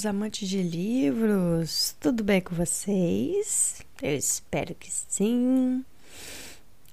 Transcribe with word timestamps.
meus 0.00 0.06
amantes 0.06 0.48
de 0.48 0.62
livros! 0.62 1.94
Tudo 2.00 2.24
bem 2.24 2.40
com 2.40 2.54
vocês? 2.54 3.82
Eu 4.00 4.16
espero 4.16 4.74
que 4.74 4.90
sim. 4.90 5.84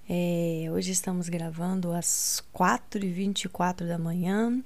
É, 0.10 0.68
hoje 0.70 0.92
estamos 0.92 1.30
gravando 1.30 1.94
às 1.94 2.44
4h24 2.54 3.88
da 3.88 3.98
manhã. 3.98 4.62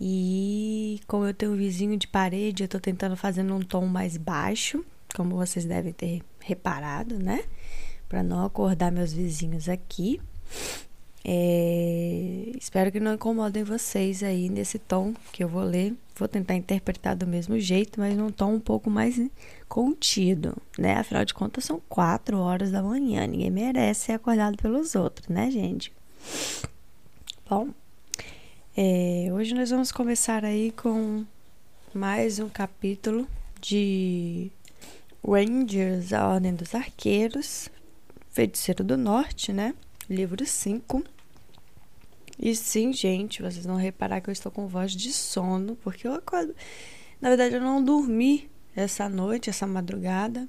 E 0.00 1.00
como 1.08 1.26
eu 1.26 1.34
tenho 1.34 1.52
um 1.52 1.56
vizinho 1.56 1.96
de 1.96 2.06
parede, 2.06 2.62
eu 2.62 2.68
tô 2.68 2.78
tentando 2.78 3.16
fazer 3.16 3.42
num 3.42 3.60
tom 3.60 3.86
mais 3.86 4.16
baixo, 4.16 4.84
como 5.12 5.34
vocês 5.34 5.64
devem 5.64 5.92
ter 5.92 6.22
reparado, 6.38 7.18
né? 7.18 7.42
Para 8.08 8.22
não 8.22 8.44
acordar 8.44 8.92
meus 8.92 9.12
vizinhos 9.12 9.68
aqui. 9.68 10.20
É, 11.24 12.52
espero 12.58 12.90
que 12.90 12.98
não 12.98 13.14
incomodem 13.14 13.62
vocês 13.62 14.22
aí 14.22 14.48
nesse 14.48 14.78
tom 14.78 15.14
que 15.32 15.44
eu 15.44 15.48
vou 15.48 15.62
ler. 15.62 15.94
Vou 16.16 16.28
tentar 16.28 16.54
interpretar 16.54 17.16
do 17.16 17.26
mesmo 17.26 17.58
jeito, 17.58 18.00
mas 18.00 18.16
num 18.16 18.30
tom 18.30 18.54
um 18.54 18.60
pouco 18.60 18.90
mais 18.90 19.20
contido, 19.68 20.56
né? 20.78 20.94
Afinal 20.94 21.24
de 21.24 21.32
contas, 21.32 21.64
são 21.64 21.80
quatro 21.88 22.38
horas 22.38 22.70
da 22.70 22.82
manhã. 22.82 23.26
Ninguém 23.26 23.50
merece 23.50 24.06
ser 24.06 24.12
acordado 24.12 24.56
pelos 24.56 24.94
outros, 24.94 25.28
né, 25.28 25.50
gente? 25.50 25.92
Bom, 27.48 27.68
é, 28.76 29.28
hoje 29.32 29.54
nós 29.54 29.70
vamos 29.70 29.92
começar 29.92 30.44
aí 30.44 30.72
com 30.72 31.24
mais 31.94 32.38
um 32.38 32.48
capítulo 32.48 33.26
de 33.60 34.50
Rangers, 35.26 36.12
a 36.12 36.26
Ordem 36.28 36.54
dos 36.54 36.74
Arqueiros, 36.74 37.68
Feiticeiro 38.30 38.82
do 38.82 38.96
Norte, 38.96 39.52
né? 39.52 39.74
Livro 40.12 40.44
5. 40.44 41.02
E 42.38 42.54
sim, 42.54 42.92
gente, 42.92 43.42
vocês 43.42 43.64
vão 43.64 43.76
reparar 43.76 44.20
que 44.20 44.28
eu 44.28 44.32
estou 44.32 44.50
com 44.50 44.66
voz 44.66 44.92
de 44.92 45.12
sono, 45.12 45.76
porque 45.76 46.06
eu 46.06 46.14
acordo. 46.14 46.54
Na 47.20 47.28
verdade, 47.28 47.54
eu 47.54 47.60
não 47.60 47.82
dormi 47.82 48.50
essa 48.74 49.08
noite, 49.08 49.50
essa 49.50 49.66
madrugada. 49.66 50.46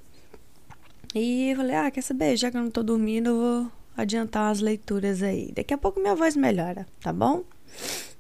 E 1.14 1.52
eu 1.52 1.58
falei, 1.58 1.76
ah, 1.76 1.92
quer 1.92 2.02
saber? 2.02 2.36
Já 2.36 2.50
que 2.50 2.58
eu 2.58 2.62
não 2.62 2.70
estou 2.70 2.84
dormindo, 2.84 3.30
eu 3.30 3.36
vou 3.36 3.72
adiantar 3.96 4.48
umas 4.48 4.60
leituras 4.60 5.22
aí. 5.22 5.52
Daqui 5.52 5.74
a 5.74 5.78
pouco 5.78 6.00
minha 6.00 6.16
voz 6.16 6.36
melhora, 6.36 6.88
tá 7.00 7.14
bom? 7.14 7.44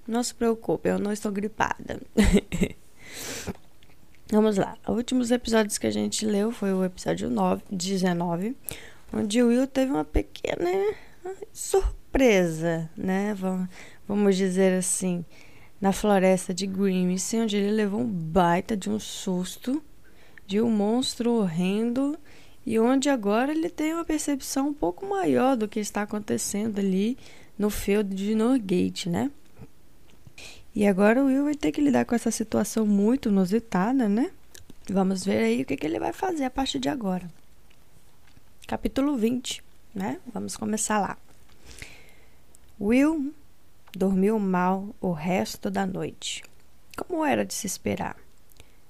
Não 0.08 0.22
se 0.22 0.36
preocupe, 0.36 0.90
eu 0.90 1.00
não 1.00 1.12
estou 1.12 1.32
gripada. 1.32 2.00
Vamos 4.30 4.58
lá. 4.58 4.78
Os 4.88 4.96
últimos 4.96 5.32
episódios 5.32 5.78
que 5.78 5.88
a 5.88 5.92
gente 5.92 6.26
leu 6.26 6.52
foi 6.52 6.74
o 6.74 6.84
episódio 6.84 7.30
9, 7.30 7.64
19, 7.72 8.56
onde 9.12 9.42
o 9.42 9.48
Will 9.48 9.68
teve 9.68 9.92
uma 9.92 10.06
pequena 10.06 10.70
surpresa, 11.52 12.90
né? 12.96 13.36
Vamos 14.08 14.36
dizer 14.36 14.78
assim, 14.78 15.26
na 15.80 15.92
floresta 15.92 16.54
de 16.54 16.68
Grimsby, 16.68 17.42
onde 17.42 17.58
ele 17.58 17.72
levou 17.72 18.02
um 18.02 18.08
baita 18.08 18.76
de 18.76 18.90
um 18.90 19.00
susto 19.00 19.84
de 20.46 20.62
um 20.62 20.70
monstro 20.70 21.32
horrendo 21.34 22.18
e 22.66 22.80
onde 22.80 23.10
agora 23.10 23.52
ele 23.52 23.70
tem 23.70 23.94
uma 23.94 24.06
percepção 24.06 24.70
um 24.70 24.74
pouco 24.74 25.06
maior 25.06 25.56
do 25.58 25.68
que 25.68 25.80
está 25.80 26.04
acontecendo 26.04 26.80
ali 26.80 27.18
no 27.58 27.70
field 27.70 28.14
de 28.14 28.36
Norgate, 28.36 29.10
né? 29.10 29.32
E 30.76 30.88
agora 30.88 31.22
o 31.22 31.28
Will 31.28 31.44
vai 31.44 31.56
ter 31.56 31.72
que 31.72 31.82
lidar 31.82 32.06
com 32.06 32.16
essa 32.16 32.32
situação 32.32 32.86
muito 32.86 33.30
inusitada, 33.30 34.10
né? 34.10 34.32
Vamos 34.90 35.24
ver 35.24 35.44
aí 35.44 35.62
o 35.62 35.66
que, 35.66 35.78
que 35.78 35.86
ele 35.86 36.00
vai 36.00 36.12
fazer 36.12 36.46
a 36.46 36.50
partir 36.50 36.80
de 36.80 36.90
agora. 36.90 37.28
Capítulo 38.68 39.16
20 39.16 39.64
né? 39.94 40.20
Vamos 40.34 40.58
começar 40.58 41.00
lá. 41.00 41.18
Will 42.80 43.34
dormiu 43.96 44.40
mal 44.40 44.96
o 45.00 45.12
resto 45.12 45.70
da 45.70 45.86
noite, 45.86 46.44
como 46.98 47.24
era 47.24 47.46
de 47.46 47.54
se 47.54 47.68
esperar. 47.68 48.18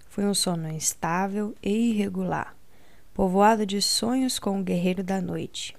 Foi 0.07 0.25
um 0.25 0.33
sono 0.33 0.69
instável 0.69 1.55
e 1.61 1.91
irregular, 1.91 2.55
povoado 3.13 3.65
de 3.65 3.81
sonhos 3.81 4.39
com 4.39 4.59
o 4.59 4.63
guerreiro 4.63 5.03
da 5.03 5.19
noite. 5.19 5.75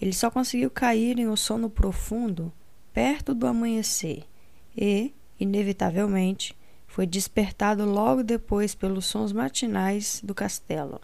Ele 0.00 0.12
só 0.12 0.30
conseguiu 0.30 0.70
cair 0.70 1.18
em 1.18 1.28
um 1.28 1.36
sono 1.36 1.68
profundo 1.68 2.52
perto 2.92 3.34
do 3.34 3.46
amanhecer 3.46 4.24
e, 4.76 5.12
inevitavelmente, 5.40 6.56
foi 6.86 7.06
despertado 7.06 7.84
logo 7.84 8.22
depois 8.22 8.74
pelos 8.74 9.06
sons 9.06 9.32
matinais 9.32 10.20
do 10.22 10.34
castelo. 10.34 11.00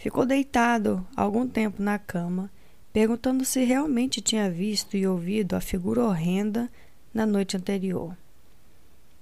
Ficou 0.00 0.24
deitado 0.24 1.06
algum 1.14 1.46
tempo 1.46 1.82
na 1.82 1.98
cama, 1.98 2.50
perguntando 2.90 3.44
se 3.44 3.62
realmente 3.64 4.22
tinha 4.22 4.50
visto 4.50 4.96
e 4.96 5.06
ouvido 5.06 5.54
a 5.54 5.60
figura 5.60 6.02
horrenda 6.02 6.70
na 7.12 7.26
noite 7.26 7.54
anterior. 7.54 8.16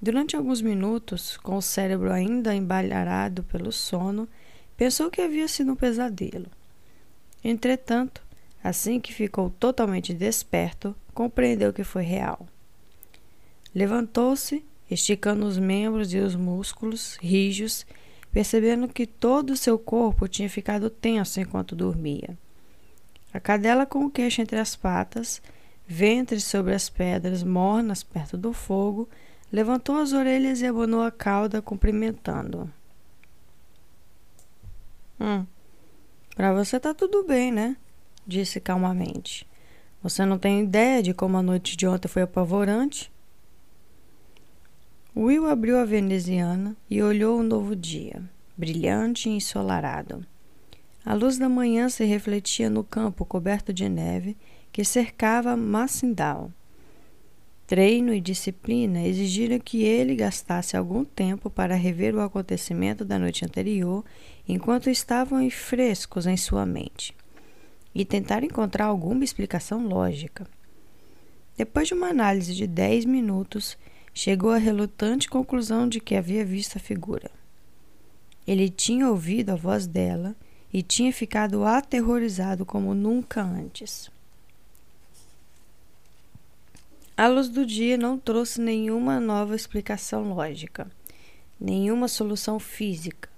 Durante 0.00 0.36
alguns 0.36 0.62
minutos, 0.62 1.36
com 1.36 1.56
o 1.56 1.60
cérebro 1.60 2.12
ainda 2.12 2.54
embalharado 2.54 3.42
pelo 3.42 3.72
sono, 3.72 4.28
pensou 4.76 5.10
que 5.10 5.20
havia 5.20 5.48
sido 5.48 5.72
um 5.72 5.74
pesadelo. 5.74 6.46
Entretanto, 7.42 8.22
assim 8.62 9.00
que 9.00 9.12
ficou 9.12 9.50
totalmente 9.50 10.14
desperto, 10.14 10.94
compreendeu 11.12 11.72
que 11.72 11.82
foi 11.82 12.04
real. 12.04 12.46
Levantou-se, 13.74 14.64
esticando 14.88 15.44
os 15.44 15.58
membros 15.58 16.14
e 16.14 16.18
os 16.18 16.36
músculos 16.36 17.16
rijos 17.20 17.84
percebendo 18.32 18.88
que 18.88 19.06
todo 19.06 19.50
o 19.50 19.56
seu 19.56 19.78
corpo 19.78 20.28
tinha 20.28 20.48
ficado 20.48 20.90
tenso 20.90 21.40
enquanto 21.40 21.74
dormia. 21.74 22.36
A 23.32 23.40
cadela 23.40 23.86
com 23.86 24.04
o 24.04 24.10
queixo 24.10 24.40
entre 24.40 24.58
as 24.58 24.74
patas, 24.74 25.42
ventre 25.86 26.40
sobre 26.40 26.74
as 26.74 26.88
pedras 26.88 27.42
mornas 27.42 28.02
perto 28.02 28.36
do 28.36 28.52
fogo, 28.52 29.08
levantou 29.52 29.96
as 29.96 30.12
orelhas 30.12 30.60
e 30.60 30.66
abonou 30.66 31.02
a 31.02 31.10
cauda, 31.10 31.62
cumprimentando. 31.62 32.70
Hum, 35.20 35.44
para 36.36 36.52
você 36.52 36.78
tá 36.78 36.94
tudo 36.94 37.24
bem, 37.24 37.50
né? 37.50 37.76
Disse 38.26 38.60
calmamente. 38.60 39.46
Você 40.02 40.24
não 40.24 40.38
tem 40.38 40.62
ideia 40.62 41.02
de 41.02 41.12
como 41.12 41.36
a 41.36 41.42
noite 41.42 41.76
de 41.76 41.86
ontem 41.86 42.06
foi 42.08 42.22
apavorante? 42.22 43.10
Will 45.20 45.48
abriu 45.48 45.76
a 45.78 45.84
veneziana 45.84 46.76
e 46.88 47.02
olhou 47.02 47.40
o 47.40 47.42
novo 47.42 47.74
dia, 47.74 48.22
brilhante 48.56 49.28
e 49.28 49.32
ensolarado. 49.32 50.24
A 51.04 51.12
luz 51.12 51.36
da 51.36 51.48
manhã 51.48 51.88
se 51.88 52.04
refletia 52.04 52.70
no 52.70 52.84
campo 52.84 53.24
coberto 53.24 53.72
de 53.72 53.88
neve 53.88 54.36
que 54.70 54.84
cercava 54.84 55.56
Massindal. 55.56 56.52
Treino 57.66 58.14
e 58.14 58.20
disciplina 58.20 59.02
exigiram 59.02 59.58
que 59.58 59.82
ele 59.82 60.14
gastasse 60.14 60.76
algum 60.76 61.04
tempo 61.04 61.50
para 61.50 61.74
rever 61.74 62.14
o 62.14 62.20
acontecimento 62.20 63.04
da 63.04 63.18
noite 63.18 63.44
anterior 63.44 64.04
enquanto 64.46 64.88
estavam 64.88 65.50
frescos 65.50 66.28
em 66.28 66.36
sua 66.36 66.64
mente 66.64 67.12
e 67.92 68.04
tentar 68.04 68.44
encontrar 68.44 68.84
alguma 68.84 69.24
explicação 69.24 69.84
lógica. 69.84 70.46
Depois 71.56 71.88
de 71.88 71.94
uma 71.94 72.06
análise 72.06 72.54
de 72.54 72.68
dez 72.68 73.04
minutos, 73.04 73.76
chegou 74.12 74.50
à 74.50 74.56
relutante 74.56 75.28
conclusão 75.28 75.88
de 75.88 76.00
que 76.00 76.14
havia 76.14 76.44
visto 76.44 76.76
a 76.76 76.80
figura. 76.80 77.30
Ele 78.46 78.68
tinha 78.68 79.08
ouvido 79.08 79.50
a 79.50 79.54
voz 79.54 79.86
dela 79.86 80.34
e 80.72 80.82
tinha 80.82 81.12
ficado 81.12 81.64
aterrorizado 81.64 82.64
como 82.64 82.94
nunca 82.94 83.42
antes. 83.42 84.10
A 87.16 87.26
luz 87.26 87.48
do 87.48 87.66
dia 87.66 87.98
não 87.98 88.16
trouxe 88.16 88.60
nenhuma 88.60 89.18
nova 89.18 89.56
explicação 89.56 90.32
lógica, 90.32 90.88
nenhuma 91.60 92.06
solução 92.06 92.60
física. 92.60 93.28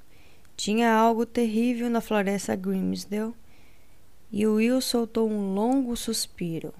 Tinha 0.56 0.92
algo 0.92 1.24
terrível 1.24 1.88
na 1.88 2.02
floresta 2.02 2.54
Grimsdale 2.54 3.32
e 4.30 4.46
Will 4.46 4.80
soltou 4.80 5.30
um 5.30 5.54
longo 5.54 5.96
suspiro. 5.96 6.74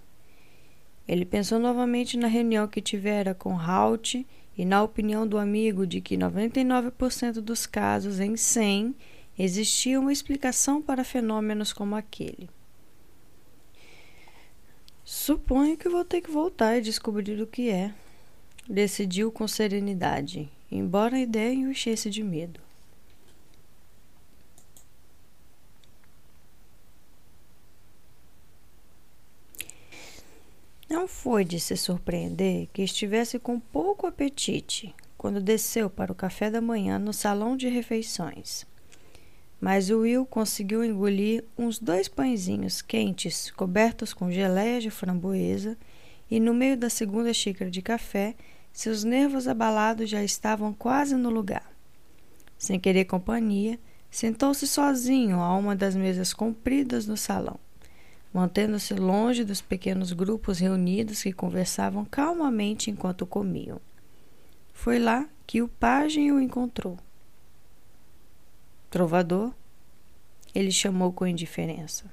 Ele 1.10 1.24
pensou 1.24 1.58
novamente 1.58 2.16
na 2.16 2.28
reunião 2.28 2.68
que 2.68 2.80
tivera 2.80 3.34
com 3.34 3.58
Halt 3.58 4.24
e 4.56 4.64
na 4.64 4.80
opinião 4.80 5.26
do 5.26 5.38
amigo 5.38 5.84
de 5.84 6.00
que 6.00 6.16
99% 6.16 7.40
dos 7.40 7.66
casos 7.66 8.20
em 8.20 8.36
100 8.36 8.94
existia 9.36 9.98
uma 9.98 10.12
explicação 10.12 10.80
para 10.80 11.02
fenômenos 11.02 11.72
como 11.72 11.96
aquele. 11.96 12.48
Suponho 15.04 15.76
que 15.76 15.88
vou 15.88 16.04
ter 16.04 16.20
que 16.20 16.30
voltar 16.30 16.78
e 16.78 16.80
descobrir 16.80 17.42
o 17.42 17.46
que 17.48 17.70
é, 17.70 17.92
decidiu 18.68 19.32
com 19.32 19.48
serenidade, 19.48 20.48
embora 20.70 21.16
a 21.16 21.20
ideia 21.20 21.52
enchesse 21.52 22.08
de 22.08 22.22
medo. 22.22 22.60
Não 30.90 31.06
foi 31.22 31.44
de 31.44 31.60
se 31.60 31.76
surpreender 31.76 32.66
que 32.72 32.80
estivesse 32.82 33.38
com 33.38 33.60
pouco 33.60 34.06
apetite 34.06 34.94
quando 35.18 35.38
desceu 35.38 35.90
para 35.90 36.10
o 36.10 36.14
café 36.14 36.50
da 36.50 36.62
manhã 36.62 36.98
no 36.98 37.12
salão 37.12 37.58
de 37.58 37.68
refeições. 37.68 38.64
Mas 39.60 39.90
Will 39.90 40.24
conseguiu 40.24 40.82
engolir 40.82 41.44
uns 41.58 41.78
dois 41.78 42.08
pãezinhos 42.08 42.80
quentes 42.80 43.50
cobertos 43.50 44.14
com 44.14 44.30
geleia 44.30 44.80
de 44.80 44.88
framboesa 44.88 45.76
e, 46.30 46.40
no 46.40 46.54
meio 46.54 46.78
da 46.78 46.88
segunda 46.88 47.34
xícara 47.34 47.70
de 47.70 47.82
café, 47.82 48.34
seus 48.72 49.04
nervos 49.04 49.46
abalados 49.46 50.08
já 50.08 50.24
estavam 50.24 50.72
quase 50.72 51.16
no 51.16 51.28
lugar. 51.28 51.70
Sem 52.56 52.80
querer 52.80 53.04
companhia, 53.04 53.78
sentou-se 54.10 54.66
sozinho 54.66 55.38
a 55.38 55.54
uma 55.54 55.76
das 55.76 55.94
mesas 55.94 56.32
compridas 56.32 57.06
no 57.06 57.16
salão, 57.18 57.60
mantendo-se 58.32 58.94
longe 58.94 59.44
dos 59.44 59.60
pequenos 59.60 60.12
grupos 60.12 60.58
reunidos 60.58 61.22
que 61.22 61.32
conversavam 61.32 62.04
calmamente 62.04 62.90
enquanto 62.90 63.26
comiam. 63.26 63.80
Foi 64.72 64.98
lá 64.98 65.28
que 65.46 65.60
o 65.60 65.68
pajem 65.68 66.32
o 66.32 66.40
encontrou. 66.40 66.96
Trovador, 68.88 69.52
ele 70.54 70.70
chamou 70.70 71.12
com 71.12 71.26
indiferença. 71.26 72.04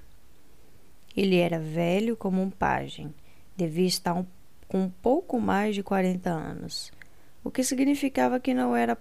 Ele 1.15 1.37
era 1.37 1.59
velho 1.59 2.15
como 2.15 2.41
um 2.41 2.49
pajem, 2.49 3.13
devia 3.55 3.87
estar 3.87 4.13
um, 4.13 4.25
com 4.67 4.83
um 4.83 4.89
pouco 4.89 5.39
mais 5.39 5.73
de 5.73 5.81
40 5.81 6.29
anos, 6.29 6.91
o 7.43 7.49
que 7.49 7.63
significava 7.63 8.39
que 8.39 8.53
não 8.53 8.75
era 8.75 8.97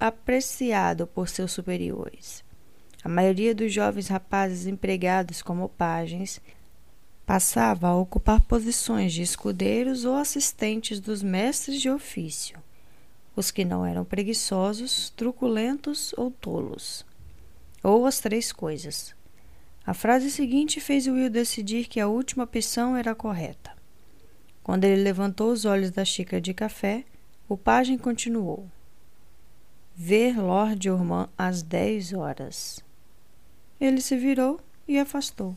apreciado 0.00 1.06
por 1.06 1.28
seus 1.28 1.52
superiores. 1.52 2.41
A 3.04 3.08
maioria 3.08 3.54
dos 3.54 3.72
jovens 3.72 4.06
rapazes 4.06 4.66
empregados 4.66 5.42
como 5.42 5.68
pajens 5.68 6.40
passava 7.26 7.88
a 7.88 7.96
ocupar 7.96 8.40
posições 8.42 9.12
de 9.12 9.22
escudeiros 9.22 10.04
ou 10.04 10.14
assistentes 10.14 11.00
dos 11.00 11.22
mestres 11.22 11.80
de 11.80 11.90
ofício, 11.90 12.58
os 13.34 13.50
que 13.50 13.64
não 13.64 13.84
eram 13.84 14.04
preguiçosos, 14.04 15.10
truculentos 15.10 16.14
ou 16.16 16.30
tolos, 16.30 17.04
ou 17.82 18.06
as 18.06 18.20
três 18.20 18.52
coisas. 18.52 19.14
A 19.84 19.94
frase 19.94 20.30
seguinte 20.30 20.80
fez 20.80 21.08
Will 21.08 21.28
decidir 21.28 21.88
que 21.88 21.98
a 21.98 22.06
última 22.06 22.44
opção 22.44 22.96
era 22.96 23.16
correta. 23.16 23.72
Quando 24.62 24.84
ele 24.84 25.02
levantou 25.02 25.50
os 25.50 25.64
olhos 25.64 25.90
da 25.90 26.04
xícara 26.04 26.40
de 26.40 26.54
café, 26.54 27.04
o 27.48 27.56
pajem 27.56 27.98
continuou. 27.98 28.70
Ver 29.94 30.40
Lord 30.40 30.88
Ormond 30.88 31.28
às 31.36 31.62
dez 31.62 32.12
horas. 32.12 32.82
Ele 33.82 34.00
se 34.00 34.16
virou 34.16 34.60
e 34.86 34.96
afastou. 34.96 35.56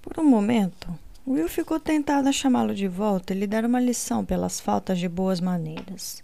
Por 0.00 0.20
um 0.20 0.22
momento, 0.22 0.88
Will 1.26 1.48
ficou 1.48 1.80
tentado 1.80 2.28
a 2.28 2.32
chamá-lo 2.32 2.72
de 2.72 2.86
volta 2.86 3.34
e 3.34 3.36
lhe 3.36 3.48
dar 3.48 3.64
uma 3.64 3.80
lição 3.80 4.24
pelas 4.24 4.60
faltas 4.60 5.00
de 5.00 5.08
boas 5.08 5.40
maneiras. 5.40 6.22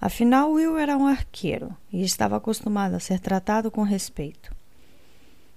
Afinal, 0.00 0.52
Will 0.52 0.78
era 0.78 0.96
um 0.96 1.06
arqueiro 1.06 1.76
e 1.92 2.02
estava 2.02 2.38
acostumado 2.38 2.94
a 2.94 2.98
ser 2.98 3.20
tratado 3.20 3.70
com 3.70 3.82
respeito. 3.82 4.56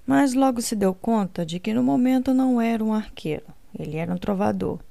Mas 0.06 0.34
logo 0.34 0.62
se 0.62 0.76
deu 0.76 0.94
conta 0.94 1.46
de 1.46 1.62
que 1.62 1.74
no 1.74 1.82
momento 1.82 2.34
não 2.34 2.60
era 2.60 2.84
um 2.84 2.94
arqueiro, 2.94 3.46
ele 3.80 3.96
era 3.96 4.14
um 4.14 4.18
trovador. 4.18 4.82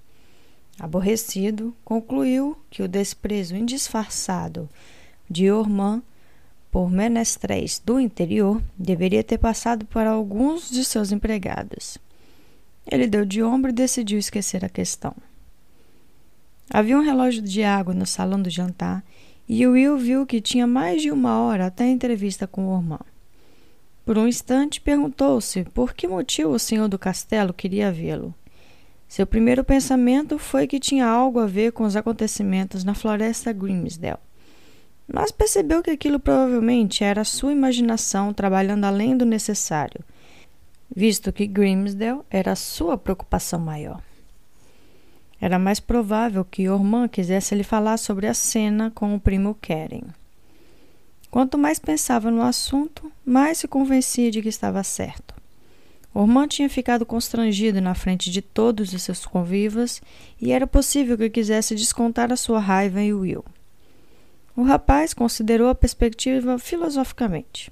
Aborrecido, 0.80 1.76
concluiu 1.84 2.56
que 2.70 2.82
o 2.82 2.88
desprezo 2.88 3.54
indisfarçado 3.54 4.66
de 5.28 5.50
Ormand 5.50 6.02
por 6.76 6.90
menestréis 6.90 7.80
do 7.82 7.98
interior 7.98 8.62
deveria 8.76 9.24
ter 9.24 9.38
passado 9.38 9.86
para 9.86 10.10
alguns 10.10 10.68
de 10.68 10.84
seus 10.84 11.10
empregados. 11.10 11.96
Ele 12.92 13.06
deu 13.06 13.24
de 13.24 13.42
ombro 13.42 13.70
e 13.70 13.74
decidiu 13.74 14.18
esquecer 14.18 14.62
a 14.62 14.68
questão. 14.68 15.14
Havia 16.68 16.98
um 16.98 17.02
relógio 17.02 17.40
de 17.40 17.64
água 17.64 17.94
no 17.94 18.04
salão 18.04 18.42
do 18.42 18.50
jantar 18.50 19.02
e 19.48 19.66
Will 19.66 19.96
viu 19.96 20.26
que 20.26 20.38
tinha 20.38 20.66
mais 20.66 21.00
de 21.00 21.10
uma 21.10 21.40
hora 21.40 21.64
até 21.64 21.84
a 21.84 21.90
entrevista 21.90 22.46
com 22.46 22.66
Ormã. 22.66 22.98
Por 24.04 24.18
um 24.18 24.28
instante 24.28 24.78
perguntou-se 24.78 25.64
por 25.72 25.94
que 25.94 26.06
motivo 26.06 26.50
o 26.50 26.58
senhor 26.58 26.88
do 26.88 26.98
castelo 26.98 27.54
queria 27.54 27.90
vê-lo. 27.90 28.34
Seu 29.08 29.26
primeiro 29.26 29.64
pensamento 29.64 30.38
foi 30.38 30.66
que 30.66 30.78
tinha 30.78 31.06
algo 31.06 31.40
a 31.40 31.46
ver 31.46 31.72
com 31.72 31.84
os 31.84 31.96
acontecimentos 31.96 32.84
na 32.84 32.92
floresta 32.92 33.50
Grimsdale. 33.50 34.18
Mas 35.06 35.30
percebeu 35.30 35.82
que 35.82 35.90
aquilo 35.90 36.18
provavelmente 36.18 37.04
era 37.04 37.24
sua 37.24 37.52
imaginação 37.52 38.32
trabalhando 38.32 38.84
além 38.84 39.16
do 39.16 39.24
necessário, 39.24 40.00
visto 40.94 41.32
que 41.32 41.46
Grimsdale 41.46 42.20
era 42.30 42.56
sua 42.56 42.98
preocupação 42.98 43.60
maior. 43.60 44.02
Era 45.40 45.58
mais 45.58 45.78
provável 45.78 46.44
que 46.44 46.68
Ormand 46.68 47.08
quisesse 47.08 47.54
lhe 47.54 47.62
falar 47.62 47.98
sobre 47.98 48.26
a 48.26 48.34
cena 48.34 48.90
com 48.90 49.14
o 49.14 49.20
primo 49.20 49.54
Keren. 49.54 50.04
Quanto 51.30 51.58
mais 51.58 51.78
pensava 51.78 52.30
no 52.30 52.42
assunto, 52.42 53.12
mais 53.24 53.58
se 53.58 53.68
convencia 53.68 54.30
de 54.30 54.40
que 54.40 54.48
estava 54.48 54.82
certo. 54.82 55.34
Ormand 56.14 56.48
tinha 56.48 56.70
ficado 56.70 57.04
constrangido 57.04 57.78
na 57.78 57.94
frente 57.94 58.30
de 58.30 58.40
todos 58.40 58.94
os 58.94 59.02
seus 59.02 59.26
convivas 59.26 60.00
e 60.40 60.50
era 60.50 60.66
possível 60.66 61.18
que 61.18 61.28
quisesse 61.28 61.74
descontar 61.74 62.32
a 62.32 62.36
sua 62.36 62.58
raiva 62.58 63.02
em 63.02 63.12
Will. 63.12 63.44
O 64.56 64.62
rapaz 64.62 65.12
considerou 65.12 65.68
a 65.68 65.74
perspectiva 65.74 66.58
filosoficamente. 66.58 67.70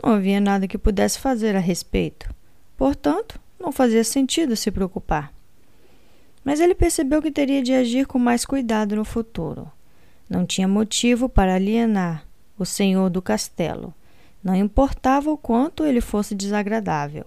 Não 0.00 0.12
havia 0.12 0.40
nada 0.40 0.68
que 0.68 0.78
pudesse 0.78 1.18
fazer 1.18 1.56
a 1.56 1.58
respeito. 1.58 2.32
Portanto, 2.76 3.40
não 3.58 3.72
fazia 3.72 4.04
sentido 4.04 4.54
se 4.54 4.70
preocupar. 4.70 5.32
Mas 6.44 6.60
ele 6.60 6.76
percebeu 6.76 7.20
que 7.20 7.32
teria 7.32 7.60
de 7.60 7.72
agir 7.72 8.06
com 8.06 8.20
mais 8.20 8.44
cuidado 8.44 8.94
no 8.94 9.04
futuro. 9.04 9.68
Não 10.30 10.46
tinha 10.46 10.68
motivo 10.68 11.28
para 11.28 11.56
alienar 11.56 12.24
o 12.56 12.64
senhor 12.64 13.10
do 13.10 13.20
castelo. 13.20 13.92
Não 14.44 14.54
importava 14.54 15.30
o 15.30 15.36
quanto 15.36 15.84
ele 15.84 16.00
fosse 16.00 16.36
desagradável. 16.36 17.26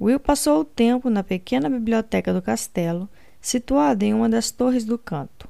Will 0.00 0.18
passou 0.18 0.60
o 0.60 0.64
tempo 0.64 1.08
na 1.08 1.22
pequena 1.22 1.70
biblioteca 1.70 2.34
do 2.34 2.42
castelo, 2.42 3.08
situada 3.40 4.04
em 4.04 4.12
uma 4.12 4.28
das 4.28 4.50
torres 4.50 4.84
do 4.84 4.98
canto, 4.98 5.48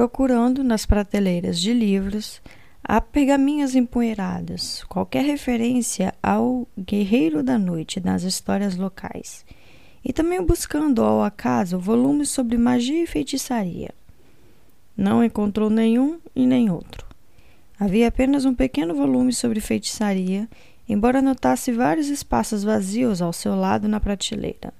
procurando 0.00 0.64
nas 0.64 0.86
prateleiras 0.86 1.60
de 1.60 1.74
livros 1.74 2.40
há 2.82 3.02
pergaminhos 3.02 3.74
empoeirados, 3.74 4.82
qualquer 4.84 5.22
referência 5.22 6.14
ao 6.22 6.66
guerreiro 6.78 7.42
da 7.42 7.58
noite 7.58 8.00
nas 8.00 8.22
histórias 8.22 8.76
locais 8.76 9.44
e 10.02 10.10
também 10.10 10.42
buscando 10.42 11.02
ao 11.02 11.22
acaso 11.22 11.78
volumes 11.78 12.30
sobre 12.30 12.56
magia 12.56 13.02
e 13.02 13.06
feitiçaria. 13.06 13.90
Não 14.96 15.22
encontrou 15.22 15.68
nenhum 15.68 16.18
e 16.34 16.46
nem 16.46 16.70
outro. 16.70 17.06
Havia 17.78 18.08
apenas 18.08 18.46
um 18.46 18.54
pequeno 18.54 18.94
volume 18.94 19.34
sobre 19.34 19.60
feitiçaria, 19.60 20.48
embora 20.88 21.20
notasse 21.20 21.72
vários 21.72 22.08
espaços 22.08 22.64
vazios 22.64 23.20
ao 23.20 23.34
seu 23.34 23.54
lado 23.54 23.86
na 23.86 24.00
prateleira. 24.00 24.72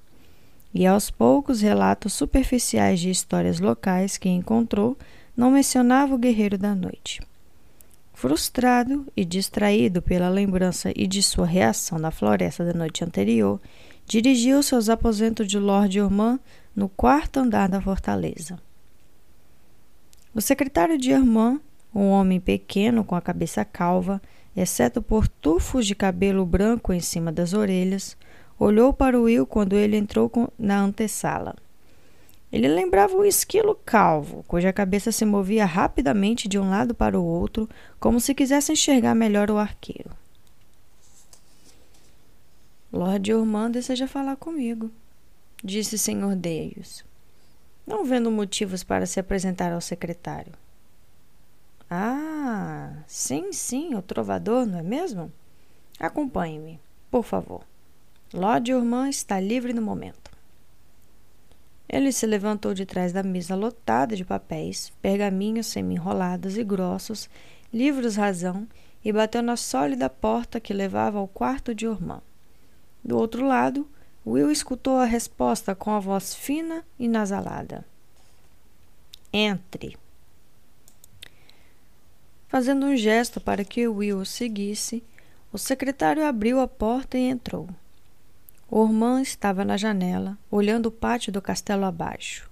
E 0.73 0.85
aos 0.85 1.11
poucos 1.11 1.61
relatos 1.61 2.13
superficiais 2.13 2.99
de 2.99 3.09
histórias 3.09 3.59
locais 3.59 4.17
que 4.17 4.29
encontrou 4.29 4.97
não 5.35 5.51
mencionava 5.51 6.15
o 6.15 6.17
guerreiro 6.17 6.57
da 6.57 6.73
noite. 6.73 7.21
Frustrado 8.13 9.07
e 9.15 9.25
distraído 9.25 10.01
pela 10.01 10.29
lembrança 10.29 10.91
e 10.95 11.07
de 11.07 11.23
sua 11.23 11.45
reação 11.45 11.97
na 11.97 12.11
floresta 12.11 12.63
da 12.63 12.73
noite 12.73 13.03
anterior, 13.03 13.59
dirigiu-se 14.05 14.75
aos 14.75 14.89
aposentos 14.89 15.47
de 15.47 15.57
Lord 15.57 15.99
Ormond 15.99 16.39
no 16.75 16.87
quarto 16.87 17.39
andar 17.39 17.67
da 17.67 17.81
fortaleza. 17.81 18.59
O 20.33 20.39
secretário 20.39 20.97
de 20.97 21.13
Armand, 21.13 21.59
um 21.93 22.07
homem 22.07 22.39
pequeno 22.39 23.03
com 23.03 23.15
a 23.15 23.21
cabeça 23.21 23.65
calva, 23.65 24.21
exceto 24.55 25.01
por 25.01 25.27
tufos 25.27 25.85
de 25.85 25.95
cabelo 25.95 26.45
branco 26.45 26.93
em 26.93 26.99
cima 26.99 27.31
das 27.31 27.53
orelhas, 27.53 28.15
olhou 28.63 28.93
para 28.93 29.19
Will 29.19 29.45
quando 29.47 29.75
ele 29.75 29.97
entrou 29.97 30.31
na 30.57 30.79
antessala. 30.79 31.55
Ele 32.51 32.67
lembrava 32.67 33.15
um 33.15 33.25
esquilo 33.25 33.73
calvo, 33.85 34.43
cuja 34.47 34.71
cabeça 34.71 35.11
se 35.11 35.25
movia 35.25 35.65
rapidamente 35.65 36.47
de 36.47 36.59
um 36.59 36.69
lado 36.69 36.93
para 36.93 37.19
o 37.19 37.23
outro, 37.23 37.67
como 37.99 38.19
se 38.19 38.35
quisesse 38.35 38.71
enxergar 38.71 39.15
melhor 39.15 39.49
o 39.49 39.57
arqueiro. 39.57 40.11
Lord 42.93 43.33
Ormond 43.33 43.71
deseja 43.71 44.05
falar 44.05 44.35
comigo, 44.35 44.91
disse 45.63 45.97
Sr. 45.97 46.35
Deios, 46.35 47.05
não 47.87 48.03
vendo 48.05 48.29
motivos 48.29 48.83
para 48.83 49.07
se 49.07 49.19
apresentar 49.19 49.71
ao 49.71 49.81
secretário. 49.81 50.51
Ah, 51.89 52.93
sim, 53.07 53.51
sim, 53.53 53.95
o 53.95 54.01
trovador, 54.01 54.65
não 54.67 54.79
é 54.79 54.83
mesmo? 54.83 55.31
Acompanhe-me, 55.99 56.79
por 57.09 57.23
favor. 57.23 57.70
Lord 58.33 58.73
Ormond 58.73 59.09
está 59.09 59.41
livre 59.41 59.73
no 59.73 59.81
momento. 59.81 60.31
Ele 61.89 62.13
se 62.13 62.25
levantou 62.25 62.73
de 62.73 62.85
trás 62.85 63.11
da 63.11 63.21
mesa 63.21 63.55
lotada 63.55 64.15
de 64.15 64.23
papéis, 64.23 64.93
pergaminhos 65.01 65.67
semi-enrolados 65.67 66.57
e 66.57 66.63
grossos, 66.63 67.29
livros 67.73 68.15
razão, 68.15 68.65
e 69.03 69.11
bateu 69.11 69.41
na 69.41 69.57
sólida 69.57 70.09
porta 70.09 70.61
que 70.61 70.73
levava 70.73 71.17
ao 71.17 71.27
quarto 71.27 71.75
de 71.75 71.85
Ormond. 71.85 72.21
Do 73.03 73.17
outro 73.17 73.45
lado, 73.45 73.85
Will 74.25 74.49
escutou 74.49 74.97
a 74.97 75.05
resposta 75.05 75.75
com 75.75 75.91
a 75.91 75.99
voz 75.99 76.33
fina 76.33 76.85
e 76.97 77.09
nasalada. 77.09 77.83
Entre. 79.33 79.97
Fazendo 82.47 82.85
um 82.85 82.95
gesto 82.95 83.41
para 83.41 83.65
que 83.65 83.89
Will 83.89 84.19
o 84.19 84.25
seguisse, 84.25 85.03
o 85.51 85.57
secretário 85.57 86.25
abriu 86.25 86.61
a 86.61 86.67
porta 86.67 87.17
e 87.17 87.23
entrou. 87.23 87.67
Ormã 88.73 89.21
estava 89.21 89.65
na 89.65 89.75
janela, 89.75 90.37
olhando 90.49 90.85
o 90.85 90.91
pátio 90.91 91.29
do 91.29 91.41
castelo 91.41 91.83
abaixo. 91.83 92.49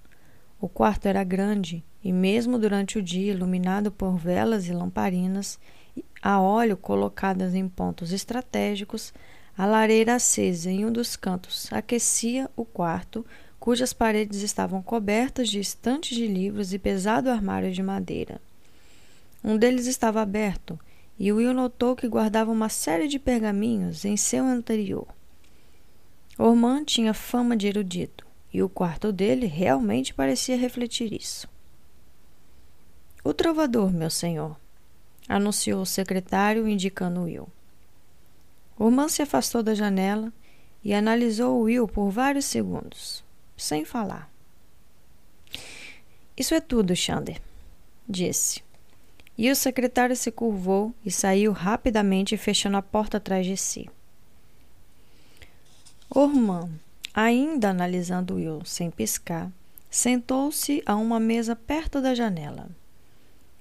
O 0.59 0.67
quarto 0.67 1.05
era 1.05 1.23
grande 1.23 1.81
e, 2.03 2.11
mesmo 2.11 2.59
durante 2.59 2.99
o 2.99 3.01
dia, 3.01 3.31
iluminado 3.31 3.89
por 3.89 4.17
velas 4.17 4.67
e 4.67 4.73
lamparinas, 4.73 5.57
a 6.21 6.41
óleo 6.41 6.75
colocadas 6.75 7.55
em 7.55 7.69
pontos 7.69 8.11
estratégicos, 8.11 9.13
a 9.57 9.65
lareira 9.65 10.15
acesa 10.15 10.69
em 10.69 10.85
um 10.85 10.91
dos 10.91 11.15
cantos 11.15 11.71
aquecia 11.71 12.51
o 12.53 12.65
quarto, 12.65 13.25
cujas 13.57 13.93
paredes 13.93 14.41
estavam 14.41 14.81
cobertas 14.81 15.47
de 15.47 15.61
estantes 15.61 16.17
de 16.17 16.27
livros 16.27 16.73
e 16.73 16.79
pesado 16.79 17.29
armário 17.29 17.71
de 17.71 17.81
madeira. 17.81 18.41
Um 19.41 19.55
deles 19.55 19.87
estava 19.87 20.19
aberto 20.21 20.77
e 21.17 21.31
Will 21.31 21.53
notou 21.53 21.95
que 21.95 22.09
guardava 22.09 22.51
uma 22.51 22.67
série 22.67 23.07
de 23.07 23.17
pergaminhos 23.17 24.03
em 24.03 24.17
seu 24.17 24.43
anterior. 24.43 25.07
Ormond 26.41 26.85
tinha 26.85 27.13
fama 27.13 27.57
de 27.57 27.67
erudito, 27.67 28.25
e 28.53 28.63
o 28.63 28.69
quarto 28.69 29.11
dele 29.11 29.45
realmente 29.45 30.13
parecia 30.13 30.55
refletir 30.55 31.11
isso. 31.11 31.49
O 33.21 33.33
trovador, 33.33 33.91
meu 33.91 34.09
senhor, 34.09 34.55
anunciou 35.27 35.81
o 35.81 35.85
secretário, 35.85 36.65
indicando 36.65 37.23
Will. 37.23 37.49
Ormond 38.77 39.11
se 39.11 39.21
afastou 39.21 39.61
da 39.61 39.75
janela 39.75 40.31
e 40.81 40.93
analisou 40.93 41.59
Will 41.63 41.85
por 41.89 42.09
vários 42.09 42.45
segundos, 42.45 43.21
sem 43.57 43.83
falar. 43.83 44.31
Isso 46.37 46.55
é 46.55 46.61
tudo, 46.61 46.95
Xander, 46.95 47.41
disse. 48.07 48.63
E 49.37 49.51
o 49.51 49.55
secretário 49.57 50.15
se 50.15 50.31
curvou 50.31 50.95
e 51.03 51.11
saiu 51.11 51.51
rapidamente, 51.51 52.37
fechando 52.37 52.77
a 52.77 52.81
porta 52.81 53.17
atrás 53.17 53.45
de 53.45 53.57
si. 53.57 53.89
Orman, 56.09 56.71
ainda 57.13 57.69
analisando 57.69 58.35
Will 58.35 58.65
sem 58.65 58.89
piscar, 58.89 59.51
sentou-se 59.91 60.81
a 60.83 60.95
uma 60.95 61.19
mesa 61.19 61.55
perto 61.55 62.01
da 62.01 62.15
janela. 62.15 62.67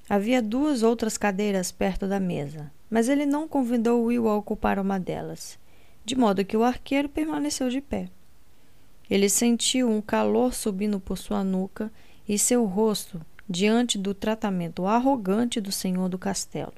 Havia 0.09 0.41
duas 0.41 0.83
outras 0.83 1.19
cadeiras 1.19 1.71
perto 1.71 2.07
da 2.07 2.19
mesa, 2.19 2.73
mas 2.91 3.11
ele 3.11 3.27
não 3.27 3.47
convidou 3.47 4.05
Will 4.05 4.27
a 4.27 4.35
ocupar 4.35 4.79
uma 4.79 4.99
delas, 4.99 5.59
de 6.07 6.17
modo 6.17 6.43
que 6.43 6.57
o 6.57 6.65
arqueiro 6.65 7.07
permaneceu 7.07 7.69
de 7.69 7.83
pé. 7.83 8.09
Ele 9.11 9.29
sentiu 9.29 9.91
um 9.91 10.01
calor 10.01 10.55
subindo 10.55 10.99
por 10.99 11.19
sua 11.19 11.45
nuca 11.45 11.93
e 12.27 12.39
seu 12.39 12.65
rosto 12.65 13.21
diante 13.47 13.99
do 13.99 14.15
tratamento 14.15 14.87
arrogante 14.87 15.61
do 15.61 15.71
senhor 15.71 16.09
do 16.09 16.19
castelo. 16.19 16.73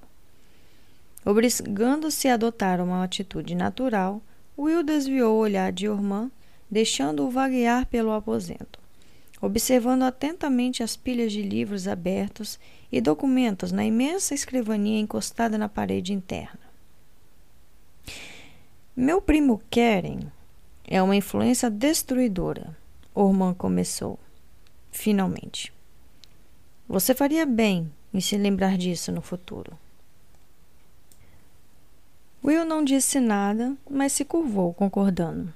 Obrigando-se 1.24 2.26
a 2.26 2.34
adotar 2.34 2.80
uma 2.80 3.04
atitude 3.04 3.54
natural, 3.54 4.20
Will 4.60 4.82
desviou 4.82 5.36
o 5.36 5.40
olhar 5.40 5.72
de 5.72 5.88
Ormã, 5.88 6.30
deixando-o 6.70 7.30
vaguear 7.30 7.86
pelo 7.86 8.12
aposento, 8.12 8.78
observando 9.40 10.02
atentamente 10.02 10.82
as 10.82 10.98
pilhas 10.98 11.32
de 11.32 11.40
livros 11.40 11.88
abertos 11.88 12.60
e 12.92 13.00
documentos 13.00 13.72
na 13.72 13.86
imensa 13.86 14.34
escrivaninha 14.34 15.00
encostada 15.00 15.56
na 15.56 15.66
parede 15.66 16.12
interna. 16.12 16.60
Meu 18.94 19.22
primo 19.22 19.62
Keren 19.70 20.20
é 20.86 21.02
uma 21.02 21.16
influência 21.16 21.70
destruidora, 21.70 22.76
Ormã 23.14 23.54
começou. 23.54 24.18
Finalmente. 24.92 25.72
Você 26.86 27.14
faria 27.14 27.46
bem 27.46 27.90
em 28.12 28.20
se 28.20 28.36
lembrar 28.36 28.76
disso 28.76 29.10
no 29.10 29.22
futuro. 29.22 29.72
Will 32.42 32.64
não 32.64 32.82
disse 32.82 33.20
nada, 33.20 33.76
mas 33.88 34.12
se 34.12 34.24
curvou, 34.24 34.72
concordando. 34.72 35.52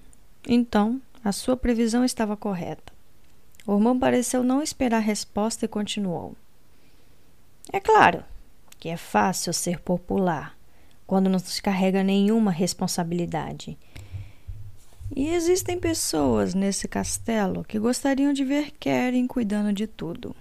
Então, 0.47 1.01
a 1.25 1.33
sua 1.33 1.57
previsão 1.57 2.05
estava 2.05 2.37
correta. 2.37 2.93
Ormond 3.67 3.99
pareceu 3.99 4.43
não 4.43 4.63
esperar 4.63 4.99
resposta 5.01 5.65
e 5.65 5.69
continuou. 5.69 6.37
É 7.73 7.81
claro 7.81 8.23
que 8.79 8.91
é 8.91 8.97
fácil 8.97 9.55
ser 9.55 9.81
popular 9.81 10.55
quando 11.07 11.31
não 11.31 11.39
se 11.39 11.63
carrega 11.63 12.03
nenhuma 12.03 12.51
responsabilidade. 12.51 13.79
E 15.17 15.29
existem 15.29 15.79
pessoas 15.79 16.55
nesse 16.55 16.87
castelo 16.87 17.65
que 17.65 17.79
gostariam 17.79 18.33
de 18.33 18.45
ver 18.45 18.73
Karen 18.73 19.27
cuidando 19.27 19.73
de 19.73 19.87
tudo. 19.87 20.37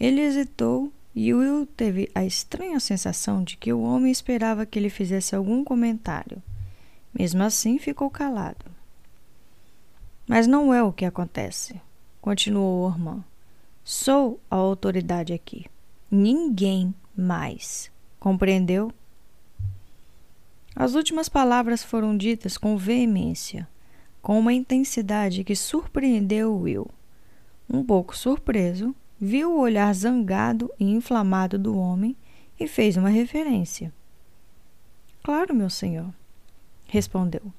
Ele 0.00 0.20
hesitou 0.20 0.90
e 1.14 1.32
Will 1.34 1.66
teve 1.66 2.10
a 2.14 2.24
estranha 2.24 2.80
sensação 2.80 3.44
de 3.44 3.56
que 3.56 3.72
o 3.72 3.82
homem 3.82 4.10
esperava 4.10 4.64
que 4.64 4.78
ele 4.78 4.88
fizesse 4.88 5.34
algum 5.34 5.62
comentário. 5.62 6.42
Mesmo 7.12 7.42
assim, 7.42 7.78
ficou 7.78 8.08
calado. 8.08 8.64
Mas 10.26 10.46
não 10.46 10.72
é 10.72 10.82
o 10.82 10.92
que 10.92 11.04
acontece, 11.04 11.80
continuou 12.20 12.86
Ormond. 12.86 13.22
Sou 13.84 14.40
a 14.50 14.56
autoridade 14.56 15.32
aqui. 15.32 15.66
Ninguém 16.10 16.94
mais. 17.16 17.90
Compreendeu? 18.18 18.92
As 20.74 20.94
últimas 20.94 21.28
palavras 21.28 21.82
foram 21.82 22.16
ditas 22.16 22.56
com 22.56 22.78
veemência, 22.78 23.68
com 24.22 24.38
uma 24.38 24.54
intensidade 24.54 25.44
que 25.44 25.54
surpreendeu 25.54 26.56
Will. 26.56 26.88
Um 27.68 27.84
pouco 27.84 28.16
surpreso, 28.16 28.94
viu 29.24 29.52
o 29.52 29.60
olhar 29.60 29.94
zangado 29.94 30.68
e 30.80 30.84
inflamado 30.84 31.56
do 31.56 31.78
homem 31.78 32.16
e 32.58 32.66
fez 32.66 32.96
uma 32.96 33.08
referência. 33.08 33.94
Claro, 35.22 35.54
meu 35.54 35.70
senhor, 35.70 36.12
respondeu. 36.88 37.52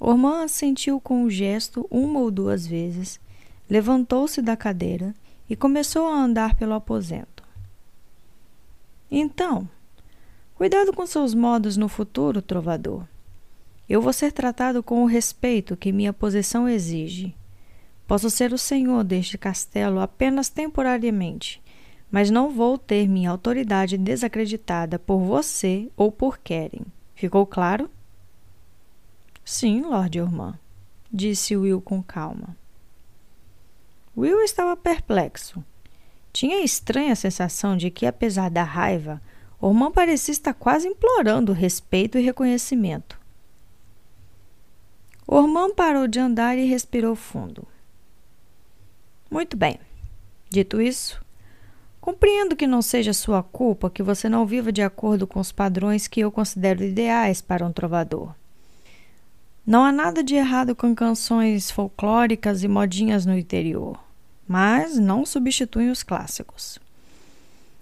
Ormã 0.00 0.42
assentiu 0.42 0.98
com 0.98 1.24
o 1.24 1.30
gesto 1.30 1.86
uma 1.90 2.20
ou 2.20 2.30
duas 2.30 2.66
vezes, 2.66 3.20
levantou-se 3.68 4.40
da 4.40 4.56
cadeira 4.56 5.14
e 5.48 5.54
começou 5.54 6.08
a 6.08 6.16
andar 6.16 6.56
pelo 6.56 6.72
aposento. 6.72 7.44
Então, 9.10 9.68
cuidado 10.54 10.90
com 10.94 11.06
seus 11.06 11.34
modos 11.34 11.76
no 11.76 11.86
futuro, 11.86 12.40
trovador. 12.40 13.04
Eu 13.86 14.00
vou 14.00 14.12
ser 14.14 14.32
tratado 14.32 14.82
com 14.82 15.02
o 15.02 15.06
respeito 15.06 15.76
que 15.76 15.92
minha 15.92 16.14
posição 16.14 16.66
exige. 16.66 17.36
Posso 18.06 18.28
ser 18.28 18.52
o 18.52 18.58
senhor 18.58 19.02
deste 19.02 19.38
castelo 19.38 19.98
apenas 19.98 20.48
temporariamente, 20.48 21.62
mas 22.10 22.30
não 22.30 22.50
vou 22.50 22.76
ter 22.76 23.08
minha 23.08 23.30
autoridade 23.30 23.96
desacreditada 23.96 24.98
por 24.98 25.18
você 25.18 25.90
ou 25.96 26.12
por 26.12 26.38
Keren. 26.38 26.84
Ficou 27.14 27.46
claro? 27.46 27.90
Sim, 29.44 29.82
Lord 29.82 30.20
Ormond, 30.20 30.58
disse 31.12 31.56
Will 31.56 31.80
com 31.80 32.02
calma. 32.02 32.56
Will 34.16 34.40
estava 34.42 34.76
perplexo. 34.76 35.64
Tinha 36.32 36.58
a 36.58 36.64
estranha 36.64 37.16
sensação 37.16 37.76
de 37.76 37.90
que, 37.90 38.06
apesar 38.06 38.50
da 38.50 38.62
raiva, 38.62 39.20
Ormond 39.60 39.92
parecia 39.92 40.32
estar 40.32 40.52
quase 40.52 40.86
implorando 40.86 41.52
respeito 41.52 42.18
e 42.18 42.22
reconhecimento. 42.22 43.18
Ormond 45.26 45.74
parou 45.74 46.06
de 46.06 46.20
andar 46.20 46.58
e 46.58 46.66
respirou 46.66 47.16
fundo. 47.16 47.66
Muito 49.34 49.56
bem. 49.56 49.80
Dito 50.48 50.80
isso, 50.80 51.20
compreendo 52.00 52.54
que 52.54 52.68
não 52.68 52.80
seja 52.80 53.12
sua 53.12 53.42
culpa 53.42 53.90
que 53.90 54.00
você 54.00 54.28
não 54.28 54.46
viva 54.46 54.70
de 54.70 54.80
acordo 54.80 55.26
com 55.26 55.40
os 55.40 55.50
padrões 55.50 56.06
que 56.06 56.20
eu 56.20 56.30
considero 56.30 56.84
ideais 56.84 57.42
para 57.42 57.66
um 57.66 57.72
trovador. 57.72 58.32
Não 59.66 59.84
há 59.84 59.90
nada 59.90 60.22
de 60.22 60.36
errado 60.36 60.76
com 60.76 60.94
canções 60.94 61.68
folclóricas 61.68 62.62
e 62.62 62.68
modinhas 62.68 63.26
no 63.26 63.36
interior, 63.36 63.98
mas 64.46 64.96
não 64.96 65.26
substituem 65.26 65.90
os 65.90 66.04
clássicos. 66.04 66.78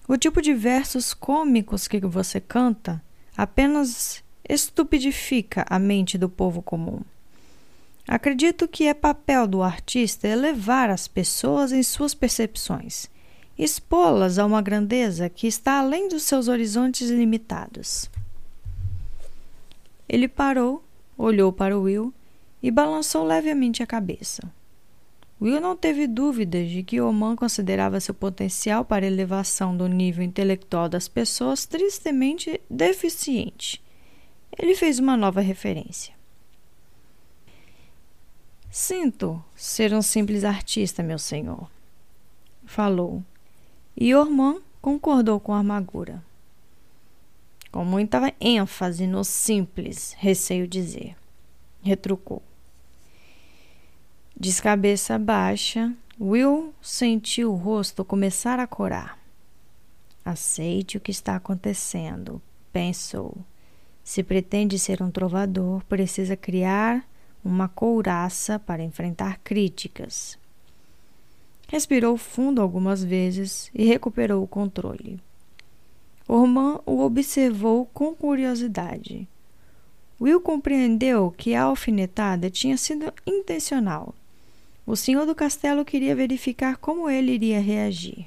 O 0.08 0.16
tipo 0.16 0.40
de 0.40 0.54
versos 0.54 1.12
cômicos 1.12 1.86
que 1.86 2.00
você 2.00 2.40
canta 2.40 3.02
apenas 3.36 4.24
estupidifica 4.48 5.66
a 5.68 5.78
mente 5.78 6.16
do 6.16 6.30
povo 6.30 6.62
comum. 6.62 7.02
Acredito 8.06 8.66
que 8.66 8.86
é 8.86 8.94
papel 8.94 9.46
do 9.46 9.62
artista 9.62 10.26
elevar 10.26 10.90
as 10.90 11.06
pessoas 11.06 11.72
em 11.72 11.82
suas 11.82 12.14
percepções, 12.14 13.08
expô-las 13.56 14.38
a 14.38 14.44
uma 14.44 14.60
grandeza 14.60 15.28
que 15.28 15.46
está 15.46 15.78
além 15.78 16.08
dos 16.08 16.24
seus 16.24 16.48
horizontes 16.48 17.08
limitados. 17.08 18.10
Ele 20.08 20.26
parou, 20.26 20.84
olhou 21.16 21.52
para 21.52 21.78
Will 21.78 22.12
e 22.62 22.70
balançou 22.70 23.24
levemente 23.24 23.82
a 23.82 23.86
cabeça. 23.86 24.42
Will 25.40 25.60
não 25.60 25.76
teve 25.76 26.06
dúvidas 26.06 26.68
de 26.70 26.82
que 26.82 27.00
Oman 27.00 27.34
considerava 27.34 27.98
seu 27.98 28.14
potencial 28.14 28.84
para 28.84 29.06
elevação 29.06 29.76
do 29.76 29.88
nível 29.88 30.22
intelectual 30.22 30.88
das 30.88 31.08
pessoas 31.08 31.66
tristemente 31.66 32.60
deficiente. 32.70 33.82
Ele 34.56 34.74
fez 34.74 34.98
uma 34.98 35.16
nova 35.16 35.40
referência. 35.40 36.11
Sinto 38.74 39.44
ser 39.54 39.92
um 39.92 40.00
simples 40.00 40.44
artista, 40.44 41.02
meu 41.02 41.18
senhor, 41.18 41.70
falou. 42.64 43.22
E 43.94 44.14
Ormond 44.14 44.62
concordou 44.80 45.38
com 45.38 45.52
a 45.52 45.58
amargura. 45.58 46.24
Com 47.70 47.84
muita 47.84 48.32
ênfase 48.40 49.06
no 49.06 49.24
simples, 49.24 50.14
receio 50.16 50.66
dizer. 50.66 51.14
retrucou. 51.82 52.42
Descabeça 54.34 55.18
baixa, 55.18 55.92
Will 56.18 56.72
sentiu 56.80 57.52
o 57.52 57.56
rosto 57.56 58.02
começar 58.02 58.58
a 58.58 58.66
corar. 58.66 59.18
Aceite 60.24 60.96
o 60.96 61.00
que 61.00 61.10
está 61.10 61.36
acontecendo, 61.36 62.40
pensou. 62.72 63.36
Se 64.02 64.22
pretende 64.22 64.78
ser 64.78 65.02
um 65.02 65.10
trovador, 65.10 65.84
precisa 65.84 66.38
criar 66.38 67.06
uma 67.44 67.68
couraça 67.68 68.58
para 68.58 68.82
enfrentar 68.82 69.38
críticas. 69.42 70.38
Respirou 71.68 72.16
fundo 72.16 72.60
algumas 72.60 73.02
vezes 73.02 73.70
e 73.74 73.84
recuperou 73.84 74.42
o 74.42 74.48
controle. 74.48 75.18
Ormand 76.28 76.80
o 76.86 77.00
observou 77.00 77.86
com 77.86 78.14
curiosidade. 78.14 79.26
Will 80.20 80.40
compreendeu 80.40 81.34
que 81.36 81.54
a 81.54 81.62
alfinetada 81.62 82.48
tinha 82.48 82.76
sido 82.76 83.12
intencional. 83.26 84.14
O 84.86 84.94
senhor 84.94 85.26
do 85.26 85.34
castelo 85.34 85.84
queria 85.84 86.14
verificar 86.14 86.76
como 86.76 87.08
ele 87.08 87.32
iria 87.32 87.60
reagir. 87.60 88.26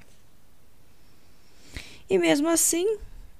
E 2.09 2.17
mesmo 2.17 2.47
assim, 2.47 2.97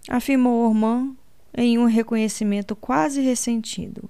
afirmou 0.08 0.66
Ormand 0.66 1.16
em 1.54 1.78
um 1.78 1.86
reconhecimento 1.86 2.76
quase 2.76 3.22
ressentido. 3.22 4.10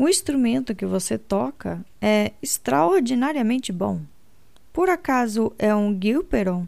O 0.00 0.08
instrumento 0.08 0.74
que 0.74 0.86
você 0.86 1.18
toca 1.18 1.84
é 2.00 2.32
extraordinariamente 2.40 3.70
bom. 3.70 4.00
Por 4.72 4.88
acaso 4.88 5.52
é 5.58 5.74
um 5.74 5.92
Gilperon? 5.92 6.66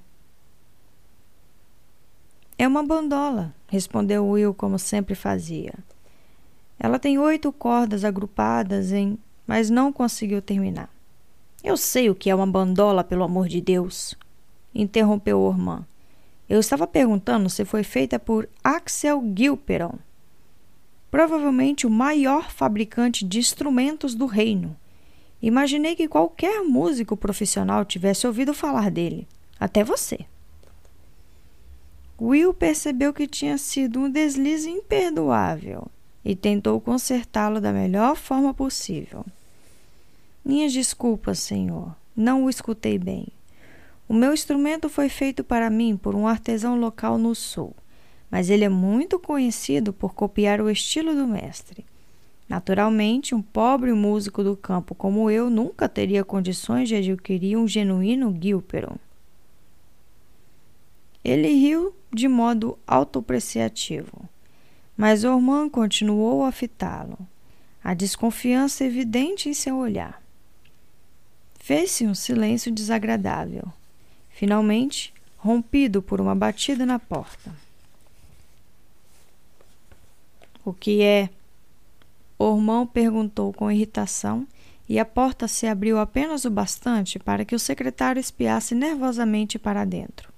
É 2.58 2.68
uma 2.68 2.82
bandola, 2.82 3.54
respondeu 3.68 4.28
Will 4.28 4.52
como 4.52 4.78
sempre 4.78 5.14
fazia. 5.14 5.72
Ela 6.78 6.98
tem 6.98 7.18
oito 7.18 7.50
cordas 7.50 8.04
agrupadas 8.04 8.92
em, 8.92 9.18
mas 9.46 9.70
não 9.70 9.90
conseguiu 9.90 10.42
terminar. 10.42 10.90
Eu 11.64 11.78
sei 11.78 12.10
o 12.10 12.14
que 12.14 12.28
é 12.28 12.34
uma 12.34 12.46
bandola, 12.46 13.02
pelo 13.02 13.24
amor 13.24 13.48
de 13.48 13.62
Deus, 13.62 14.14
interrompeu 14.74 15.40
Ormand. 15.40 15.86
Eu 16.50 16.60
estava 16.60 16.86
perguntando 16.86 17.48
se 17.48 17.64
foi 17.64 17.82
feita 17.82 18.18
por 18.18 18.46
Axel 18.62 19.24
Gilperon, 19.34 19.94
provavelmente 21.12 21.86
o 21.86 21.90
maior 21.90 22.50
fabricante 22.50 23.22
de 23.22 23.38
instrumentos 23.38 24.14
do 24.14 24.24
reino. 24.24 24.74
Imaginei 25.42 25.94
que 25.94 26.08
qualquer 26.08 26.62
músico 26.62 27.18
profissional 27.18 27.84
tivesse 27.84 28.26
ouvido 28.26 28.54
falar 28.54 28.90
dele, 28.90 29.28
até 29.60 29.84
você. 29.84 30.20
Will 32.18 32.54
percebeu 32.54 33.12
que 33.12 33.26
tinha 33.26 33.58
sido 33.58 34.00
um 34.00 34.10
deslize 34.10 34.70
imperdoável 34.70 35.86
e 36.24 36.34
tentou 36.34 36.80
consertá-lo 36.80 37.60
da 37.60 37.74
melhor 37.74 38.16
forma 38.16 38.54
possível. 38.54 39.26
Minhas 40.42 40.72
desculpas, 40.72 41.40
senhor. 41.40 41.94
Não 42.16 42.44
o 42.44 42.50
escutei 42.50 42.98
bem. 42.98 43.28
O 44.08 44.14
meu 44.14 44.32
instrumento 44.32 44.88
foi 44.88 45.10
feito 45.10 45.44
para 45.44 45.68
mim 45.68 45.94
por 45.94 46.14
um 46.14 46.26
artesão 46.26 46.74
local 46.74 47.18
no 47.18 47.34
sul, 47.34 47.74
mas 48.32 48.48
ele 48.48 48.64
é 48.64 48.68
muito 48.70 49.18
conhecido 49.18 49.92
por 49.92 50.14
copiar 50.14 50.58
o 50.62 50.70
estilo 50.70 51.14
do 51.14 51.28
mestre. 51.28 51.84
Naturalmente, 52.48 53.34
um 53.34 53.42
pobre 53.42 53.92
músico 53.92 54.42
do 54.42 54.56
campo 54.56 54.94
como 54.94 55.30
eu 55.30 55.50
nunca 55.50 55.86
teria 55.86 56.24
condições 56.24 56.88
de 56.88 56.94
adquirir 56.94 57.58
um 57.58 57.68
genuíno 57.68 58.34
Gilperon. 58.40 58.96
Ele 61.22 61.48
riu 61.48 61.94
de 62.10 62.26
modo 62.26 62.78
autopreciativo, 62.86 64.26
mas 64.96 65.24
Ormond 65.24 65.68
continuou 65.68 66.42
a 66.42 66.50
fitá-lo, 66.50 67.18
a 67.84 67.92
desconfiança 67.92 68.82
evidente 68.82 69.50
em 69.50 69.54
seu 69.54 69.76
olhar. 69.76 70.22
Fez-se 71.60 72.06
um 72.06 72.14
silêncio 72.14 72.72
desagradável, 72.72 73.64
finalmente 74.30 75.12
rompido 75.36 76.00
por 76.00 76.18
uma 76.18 76.34
batida 76.34 76.86
na 76.86 76.98
porta. 76.98 77.52
O 80.64 80.72
que 80.72 81.02
é? 81.02 81.30
Ormão 82.38 82.86
perguntou 82.86 83.52
com 83.52 83.70
irritação 83.70 84.46
e 84.88 84.98
a 84.98 85.04
porta 85.04 85.48
se 85.48 85.66
abriu 85.66 85.98
apenas 85.98 86.44
o 86.44 86.50
bastante 86.50 87.18
para 87.18 87.44
que 87.44 87.54
o 87.54 87.58
secretário 87.58 88.20
espiasse 88.20 88.74
nervosamente 88.74 89.58
para 89.58 89.84
dentro. 89.84 90.32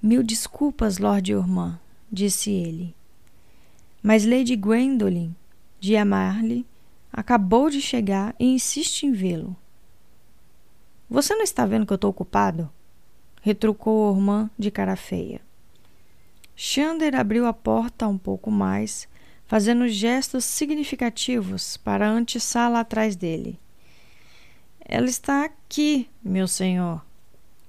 Mil 0.00 0.22
desculpas, 0.22 0.98
Lord 0.98 1.34
Ormond, 1.34 1.78
disse 2.10 2.50
ele. 2.50 2.94
Mas 4.02 4.24
Lady 4.24 4.54
Gwendolen 4.54 5.34
de 5.80 5.96
Amarle 5.96 6.64
acabou 7.12 7.68
de 7.68 7.80
chegar 7.80 8.34
e 8.38 8.46
insiste 8.46 9.04
em 9.04 9.12
vê-lo. 9.12 9.56
Você 11.10 11.34
não 11.34 11.42
está 11.42 11.66
vendo 11.66 11.84
que 11.84 11.92
eu 11.92 11.96
estou 11.96 12.10
ocupado? 12.10 12.70
retrucou 13.42 14.10
Ormand 14.10 14.50
de 14.58 14.70
cara 14.70 14.94
feia. 14.94 15.40
Xander 16.60 17.14
abriu 17.14 17.46
a 17.46 17.52
porta 17.52 18.08
um 18.08 18.18
pouco 18.18 18.50
mais 18.50 19.06
fazendo 19.46 19.86
gestos 19.86 20.44
significativos 20.44 21.76
para 21.76 22.08
a 22.08 22.10
antessala 22.10 22.80
atrás 22.80 23.14
dele. 23.14 23.60
Ela 24.80 25.06
está 25.06 25.44
aqui, 25.44 26.10
meu 26.20 26.48
senhor, 26.48 27.00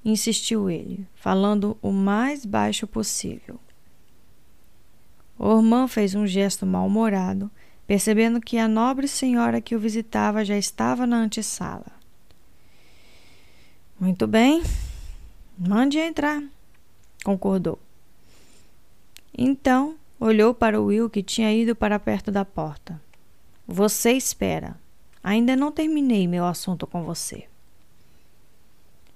insistiu 0.03 0.71
ele, 0.71 1.07
falando 1.13 1.77
o 1.83 1.91
mais 1.91 2.43
baixo 2.47 2.87
possível. 2.87 3.59
Ormand 5.37 5.87
fez 5.87 6.15
um 6.15 6.25
gesto 6.25 6.65
mal-humorado, 6.65 7.51
percebendo 7.85 8.41
que 8.41 8.57
a 8.57 8.67
nobre 8.67 9.07
senhora 9.07 9.61
que 9.61 9.75
o 9.75 9.79
visitava 9.79 10.43
já 10.43 10.57
estava 10.57 11.05
na 11.05 11.17
antessala. 11.17 11.91
Muito 13.99 14.25
bem, 14.25 14.63
mande 15.59 15.99
entrar, 15.99 16.41
concordou. 17.23 17.77
Então 19.41 19.97
Olhou 20.19 20.53
para 20.53 20.81
Will 20.81 21.09
que 21.09 21.23
tinha 21.23 21.53
ido 21.53 21.73
para 21.73 21.97
perto 21.97 22.29
da 22.29 22.43
porta. 22.43 23.01
Você 23.65 24.11
espera. 24.11 24.75
Ainda 25.23 25.55
não 25.55 25.71
terminei 25.71 26.27
meu 26.27 26.45
assunto 26.45 26.85
com 26.85 27.03
você. 27.03 27.45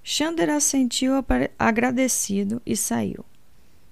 Xander 0.01 0.49
assentiu 0.49 1.13
agradecido 1.59 2.61
e 2.65 2.77
saiu. 2.77 3.25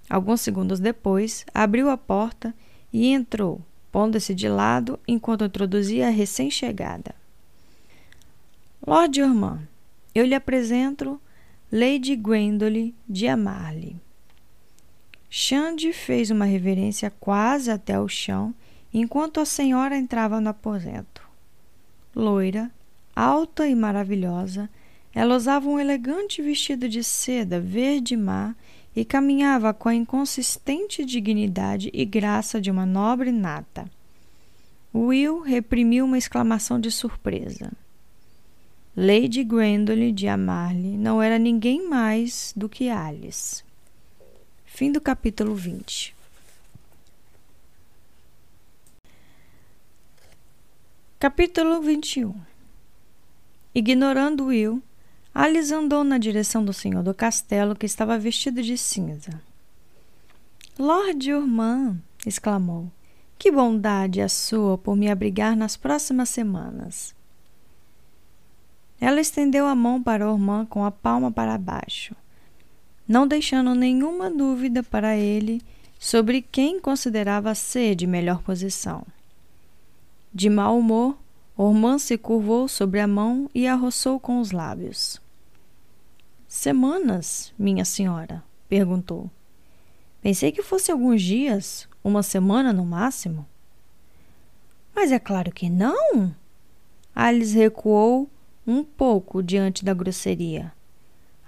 Alguns 0.10 0.40
segundos 0.40 0.80
depois, 0.80 1.46
abriu 1.54 1.90
a 1.90 1.98
porta 1.98 2.56
e 2.94 3.08
entrou, 3.08 3.62
pondo-se 3.92 4.34
de 4.34 4.48
lado 4.48 4.98
enquanto 5.06 5.44
introduzia 5.44 6.08
a 6.08 6.12
recém-chegada. 6.12 7.14
Lord 8.86 9.22
Ormond, 9.22 9.68
eu 10.16 10.26
lhe 10.26 10.36
apresento 10.36 11.20
Lady 11.70 12.16
Gwendolen 12.16 12.96
de 13.08 13.28
Amarle. 13.28 14.00
Xande 15.34 15.94
fez 15.94 16.30
uma 16.30 16.44
reverência 16.44 17.10
quase 17.10 17.72
até 17.72 17.98
o 17.98 18.06
chão 18.06 18.54
enquanto 18.94 19.40
a 19.40 19.46
senhora 19.46 19.96
entrava 19.96 20.42
no 20.42 20.50
aposento. 20.50 21.22
Loira, 22.14 22.70
alta 23.16 23.66
e 23.66 23.74
maravilhosa, 23.74 24.70
ela 25.16 25.34
usava 25.38 25.70
um 25.70 25.80
elegante 25.80 26.42
vestido 26.42 26.90
de 26.90 27.02
seda 27.02 27.62
verde 27.62 28.18
mar 28.18 28.54
e 28.94 29.06
caminhava 29.06 29.74
com 29.74 29.88
a 29.88 29.96
inconsistente 29.96 31.06
dignidade 31.06 31.90
e 31.94 32.04
graça 32.04 32.60
de 32.60 32.70
uma 32.70 32.86
nobre 32.86 33.32
nata. 33.32 33.90
Will 34.94 35.40
reprimiu 35.40 36.04
uma 36.04 36.18
exclamação 36.18 36.78
de 36.78 36.92
surpresa. 36.92 37.72
Lady 38.98 39.46
Gwendolen 39.46 40.14
de 40.14 40.28
Amarle 40.28 40.98
não 40.98 41.22
era 41.22 41.40
ninguém 41.40 41.88
mais 41.88 42.54
do 42.54 42.68
que 42.68 42.90
Alice. 42.90 43.64
Fim 44.74 44.90
do 44.90 45.02
capítulo 45.02 45.54
20. 45.54 46.16
Capítulo 51.20 51.82
21 51.82 52.34
Ignorando 53.76 54.46
Will, 54.46 54.82
Alice 55.36 55.72
andou 55.72 56.06
na 56.06 56.18
direção 56.18 56.64
do 56.64 56.72
senhor 56.72 57.04
do 57.04 57.14
castelo 57.14 57.76
que 57.76 57.86
estava 57.86 58.18
vestido 58.18 58.64
de 58.64 58.78
cinza. 58.78 59.42
Lord 60.80 61.32
Urman, 61.32 62.02
exclamou, 62.26 62.90
que 63.38 63.52
bondade 63.52 64.22
a 64.22 64.30
sua 64.30 64.78
por 64.78 64.96
me 64.96 65.12
abrigar 65.12 65.56
nas 65.56 65.76
próximas 65.76 66.30
semanas. 66.30 67.14
Ela 69.02 69.20
estendeu 69.20 69.68
a 69.68 69.76
mão 69.76 70.02
para 70.02 70.32
Ormand 70.32 70.66
com 70.66 70.86
a 70.86 70.90
palma 70.90 71.30
para 71.30 71.58
baixo 71.58 72.16
não 73.08 73.28
deixando 73.28 73.76
nenhuma 73.76 74.30
dúvida 74.30 74.84
para 74.84 75.16
ele 75.18 75.62
sobre 76.00 76.42
quem 76.42 76.80
considerava 76.80 77.54
ser 77.54 77.96
de 77.96 78.08
melhor 78.08 78.42
posição. 78.42 79.06
De 80.34 80.50
mau 80.50 80.80
humor, 80.80 81.18
Ormand 81.56 82.00
se 82.00 82.18
curvou 82.18 82.68
sobre 82.68 83.00
a 83.00 83.08
mão 83.08 83.50
e 83.54 83.68
a 83.68 83.76
roçou 83.76 84.20
com 84.20 84.40
os 84.40 84.52
lábios. 84.52 85.22
Semanas, 86.48 87.54
minha 87.58 87.86
senhora? 87.86 88.44
perguntou. 88.68 89.30
Pensei 90.22 90.52
que 90.52 90.64
fosse 90.64 90.92
alguns 90.92 91.22
dias, 91.22 91.88
uma 92.04 92.24
semana 92.24 92.72
no 92.72 92.86
máximo. 92.86 93.46
Mas 94.96 95.12
é 95.12 95.20
claro 95.20 95.52
que 95.52 95.70
não. 95.70 96.34
Alice 97.14 97.56
recuou 97.56 98.30
um 98.66 98.84
pouco 98.84 99.44
diante 99.44 99.84
da 99.84 99.94
grosseria. 99.94 100.72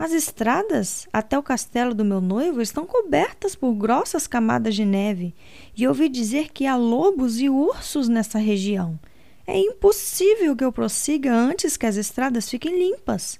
As 0.03 0.11
estradas 0.11 1.07
até 1.13 1.39
o 1.39 1.41
castelo 1.41 1.93
do 1.93 2.03
meu 2.03 2.19
noivo 2.19 2.61
estão 2.61 2.85
cobertas 2.85 3.55
por 3.55 3.73
grossas 3.73 4.27
camadas 4.27 4.75
de 4.75 4.83
neve 4.83 5.33
e 5.77 5.87
ouvi 5.87 6.09
dizer 6.09 6.51
que 6.51 6.67
há 6.67 6.75
lobos 6.75 7.39
e 7.39 7.49
ursos 7.49 8.09
nessa 8.09 8.37
região. 8.37 8.99
É 9.47 9.57
impossível 9.57 10.57
que 10.57 10.65
eu 10.65 10.73
prossiga 10.73 11.33
antes 11.33 11.77
que 11.77 11.85
as 11.85 11.95
estradas 11.95 12.49
fiquem 12.49 12.77
limpas. 12.77 13.39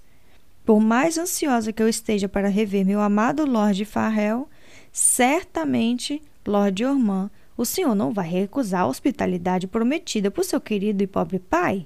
Por 0.63 0.80
mais 0.80 1.17
ansiosa 1.17 1.73
que 1.73 1.84
eu 1.84 1.89
esteja 1.89 2.30
para 2.30 2.47
rever 2.47 2.86
meu 2.86 3.02
amado 3.02 3.45
Lord 3.45 3.84
Farrell, 3.84 4.47
certamente, 4.89 6.21
Lord 6.47 6.86
Ormond, 6.86 7.30
o 7.58 7.65
senhor 7.65 7.93
não 7.93 8.13
vai 8.13 8.30
recusar 8.30 8.84
a 8.84 8.88
hospitalidade 8.88 9.67
prometida 9.67 10.32
por 10.32 10.45
seu 10.45 10.62
querido 10.62 11.04
e 11.04 11.08
pobre 11.08 11.39
pai? 11.39 11.86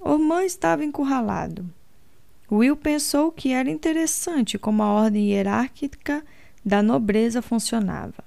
Ormond 0.00 0.46
estava 0.46 0.84
encurralado. 0.84 1.64
Will 2.50 2.76
pensou 2.76 3.32
que 3.32 3.52
era 3.52 3.70
interessante 3.70 4.58
como 4.58 4.82
a 4.82 4.92
ordem 4.92 5.30
hierárquica 5.30 6.24
da 6.64 6.82
nobreza 6.82 7.40
funcionava. 7.40 8.22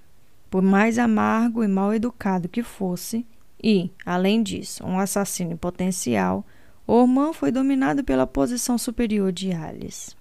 Por 0.50 0.62
mais 0.62 0.98
amargo 0.98 1.64
e 1.64 1.68
mal 1.68 1.94
educado 1.94 2.48
que 2.48 2.64
fosse, 2.64 3.26
e, 3.62 3.92
além 4.06 4.42
disso, 4.42 4.84
um 4.86 5.00
assassino 5.00 5.58
potencial, 5.58 6.46
Ormond 6.86 7.36
foi 7.36 7.52
dominado 7.52 8.04
pela 8.04 8.26
posição 8.26 8.78
superior 8.78 9.32
de 9.32 9.52
Alice. 9.52 10.16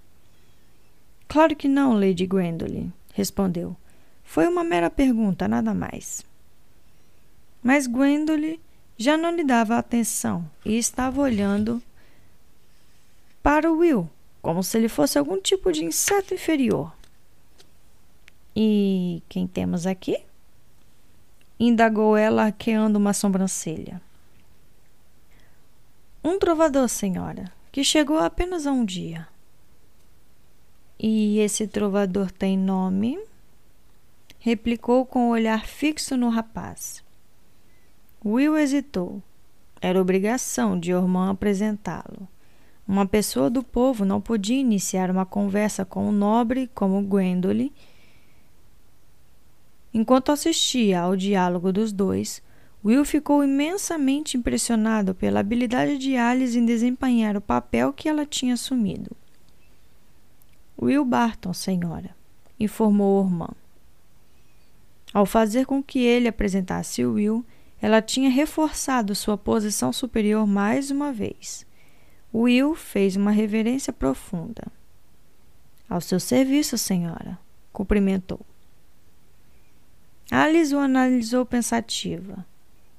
Claro 1.28 1.54
que 1.54 1.68
não, 1.68 1.92
Lady 1.92 2.26
Gwendolen, 2.26 2.92
respondeu. 3.12 3.76
Foi 4.24 4.46
uma 4.48 4.64
mera 4.64 4.90
pergunta, 4.90 5.46
nada 5.46 5.72
mais. 5.72 6.24
Mas 7.62 7.86
Gwendolen 7.86 8.58
já 8.98 9.16
não 9.16 9.34
lhe 9.34 9.44
dava 9.44 9.76
atenção 9.76 10.48
e 10.64 10.76
estava 10.76 11.20
olhando 11.20 11.82
para 13.46 13.70
Will, 13.70 14.10
como 14.42 14.60
se 14.60 14.76
ele 14.76 14.88
fosse 14.88 15.16
algum 15.16 15.40
tipo 15.40 15.70
de 15.70 15.84
inseto 15.84 16.34
inferior. 16.34 16.92
E 18.56 19.22
quem 19.28 19.46
temos 19.46 19.86
aqui? 19.86 20.18
Indagou 21.56 22.16
ela, 22.16 22.46
arqueando 22.46 22.98
uma 22.98 23.12
sobrancelha. 23.12 24.02
Um 26.24 26.40
trovador, 26.40 26.88
senhora, 26.88 27.52
que 27.70 27.84
chegou 27.84 28.18
apenas 28.18 28.66
há 28.66 28.72
um 28.72 28.84
dia. 28.84 29.28
E 30.98 31.38
esse 31.38 31.68
trovador 31.68 32.32
tem 32.32 32.58
nome? 32.58 33.16
Replicou 34.40 35.06
com 35.06 35.28
o 35.28 35.30
olhar 35.30 35.64
fixo 35.66 36.16
no 36.16 36.30
rapaz. 36.30 37.00
Will 38.24 38.58
hesitou. 38.58 39.22
Era 39.80 40.02
obrigação 40.02 40.76
de 40.76 40.92
Ormond 40.92 41.30
apresentá-lo. 41.30 42.28
Uma 42.86 43.04
pessoa 43.04 43.50
do 43.50 43.64
povo 43.64 44.04
não 44.04 44.20
podia 44.20 44.58
iniciar 44.60 45.10
uma 45.10 45.26
conversa 45.26 45.84
com 45.84 46.08
um 46.08 46.12
nobre 46.12 46.70
como 46.74 47.02
Gwendolen. 47.02 47.72
Enquanto 49.92 50.30
assistia 50.30 51.00
ao 51.00 51.16
diálogo 51.16 51.72
dos 51.72 51.92
dois, 51.92 52.40
Will 52.84 53.04
ficou 53.04 53.42
imensamente 53.42 54.36
impressionado 54.36 55.14
pela 55.14 55.40
habilidade 55.40 55.98
de 55.98 56.16
Alice 56.16 56.56
em 56.56 56.64
desempenhar 56.64 57.36
o 57.36 57.40
papel 57.40 57.92
que 57.92 58.08
ela 58.08 58.24
tinha 58.24 58.54
assumido. 58.54 59.16
Will 60.80 61.04
Barton, 61.04 61.52
senhora, 61.52 62.14
informou 62.60 63.18
Ormond. 63.24 63.56
Ao 65.12 65.26
fazer 65.26 65.66
com 65.66 65.82
que 65.82 65.98
ele 65.98 66.28
apresentasse 66.28 67.04
Will, 67.04 67.44
ela 67.80 68.00
tinha 68.00 68.30
reforçado 68.30 69.14
sua 69.14 69.36
posição 69.36 69.92
superior 69.92 70.46
mais 70.46 70.90
uma 70.90 71.12
vez. 71.12 71.65
Will 72.42 72.74
fez 72.74 73.16
uma 73.16 73.30
reverência 73.30 73.92
profunda. 73.92 74.66
Ao 75.88 76.00
seu 76.00 76.18
serviço, 76.18 76.76
senhora, 76.76 77.38
cumprimentou. 77.72 78.40
Alice 80.30 80.74
o 80.74 80.78
analisou 80.78 81.46
pensativa. 81.46 82.44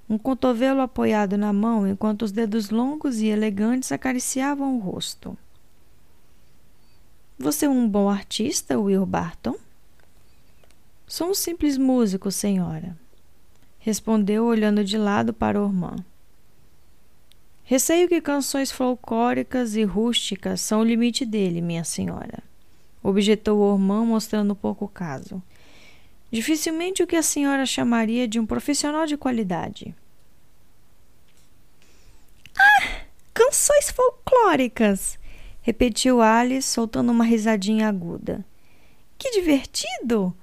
Um 0.10 0.18
cotovelo 0.18 0.82
apoiado 0.82 1.38
na 1.38 1.52
mão 1.52 1.86
enquanto 1.86 2.22
os 2.22 2.32
dedos 2.32 2.70
longos 2.70 3.20
e 3.20 3.28
elegantes 3.28 3.92
acariciavam 3.92 4.78
o 4.78 4.80
rosto. 4.80 5.38
Você 7.38 7.66
é 7.66 7.70
um 7.70 7.88
bom 7.88 8.10
artista, 8.10 8.80
Will 8.80 9.06
Barton? 9.06 9.56
Sou 11.06 11.30
um 11.30 11.34
simples 11.34 11.78
músico, 11.78 12.32
senhora 12.32 12.98
respondeu 13.88 14.46
olhando 14.46 14.84
de 14.84 14.98
lado 14.98 15.34
para 15.34 15.62
Ormã. 15.62 15.96
Receio 17.70 18.08
que 18.08 18.22
canções 18.22 18.72
folclóricas 18.72 19.76
e 19.76 19.84
rústicas 19.84 20.62
são 20.62 20.80
o 20.80 20.84
limite 20.86 21.26
dele, 21.26 21.60
minha 21.60 21.84
senhora, 21.84 22.42
objetou 23.04 23.60
Ormã, 23.60 24.06
mostrando 24.06 24.56
pouco 24.56 24.88
caso. 24.88 25.44
Dificilmente 26.32 27.04
o 27.04 27.08
que 27.08 27.18
a 27.18 27.22
senhora 27.22 27.66
chamaria 27.66 28.26
de 28.26 28.40
um 28.40 28.46
profissional 28.46 29.06
de 29.06 29.18
qualidade. 29.18 29.94
Ah, 32.58 33.02
canções 33.34 33.92
folclóricas! 33.92 35.20
repetiu 35.62 36.22
Alice, 36.22 36.70
soltando 36.70 37.12
uma 37.12 37.26
risadinha 37.26 37.90
aguda. 37.90 38.46
Que 39.18 39.30
divertido! 39.32 40.34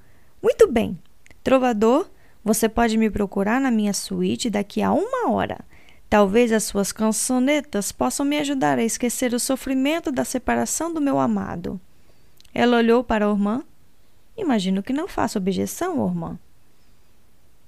Muito 0.43 0.71
bem. 0.71 0.99
Trovador, 1.43 2.07
você 2.45 2.69
pode 2.69 2.99
me 2.99 3.09
procurar 3.09 3.63
na 3.63 3.71
minha 3.71 3.95
suíte 3.95 4.51
daqui 4.51 4.83
a 4.83 4.93
uma 4.93 5.31
hora. 5.31 5.65
Talvez 6.15 6.53
as 6.53 6.63
suas 6.63 6.93
cançonetas 6.93 7.91
possam 7.91 8.25
me 8.25 8.39
ajudar 8.39 8.79
a 8.79 8.85
esquecer 8.85 9.35
o 9.35 9.41
sofrimento 9.41 10.13
da 10.13 10.25
separação 10.25 10.95
do 10.95 11.01
meu 11.01 11.19
amado. 11.19 11.81
Ela 12.55 12.77
olhou 12.77 13.03
para 13.03 13.29
Ormã. 13.29 13.65
Imagino 14.37 14.81
que 14.81 14.93
não 14.93 15.09
faça 15.09 15.41
objeção, 15.41 15.99
Ormã. 15.99 16.39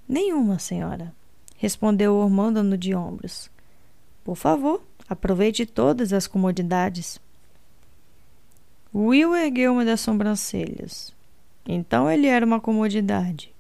Nenhuma, 0.09 0.61
senhora, 0.61 1.13
respondeu 1.57 2.15
Ormã 2.15 2.53
dando 2.53 2.79
de 2.79 2.95
ombros. 2.95 3.51
Por 4.23 4.37
favor, 4.37 4.81
aproveite 5.09 5.67
todas 5.67 6.13
as 6.13 6.29
comodidades. 6.29 7.21
Will 8.95 9.35
ergueu 9.35 9.73
uma 9.73 9.85
das 9.85 10.01
sobrancelhas. 10.03 11.13
Então 11.67 12.09
ele 12.09 12.29
era 12.29 12.47
uma 12.47 12.61
comodidade. 12.61 13.53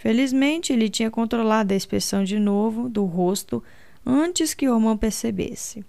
Felizmente, 0.00 0.72
ele 0.72 0.88
tinha 0.88 1.10
controlado 1.10 1.74
a 1.74 1.76
expressão 1.76 2.24
de 2.24 2.38
novo 2.38 2.88
do 2.88 3.04
rosto 3.04 3.62
antes 4.04 4.54
que 4.54 4.66
Ormond 4.66 4.98
percebesse. 4.98 5.84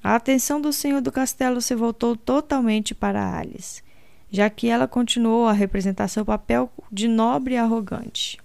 A 0.00 0.14
atenção 0.14 0.60
do 0.60 0.72
senhor 0.72 1.00
do 1.00 1.10
castelo 1.10 1.60
se 1.60 1.74
voltou 1.74 2.16
totalmente 2.16 2.94
para 2.94 3.36
Alice, 3.36 3.82
já 4.30 4.48
que 4.48 4.68
ela 4.68 4.86
continuou 4.86 5.48
a 5.48 5.52
representar 5.52 6.06
seu 6.06 6.24
papel 6.24 6.70
de 6.92 7.08
nobre 7.08 7.54
e 7.54 7.56
arrogante. 7.56 8.38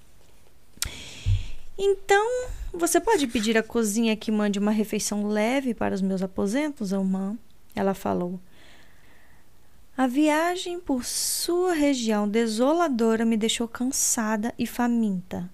Então, 1.77 2.27
você 2.73 2.99
pode 2.99 3.27
pedir 3.27 3.59
à 3.59 3.61
cozinha 3.61 4.15
que 4.15 4.31
mande 4.31 4.57
uma 4.57 4.71
refeição 4.71 5.27
leve 5.27 5.75
para 5.75 5.93
os 5.93 6.01
meus 6.01 6.23
aposentos, 6.23 6.93
Ormond? 6.93 7.37
Ela 7.75 7.93
falou. 7.93 8.39
A 9.99 10.07
viagem 10.07 10.79
por 10.79 11.03
sua 11.03 11.73
região 11.73 12.25
desoladora 12.25 13.25
me 13.25 13.35
deixou 13.35 13.67
cansada 13.67 14.53
e 14.57 14.65
faminta. 14.65 15.51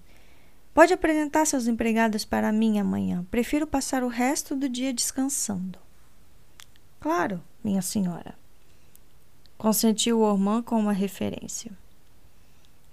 Pode 0.72 0.92
apresentar 0.92 1.44
seus 1.46 1.66
empregados 1.66 2.24
para 2.24 2.52
mim 2.52 2.78
amanhã. 2.78 3.26
Prefiro 3.28 3.66
passar 3.66 4.04
o 4.04 4.08
resto 4.08 4.54
do 4.54 4.68
dia 4.68 4.92
descansando. 4.92 5.80
Claro, 7.00 7.42
minha 7.64 7.82
senhora. 7.82 8.38
Consentiu 9.58 10.20
Ormond 10.20 10.62
com 10.62 10.78
uma 10.78 10.92
referência. 10.92 11.72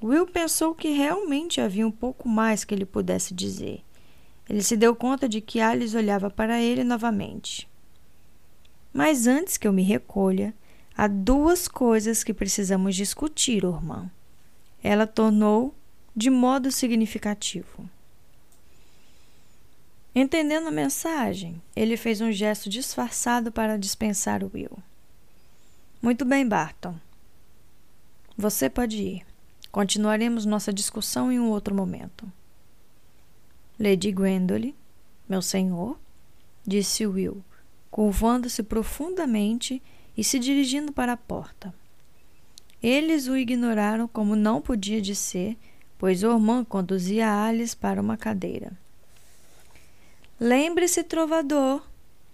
Will 0.01 0.25
pensou 0.25 0.73
que 0.73 0.89
realmente 0.89 1.61
havia 1.61 1.85
um 1.85 1.91
pouco 1.91 2.27
mais 2.27 2.63
que 2.63 2.73
ele 2.73 2.83
pudesse 2.83 3.31
dizer. 3.31 3.83
Ele 4.49 4.63
se 4.63 4.75
deu 4.75 4.95
conta 4.95 5.29
de 5.29 5.39
que 5.39 5.61
Alice 5.61 5.95
olhava 5.95 6.31
para 6.31 6.59
ele 6.59 6.83
novamente. 6.83 7.69
Mas 8.91 9.27
antes 9.27 9.55
que 9.55 9.67
eu 9.67 9.71
me 9.71 9.83
recolha, 9.83 10.51
Há 10.95 11.07
duas 11.07 11.67
coisas 11.67 12.23
que 12.23 12.33
precisamos 12.33 12.95
discutir, 12.95 13.63
irmã. 13.63 14.09
Ela 14.83 15.07
tornou 15.07 15.73
de 16.15 16.29
modo 16.29 16.71
significativo. 16.71 17.89
Entendendo 20.15 20.67
a 20.67 20.71
mensagem, 20.71 21.59
ele 21.75 21.97
fez 21.97 22.21
um 22.21 22.31
gesto 22.31 22.69
disfarçado 22.69 23.51
para 23.51 23.79
dispensar 23.79 24.43
Will. 24.43 24.77
Muito 25.99 26.23
bem, 26.23 26.47
Barton. 26.47 26.95
Você 28.37 28.69
pode 28.69 29.01
ir. 29.01 29.25
Continuaremos 29.71 30.45
nossa 30.45 30.71
discussão 30.71 31.31
em 31.31 31.39
um 31.39 31.49
outro 31.49 31.73
momento. 31.73 32.31
Lady 33.79 34.11
Gwendolen, 34.11 34.75
meu 35.27 35.41
senhor, 35.41 35.99
disse 36.65 37.07
Will, 37.07 37.43
curvando-se 37.89 38.61
profundamente 38.61 39.81
e 40.17 40.23
se 40.23 40.39
dirigindo 40.39 40.91
para 40.91 41.13
a 41.13 41.17
porta. 41.17 41.73
Eles 42.81 43.27
o 43.27 43.37
ignoraram 43.37 44.07
como 44.07 44.35
não 44.35 44.61
podia 44.61 45.01
de 45.01 45.15
ser, 45.15 45.57
pois 45.97 46.23
Ormã 46.23 46.65
conduzia 46.65 47.45
Alice 47.45 47.75
para 47.75 48.01
uma 48.01 48.17
cadeira. 48.17 48.73
Lembre-se, 50.39 51.03
trovador, 51.03 51.81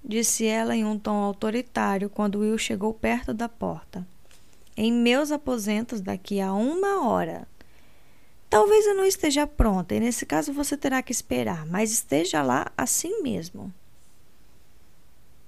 disse 0.04 0.46
ela 0.46 0.76
em 0.76 0.84
um 0.84 0.98
tom 0.98 1.18
autoritário 1.18 2.10
quando 2.10 2.39
Will 2.39 2.58
chegou 2.58 2.94
perto 2.94 3.34
da 3.34 3.48
porta. 3.48 4.08
Em 4.76 4.92
meus 4.92 5.32
aposentos 5.32 6.02
daqui 6.02 6.42
a 6.42 6.52
uma 6.54 7.08
hora. 7.08 7.48
Talvez 8.50 8.88
eu 8.88 8.96
não 8.96 9.06
esteja 9.06 9.46
pronta, 9.46 9.94
e 9.94 10.00
nesse 10.00 10.26
caso 10.26 10.52
você 10.52 10.76
terá 10.76 11.04
que 11.04 11.12
esperar, 11.12 11.68
mas 11.68 11.92
esteja 11.92 12.42
lá 12.42 12.72
assim 12.76 13.22
mesmo. 13.22 13.72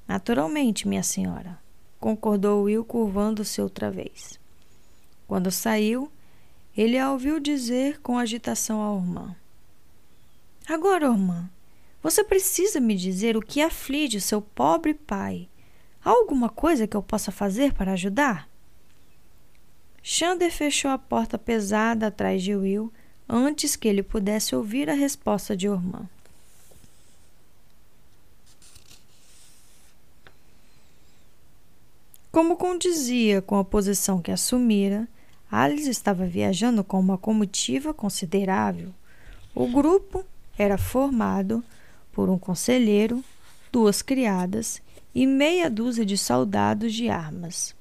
Naturalmente, 0.07 0.87
minha 0.87 1.01
senhora, 1.01 1.57
concordou 2.01 2.63
Will, 2.63 2.83
curvando-se 2.83 3.61
outra 3.61 3.91
vez. 3.91 4.39
Quando 5.27 5.51
saiu, 5.51 6.11
ele 6.75 6.97
a 6.97 7.11
ouviu 7.11 7.39
dizer 7.39 8.01
com 8.01 8.17
agitação 8.17 8.81
a 8.81 8.91
Ormã: 8.91 9.35
Agora, 10.67 11.09
Ormã, 11.09 11.49
você 12.01 12.23
precisa 12.23 12.79
me 12.79 12.95
dizer 12.95 13.37
o 13.37 13.41
que 13.41 13.61
aflige 13.61 14.17
o 14.17 14.21
seu 14.21 14.41
pobre 14.41 14.95
pai. 14.95 15.47
Há 16.03 16.09
alguma 16.09 16.49
coisa 16.49 16.87
que 16.87 16.97
eu 16.97 17.03
possa 17.03 17.31
fazer 17.31 17.73
para 17.73 17.93
ajudar? 17.93 18.49
Xander 20.01 20.51
fechou 20.51 20.89
a 20.89 20.97
porta 20.97 21.37
pesada 21.37 22.07
atrás 22.07 22.41
de 22.41 22.55
Will 22.55 22.91
antes 23.29 23.75
que 23.75 23.87
ele 23.87 24.01
pudesse 24.01 24.55
ouvir 24.55 24.89
a 24.89 24.95
resposta 24.95 25.55
de 25.55 25.69
Ormã. 25.69 26.09
Como 32.31 32.55
condizia 32.55 33.41
com 33.41 33.57
a 33.57 33.63
posição 33.65 34.21
que 34.21 34.31
assumira, 34.31 35.05
Alice 35.51 35.89
estava 35.89 36.25
viajando 36.25 36.81
com 36.81 36.97
uma 36.97 37.17
comitiva 37.17 37.93
considerável. 37.93 38.93
O 39.53 39.67
grupo 39.67 40.23
era 40.57 40.77
formado 40.77 41.61
por 42.13 42.29
um 42.29 42.39
conselheiro, 42.39 43.21
duas 43.69 44.01
criadas 44.01 44.81
e 45.13 45.27
meia 45.27 45.69
dúzia 45.69 46.05
de 46.05 46.17
soldados 46.17 46.93
de 46.93 47.09
armas. 47.09 47.75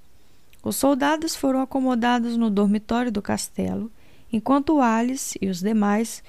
Os 0.64 0.74
soldados 0.74 1.36
foram 1.36 1.60
acomodados 1.60 2.36
no 2.36 2.50
dormitório 2.50 3.12
do 3.12 3.22
castelo, 3.22 3.88
enquanto 4.32 4.80
Alice 4.80 5.38
e 5.40 5.48
os 5.48 5.60
demais 5.60 6.24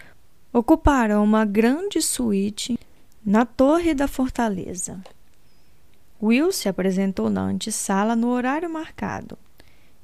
ocuparam 0.54 1.24
uma 1.24 1.44
grande 1.44 2.00
suíte 2.04 2.78
na 3.26 3.46
torre 3.48 3.96
da 3.96 4.08
fortaleza. 4.08 5.02
Will 6.22 6.52
se 6.52 6.70
apresentou 6.70 7.30
na 7.30 7.42
antessala 7.42 8.16
no 8.16 8.30
horário 8.30 8.70
marcado. 8.70 9.38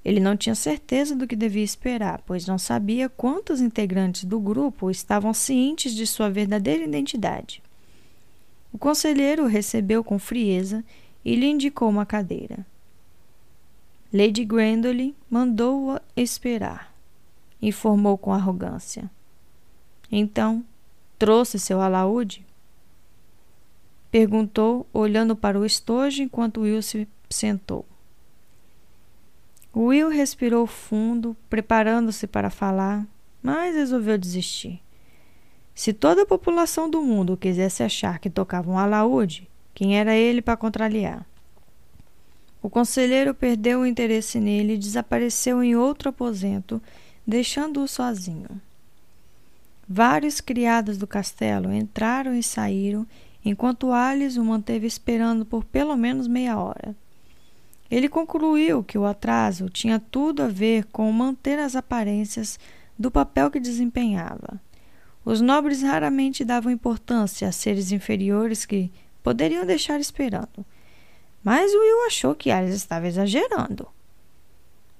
Ele 0.03 0.19
não 0.19 0.37
tinha 0.37 0.55
certeza 0.55 1.15
do 1.15 1.27
que 1.27 1.35
devia 1.35 1.63
esperar, 1.63 2.23
pois 2.25 2.47
não 2.47 2.57
sabia 2.57 3.09
quantos 3.09 3.59
integrantes 3.59 4.23
do 4.23 4.39
grupo 4.39 4.89
estavam 4.89 5.33
cientes 5.33 5.93
de 5.93 6.07
sua 6.07 6.29
verdadeira 6.29 6.83
identidade. 6.83 7.61
O 8.71 8.77
conselheiro 8.77 9.43
o 9.43 9.47
recebeu 9.47 10.03
com 10.03 10.17
frieza 10.17 10.83
e 11.25 11.35
lhe 11.35 11.45
indicou 11.45 11.89
uma 11.89 12.05
cadeira. 12.05 12.65
Lady 14.13 14.45
Gwendolen 14.45 15.13
mandou-o 15.29 15.99
esperar, 16.15 16.93
informou 17.61 18.17
com 18.17 18.33
arrogância. 18.33 19.11
Então, 20.09 20.63
trouxe 21.19 21.59
seu 21.59 21.81
alaúde? 21.81 22.46
Perguntou, 24.17 24.87
olhando 24.91 25.35
para 25.35 25.59
o 25.59 25.63
estojo 25.63 26.23
enquanto 26.23 26.61
Will 26.61 26.81
se 26.81 27.07
sentou. 27.29 27.85
Will 29.75 30.09
respirou 30.09 30.65
fundo, 30.65 31.37
preparando-se 31.47 32.25
para 32.25 32.49
falar, 32.49 33.05
mas 33.43 33.75
resolveu 33.75 34.17
desistir. 34.17 34.81
Se 35.75 35.93
toda 35.93 36.23
a 36.23 36.25
população 36.25 36.89
do 36.89 37.03
mundo 37.03 37.37
quisesse 37.37 37.83
achar 37.83 38.17
que 38.17 38.27
tocava 38.27 38.71
um 38.71 38.79
alaúde, 38.79 39.47
quem 39.75 39.99
era 39.99 40.15
ele 40.15 40.41
para 40.41 40.57
contrariar? 40.57 41.23
O 42.59 42.71
conselheiro 42.71 43.35
perdeu 43.35 43.81
o 43.81 43.85
interesse 43.85 44.39
nele 44.39 44.73
e 44.73 44.79
desapareceu 44.79 45.61
em 45.61 45.75
outro 45.75 46.09
aposento, 46.09 46.81
deixando-o 47.23 47.87
sozinho. 47.87 48.49
Vários 49.87 50.41
criados 50.41 50.97
do 50.97 51.05
castelo 51.05 51.71
entraram 51.71 52.33
e 52.33 52.41
saíram, 52.41 53.05
enquanto 53.49 53.91
Alice 53.91 54.39
o 54.39 54.43
manteve 54.43 54.85
esperando 54.85 55.45
por 55.45 55.63
pelo 55.63 55.95
menos 55.95 56.27
meia 56.27 56.57
hora. 56.57 56.95
Ele 57.89 58.09
concluiu 58.09 58.83
que 58.83 58.97
o 58.97 59.05
atraso 59.05 59.69
tinha 59.69 59.99
tudo 59.99 60.43
a 60.43 60.47
ver 60.47 60.85
com 60.85 61.11
manter 61.11 61.57
as 61.57 61.75
aparências 61.75 62.59
do 62.97 63.09
papel 63.09 63.49
que 63.49 63.59
desempenhava. 63.59 64.61
Os 65.23 65.41
nobres 65.41 65.81
raramente 65.81 66.43
davam 66.43 66.71
importância 66.71 67.47
a 67.47 67.51
seres 67.51 67.91
inferiores 67.91 68.65
que 68.65 68.91
poderiam 69.23 69.65
deixar 69.65 69.99
esperando. 69.99 70.65
Mas 71.43 71.71
Will 71.73 72.05
achou 72.05 72.35
que 72.35 72.51
Alice 72.51 72.75
estava 72.75 73.07
exagerando. 73.07 73.87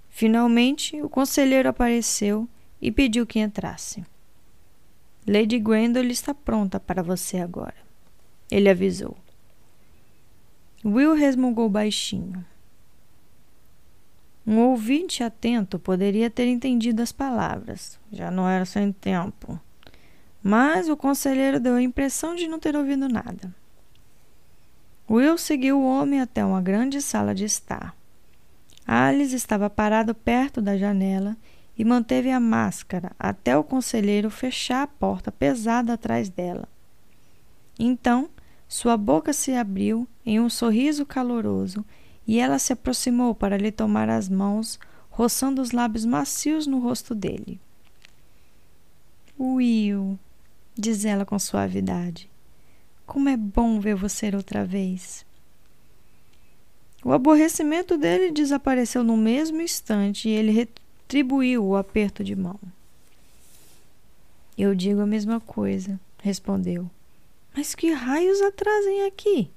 Finalmente, 0.10 1.02
o 1.02 1.10
conselheiro 1.10 1.70
apareceu 1.70 2.48
e 2.82 2.92
pediu 2.92 3.26
que 3.26 3.40
entrasse. 3.40 4.04
Lady 5.28 5.60
Gwendolen 5.60 6.12
está 6.12 6.34
pronta 6.34 6.80
para 6.80 7.04
você 7.04 7.38
agora. 7.38 7.87
Ele 8.50 8.70
avisou. 8.70 9.18
Will 10.86 11.14
resmungou 11.14 11.70
baixinho. 11.70 12.46
Um 14.46 14.60
ouvinte 14.60 15.24
atento 15.24 15.78
poderia 15.78 16.30
ter 16.30 16.48
entendido 16.48 17.02
as 17.02 17.12
palavras. 17.12 18.00
Já 18.12 18.32
não 18.32 18.48
era 18.48 18.64
sem 18.64 18.92
tempo 18.92 19.60
mas 20.50 20.88
o 20.88 20.96
conselheiro 20.96 21.60
deu 21.60 21.76
a 21.76 21.82
impressão 21.82 22.34
de 22.34 22.48
não 22.48 22.58
ter 22.58 22.74
ouvido 22.74 23.10
nada. 23.10 23.54
Will 25.10 25.38
seguiu 25.38 25.78
o 25.78 25.86
homem 25.86 26.22
até 26.22 26.44
uma 26.46 26.62
grande 26.62 27.02
sala 27.02 27.36
de 27.36 27.44
estar. 27.44 27.94
Alice 28.88 29.36
estava 29.36 29.70
parado 29.70 30.16
perto 30.16 30.62
da 30.62 30.78
janela 30.78 31.36
e 31.78 31.84
manteve 31.84 32.32
a 32.32 32.40
máscara 32.40 33.12
até 33.20 33.58
o 33.58 33.64
conselheiro 33.64 34.30
fechar 34.30 34.84
a 34.84 34.88
porta 34.88 35.34
pesada 35.34 35.92
atrás 35.92 36.30
dela. 36.30 36.68
Então, 37.78 38.30
sua 38.68 38.98
boca 38.98 39.32
se 39.32 39.54
abriu 39.54 40.08
em 40.26 40.40
um 40.40 40.50
sorriso 40.50 41.06
caloroso 41.06 41.86
e 42.28 42.40
ela 42.40 42.60
se 42.60 42.74
aproximou 42.74 43.34
para 43.34 43.58
lhe 43.58 43.72
tomar 43.72 44.10
as 44.10 44.28
mãos, 44.28 44.78
roçando 45.10 45.62
os 45.62 45.72
lábios 45.72 46.06
macios 46.06 46.68
no 46.68 46.80
rosto 46.80 47.16
dele. 47.16 47.60
Will, 49.40 50.20
diz 50.76 51.06
ela 51.06 51.26
com 51.26 51.40
suavidade. 51.40 52.30
Como 53.06 53.30
é 53.30 53.38
bom 53.38 53.80
ver 53.80 53.96
você 53.96 54.36
outra 54.36 54.66
vez. 54.66 55.26
O 57.06 57.14
aborrecimento 57.14 57.98
dele 57.98 58.32
desapareceu 58.32 59.02
no 59.04 59.16
mesmo 59.16 59.62
instante 59.62 60.28
e 60.28 60.34
ele 60.34 60.52
retribuiu 60.52 61.64
o 61.64 61.78
aperto 61.78 62.22
de 62.22 62.36
mão. 62.36 62.60
Eu 64.58 64.76
digo 64.76 65.00
a 65.00 65.06
mesma 65.06 65.40
coisa, 65.40 65.98
respondeu. 66.22 66.90
Mas 67.58 67.74
que 67.74 67.90
raios 67.90 68.40
atrasem 68.40 69.08
aqui? 69.08 69.50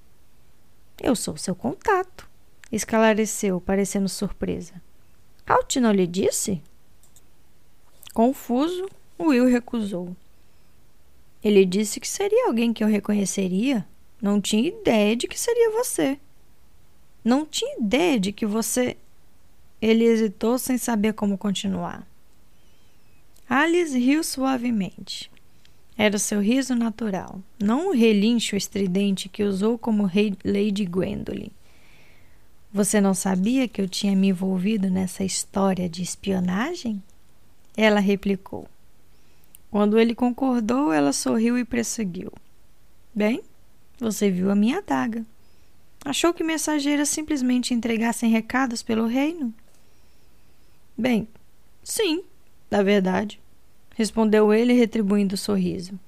Eu 1.03 1.15
sou 1.15 1.37
seu 1.37 1.55
contato, 1.55 2.27
esclareceu, 2.73 3.61
parecendo 3.61 4.09
surpresa. 4.09 4.73
Alt 5.47 5.77
não 5.77 5.93
lhe 5.93 6.07
disse? 6.07 6.63
Confuso, 8.15 8.89
Will 9.19 9.45
recusou. 9.45 10.17
Ele 11.45 11.67
disse 11.67 12.01
que 12.01 12.09
seria 12.09 12.47
alguém 12.47 12.73
que 12.73 12.83
eu 12.83 12.89
reconheceria. 12.89 13.87
Não 14.19 14.41
tinha 14.41 14.67
ideia 14.67 15.15
de 15.15 15.29
que 15.29 15.39
seria 15.39 15.71
você. 15.71 16.19
Não 17.23 17.45
tinha 17.45 17.77
ideia 17.79 18.19
de 18.19 18.33
que 18.33 18.47
você. 18.47 18.97
Ele 19.79 20.05
hesitou 20.05 20.59
sem 20.59 20.79
saber 20.79 21.13
como 21.13 21.37
continuar. 21.37 22.09
Alice 23.47 23.99
riu 23.99 24.25
suavemente. 24.25 25.30
Era 26.03 26.17
seu 26.17 26.41
riso 26.41 26.75
natural, 26.75 27.43
não 27.63 27.91
o 27.91 27.93
relincho 27.93 28.57
estridente 28.57 29.29
que 29.29 29.43
usou 29.45 29.77
como 29.77 30.11
Lady 30.43 30.87
Gwendolen. 30.87 31.53
Você 32.73 33.03
não 33.03 33.13
sabia 33.13 33.69
que 33.69 33.83
eu 33.83 33.87
tinha 33.87 34.17
me 34.17 34.29
envolvido 34.29 34.89
nessa 34.89 35.23
história 35.23 35.91
de 35.91 36.03
espionagem? 36.03 37.03
Ela 37.77 38.01
replicou. 38.01 38.67
Quando 39.71 39.99
ele 39.99 40.15
concordou, 40.15 40.91
ela 40.91 41.13
sorriu 41.13 41.59
e 41.59 41.67
prosseguiu. 41.67 42.33
Bem, 43.15 43.43
você 43.99 44.31
viu 44.31 44.51
a 44.51 44.55
minha 44.55 44.79
adaga. 44.79 45.23
Achou 46.03 46.33
que 46.33 46.43
mensageiras 46.43 47.11
simplesmente 47.11 47.75
entregassem 47.75 48.31
recados 48.31 48.83
pelo 48.83 49.07
reino? 49.07 49.53
Bem, 50.97 51.29
sim, 51.85 52.25
na 52.71 52.83
verdade, 52.83 53.39
respondeu 54.01 54.53
ele, 54.53 54.73
retribuindo 54.73 55.35
o 55.35 55.39
sorriso. 55.39 55.99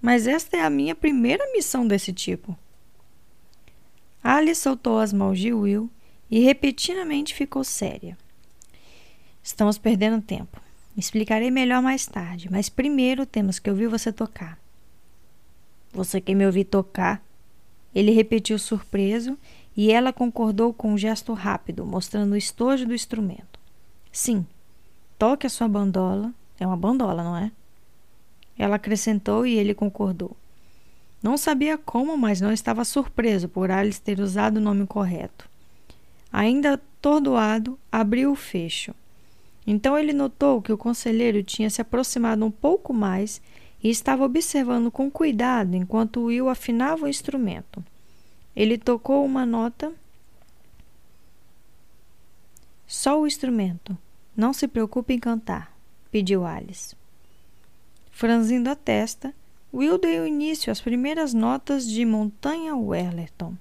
Mas 0.00 0.26
esta 0.26 0.56
é 0.56 0.62
a 0.62 0.70
minha 0.70 0.94
primeira 0.94 1.44
missão 1.52 1.86
desse 1.86 2.12
tipo. 2.12 2.58
Alice 4.22 4.60
soltou 4.60 4.98
as 4.98 5.12
mãos 5.12 5.38
de 5.38 5.52
Will 5.52 5.90
e 6.30 6.40
repentinamente 6.40 7.34
ficou 7.34 7.62
séria. 7.62 8.16
Estamos 9.42 9.76
perdendo 9.78 10.22
tempo. 10.22 10.60
Explicarei 10.96 11.50
melhor 11.50 11.82
mais 11.82 12.06
tarde, 12.06 12.50
mas 12.50 12.68
primeiro 12.68 13.26
temos 13.26 13.58
que 13.58 13.70
ouvir 13.70 13.88
você 13.88 14.12
tocar. 14.12 14.58
Você 15.92 16.20
quer 16.20 16.34
me 16.34 16.46
ouvir 16.46 16.64
tocar? 16.64 17.22
Ele 17.94 18.12
repetiu 18.12 18.58
surpreso 18.58 19.38
e 19.76 19.90
ela 19.90 20.12
concordou 20.12 20.72
com 20.72 20.92
um 20.92 20.98
gesto 20.98 21.32
rápido, 21.32 21.84
mostrando 21.84 22.32
o 22.32 22.36
estojo 22.36 22.86
do 22.86 22.94
instrumento. 22.94 23.60
Sim, 24.10 24.46
toque 25.18 25.46
a 25.46 25.50
sua 25.50 25.68
bandola. 25.68 26.32
É 26.58 26.66
uma 26.66 26.76
bandola, 26.76 27.22
não 27.22 27.36
é? 27.36 27.50
Ela 28.58 28.76
acrescentou 28.76 29.46
e 29.46 29.56
ele 29.56 29.74
concordou. 29.74 30.36
Não 31.22 31.36
sabia 31.36 31.78
como, 31.78 32.16
mas 32.16 32.40
não 32.40 32.52
estava 32.52 32.84
surpreso 32.84 33.48
por 33.48 33.70
Alice 33.70 34.00
ter 34.00 34.18
usado 34.20 34.56
o 34.56 34.60
nome 34.60 34.86
correto. 34.86 35.48
Ainda 36.32 36.74
atordoado, 36.74 37.78
abriu 37.90 38.32
o 38.32 38.36
fecho. 38.36 38.94
Então 39.66 39.96
ele 39.96 40.12
notou 40.12 40.60
que 40.60 40.72
o 40.72 40.78
conselheiro 40.78 41.42
tinha 41.42 41.70
se 41.70 41.80
aproximado 41.80 42.44
um 42.44 42.50
pouco 42.50 42.92
mais 42.92 43.40
e 43.82 43.88
estava 43.90 44.24
observando 44.24 44.90
com 44.90 45.10
cuidado 45.10 45.74
enquanto 45.74 46.24
Will 46.24 46.48
afinava 46.48 47.04
o 47.04 47.08
instrumento. 47.08 47.84
Ele 48.54 48.76
tocou 48.76 49.24
uma 49.24 49.46
nota. 49.46 49.92
Só 52.86 53.20
o 53.20 53.26
instrumento. 53.26 53.96
Não 54.36 54.52
se 54.52 54.66
preocupe 54.66 55.14
em 55.14 55.18
cantar, 55.18 55.71
pediu 56.12 56.44
Alice. 56.44 56.94
Franzindo 58.10 58.68
a 58.68 58.76
testa, 58.76 59.34
Will 59.74 59.96
deu 59.96 60.26
início 60.26 60.70
às 60.70 60.82
primeiras 60.82 61.32
notas 61.32 61.88
de 61.88 62.04
Montanha 62.04 62.76
Wellerton. 62.76 63.54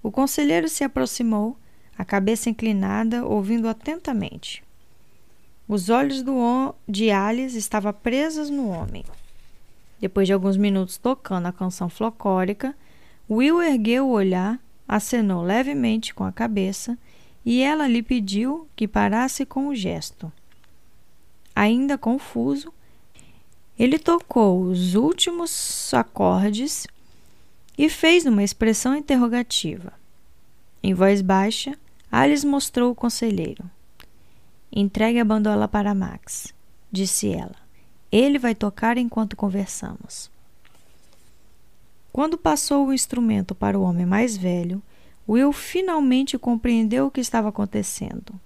O 0.00 0.10
conselheiro 0.12 0.68
se 0.68 0.84
aproximou, 0.84 1.56
a 1.98 2.04
cabeça 2.04 2.48
inclinada, 2.48 3.26
ouvindo 3.26 3.68
atentamente. 3.68 4.62
Os 5.66 5.88
olhos 5.88 6.22
de 6.88 7.10
Alice 7.10 7.58
estavam 7.58 7.92
presos 7.92 8.48
no 8.48 8.68
homem. 8.68 9.04
Depois 10.00 10.28
de 10.28 10.32
alguns 10.32 10.56
minutos 10.56 10.98
tocando 10.98 11.46
a 11.46 11.52
canção 11.52 11.88
folclórica, 11.88 12.76
Will 13.28 13.62
ergueu 13.62 14.06
o 14.06 14.12
olhar, 14.12 14.60
acenou 14.86 15.42
levemente 15.42 16.14
com 16.14 16.22
a 16.22 16.30
cabeça 16.30 16.96
e 17.44 17.62
ela 17.62 17.88
lhe 17.88 18.02
pediu 18.02 18.68
que 18.76 18.86
parasse 18.86 19.44
com 19.44 19.68
o 19.68 19.74
gesto. 19.74 20.30
Ainda 21.54 21.96
confuso, 21.96 22.72
ele 23.78 23.98
tocou 23.98 24.62
os 24.62 24.94
últimos 24.94 25.92
acordes 25.92 26.86
e 27.76 27.88
fez 27.88 28.24
uma 28.24 28.42
expressão 28.42 28.96
interrogativa. 28.96 29.92
Em 30.82 30.94
voz 30.94 31.22
baixa, 31.22 31.76
Alice 32.10 32.46
mostrou 32.46 32.92
o 32.92 32.94
conselheiro. 32.94 33.64
Entregue 34.70 35.18
a 35.18 35.24
bandola 35.24 35.66
para 35.66 35.94
Max, 35.94 36.52
disse 36.90 37.28
ela. 37.28 37.56
Ele 38.10 38.38
vai 38.38 38.54
tocar 38.54 38.96
enquanto 38.96 39.36
conversamos. 39.36 40.30
Quando 42.12 42.38
passou 42.38 42.86
o 42.86 42.92
instrumento 42.92 43.54
para 43.54 43.78
o 43.78 43.82
homem 43.82 44.06
mais 44.06 44.36
velho, 44.36 44.80
Will 45.28 45.52
finalmente 45.52 46.38
compreendeu 46.38 47.06
o 47.06 47.10
que 47.10 47.20
estava 47.20 47.48
acontecendo. 47.48 48.38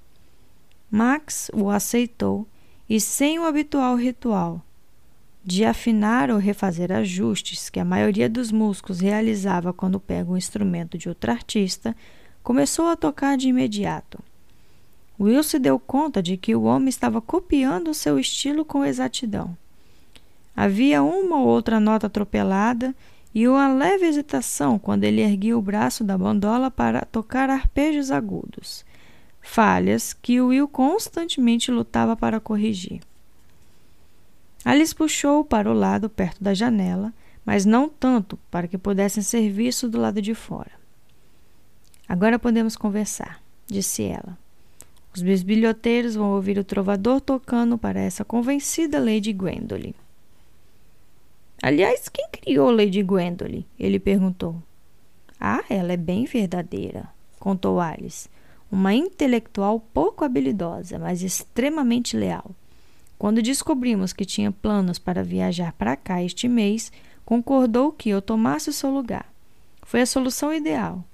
Max 0.90 1.50
o 1.52 1.68
aceitou 1.68 2.46
e, 2.88 3.00
sem 3.00 3.38
o 3.38 3.44
habitual 3.44 3.96
ritual, 3.96 4.62
de 5.44 5.64
afinar 5.64 6.30
ou 6.30 6.38
refazer 6.38 6.92
ajustes 6.92 7.70
que 7.70 7.80
a 7.80 7.84
maioria 7.84 8.28
dos 8.28 8.52
músicos 8.52 9.00
realizava 9.00 9.72
quando 9.72 10.00
pega 10.00 10.30
um 10.30 10.36
instrumento 10.36 10.98
de 10.98 11.08
outro 11.08 11.30
artista, 11.30 11.96
começou 12.42 12.88
a 12.88 12.96
tocar 12.96 13.36
de 13.36 13.48
imediato. 13.48 14.18
Will 15.20 15.42
se 15.42 15.58
deu 15.58 15.78
conta 15.78 16.22
de 16.22 16.36
que 16.36 16.54
o 16.54 16.62
homem 16.62 16.88
estava 16.88 17.20
copiando 17.20 17.92
seu 17.92 18.18
estilo 18.18 18.64
com 18.64 18.84
exatidão. 18.84 19.56
Havia 20.54 21.02
uma 21.02 21.40
ou 21.40 21.46
outra 21.46 21.80
nota 21.80 22.06
atropelada 22.06 22.94
e 23.34 23.46
uma 23.46 23.72
leve 23.72 24.06
hesitação 24.06 24.78
quando 24.78 25.04
ele 25.04 25.20
erguia 25.20 25.56
o 25.56 25.62
braço 25.62 26.04
da 26.04 26.16
bandola 26.16 26.70
para 26.70 27.02
tocar 27.02 27.50
arpejos 27.50 28.10
agudos, 28.10 28.84
falhas 29.40 30.12
que 30.12 30.40
Will 30.40 30.68
constantemente 30.68 31.70
lutava 31.70 32.16
para 32.16 32.40
corrigir. 32.40 33.00
Alice 34.64 34.94
puxou 34.94 35.44
para 35.44 35.70
o 35.70 35.74
lado 35.74 36.10
perto 36.10 36.42
da 36.42 36.52
janela, 36.52 37.12
mas 37.44 37.64
não 37.64 37.88
tanto 37.88 38.38
para 38.50 38.68
que 38.68 38.76
pudessem 38.76 39.22
ser 39.22 39.50
vistos 39.50 39.90
do 39.90 39.98
lado 39.98 40.20
de 40.20 40.34
fora. 40.34 40.72
Agora 42.08 42.38
podemos 42.38 42.76
conversar, 42.76 43.40
disse 43.66 44.02
ela. 44.02 44.36
Os 45.14 45.22
bisbilhoteiros 45.22 46.14
vão 46.14 46.32
ouvir 46.32 46.58
o 46.58 46.64
trovador 46.64 47.20
tocando 47.20 47.78
para 47.78 48.00
essa 48.00 48.24
convencida 48.24 48.98
Lady 48.98 49.32
Gwendolen. 49.32 49.94
Aliás, 51.62 52.08
quem 52.08 52.28
criou 52.30 52.70
Lady 52.70 53.02
Gwendolen? 53.02 53.66
Ele 53.78 53.98
perguntou. 53.98 54.62
Ah, 55.40 55.64
ela 55.68 55.92
é 55.92 55.96
bem 55.96 56.24
verdadeira, 56.24 57.08
contou 57.38 57.80
Alice. 57.80 58.28
Uma 58.70 58.94
intelectual 58.94 59.80
pouco 59.80 60.24
habilidosa, 60.24 60.98
mas 60.98 61.22
extremamente 61.22 62.16
leal. 62.16 62.50
Quando 63.18 63.42
descobrimos 63.42 64.12
que 64.12 64.24
tinha 64.24 64.52
planos 64.52 64.98
para 64.98 65.24
viajar 65.24 65.72
para 65.72 65.96
cá 65.96 66.22
este 66.22 66.46
mês, 66.46 66.92
concordou 67.24 67.90
que 67.90 68.08
eu 68.08 68.22
tomasse 68.22 68.70
o 68.70 68.72
seu 68.72 68.90
lugar. 68.90 69.26
Foi 69.82 70.02
a 70.02 70.06
solução 70.06 70.52
ideal. 70.52 71.04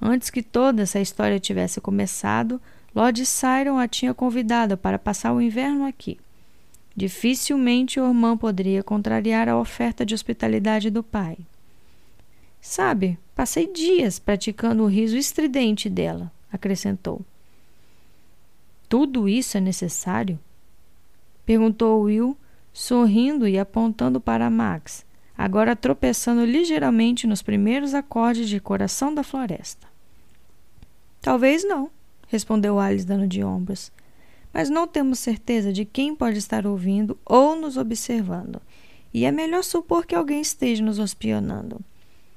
Antes 0.00 0.30
que 0.30 0.42
toda 0.42 0.82
essa 0.82 1.00
história 1.00 1.38
tivesse 1.38 1.80
começado, 1.80 2.60
Lord 2.94 3.24
Siron 3.24 3.78
a 3.78 3.86
tinha 3.86 4.12
convidado 4.12 4.76
para 4.76 4.98
passar 4.98 5.32
o 5.32 5.40
inverno 5.40 5.86
aqui. 5.86 6.18
Dificilmente 6.94 8.00
Ormã 8.00 8.36
poderia 8.36 8.82
contrariar 8.82 9.48
a 9.48 9.58
oferta 9.58 10.04
de 10.04 10.14
hospitalidade 10.14 10.90
do 10.90 11.02
pai. 11.02 11.38
Sabe, 12.60 13.18
passei 13.34 13.66
dias 13.66 14.18
praticando 14.18 14.82
o 14.82 14.88
riso 14.88 15.16
estridente 15.16 15.88
dela, 15.88 16.30
acrescentou. 16.52 17.22
Tudo 18.88 19.28
isso 19.28 19.56
é 19.56 19.60
necessário? 19.60 20.38
Perguntou 21.46 22.02
Will, 22.02 22.36
sorrindo 22.72 23.48
e 23.48 23.58
apontando 23.58 24.20
para 24.20 24.50
Max, 24.50 25.04
agora 25.36 25.74
tropeçando 25.74 26.44
ligeiramente 26.44 27.26
nos 27.26 27.42
primeiros 27.42 27.94
acordes 27.94 28.48
de 28.48 28.60
Coração 28.60 29.14
da 29.14 29.22
Floresta. 29.22 29.88
Talvez 31.20 31.64
não, 31.64 31.90
respondeu 32.28 32.78
Alice 32.78 33.06
dando 33.06 33.26
de 33.26 33.42
ombros. 33.42 33.90
Mas 34.52 34.68
não 34.68 34.86
temos 34.86 35.18
certeza 35.18 35.72
de 35.72 35.86
quem 35.86 36.14
pode 36.14 36.36
estar 36.36 36.66
ouvindo 36.66 37.18
ou 37.24 37.56
nos 37.56 37.78
observando, 37.78 38.60
e 39.14 39.24
é 39.24 39.32
melhor 39.32 39.64
supor 39.64 40.04
que 40.04 40.14
alguém 40.14 40.42
esteja 40.42 40.84
nos 40.84 40.98
espionando. 40.98 41.80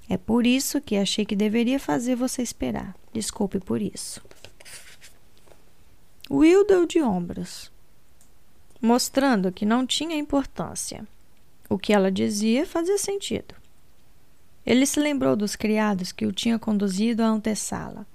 É 0.08 0.18
por 0.18 0.46
isso 0.46 0.80
que 0.82 0.98
achei 0.98 1.26
que 1.26 1.36
deveria 1.36 1.80
fazer 1.80 2.16
você 2.16 2.42
esperar. 2.42 2.96
Desculpe 3.12 3.60
por 3.60 3.82
isso. 3.82 4.22
Will 6.30 6.66
deu 6.66 6.86
de 6.86 7.02
ombros 7.02 7.72
mostrando 8.86 9.52
que 9.52 9.66
não 9.66 9.86
tinha 9.86 10.16
importância. 10.16 11.06
O 11.68 11.78
que 11.78 11.92
ela 11.92 12.12
dizia 12.12 12.66
fazia 12.66 12.98
sentido. 12.98 13.56
Ele 14.66 14.86
se 14.86 15.00
lembrou 15.00 15.36
dos 15.36 15.56
criados 15.56 16.12
que 16.12 16.26
o 16.26 16.32
tinham 16.32 16.60
conduzido 16.60 17.24
à 17.24 17.28
antessala. 17.28 18.06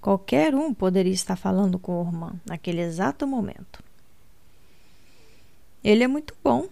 Qualquer 0.00 0.54
um 0.54 0.72
poderia 0.72 1.12
estar 1.12 1.36
falando 1.36 1.78
com 1.78 2.00
o 2.00 2.06
irmão 2.06 2.40
naquele 2.46 2.80
exato 2.80 3.26
momento. 3.26 3.82
Ele 5.82 6.04
é 6.04 6.08
muito 6.08 6.34
bom, 6.42 6.68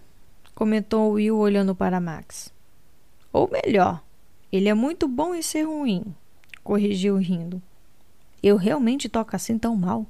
comentou 0.55 1.11
Will 1.13 1.37
olhando 1.37 1.75
para 1.75 1.99
Max. 1.99 2.53
Ou 3.31 3.49
melhor, 3.49 4.03
ele 4.51 4.69
é 4.69 4.73
muito 4.73 5.07
bom 5.07 5.35
em 5.35 5.41
ser 5.41 5.63
ruim, 5.63 6.03
corrigiu 6.63 7.17
rindo. 7.17 7.61
Eu 8.41 8.57
realmente 8.57 9.09
toco 9.09 9.35
assim 9.35 9.57
tão 9.57 9.75
mal. 9.75 10.07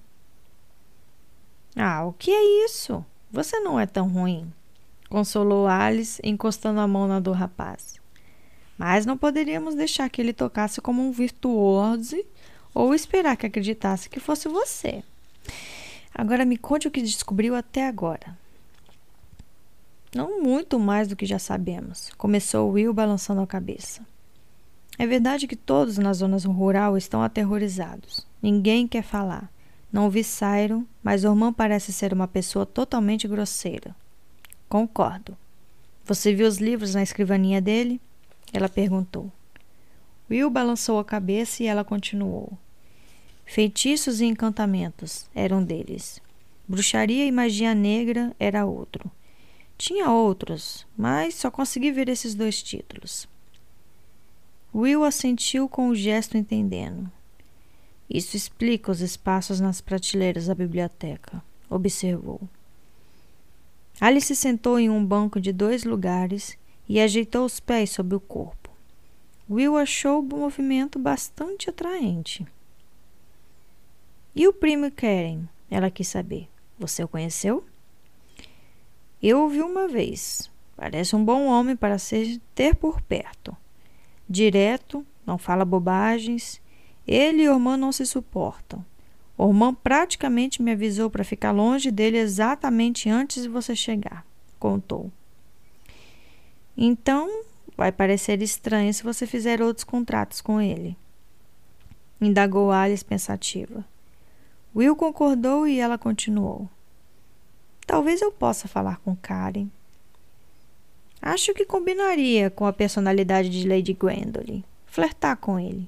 Ah, 1.76 2.06
o 2.06 2.14
que 2.14 2.32
é 2.32 2.66
isso? 2.66 3.04
Você 3.32 3.60
não 3.60 3.80
é 3.80 3.86
tão 3.86 4.08
ruim, 4.08 4.52
consolou 5.10 5.68
Alice, 5.68 6.22
encostando 6.24 6.80
a 6.80 6.88
mão 6.88 7.08
na 7.08 7.20
do 7.20 7.32
rapaz. 7.32 8.00
Mas 8.78 9.06
não 9.06 9.18
poderíamos 9.18 9.76
deixar 9.76 10.10
que 10.10 10.22
ele 10.22 10.32
tocasse 10.32 10.80
como 10.80 11.02
um 11.02 11.12
virtuoso 11.12 12.18
ou 12.74 12.96
esperar 12.96 13.36
que 13.36 13.46
acreditasse 13.46 14.10
que 14.10 14.20
fosse 14.20 14.48
você. 14.48 15.04
Agora 16.14 16.46
me 16.46 16.58
conte 16.58 16.88
o 16.88 16.92
que 16.92 17.02
descobriu 17.02 17.56
até 17.56 17.88
agora. 17.88 18.38
Não 20.16 20.42
muito 20.42 20.80
mais 20.80 21.08
do 21.08 21.16
que 21.16 21.26
já 21.26 21.38
sabemos, 21.38 22.12
começou 22.18 22.72
Will 22.72 22.94
balançando 22.94 23.42
a 23.42 23.48
cabeça. 23.48 24.02
É 25.00 25.08
verdade 25.08 25.48
que 25.48 25.56
todos 25.56 25.98
na 25.98 26.12
zona 26.12 26.38
rural 26.40 26.98
estão 26.98 27.24
aterrorizados. 27.24 28.28
Ninguém 28.42 28.86
quer 28.86 29.02
falar. 29.02 29.50
Não 29.94 30.10
vi 30.10 30.26
Cyrus, 30.26 30.84
mas 31.02 31.24
Ormã 31.24 31.54
parece 31.54 31.94
ser 31.94 32.12
uma 32.12 32.28
pessoa 32.28 32.66
totalmente 32.66 33.26
grosseira. 33.26 33.96
Concordo. 34.68 35.38
Você 36.04 36.34
viu 36.36 36.46
os 36.46 36.58
livros 36.58 36.96
na 36.96 37.02
escrivaninha 37.02 37.62
dele? 37.62 38.02
Ela 38.52 38.68
perguntou. 38.68 39.32
Will 40.30 40.50
balançou 40.50 41.00
a 41.00 41.06
cabeça 41.06 41.64
e 41.64 41.68
ela 41.68 41.86
continuou. 41.86 42.52
Feitiços 43.46 44.20
e 44.20 44.26
encantamentos 44.26 45.30
eram 45.34 45.64
deles. 45.64 46.22
Bruxaria 46.68 47.26
e 47.26 47.32
magia 47.32 47.74
negra 47.74 48.36
era 48.38 48.66
outro. 48.66 49.10
Tinha 49.78 50.12
outros, 50.12 50.86
mas 50.98 51.36
só 51.36 51.50
consegui 51.50 51.90
ver 51.90 52.10
esses 52.10 52.36
dois 52.36 52.62
títulos. 52.62 53.30
Will 54.74 55.04
assentiu 55.04 55.68
com 55.68 55.90
o 55.90 55.96
gesto 55.96 56.38
entendendo. 56.38 57.12
Isso 58.08 58.38
explica 58.38 58.92
os 58.92 59.02
espaços 59.02 59.60
nas 59.60 59.82
prateleiras 59.82 60.46
da 60.46 60.54
biblioteca, 60.54 61.44
observou. 61.68 62.40
Alice 64.00 64.36
sentou 64.36 64.80
em 64.80 64.90
um 64.90 65.04
banco 65.04 65.42
de 65.42 65.52
dois 65.52 65.84
lugares 65.84 66.56
e 66.88 67.00
ajeitou 67.00 67.46
os 67.46 67.60
pés 67.60 67.90
sobre 67.90 68.16
o 68.16 68.20
corpo. 68.20 68.70
Will 69.50 69.76
achou 69.76 70.20
o 70.20 70.24
movimento 70.24 71.00
bastante 71.00 71.70
atraente. 71.70 72.46
E 74.36 74.48
o 74.48 74.54
primo 74.54 74.92
Karen? 74.92 75.46
Ela 75.70 75.90
quis 75.90 76.08
saber. 76.08 76.48
Você 76.78 77.04
o 77.04 77.08
conheceu? 77.08 77.66
Eu 79.22 79.46
o 79.46 79.50
vi 79.50 79.62
uma 79.62 79.88
vez. 79.88 80.50
Parece 80.76 81.16
um 81.16 81.26
bom 81.26 81.48
homem 81.48 81.76
para 81.76 81.98
ser 81.98 82.40
ter 82.54 82.76
por 82.76 83.02
perto 83.02 83.58
direto, 84.30 85.06
não 85.26 85.38
fala 85.38 85.66
bobagens. 85.66 86.62
Ele 87.08 87.44
e 87.44 87.50
Ormã 87.50 87.76
não 87.76 87.92
se 87.92 88.06
suportam. 88.06 88.86
Ormã 89.38 89.74
praticamente 89.74 90.62
me 90.62 90.72
avisou 90.72 91.10
para 91.10 91.24
ficar 91.24 91.52
longe 91.52 91.90
dele 91.90 92.18
exatamente 92.18 93.10
antes 93.10 93.44
de 93.44 93.50
você 93.50 93.76
chegar, 93.76 94.26
contou. 94.60 95.12
Então, 96.76 97.44
vai 97.76 97.92
parecer 97.92 98.42
estranho 98.42 98.94
se 98.94 99.02
você 99.02 99.26
fizer 99.26 99.62
outros 99.62 99.86
contratos 99.86 100.42
com 100.42 100.60
ele. 100.60 100.98
Indagou 102.22 102.72
Alice 102.72 103.04
pensativa. 103.04 103.86
Will 104.76 104.96
concordou 104.96 105.66
e 105.66 105.80
ela 105.80 105.98
continuou. 105.98 106.70
Talvez 107.88 108.22
eu 108.22 108.32
possa 108.32 108.68
falar 108.68 108.98
com 108.98 109.16
Karen. 109.16 109.70
Acho 111.22 111.54
que 111.54 111.66
combinaria 111.66 112.50
com 112.50 112.66
a 112.66 112.74
personalidade 112.74 113.50
de 113.50 113.68
Lady 113.68 113.94
Gwendolen, 113.94 114.64
flertar 114.86 115.36
com 115.38 115.60
ele, 115.60 115.88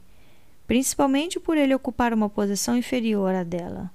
principalmente 0.67 1.39
por 1.39 1.57
ele 1.57 1.73
ocupar 1.73 2.13
uma 2.13 2.29
posição 2.29 2.75
inferior 2.75 3.33
à 3.33 3.43
dela. 3.43 3.91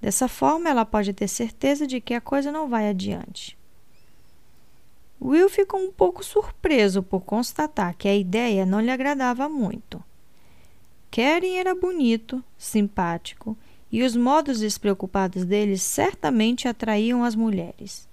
Dessa 0.00 0.28
forma, 0.28 0.68
ela 0.68 0.84
pode 0.84 1.12
ter 1.12 1.26
certeza 1.28 1.86
de 1.86 2.00
que 2.00 2.14
a 2.14 2.20
coisa 2.20 2.52
não 2.52 2.68
vai 2.68 2.88
adiante. 2.88 3.56
Will 5.20 5.48
ficou 5.48 5.80
um 5.80 5.90
pouco 5.90 6.22
surpreso 6.22 7.02
por 7.02 7.20
constatar 7.22 7.96
que 7.96 8.06
a 8.06 8.14
ideia 8.14 8.66
não 8.66 8.80
lhe 8.80 8.90
agradava 8.90 9.48
muito. 9.48 10.02
Karen 11.10 11.56
era 11.56 11.74
bonito, 11.74 12.44
simpático, 12.58 13.56
e 13.90 14.02
os 14.02 14.14
modos 14.14 14.60
despreocupados 14.60 15.44
dele 15.44 15.78
certamente 15.78 16.68
atraíam 16.68 17.24
as 17.24 17.34
mulheres. 17.34 18.05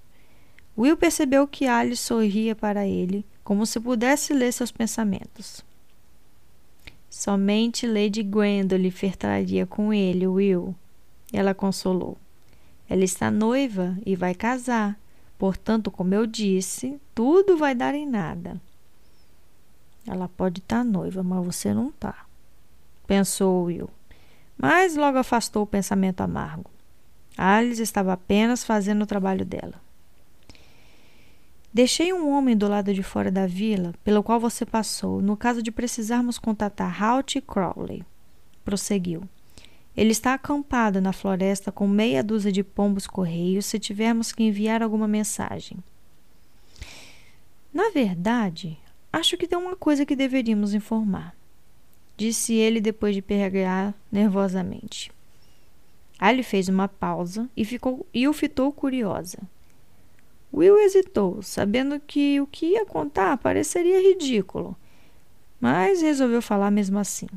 Will 0.77 0.97
percebeu 0.97 1.47
que 1.47 1.67
Alice 1.67 2.01
sorria 2.01 2.55
para 2.55 2.87
ele, 2.87 3.25
como 3.43 3.65
se 3.65 3.79
pudesse 3.79 4.33
ler 4.33 4.51
seus 4.51 4.71
pensamentos. 4.71 5.63
Somente 7.09 7.85
Lady 7.85 8.23
Gwendolen 8.23 8.89
flertaria 8.89 9.67
com 9.67 9.93
ele, 9.93 10.25
Will. 10.25 10.73
Ela 11.31 11.53
consolou. 11.53 12.17
Ela 12.89 13.03
está 13.03 13.29
noiva 13.29 13.97
e 14.05 14.15
vai 14.15 14.33
casar. 14.33 14.97
Portanto, 15.37 15.91
como 15.91 16.13
eu 16.15 16.25
disse, 16.25 16.99
tudo 17.13 17.55
vai 17.55 17.75
dar 17.75 17.93
em 17.93 18.07
nada. 18.07 18.59
Ela 20.07 20.27
pode 20.27 20.59
estar 20.59 20.83
noiva, 20.83 21.23
mas 21.23 21.45
você 21.45 21.73
não 21.73 21.89
está, 21.89 22.25
pensou 23.07 23.65
Will. 23.65 23.89
Mas 24.57 24.95
logo 24.95 25.17
afastou 25.17 25.63
o 25.63 25.67
pensamento 25.67 26.21
amargo. 26.21 26.69
Alice 27.37 27.81
estava 27.81 28.13
apenas 28.13 28.63
fazendo 28.63 29.03
o 29.03 29.07
trabalho 29.07 29.45
dela. 29.45 29.81
Deixei 31.73 32.13
um 32.13 32.29
homem 32.29 32.55
do 32.55 32.67
lado 32.67 32.93
de 32.93 33.01
fora 33.01 33.31
da 33.31 33.47
vila, 33.47 33.95
pelo 34.03 34.21
qual 34.21 34.39
você 34.39 34.63
passou, 34.63 35.23
no 35.23 35.35
caso 35.35 35.63
de 35.63 35.71
precisarmos 35.71 36.37
contatar 36.37 37.01
Halt 37.01 37.41
Crowley. 37.41 38.03
Prosseguiu. 38.63 39.23
Ele 39.97 40.11
está 40.11 40.35
acampado 40.35 41.01
na 41.01 41.11
floresta 41.11 41.71
com 41.71 41.87
meia 41.87 42.23
dúzia 42.23 42.51
de 42.51 42.63
pombos 42.63 43.07
correios 43.07 43.65
se 43.65 43.79
tivermos 43.79 44.31
que 44.31 44.43
enviar 44.43 44.83
alguma 44.83 45.07
mensagem. 45.07 45.79
Na 47.73 47.89
verdade, 47.89 48.77
acho 49.11 49.35
que 49.35 49.47
tem 49.47 49.57
uma 49.57 49.75
coisa 49.75 50.05
que 50.05 50.15
deveríamos 50.15 50.75
informar, 50.75 51.35
disse 52.15 52.53
ele 52.53 52.79
depois 52.79 53.15
de 53.15 53.21
perregar 53.23 53.95
nervosamente. 54.11 55.11
Ali 56.19 56.43
fez 56.43 56.69
uma 56.69 56.87
pausa 56.87 57.49
e, 57.57 57.65
ficou, 57.65 58.05
e 58.13 58.27
o 58.27 58.33
fitou 58.33 58.71
curiosa. 58.71 59.39
Will 60.53 60.77
hesitou, 60.77 61.41
sabendo 61.41 61.99
que 61.99 62.39
o 62.39 62.45
que 62.45 62.67
ia 62.67 62.85
contar 62.85 63.37
pareceria 63.37 63.99
ridículo, 63.99 64.77
mas 65.59 66.01
resolveu 66.01 66.41
falar 66.41 66.69
mesmo 66.69 66.99
assim. 66.99 67.27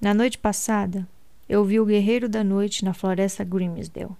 Na 0.00 0.12
noite 0.12 0.36
passada, 0.38 1.06
eu 1.48 1.64
vi 1.64 1.78
o 1.78 1.86
Guerreiro 1.86 2.28
da 2.28 2.42
Noite 2.42 2.84
na 2.84 2.92
floresta 2.92 3.44
Grimsdale. 3.44 4.10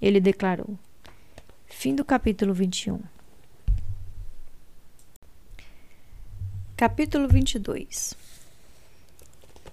Ele 0.00 0.20
declarou. 0.20 0.78
Fim 1.66 1.94
do 1.94 2.04
capítulo 2.04 2.54
21. 2.54 2.98
Capítulo 6.76 7.28
22 7.28 8.14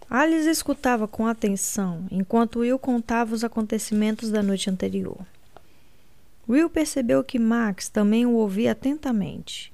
Alice 0.09 0.49
escutava 0.49 1.07
com 1.07 1.25
atenção 1.25 2.05
enquanto 2.11 2.59
Will 2.59 2.77
contava 2.77 3.33
os 3.33 3.43
acontecimentos 3.43 4.29
da 4.29 4.43
noite 4.43 4.69
anterior. 4.69 5.17
Will 6.49 6.69
percebeu 6.69 7.23
que 7.23 7.37
Max 7.37 7.89
também 7.89 8.25
o 8.25 8.33
ouvia 8.33 8.71
atentamente. 8.71 9.71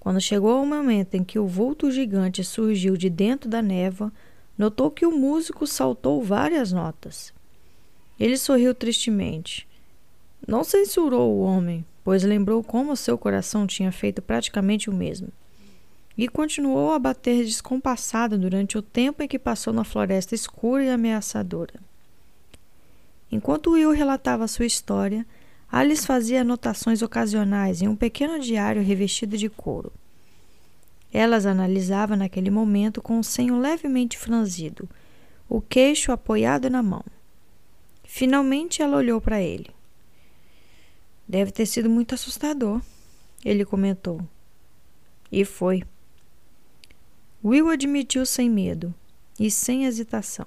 Quando 0.00 0.20
chegou 0.20 0.56
ao 0.56 0.64
momento 0.64 1.14
em 1.14 1.22
que 1.22 1.38
o 1.38 1.46
vulto 1.46 1.90
gigante 1.90 2.42
surgiu 2.42 2.96
de 2.96 3.10
dentro 3.10 3.48
da 3.48 3.60
névoa, 3.60 4.10
notou 4.56 4.90
que 4.90 5.04
o 5.04 5.10
músico 5.10 5.66
saltou 5.66 6.22
várias 6.22 6.72
notas. 6.72 7.32
Ele 8.18 8.38
sorriu 8.38 8.74
tristemente. 8.74 9.68
Não 10.46 10.64
censurou 10.64 11.32
o 11.32 11.40
homem, 11.40 11.84
pois 12.02 12.22
lembrou 12.22 12.62
como 12.62 12.96
seu 12.96 13.18
coração 13.18 13.66
tinha 13.66 13.92
feito 13.92 14.22
praticamente 14.22 14.88
o 14.88 14.94
mesmo. 14.94 15.28
E 16.16 16.28
continuou 16.28 16.92
a 16.92 16.98
bater 16.98 17.44
descompassado 17.44 18.38
durante 18.38 18.78
o 18.78 18.82
tempo 18.82 19.22
em 19.22 19.28
que 19.28 19.38
passou 19.38 19.72
na 19.72 19.84
floresta 19.84 20.34
escura 20.34 20.84
e 20.84 20.90
ameaçadora. 20.90 21.74
Enquanto 23.32 23.72
Will 23.72 23.90
relatava 23.90 24.46
sua 24.46 24.64
história, 24.64 25.26
Alice 25.70 26.06
fazia 26.06 26.42
anotações 26.42 27.02
ocasionais 27.02 27.82
em 27.82 27.88
um 27.88 27.96
pequeno 27.96 28.38
diário 28.38 28.82
revestido 28.82 29.36
de 29.36 29.48
couro. 29.48 29.92
Elas 31.12 31.46
analisava 31.46 32.16
naquele 32.16 32.50
momento 32.50 33.00
com 33.00 33.18
o 33.18 33.24
senho 33.24 33.58
levemente 33.58 34.18
franzido, 34.18 34.88
o 35.48 35.60
queixo 35.60 36.10
apoiado 36.12 36.68
na 36.68 36.82
mão. 36.82 37.04
Finalmente 38.04 38.82
ela 38.82 38.96
olhou 38.96 39.20
para 39.20 39.40
ele. 39.40 39.70
Deve 41.26 41.50
ter 41.50 41.66
sido 41.66 41.88
muito 41.88 42.14
assustador, 42.14 42.80
ele 43.44 43.64
comentou. 43.64 44.20
E 45.30 45.44
foi. 45.44 45.82
Will 47.44 47.68
admitiu 47.68 48.24
sem 48.24 48.48
medo 48.48 48.94
e 49.38 49.50
sem 49.50 49.84
hesitação. 49.84 50.46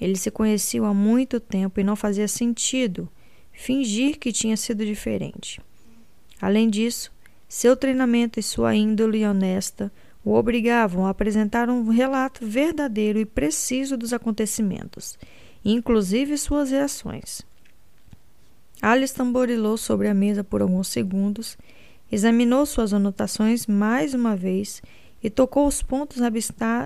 Eles 0.00 0.20
se 0.20 0.30
conheciam 0.30 0.84
há 0.84 0.92
muito 0.92 1.40
tempo 1.40 1.80
e 1.80 1.84
não 1.84 1.96
fazia 1.96 2.28
sentido 2.28 3.08
fingir 3.56 4.18
que 4.18 4.30
tinha 4.30 4.56
sido 4.56 4.84
diferente. 4.84 5.60
Além 6.40 6.68
disso, 6.68 7.10
seu 7.48 7.74
treinamento 7.74 8.38
e 8.38 8.42
sua 8.42 8.74
índole 8.76 9.24
honesta 9.24 9.90
o 10.22 10.34
obrigavam 10.34 11.06
a 11.06 11.10
apresentar 11.10 11.70
um 11.70 11.88
relato 11.88 12.44
verdadeiro 12.46 13.18
e 13.18 13.24
preciso 13.24 13.96
dos 13.96 14.12
acontecimentos, 14.12 15.18
inclusive 15.64 16.36
suas 16.36 16.70
reações. 16.70 17.42
Alice 18.82 19.14
tamborilou 19.14 19.78
sobre 19.78 20.08
a 20.08 20.14
mesa 20.14 20.44
por 20.44 20.60
alguns 20.60 20.88
segundos, 20.88 21.56
examinou 22.12 22.66
suas 22.66 22.92
anotações 22.92 23.66
mais 23.66 24.12
uma 24.12 24.36
vez 24.36 24.82
e 25.22 25.30
tocou 25.30 25.66
os 25.66 25.82
pontos 25.82 26.18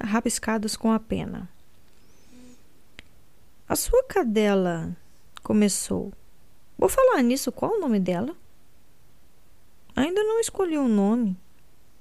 rabiscados 0.04 0.76
com 0.76 0.92
a 0.92 1.00
pena. 1.00 1.48
A 3.68 3.74
sua 3.74 4.04
cadela 4.04 4.96
começou. 5.42 6.12
Vou 6.80 6.88
falar 6.88 7.20
nisso, 7.22 7.52
qual 7.52 7.72
o 7.72 7.78
nome 7.78 8.00
dela? 8.00 8.34
Ainda 9.94 10.24
não 10.24 10.40
escolhi 10.40 10.78
o 10.78 10.84
um 10.84 10.88
nome. 10.88 11.36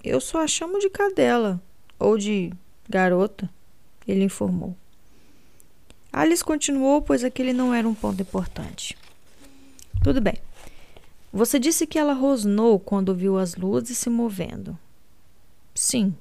Eu 0.01 0.21
só 0.21 0.41
a 0.41 0.47
chamo 0.47 0.79
de 0.79 0.89
cadela 0.89 1.61
ou 1.99 2.17
de 2.17 2.53
garota, 2.87 3.49
ele 4.07 4.23
informou. 4.23 4.73
Alice 6.13 6.41
continuou, 6.41 7.01
pois 7.01 7.25
aquele 7.25 7.51
não 7.51 7.73
era 7.73 7.85
um 7.85 7.93
ponto 7.93 8.21
importante. 8.21 8.97
Tudo 10.01 10.21
bem. 10.21 10.37
Você 11.33 11.59
disse 11.59 11.85
que 11.85 11.99
ela 11.99 12.13
rosnou 12.13 12.79
quando 12.79 13.13
viu 13.13 13.37
as 13.37 13.55
luzes 13.55 13.97
se 13.97 14.09
movendo. 14.09 14.79
Sim. 15.75 16.15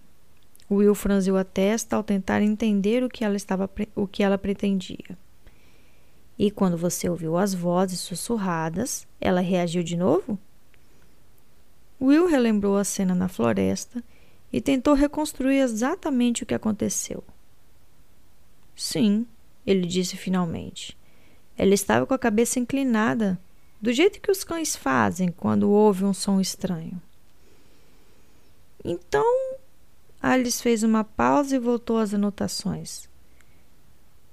Will 0.69 0.97
franziu 0.97 1.37
a 1.37 1.45
testa 1.45 1.95
ao 1.95 2.03
tentar 2.03 2.43
entender 2.43 3.05
o 3.05 3.09
que 3.09 3.25
ela, 3.25 3.37
estava, 3.37 3.71
o 3.95 4.09
que 4.09 4.25
ela 4.25 4.37
pretendia. 4.37 5.17
E 6.39 6.51
quando 6.51 6.77
você 6.77 7.09
ouviu 7.09 7.37
as 7.37 7.53
vozes 7.53 8.01
sussurradas, 8.01 9.07
ela 9.21 9.41
reagiu 9.41 9.83
de 9.83 9.97
novo? 9.97 10.39
Will 12.01 12.29
relembrou 12.29 12.77
a 12.77 12.85
cena 12.85 13.15
na 13.15 13.29
floresta 13.29 14.05
e 14.53 14.61
tentou 14.61 14.95
reconstruir 14.95 15.59
exatamente 15.59 16.45
o 16.45 16.47
que 16.47 16.55
aconteceu. 16.55 17.25
Sim, 18.77 19.27
ele 19.67 19.87
disse 19.87 20.17
finalmente. 20.17 20.97
Ela 21.57 21.75
estava 21.75 22.07
com 22.07 22.15
a 22.15 22.19
cabeça 22.19 22.61
inclinada, 22.61 23.39
do 23.81 23.93
jeito 23.93 24.21
que 24.21 24.31
os 24.31 24.45
cães 24.45 24.77
fazem 24.77 25.33
quando 25.33 25.71
ouvem 25.71 26.07
um 26.07 26.15
som 26.15 26.41
estranho. 26.41 27.03
Então, 28.85 29.59
Alice 30.23 30.63
fez 30.63 30.85
uma 30.85 31.03
pausa 31.03 31.57
e 31.57 31.59
voltou 31.59 31.99
às 31.99 32.15
anotações. 32.15 33.09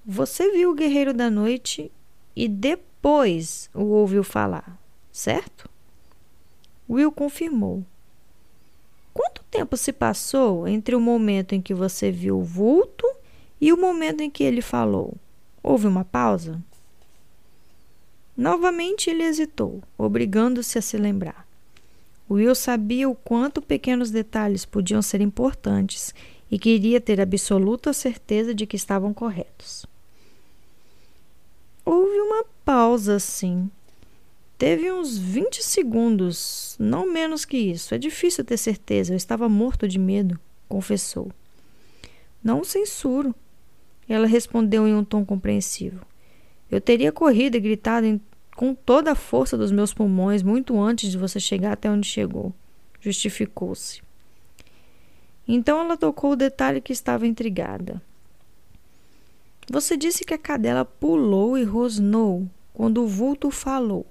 Você 0.05 0.51
viu 0.51 0.69
o 0.69 0.75
Guerreiro 0.75 1.13
da 1.13 1.31
Noite 1.31 1.91
e 2.35 2.47
depois 2.47 3.69
o 3.73 3.83
ouviu 3.83 4.23
falar, 4.23 4.77
certo? 5.11 5.69
Will 6.89 7.11
confirmou. 7.11 7.83
Quanto 9.13 9.43
tempo 9.49 9.77
se 9.77 9.93
passou 9.93 10.67
entre 10.67 10.95
o 10.95 10.99
momento 10.99 11.53
em 11.53 11.61
que 11.61 11.73
você 11.73 12.11
viu 12.11 12.39
o 12.39 12.43
vulto 12.43 13.07
e 13.61 13.71
o 13.71 13.77
momento 13.77 14.21
em 14.21 14.29
que 14.29 14.43
ele 14.43 14.61
falou? 14.61 15.13
Houve 15.63 15.87
uma 15.87 16.03
pausa? 16.03 16.61
Novamente 18.35 19.09
ele 19.09 19.23
hesitou, 19.23 19.81
obrigando-se 19.97 20.77
a 20.77 20.81
se 20.81 20.97
lembrar. 20.97 21.47
Will 22.29 22.53
sabia 22.53 23.07
o 23.07 23.15
quanto 23.15 23.61
pequenos 23.61 24.11
detalhes 24.11 24.65
podiam 24.65 25.01
ser 25.01 25.21
importantes 25.21 26.13
e 26.51 26.59
queria 26.59 26.99
ter 26.99 27.21
absoluta 27.21 27.93
certeza 27.93 28.53
de 28.53 28.65
que 28.65 28.75
estavam 28.75 29.13
corretos. 29.13 29.85
Houve 31.85 32.19
uma 32.19 32.43
pausa, 32.65 33.19
sim. 33.19 33.69
Teve 34.57 34.91
uns 34.91 35.17
20 35.17 35.61
segundos, 35.61 36.75
não 36.79 37.11
menos 37.11 37.45
que 37.45 37.57
isso. 37.57 37.93
É 37.93 37.97
difícil 37.97 38.43
ter 38.43 38.57
certeza, 38.57 39.13
eu 39.13 39.17
estava 39.17 39.47
morto 39.47 39.87
de 39.87 39.99
medo, 39.99 40.39
confessou. 40.67 41.31
Não 42.43 42.63
censuro. 42.63 43.35
Ela 44.07 44.27
respondeu 44.27 44.87
em 44.87 44.93
um 44.93 45.03
tom 45.03 45.25
compreensivo. 45.25 46.05
Eu 46.71 46.81
teria 46.81 47.11
corrido 47.11 47.55
e 47.55 47.59
gritado 47.59 48.05
em, 48.05 48.19
com 48.55 48.73
toda 48.73 49.11
a 49.11 49.15
força 49.15 49.57
dos 49.57 49.71
meus 49.71 49.93
pulmões 49.93 50.41
muito 50.41 50.79
antes 50.79 51.11
de 51.11 51.17
você 51.17 51.39
chegar 51.39 51.73
até 51.73 51.89
onde 51.89 52.07
chegou. 52.07 52.53
Justificou-se. 52.99 54.01
Então 55.47 55.79
ela 55.79 55.97
tocou 55.97 56.31
o 56.31 56.35
detalhe 56.35 56.81
que 56.81 56.93
estava 56.93 57.27
intrigada. 57.27 58.01
Você 59.69 59.97
disse 59.97 60.23
que 60.23 60.33
a 60.33 60.37
cadela 60.37 60.85
pulou 60.85 61.57
e 61.57 61.63
rosnou 61.63 62.47
quando 62.73 63.03
o 63.03 63.07
vulto 63.07 63.49
falou. 63.49 64.05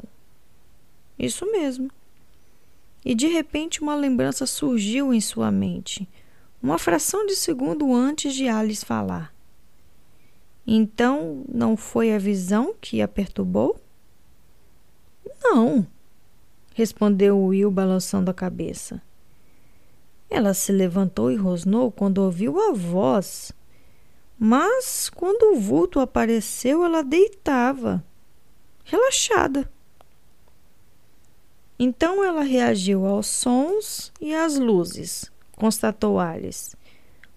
Isso 1.18 1.50
mesmo. 1.50 1.90
E 3.04 3.14
de 3.14 3.26
repente 3.28 3.80
uma 3.80 3.94
lembrança 3.94 4.46
surgiu 4.46 5.12
em 5.12 5.20
sua 5.20 5.50
mente, 5.52 6.08
uma 6.62 6.78
fração 6.78 7.26
de 7.26 7.36
segundo 7.36 7.94
antes 7.94 8.34
de 8.34 8.48
Alice 8.48 8.84
falar. 8.84 9.32
Então 10.66 11.44
não 11.46 11.76
foi 11.76 12.12
a 12.12 12.18
visão 12.18 12.74
que 12.80 13.02
a 13.02 13.06
perturbou? 13.06 13.78
Não, 15.42 15.86
respondeu 16.74 17.38
Will 17.38 17.70
balançando 17.70 18.30
a 18.30 18.34
cabeça. 18.34 19.00
Ela 20.30 20.54
se 20.54 20.72
levantou 20.72 21.30
e 21.30 21.36
rosnou 21.36 21.92
quando 21.92 22.18
ouviu 22.18 22.58
a 22.58 22.72
voz 22.72 23.52
mas 24.38 25.08
quando 25.08 25.54
o 25.54 25.60
vulto 25.60 26.00
apareceu, 26.00 26.84
ela 26.84 27.02
deitava, 27.02 28.04
relaxada. 28.84 29.70
Então 31.78 32.24
ela 32.24 32.42
reagiu 32.42 33.06
aos 33.06 33.26
sons 33.26 34.12
e 34.20 34.34
às 34.34 34.58
luzes, 34.58 35.30
constatou 35.56 36.18
Alice. 36.18 36.76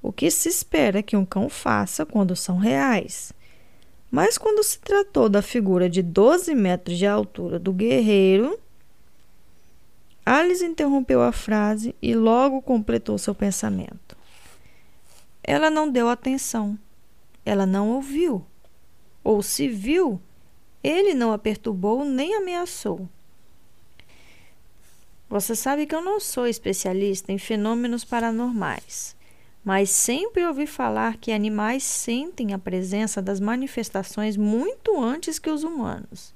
O 0.02 0.12
que 0.12 0.30
se 0.30 0.50
espera 0.50 1.04
que 1.04 1.18
um 1.18 1.26
cão 1.26 1.50
faça 1.50 2.06
quando 2.06 2.36
são 2.36 2.58
reais. 2.58 3.34
Mas 4.10 4.38
quando 4.38 4.64
se 4.64 4.80
tratou 4.80 5.28
da 5.28 5.42
figura 5.42 5.90
de 5.90 6.02
12 6.02 6.56
metros 6.56 6.98
de 6.98 7.06
altura 7.06 7.60
do 7.60 7.74
guerreiro, 7.74 8.60
Alice 10.26 10.64
interrompeu 10.64 11.22
a 11.22 11.32
frase 11.32 11.96
e 12.02 12.16
logo 12.16 12.62
completou 12.62 13.18
seu 13.18 13.36
pensamento. 13.36 14.16
Ela 15.44 15.70
não 15.70 15.90
deu 15.90 16.10
atenção 16.10 16.78
ela 17.48 17.66
não 17.66 17.92
ouviu. 17.92 18.46
Ou 19.24 19.42
se 19.42 19.68
viu, 19.68 20.22
ele 20.84 21.14
não 21.14 21.32
a 21.32 21.38
perturbou 21.38 22.04
nem 22.04 22.36
ameaçou. 22.36 23.08
Você 25.30 25.56
sabe 25.56 25.86
que 25.86 25.96
eu 25.96 26.02
não 26.02 26.20
sou 26.20 26.46
especialista 26.46 27.32
em 27.32 27.38
fenômenos 27.38 28.04
paranormais, 28.04 29.16
mas 29.64 29.90
sempre 29.90 30.46
ouvi 30.46 30.68
falar 30.68 31.18
que 31.18 31.32
animais 31.32 31.84
sentem 31.84 32.54
a 32.54 32.60
presença 32.60 33.22
das 33.22 33.40
manifestações 33.40 34.38
muito 34.38 35.02
antes 35.02 35.40
que 35.40 35.50
os 35.50 35.64
humanos. 35.64 36.34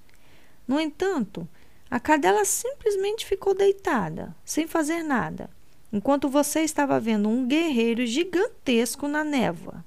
No 0.68 0.80
entanto, 0.80 1.48
a 1.90 2.00
cadela 2.00 2.46
simplesmente 2.46 3.26
ficou 3.26 3.54
deitada, 3.54 4.36
sem 4.46 4.66
fazer 4.66 5.04
nada, 5.04 5.50
enquanto 5.92 6.30
você 6.30 6.62
estava 6.62 7.00
vendo 7.00 7.28
um 7.28 7.46
guerreiro 7.46 8.06
gigantesco 8.06 9.10
na 9.10 9.24
névoa. 9.26 9.84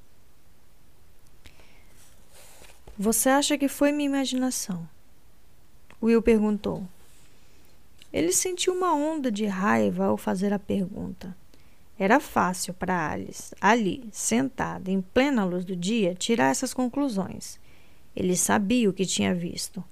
Você 2.97 3.29
acha 3.29 3.59
que 3.59 3.67
foi 3.67 3.91
minha 3.91 4.09
imaginação? 4.09 4.89
Will 6.01 6.23
perguntou. 6.23 6.87
Ele 8.13 8.31
sentiu 8.31 8.73
uma 8.73 8.95
onda 8.95 9.33
de 9.33 9.47
raiva 9.47 10.05
ao 10.05 10.17
fazer 10.17 10.53
a 10.53 10.61
pergunta. 10.61 11.37
Era 11.99 12.21
fácil 12.21 12.73
para 12.73 13.11
Alice, 13.11 13.53
ali, 13.61 14.09
sentada, 14.13 14.93
em 14.93 15.01
plena 15.01 15.45
luz 15.45 15.65
do 15.65 15.75
dia, 15.75 16.15
tirar 16.15 16.53
essas 16.53 16.73
conclusões. 16.73 17.59
Ele 18.15 18.37
sabia 18.37 18.89
o 18.89 18.93
que 18.93 19.05
tinha 19.05 19.35
visto. 19.35 19.83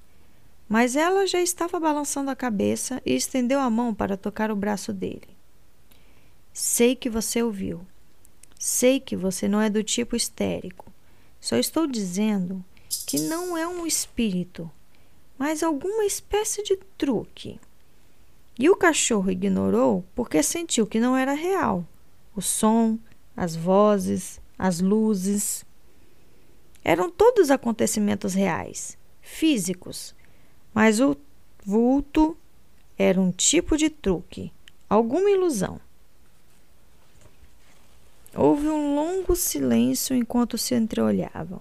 Mas 0.68 0.94
ela 0.94 1.26
já 1.26 1.40
estava 1.40 1.80
balançando 1.80 2.30
a 2.30 2.36
cabeça 2.36 3.02
e 3.04 3.16
estendeu 3.16 3.58
a 3.58 3.68
mão 3.68 3.92
para 3.92 4.16
tocar 4.16 4.48
o 4.52 4.56
braço 4.56 4.92
dele. 4.92 5.28
Sei 6.52 6.94
que 6.94 7.10
você 7.10 7.42
ouviu. 7.42 7.84
Sei 8.60 9.00
que 9.00 9.16
você 9.16 9.48
não 9.48 9.60
é 9.60 9.68
do 9.68 9.82
tipo 9.82 10.14
histérico. 10.14 10.92
Só 11.40 11.56
estou 11.56 11.88
dizendo 11.88 12.64
que 13.06 13.18
não 13.20 13.56
é 13.56 13.66
um 13.66 13.86
espírito, 13.86 14.70
mas 15.38 15.62
alguma 15.62 16.04
espécie 16.04 16.62
de 16.62 16.76
truque. 16.98 17.58
E 18.58 18.68
o 18.68 18.76
cachorro 18.76 19.30
ignorou 19.30 20.04
porque 20.14 20.42
sentiu 20.42 20.86
que 20.86 21.00
não 21.00 21.16
era 21.16 21.32
real. 21.32 21.86
O 22.36 22.40
som, 22.40 22.98
as 23.36 23.56
vozes, 23.56 24.40
as 24.58 24.80
luzes. 24.80 25.64
Eram 26.84 27.10
todos 27.10 27.50
acontecimentos 27.50 28.34
reais, 28.34 28.96
físicos, 29.20 30.14
mas 30.74 31.00
o 31.00 31.16
vulto 31.64 32.36
era 32.98 33.20
um 33.20 33.30
tipo 33.30 33.76
de 33.76 33.88
truque, 33.88 34.52
alguma 34.88 35.30
ilusão. 35.30 35.80
Houve 38.34 38.68
um 38.68 38.94
longo 38.94 39.36
silêncio 39.36 40.16
enquanto 40.16 40.56
se 40.56 40.74
entreolhavam. 40.74 41.60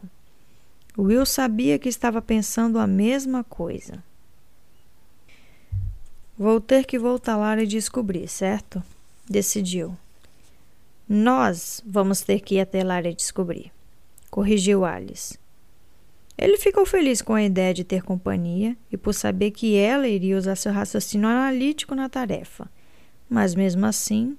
Will 0.98 1.26
sabia 1.26 1.80
que 1.80 1.88
estava 1.88 2.22
pensando 2.22 2.78
a 2.78 2.86
mesma 2.86 3.44
coisa. 3.44 4.04
Vou 6.38 6.60
ter 6.60 6.86
que 6.86 7.00
voltar 7.00 7.38
lá 7.38 7.58
e 7.62 7.66
descobrir, 7.66 8.28
certo? 8.28 8.84
Decidiu. 9.30 9.98
Nós 11.08 11.82
vamos 11.86 12.22
ter 12.22 12.42
que 12.42 12.56
ir 12.56 12.62
até 12.62 12.84
lá 12.84 13.02
e 13.02 13.14
descobrir, 13.14 13.72
corrigiu 14.30 14.84
Alice. 14.84 15.40
Ele 16.38 16.58
ficou 16.58 16.86
feliz 16.86 17.22
com 17.22 17.36
a 17.36 17.44
ideia 17.44 17.74
de 17.74 17.84
ter 17.84 18.02
companhia 18.02 18.76
e 18.92 18.98
por 18.98 19.14
saber 19.14 19.52
que 19.52 19.76
ela 19.76 20.08
iria 20.08 20.38
usar 20.38 20.56
seu 20.56 20.74
raciocínio 20.74 21.30
analítico 21.30 21.94
na 21.94 22.10
tarefa. 22.10 22.70
Mas 23.30 23.54
mesmo 23.54 23.86
assim. 23.86 24.38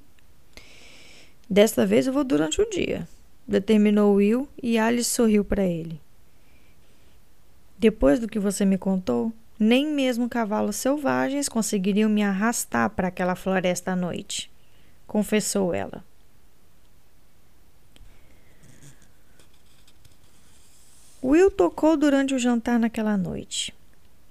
Desta 1.48 1.86
vez 1.86 2.06
eu 2.06 2.12
vou 2.12 2.24
durante 2.24 2.60
o 2.60 2.68
dia, 2.68 3.08
determinou 3.46 4.14
Will 4.14 4.48
e 4.60 4.78
Alice 4.78 5.10
sorriu 5.10 5.44
para 5.44 5.64
ele. 5.64 6.00
Depois 7.82 8.20
do 8.20 8.28
que 8.28 8.38
você 8.38 8.64
me 8.64 8.78
contou, 8.78 9.32
nem 9.58 9.88
mesmo 9.88 10.28
cavalos 10.28 10.76
selvagens 10.76 11.48
conseguiriam 11.48 12.08
me 12.08 12.22
arrastar 12.22 12.88
para 12.90 13.08
aquela 13.08 13.34
floresta 13.34 13.90
à 13.90 13.96
noite, 13.96 14.48
confessou 15.04 15.74
ela. 15.74 16.04
Will 21.20 21.50
tocou 21.50 21.96
durante 21.96 22.32
o 22.32 22.38
jantar 22.38 22.78
naquela 22.78 23.16
noite. 23.16 23.74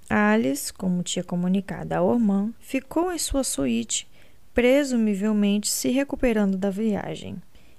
Alice, 0.10 0.72
como 0.72 1.04
tinha 1.04 1.22
comunicado 1.22 1.94
a 1.94 2.02
Ormand, 2.02 2.54
ficou 2.62 3.12
em 3.12 3.20
sua 3.20 3.44
suíte, 3.44 4.08
presumivelmente 4.54 5.70
se 5.70 5.90
recuperando 5.90 6.58
da 6.58 6.70
viagem, 6.70 7.36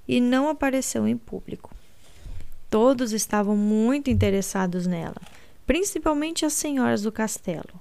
e 0.06 0.20
não 0.20 0.50
apareceu 0.50 1.08
em 1.08 1.16
público. 1.16 1.74
Todos 2.68 3.14
estavam 3.14 3.56
muito 3.56 4.10
interessados 4.10 4.86
nela 4.86 5.16
principalmente 5.72 6.44
as 6.44 6.52
senhoras 6.52 7.00
do 7.00 7.10
castelo. 7.10 7.80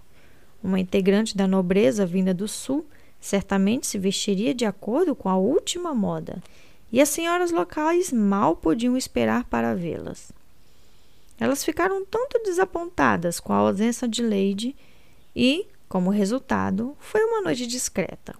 Uma 0.63 0.79
integrante 0.79 1.35
da 1.35 1.45
nobreza 1.45 2.05
vinda 2.05 2.33
do 2.33 2.47
sul 2.47 2.85
certamente 3.19 3.85
se 3.85 3.97
vestiria 3.99 4.53
de 4.53 4.63
acordo 4.63 5.13
com 5.13 5.27
a 5.27 5.35
última 5.35 5.93
moda, 5.93 6.41
e 6.89 7.01
as 7.01 7.09
senhoras 7.09 7.51
locais 7.51 8.09
mal 8.09 8.55
podiam 8.55 8.95
esperar 8.95 9.43
para 9.43 9.75
vê-las. 9.75 10.31
Elas 11.37 11.65
ficaram 11.65 12.05
tanto 12.05 12.41
desapontadas 12.45 13.41
com 13.41 13.51
a 13.51 13.57
ausência 13.57 14.07
de 14.07 14.23
Lady 14.23 14.73
e, 15.35 15.67
como 15.89 16.11
resultado, 16.11 16.95
foi 16.97 17.21
uma 17.25 17.41
noite 17.41 17.67
discreta. 17.67 18.35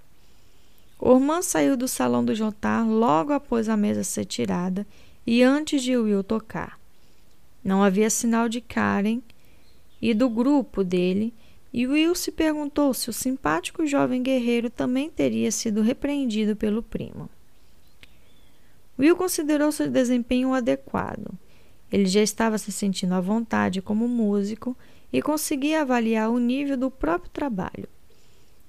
Ormand 0.97 1.41
saiu 1.41 1.75
do 1.75 1.89
salão 1.89 2.23
do 2.23 2.33
jantar 2.33 2.87
logo 2.87 3.33
após 3.33 3.67
a 3.67 3.75
mesa 3.75 4.05
ser 4.05 4.23
tirada 4.23 4.87
e 5.27 5.43
antes 5.43 5.83
de 5.83 5.97
Will 5.97 6.23
tocar. 6.23 6.79
Não 7.61 7.83
havia 7.83 8.09
sinal 8.09 8.47
de 8.47 8.61
Karen 8.61 9.19
e 10.01 10.13
do 10.13 10.29
grupo 10.29 10.83
dele, 10.83 11.33
e 11.73 11.87
Will 11.87 12.15
se 12.15 12.31
perguntou 12.31 12.93
se 12.93 13.09
o 13.09 13.13
simpático 13.13 13.85
jovem 13.85 14.21
guerreiro 14.21 14.69
também 14.69 15.09
teria 15.09 15.51
sido 15.51 15.81
repreendido 15.81 16.55
pelo 16.55 16.83
primo. 16.83 17.29
Will 18.99 19.15
considerou 19.15 19.71
seu 19.71 19.89
desempenho 19.89 20.53
adequado. 20.53 21.31
Ele 21.91 22.05
já 22.05 22.21
estava 22.21 22.57
se 22.57 22.71
sentindo 22.71 23.13
à 23.13 23.21
vontade 23.21 23.81
como 23.81 24.07
músico 24.07 24.75
e 25.11 25.21
conseguia 25.21 25.81
avaliar 25.81 26.29
o 26.29 26.39
nível 26.39 26.77
do 26.77 26.91
próprio 26.91 27.31
trabalho. 27.31 27.87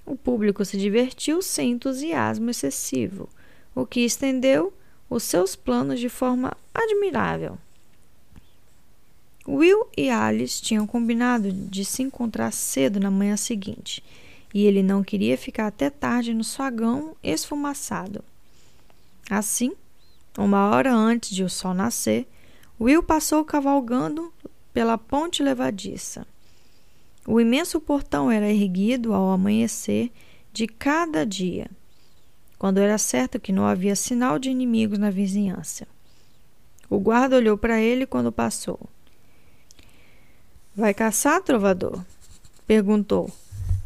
O 0.05 0.17
público 0.17 0.65
se 0.65 0.77
divertiu 0.77 1.41
sem 1.41 1.73
entusiasmo 1.73 2.51
excessivo, 2.51 3.29
o 3.75 3.87
que 3.87 4.01
estendeu 4.01 4.73
os 5.09 5.23
seus 5.23 5.55
planos 5.55 6.01
de 6.01 6.09
forma 6.09 6.57
admirável. 6.75 7.59
Will 9.47 9.89
e 9.97 10.09
Alice 10.09 10.63
tinham 10.63 10.87
combinado 10.87 11.51
de 11.51 11.85
se 11.85 12.03
encontrar 12.03 12.53
cedo 12.53 13.01
na 13.01 13.11
manhã 13.11 13.37
seguinte, 13.37 14.03
e 14.55 14.65
ele 14.65 14.83
não 14.83 15.03
queria 15.03 15.37
ficar 15.37 15.67
até 15.67 15.91
tarde 15.91 16.33
no 16.33 16.45
sagão 16.45 17.17
esfumaçado. 17.23 18.23
Assim, 19.29 19.73
uma 20.39 20.71
hora 20.71 20.95
antes 20.95 21.35
de 21.35 21.43
o 21.43 21.49
sol 21.49 21.75
nascer, 21.75 22.27
Will 22.81 23.03
passou 23.03 23.45
cavalgando 23.45 24.33
pela 24.73 24.97
ponte 24.97 25.43
levadiça. 25.43 26.27
O 27.27 27.41
imenso 27.41 27.81
portão 27.81 28.31
era 28.31 28.51
erguido 28.51 29.13
ao 29.13 29.31
amanhecer 29.31 30.11
de 30.53 30.67
cada 30.67 31.25
dia, 31.25 31.71
quando 32.59 32.79
era 32.79 32.99
certo 32.99 33.41
que 33.41 33.53
não 33.53 33.67
havia 33.67 33.97
sinal 33.97 34.39
de 34.39 34.51
inimigos 34.51 34.99
na 34.99 35.11
vizinhança. 35.11 35.87
O 36.89 36.99
guarda 37.01 37.37
olhou 37.37 37.57
para 37.57 37.81
ele 37.81 38.07
quando 38.07 38.31
passou. 38.31 38.79
Vai 40.75 40.95
caçar, 40.95 41.43
trovador? 41.43 42.03
perguntou, 42.67 43.31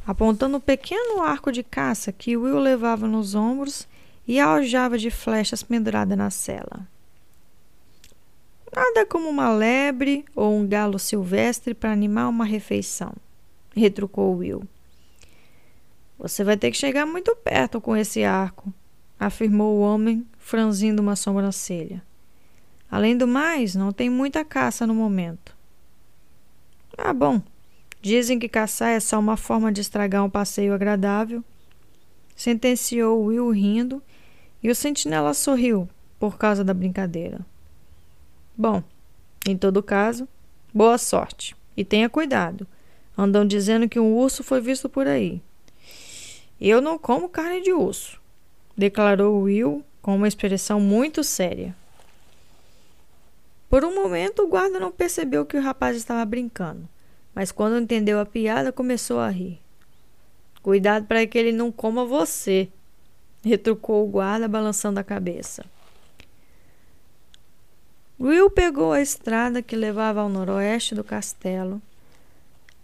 apontando 0.07 0.59
o 0.59 0.61
pequeno 0.61 1.21
arco 1.21 1.51
de 1.51 1.65
caça 1.65 2.13
que 2.13 2.37
Will 2.37 2.61
levava 2.61 3.09
nos 3.09 3.35
ombros 3.35 3.89
e 4.29 4.39
aljava 4.39 4.97
de 4.97 5.11
flechas 5.11 5.65
pendurada 5.65 6.15
na 6.15 6.31
cela. 6.31 6.87
Nada 8.73 9.05
como 9.05 9.29
uma 9.29 9.51
lebre 9.53 10.25
ou 10.35 10.55
um 10.57 10.65
galo 10.65 10.97
silvestre 10.97 11.75
para 11.75 11.91
animar 11.91 12.29
uma 12.29 12.45
refeição, 12.45 13.13
retrucou 13.75 14.37
Will. 14.37 14.63
Você 16.17 16.45
vai 16.45 16.57
ter 16.57 16.71
que 16.71 16.77
chegar 16.77 17.05
muito 17.05 17.35
perto 17.35 17.81
com 17.81 17.97
esse 17.97 18.23
arco, 18.23 18.73
afirmou 19.19 19.77
o 19.77 19.81
homem, 19.81 20.25
franzindo 20.39 21.03
uma 21.03 21.17
sobrancelha. 21.17 22.01
Além 22.89 23.17
do 23.17 23.27
mais, 23.27 23.75
não 23.75 23.93
tem 23.93 24.09
muita 24.09 24.45
caça 24.45 24.87
no 24.87 24.95
momento. 24.95 25.56
Ah, 26.97 27.13
bom. 27.13 27.43
Dizem 28.01 28.39
que 28.39 28.49
caçar 28.49 28.91
é 28.91 29.01
só 29.01 29.19
uma 29.19 29.37
forma 29.37 29.73
de 29.73 29.81
estragar 29.81 30.25
um 30.25 30.31
passeio 30.31 30.73
agradável. 30.73 31.43
Sentenciou 32.35 33.25
Will 33.25 33.51
rindo 33.51 34.03
e 34.63 34.71
o 34.71 34.75
sentinela 34.75 35.35
sorriu 35.35 35.89
por 36.19 36.39
causa 36.39 36.63
da 36.63 36.75
brincadeira. 36.75 37.41
Bom, 38.57 38.83
em 39.47 39.57
todo 39.57 39.83
caso, 39.83 40.29
boa 40.73 40.99
sorte 40.99 41.57
e 41.77 41.85
tenha 41.85 42.09
cuidado. 42.09 42.67
Andam 43.17 43.47
dizendo 43.47 43.89
que 43.89 44.01
um 44.01 44.15
urso 44.17 44.43
foi 44.43 44.61
visto 44.61 44.89
por 44.89 45.07
aí. 45.07 45.41
Eu 46.61 46.81
não 46.81 46.99
como 46.99 47.29
carne 47.29 47.63
de 47.63 47.73
urso, 47.73 48.21
declarou 48.77 49.43
Will 49.43 49.85
com 50.01 50.17
uma 50.17 50.29
expressão 50.29 50.81
muito 50.81 51.23
séria. 51.23 51.75
Por 53.69 53.85
um 53.85 53.95
momento, 53.95 54.43
o 54.43 54.49
guarda 54.49 54.79
não 54.79 54.93
percebeu 54.93 55.45
que 55.45 55.57
o 55.57 55.63
rapaz 55.63 55.97
estava 55.97 56.25
brincando, 56.25 56.89
mas 57.35 57.51
quando 57.51 57.79
entendeu 57.79 58.21
a 58.21 58.27
piada, 58.27 58.73
começou 58.73 59.19
a 59.19 59.29
rir. 59.29 59.61
Cuidado 60.63 61.07
para 61.07 61.27
que 61.27 61.37
ele 61.37 61.53
não 61.53 61.73
coma 61.73 62.05
você, 62.05 62.69
retrucou 63.45 64.05
o 64.05 64.09
guarda, 64.09 64.49
balançando 64.49 65.01
a 65.01 65.05
cabeça. 65.05 65.65
Will 68.19 68.49
pegou 68.49 68.93
a 68.93 69.01
estrada 69.01 69.61
que 69.61 69.77
levava 69.77 70.21
ao 70.21 70.29
noroeste 70.29 70.95
do 70.95 71.05
castelo, 71.05 71.83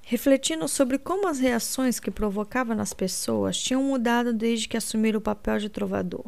refletindo 0.03 0.69
sobre 0.69 0.99
como 0.99 1.27
as 1.27 1.39
reações 1.39 1.99
que 1.99 2.11
provocava 2.11 2.75
nas 2.75 2.93
pessoas 2.93 3.57
tinham 3.57 3.83
mudado 3.83 4.33
desde 4.33 4.69
que 4.69 4.77
assumiu 4.77 5.19
o 5.19 5.23
papel 5.23 5.59
de 5.59 5.71
trovador. 5.71 6.27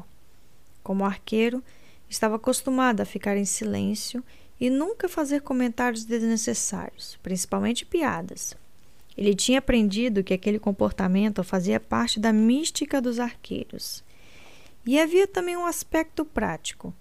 Como 0.83 1.05
arqueiro, 1.05 1.63
estava 2.09 2.37
acostumado 2.37 3.01
a 3.01 3.05
ficar 3.05 3.37
em 3.37 3.45
silêncio 3.45 4.25
e 4.65 4.71
nunca 4.71 5.11
fazer 5.11 5.43
comentários 5.43 6.07
desnecessários, 6.07 7.19
principalmente 7.23 7.85
piadas. 7.85 8.57
Ele 9.15 9.35
tinha 9.35 9.59
aprendido 9.59 10.25
que 10.25 10.33
aquele 10.33 10.59
comportamento 10.59 11.45
fazia 11.45 11.79
parte 11.79 12.19
da 12.19 12.33
mística 12.33 12.99
dos 12.99 13.21
arqueiros. 13.21 14.03
E 14.87 14.99
havia 14.99 15.27
também 15.27 15.55
um 15.55 15.67
aspecto 15.67 16.25
prático. 16.25 16.95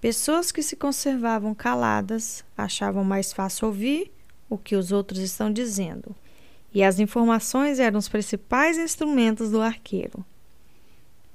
Pessoas 0.00 0.52
que 0.52 0.62
se 0.62 0.76
conservavam 0.76 1.56
caladas 1.56 2.44
achavam 2.56 3.02
mais 3.02 3.32
fácil 3.32 3.66
ouvir 3.66 4.12
o 4.48 4.56
que 4.56 4.76
os 4.76 4.92
outros 4.92 5.18
estão 5.18 5.52
dizendo, 5.52 6.14
e 6.72 6.84
as 6.84 7.00
informações 7.00 7.80
eram 7.80 7.98
os 7.98 8.08
principais 8.08 8.78
instrumentos 8.78 9.50
do 9.50 9.60
arqueiro. 9.60 10.24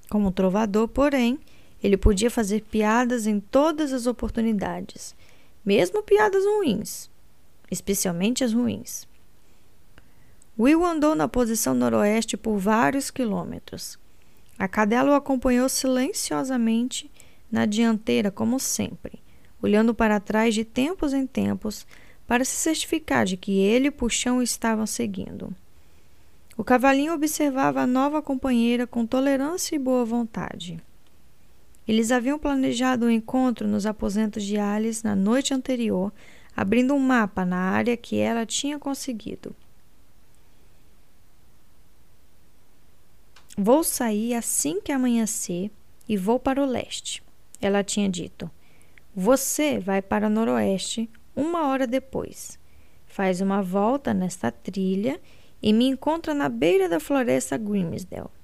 Como 0.09 0.31
trovador, 0.31 0.87
porém, 0.87 1.37
ele 1.83 1.97
podia 1.97 2.31
fazer 2.31 2.61
piadas 2.61 3.27
em 3.27 3.41
todas 3.41 3.91
as 3.91 4.07
oportunidades, 4.07 5.13
mesmo 5.65 6.03
piadas 6.03 6.43
ruins, 6.45 7.09
especialmente 7.69 8.43
as 8.43 8.53
ruins. 8.53 9.07
Will 10.59 10.85
andou 10.85 11.15
na 11.15 11.27
posição 11.27 11.73
noroeste 11.73 12.35
por 12.35 12.57
vários 12.57 13.09
quilômetros. 13.09 13.97
A 14.59 14.67
cadela 14.67 15.11
o 15.11 15.15
acompanhou 15.15 15.67
silenciosamente 15.69 17.09
na 17.51 17.65
dianteira, 17.65 18.29
como 18.29 18.59
sempre, 18.59 19.19
olhando 19.61 19.93
para 19.93 20.19
trás 20.19 20.53
de 20.53 20.63
tempos 20.63 21.13
em 21.13 21.25
tempos 21.25 21.85
para 22.27 22.45
se 22.45 22.55
certificar 22.55 23.25
de 23.25 23.37
que 23.37 23.59
ele 23.59 23.87
e 23.87 23.89
o 23.89 23.91
puxão 23.91 24.41
estavam 24.41 24.85
seguindo. 24.85 25.53
O 26.55 26.63
cavalinho 26.63 27.13
observava 27.13 27.81
a 27.81 27.87
nova 27.87 28.21
companheira 28.21 28.85
com 28.85 29.05
tolerância 29.05 29.75
e 29.75 29.79
boa 29.79 30.05
vontade. 30.05 30.79
Eles 31.87 32.11
haviam 32.11 32.37
planejado 32.37 33.05
o 33.05 33.07
um 33.07 33.11
encontro 33.11 33.67
nos 33.67 33.85
aposentos 33.85 34.43
de 34.43 34.57
Alice 34.57 35.03
na 35.03 35.15
noite 35.15 35.53
anterior, 35.53 36.13
abrindo 36.55 36.93
um 36.93 36.99
mapa 36.99 37.43
na 37.43 37.57
área 37.57 37.97
que 37.97 38.17
ela 38.17 38.45
tinha 38.45 38.77
conseguido. 38.77 39.55
Vou 43.57 43.83
sair 43.83 44.33
assim 44.33 44.79
que 44.79 44.91
amanhecer 44.91 45.69
e 46.07 46.15
vou 46.15 46.39
para 46.39 46.61
o 46.61 46.65
leste. 46.65 47.23
Ela 47.59 47.83
tinha 47.83 48.07
dito. 48.09 48.49
Você 49.15 49.77
vai 49.77 50.01
para 50.01 50.27
o 50.27 50.29
noroeste 50.29 51.09
uma 51.35 51.67
hora 51.67 51.85
depois. 51.85 52.57
Faz 53.05 53.41
uma 53.41 53.61
volta 53.61 54.13
nesta 54.13 54.51
trilha 54.51 55.19
e 55.61 55.73
me 55.73 55.85
encontra 55.85 56.33
na 56.33 56.47
beira 56.47 56.87
da 56.87 56.99
floresta 56.99 57.57
Grimsdale. 57.57 58.40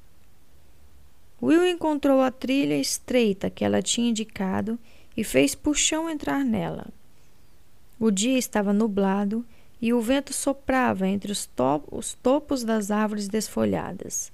Will 1.42 1.68
encontrou 1.68 2.22
a 2.22 2.32
trilha 2.32 2.78
estreita 2.78 3.50
que 3.50 3.64
ela 3.64 3.82
tinha 3.82 4.10
indicado 4.10 4.80
e 5.16 5.24
fez 5.24 5.54
puxão 5.56 6.10
entrar 6.10 6.44
nela. 6.44 6.88
O 8.00 8.12
dia 8.12 8.38
estava 8.38 8.74
nublado 8.74 9.46
e 9.82 9.94
o 9.94 10.02
vento 10.02 10.34
soprava 10.34 11.08
entre 11.08 11.32
os, 11.32 11.46
to 11.46 11.84
os 11.92 12.14
topos 12.14 12.64
das 12.64 12.90
árvores 12.90 13.28
desfolhadas 13.28 14.32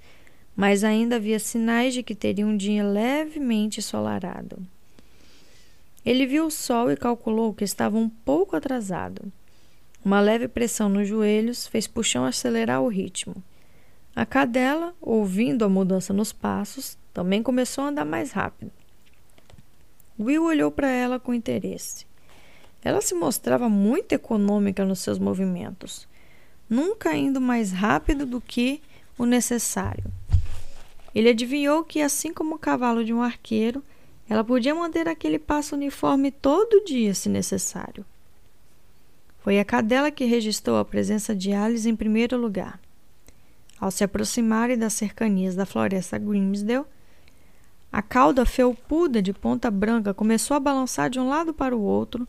mas 0.55 0.83
ainda 0.83 1.15
havia 1.15 1.39
sinais 1.39 1.93
de 1.93 2.03
que 2.03 2.13
teria 2.13 2.45
um 2.45 2.55
dia 2.55 2.83
levemente 2.83 3.79
ensolarado. 3.79 4.57
Ele 6.05 6.25
viu 6.25 6.45
o 6.45 6.51
sol 6.51 6.91
e 6.91 6.97
calculou 6.97 7.53
que 7.53 7.63
estava 7.63 7.97
um 7.97 8.09
pouco 8.09 8.55
atrasado. 8.55 9.31
Uma 10.03 10.19
leve 10.19 10.47
pressão 10.47 10.89
nos 10.89 11.07
joelhos 11.07 11.65
fez 11.65 11.87
Puxão 11.87 12.25
acelerar 12.25 12.81
o 12.81 12.89
ritmo. 12.89 13.35
A 14.15 14.27
cadela, 14.27 14.93
ouvindo 15.01 15.65
a 15.65 15.69
mudança 15.69 16.13
nos 16.13 16.31
passos, 16.31 16.97
também 17.11 17.41
começou 17.41 17.83
a 17.83 17.87
andar 17.87 18.05
mais 18.05 18.31
rápido. 18.31 18.71
Will 20.19 20.43
olhou 20.43 20.69
para 20.69 20.87
ela 20.87 21.19
com 21.19 21.33
interesse. 21.33 22.05
Ela 22.83 23.01
se 23.01 23.15
mostrava 23.15 23.67
muito 23.67 24.13
econômica 24.13 24.85
nos 24.85 24.99
seus 24.99 25.17
movimentos, 25.17 26.07
nunca 26.69 27.15
indo 27.15 27.41
mais 27.41 27.71
rápido 27.71 28.23
do 28.25 28.39
que 28.39 28.81
o 29.17 29.25
necessário. 29.25 30.03
Ele 31.15 31.29
adivinhou 31.29 31.83
que, 31.83 32.01
assim 32.01 32.31
como 32.31 32.55
o 32.55 32.59
cavalo 32.59 33.03
de 33.03 33.13
um 33.13 33.21
arqueiro, 33.21 33.83
ela 34.29 34.43
podia 34.43 34.75
manter 34.75 35.07
aquele 35.07 35.39
passo 35.39 35.75
uniforme 35.75 36.29
todo 36.29 36.83
dia, 36.85 37.13
se 37.13 37.29
necessário. 37.29 38.05
Foi 39.39 39.59
a 39.59 39.65
cadela 39.65 40.11
que 40.11 40.25
registrou 40.25 40.77
a 40.77 40.85
presença 40.85 41.35
de 41.35 41.51
Alice 41.51 41.89
em 41.89 41.95
primeiro 41.95 42.37
lugar. 42.37 42.79
Ao 43.83 43.91
se 43.91 44.01
aproximarem 44.01 44.77
das 44.77 44.93
cercanias 44.93 45.55
da 45.55 45.65
floresta 45.65 46.17
Grimsdale, 46.17 46.85
a 47.91 48.01
cauda 48.01 48.45
felpuda 48.45 49.21
de 49.21 49.33
ponta 49.33 49.69
branca 49.69 50.13
começou 50.13 50.55
a 50.55 50.59
balançar 50.61 51.09
de 51.09 51.19
um 51.19 51.27
lado 51.27 51.53
para 51.53 51.75
o 51.75 51.81
outro 51.81 52.25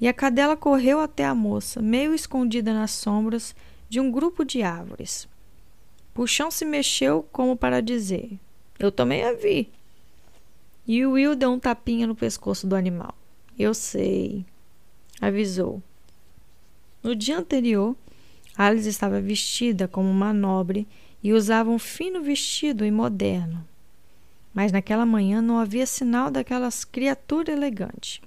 e 0.00 0.08
a 0.08 0.14
cadela 0.14 0.56
correu 0.56 1.00
até 1.00 1.26
a 1.26 1.34
moça, 1.34 1.82
meio 1.82 2.14
escondida 2.14 2.72
nas 2.72 2.90
sombras 2.92 3.54
de 3.86 4.00
um 4.00 4.10
grupo 4.10 4.46
de 4.46 4.62
árvores. 4.62 5.28
Puxão 6.14 6.50
se 6.50 6.64
mexeu 6.64 7.28
como 7.30 7.54
para 7.54 7.82
dizer: 7.82 8.38
Eu 8.78 8.90
também 8.90 9.24
a 9.24 9.34
vi. 9.34 9.70
E 10.86 11.04
o 11.04 11.12
Will 11.12 11.36
deu 11.36 11.50
um 11.50 11.58
tapinha 11.58 12.06
no 12.06 12.16
pescoço 12.16 12.66
do 12.66 12.74
animal. 12.74 13.14
Eu 13.58 13.74
sei, 13.74 14.46
avisou. 15.20 15.82
No 17.02 17.14
dia 17.14 17.36
anterior, 17.36 17.94
Alice 18.56 18.88
estava 18.88 19.20
vestida 19.20 19.88
como 19.88 20.08
uma 20.08 20.32
nobre 20.32 20.86
e 21.22 21.32
usava 21.32 21.70
um 21.70 21.78
fino 21.78 22.22
vestido 22.22 22.84
e 22.84 22.90
moderno. 22.90 23.66
Mas 24.52 24.70
naquela 24.70 25.04
manhã 25.04 25.42
não 25.42 25.58
havia 25.58 25.86
sinal 25.86 26.30
daquelas 26.30 26.84
criatura 26.84 27.52
elegante. 27.52 28.22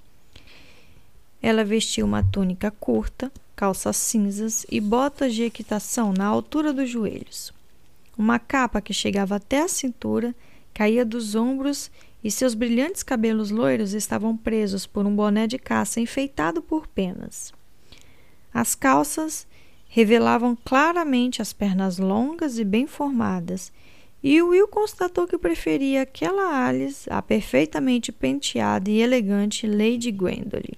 Ela 1.40 1.64
vestia 1.64 2.04
uma 2.04 2.22
túnica 2.22 2.70
curta, 2.70 3.32
calças 3.56 3.96
cinzas 3.96 4.66
e 4.70 4.80
botas 4.80 5.34
de 5.34 5.44
equitação 5.44 6.12
na 6.12 6.26
altura 6.26 6.72
dos 6.72 6.90
joelhos. 6.90 7.52
Uma 8.16 8.38
capa 8.38 8.80
que 8.80 8.92
chegava 8.92 9.36
até 9.36 9.62
a 9.62 9.68
cintura 9.68 10.34
caía 10.74 11.04
dos 11.04 11.34
ombros 11.34 11.90
e 12.22 12.30
seus 12.30 12.52
brilhantes 12.54 13.02
cabelos 13.02 13.50
loiros 13.50 13.94
estavam 13.94 14.36
presos 14.36 14.86
por 14.86 15.06
um 15.06 15.14
boné 15.14 15.46
de 15.46 15.58
caça 15.58 16.00
enfeitado 16.00 16.60
por 16.60 16.86
penas. 16.86 17.52
As 18.52 18.74
calças 18.74 19.46
revelavam 19.88 20.56
claramente 20.64 21.40
as 21.40 21.52
pernas 21.52 21.98
longas 21.98 22.58
e 22.58 22.64
bem 22.64 22.86
formadas, 22.86 23.72
e 24.22 24.42
Will 24.42 24.68
constatou 24.68 25.26
que 25.26 25.38
preferia 25.38 26.02
aquela 26.02 26.66
Alice 26.66 27.08
à 27.10 27.22
perfeitamente 27.22 28.12
penteada 28.12 28.90
e 28.90 29.00
elegante 29.00 29.66
Lady 29.66 30.12
Gwendolen. 30.12 30.76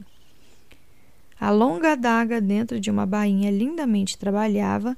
A 1.41 1.51
longa 1.51 1.93
adaga 1.93 2.41
dentro 2.41 2.79
de 2.79 2.91
uma 2.91 3.07
bainha 3.07 3.51
lindamente 3.51 4.19
trabalhava 4.19 4.97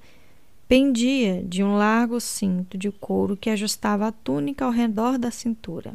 pendia 0.66 1.42
de 1.42 1.62
um 1.62 1.76
largo 1.76 2.20
cinto 2.20 2.76
de 2.76 2.90
couro 2.90 3.36
que 3.36 3.50
ajustava 3.50 4.08
a 4.08 4.12
túnica 4.12 4.64
ao 4.64 4.72
redor 4.72 5.18
da 5.18 5.30
cintura. 5.30 5.94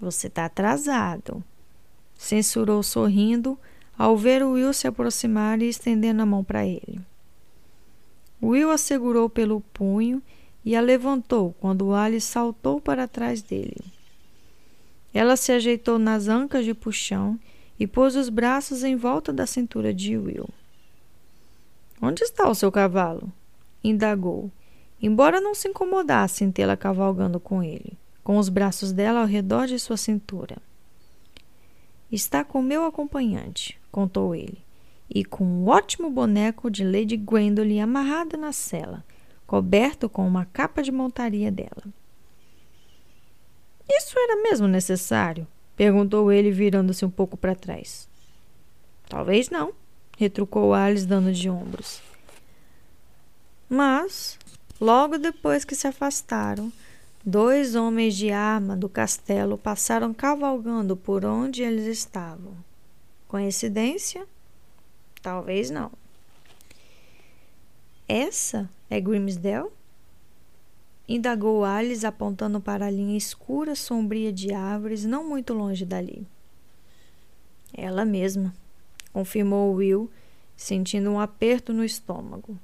Você 0.00 0.28
está 0.28 0.44
atrasado, 0.44 1.42
censurou 2.14 2.82
sorrindo 2.82 3.58
ao 3.96 4.16
ver 4.16 4.44
Will 4.44 4.72
se 4.72 4.86
aproximar 4.86 5.62
e 5.62 5.68
estendendo 5.68 6.22
a 6.22 6.26
mão 6.26 6.44
para 6.44 6.66
ele. 6.66 7.00
Will 8.42 8.70
a 8.70 8.78
segurou 8.78 9.30
pelo 9.30 9.60
punho 9.72 10.22
e 10.64 10.76
a 10.76 10.80
levantou 10.80 11.54
quando 11.60 11.94
Alice 11.94 12.26
saltou 12.26 12.80
para 12.80 13.08
trás 13.08 13.42
dele. 13.42 13.84
Ela 15.14 15.36
se 15.36 15.52
ajeitou 15.52 15.98
nas 15.98 16.28
ancas 16.28 16.64
de 16.64 16.74
puxão 16.74 17.38
e 17.78 17.86
pôs 17.86 18.16
os 18.16 18.28
braços 18.28 18.84
em 18.84 18.96
volta 18.96 19.32
da 19.32 19.46
cintura 19.46 19.94
de 19.94 20.18
Will. 20.18 20.48
Onde 22.00 22.22
está 22.22 22.48
o 22.48 22.54
seu 22.54 22.70
cavalo? 22.70 23.32
indagou, 23.82 24.50
embora 25.00 25.40
não 25.40 25.54
se 25.54 25.68
incomodasse 25.68 26.44
em 26.44 26.50
tê-la 26.50 26.76
cavalgando 26.76 27.38
com 27.38 27.62
ele, 27.62 27.96
com 28.22 28.36
os 28.36 28.48
braços 28.48 28.92
dela 28.92 29.20
ao 29.20 29.26
redor 29.26 29.66
de 29.66 29.78
sua 29.78 29.96
cintura. 29.96 30.58
Está 32.10 32.44
com 32.44 32.60
meu 32.60 32.84
acompanhante, 32.84 33.78
contou 33.96 34.34
ele, 34.34 34.58
e 35.08 35.24
com 35.24 35.42
um 35.42 35.68
ótimo 35.68 36.10
boneco 36.10 36.70
de 36.70 36.84
Lady 36.84 37.16
Gwendolen 37.16 37.80
amarrado 37.80 38.36
na 38.36 38.52
cela, 38.52 39.02
coberto 39.46 40.06
com 40.06 40.28
uma 40.28 40.44
capa 40.44 40.82
de 40.82 40.92
montaria 40.92 41.50
dela. 41.50 41.82
Isso 43.88 44.18
era 44.18 44.42
mesmo 44.42 44.68
necessário? 44.68 45.46
Perguntou 45.74 46.30
ele, 46.30 46.50
virando-se 46.50 47.06
um 47.06 47.10
pouco 47.10 47.38
para 47.38 47.54
trás. 47.54 48.06
Talvez 49.08 49.48
não, 49.48 49.72
retrucou 50.18 50.74
Alice, 50.74 51.06
dando 51.06 51.32
de 51.32 51.48
ombros. 51.48 52.02
Mas, 53.66 54.38
logo 54.78 55.16
depois 55.16 55.64
que 55.64 55.74
se 55.74 55.86
afastaram, 55.86 56.70
dois 57.24 57.74
homens 57.74 58.14
de 58.14 58.30
arma 58.30 58.76
do 58.76 58.90
castelo 58.90 59.56
passaram 59.56 60.12
cavalgando 60.12 60.98
por 60.98 61.24
onde 61.24 61.62
eles 61.62 61.86
estavam. 61.86 62.65
Coincidência? 63.28 64.26
Talvez 65.22 65.70
não. 65.70 65.90
Essa 68.08 68.70
é 68.88 69.00
Grimsdale? 69.00 69.70
indagou 71.08 71.64
Alice 71.64 72.04
apontando 72.04 72.60
para 72.60 72.86
a 72.86 72.90
linha 72.90 73.16
escura 73.16 73.74
sombria 73.74 74.32
de 74.32 74.52
árvores 74.52 75.04
não 75.04 75.28
muito 75.28 75.54
longe 75.54 75.84
dali. 75.84 76.26
Ela 77.72 78.04
mesma, 78.04 78.54
confirmou 79.12 79.74
Will, 79.74 80.10
sentindo 80.56 81.10
um 81.10 81.20
aperto 81.20 81.72
no 81.72 81.84
estômago. 81.84 82.58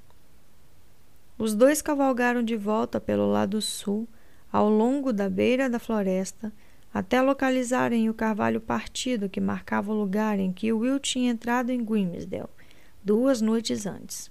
Os 1.38 1.54
dois 1.54 1.82
cavalgaram 1.82 2.42
de 2.42 2.56
volta 2.56 3.00
pelo 3.00 3.30
lado 3.30 3.60
sul, 3.60 4.08
ao 4.50 4.68
longo 4.68 5.12
da 5.12 5.28
beira 5.28 5.68
da 5.68 5.78
floresta, 5.78 6.52
até 6.92 7.22
localizarem 7.22 8.10
o 8.10 8.14
carvalho 8.14 8.60
partido 8.60 9.28
que 9.28 9.40
marcava 9.40 9.92
o 9.92 9.98
lugar 9.98 10.38
em 10.38 10.52
que 10.52 10.72
Will 10.72 11.00
tinha 11.00 11.30
entrado 11.30 11.70
em 11.70 11.82
Grimsdale, 11.82 12.48
duas 13.02 13.40
noites 13.40 13.86
antes. 13.86 14.30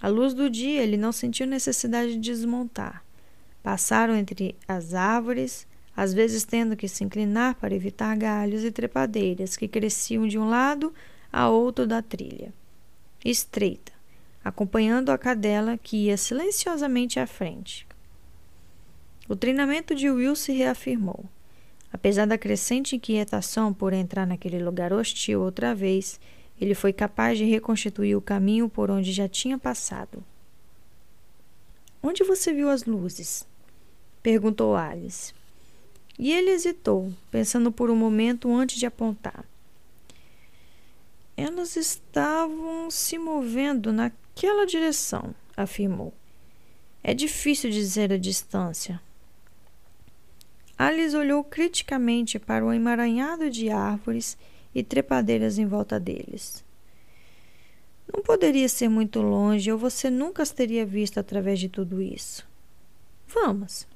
À 0.00 0.08
luz 0.08 0.34
do 0.34 0.50
dia, 0.50 0.82
ele 0.82 0.96
não 0.96 1.12
sentiu 1.12 1.46
necessidade 1.46 2.12
de 2.12 2.18
desmontar. 2.18 3.04
Passaram 3.62 4.14
entre 4.14 4.56
as 4.66 4.94
árvores, 4.94 5.66
às 5.96 6.12
vezes 6.12 6.44
tendo 6.44 6.76
que 6.76 6.88
se 6.88 7.02
inclinar 7.04 7.54
para 7.54 7.74
evitar 7.74 8.16
galhos 8.16 8.62
e 8.64 8.70
trepadeiras 8.70 9.56
que 9.56 9.66
cresciam 9.66 10.26
de 10.26 10.38
um 10.38 10.48
lado 10.48 10.92
a 11.32 11.48
outro 11.48 11.86
da 11.86 12.02
trilha, 12.02 12.52
estreita, 13.24 13.92
acompanhando 14.44 15.10
a 15.10 15.18
cadela 15.18 15.78
que 15.78 16.06
ia 16.06 16.16
silenciosamente 16.16 17.18
à 17.18 17.26
frente. 17.26 17.86
O 19.28 19.34
treinamento 19.34 19.94
de 19.94 20.10
Will 20.10 20.36
se 20.36 20.52
reafirmou. 20.52 21.24
Apesar 21.96 22.26
da 22.26 22.36
crescente 22.36 22.94
inquietação 22.94 23.72
por 23.72 23.94
entrar 23.94 24.26
naquele 24.26 24.62
lugar 24.62 24.92
hostil 24.92 25.40
outra 25.40 25.74
vez, 25.74 26.20
ele 26.60 26.74
foi 26.74 26.92
capaz 26.92 27.38
de 27.38 27.44
reconstituir 27.46 28.14
o 28.14 28.20
caminho 28.20 28.68
por 28.68 28.90
onde 28.90 29.14
já 29.14 29.26
tinha 29.26 29.56
passado. 29.56 30.22
Onde 32.02 32.22
você 32.22 32.52
viu 32.52 32.68
as 32.68 32.84
luzes? 32.84 33.46
perguntou 34.22 34.76
Alice. 34.76 35.32
E 36.18 36.34
ele 36.34 36.50
hesitou, 36.50 37.10
pensando 37.30 37.72
por 37.72 37.88
um 37.88 37.96
momento 37.96 38.54
antes 38.54 38.78
de 38.78 38.84
apontar. 38.84 39.46
Elas 41.34 41.76
estavam 41.76 42.90
se 42.90 43.16
movendo 43.16 43.90
naquela 43.90 44.66
direção, 44.66 45.34
afirmou. 45.56 46.12
É 47.02 47.14
difícil 47.14 47.70
dizer 47.70 48.12
a 48.12 48.18
distância. 48.18 49.00
Alice 50.78 51.16
olhou 51.16 51.42
criticamente 51.42 52.38
para 52.38 52.64
o 52.64 52.72
emaranhado 52.72 53.50
de 53.50 53.70
árvores 53.70 54.36
e 54.74 54.82
trepadeiras 54.82 55.58
em 55.58 55.66
volta 55.66 55.98
deles. 55.98 56.64
Não 58.12 58.22
poderia 58.22 58.68
ser 58.68 58.88
muito 58.88 59.20
longe 59.20 59.72
ou 59.72 59.78
você 59.78 60.10
nunca 60.10 60.42
as 60.42 60.50
teria 60.50 60.84
visto 60.84 61.18
através 61.18 61.58
de 61.58 61.68
tudo 61.68 62.00
isso. 62.02 62.46
Vamos 63.26 63.86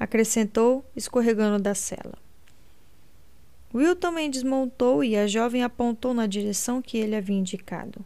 acrescentou, 0.00 0.82
escorregando 0.96 1.62
da 1.62 1.74
cela. 1.74 2.14
Will 3.72 3.94
também 3.94 4.30
desmontou 4.30 5.04
e 5.04 5.14
a 5.14 5.26
jovem 5.26 5.62
apontou 5.62 6.14
na 6.14 6.26
direção 6.26 6.80
que 6.80 6.96
ele 6.96 7.14
havia 7.14 7.36
indicado. 7.36 8.02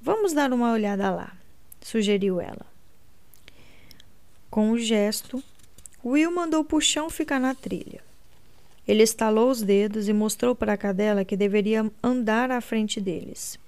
Vamos 0.00 0.32
dar 0.32 0.52
uma 0.52 0.70
olhada 0.70 1.10
lá, 1.10 1.36
sugeriu 1.80 2.40
ela. 2.40 2.64
Com 4.48 4.70
um 4.70 4.78
gesto, 4.78 5.42
Will 6.04 6.30
mandou 6.30 6.60
o 6.60 6.64
puxão 6.64 7.08
ficar 7.08 7.40
na 7.40 7.54
trilha. 7.54 8.02
Ele 8.86 9.02
estalou 9.02 9.50
os 9.50 9.62
dedos 9.62 10.08
e 10.08 10.12
mostrou 10.12 10.54
para 10.54 10.74
a 10.74 10.76
cadela 10.76 11.24
que 11.24 11.36
deveria 11.36 11.90
andar 12.02 12.50
à 12.50 12.60
frente 12.60 13.00
deles. 13.00 13.58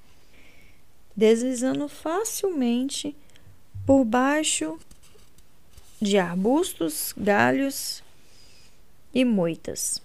Deslizando 1.17 1.89
facilmente 1.89 3.17
por 3.87 4.05
baixo 4.05 4.79
de 6.01 6.19
arbustos, 6.19 7.15
galhos 7.17 8.03
e 9.15 9.25
moitas. 9.25 10.03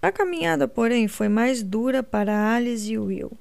A 0.00 0.12
caminhada, 0.12 0.68
porém, 0.68 1.08
foi 1.08 1.28
mais 1.28 1.62
dura 1.62 2.02
para 2.02 2.54
Alice 2.54 2.92
e 2.92 2.98
Will, 2.98 3.32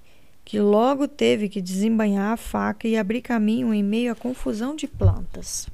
que 0.43 0.59
logo 0.59 1.07
teve 1.07 1.49
que 1.49 1.61
desembanhar 1.61 2.33
a 2.33 2.37
faca 2.37 2.87
e 2.87 2.97
abrir 2.97 3.21
caminho 3.21 3.73
em 3.73 3.83
meio 3.83 4.11
à 4.11 4.15
confusão 4.15 4.75
de 4.75 4.87
plantas. 4.87 5.67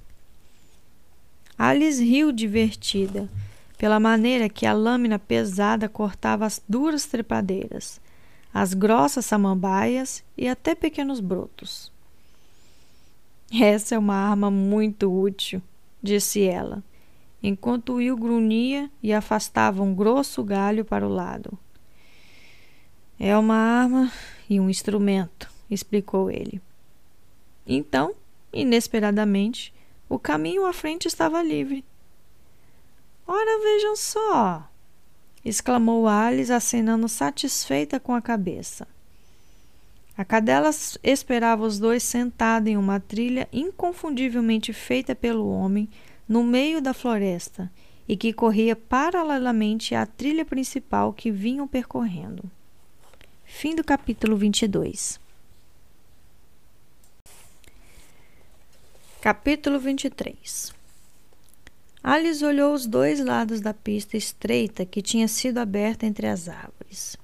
Alice 1.60 2.02
riu 2.02 2.32
divertida 2.32 3.30
pela 3.78 4.00
maneira 4.00 4.48
que 4.48 4.66
a 4.66 4.74
lâmina 4.74 5.20
pesada 5.20 5.90
cortava 5.90 6.46
as 6.46 6.62
duras 6.68 7.06
trepadeiras, 7.06 8.00
as 8.54 8.74
grossas 8.74 9.26
samambaias 9.26 10.24
e 10.38 10.48
até 10.48 10.74
pequenos 10.74 11.20
brotos. 11.20 11.92
Essa 13.54 13.96
é 13.96 14.00
uma 14.00 14.16
arma 14.16 14.50
muito 14.50 15.12
útil, 15.12 15.62
disse 16.02 16.44
ela 16.44 16.82
enquanto 17.42 17.96
Will 17.96 18.18
grunhia 18.18 18.90
e 19.02 19.14
afastava 19.14 19.82
um 19.82 19.94
grosso 19.94 20.44
galho 20.44 20.84
para 20.84 21.08
o 21.08 21.10
lado. 21.10 21.58
É 23.20 23.38
uma 23.38 23.56
arma 23.56 24.12
e 24.50 24.60
um 24.60 24.70
instrumento, 24.70 25.50
explicou 25.70 26.30
ele. 26.30 26.62
Então, 27.66 28.14
inesperadamente, 28.52 29.74
o 30.10 30.18
caminho 30.18 30.66
à 30.66 30.74
frente 30.74 31.08
estava 31.08 31.44
livre. 31.44 31.86
Ora, 33.28 33.62
vejam 33.62 33.96
só! 33.96 34.68
exclamou 35.46 36.08
Alice, 36.08 36.52
acenando 36.52 37.08
satisfeita 37.08 38.00
com 38.00 38.14
a 38.14 38.22
cabeça. 38.22 38.88
A 40.18 40.26
cadela 40.26 40.70
esperava 41.02 41.64
os 41.64 41.80
dois 41.80 42.04
sentados 42.04 42.70
em 42.70 42.76
uma 42.76 43.00
trilha 43.00 43.48
inconfundivelmente 43.54 44.74
feita 44.74 45.16
pelo 45.16 45.50
homem 45.50 45.88
no 46.28 46.44
meio 46.44 46.82
da 46.82 46.94
floresta 46.94 47.72
e 48.08 48.18
que 48.18 48.34
corria 48.34 48.76
paralelamente 48.76 49.96
à 49.96 50.06
trilha 50.06 50.44
principal 50.44 51.14
que 51.14 51.32
vinham 51.32 51.68
percorrendo. 51.68 52.44
Fim 53.46 53.76
do 53.76 53.84
capítulo 53.84 54.36
22. 54.36 55.20
Capítulo 59.22 59.78
23 59.80 60.74
Alice 62.02 62.46
olhou 62.46 62.74
os 62.74 62.86
dois 62.86 63.20
lados 63.20 63.60
da 63.60 63.74
pista 63.74 64.16
estreita 64.16 64.86
que 64.86 65.02
tinha 65.02 65.28
sido 65.28 65.58
aberta 65.58 66.06
entre 66.06 66.26
as 66.26 66.48
árvores. 66.48 67.18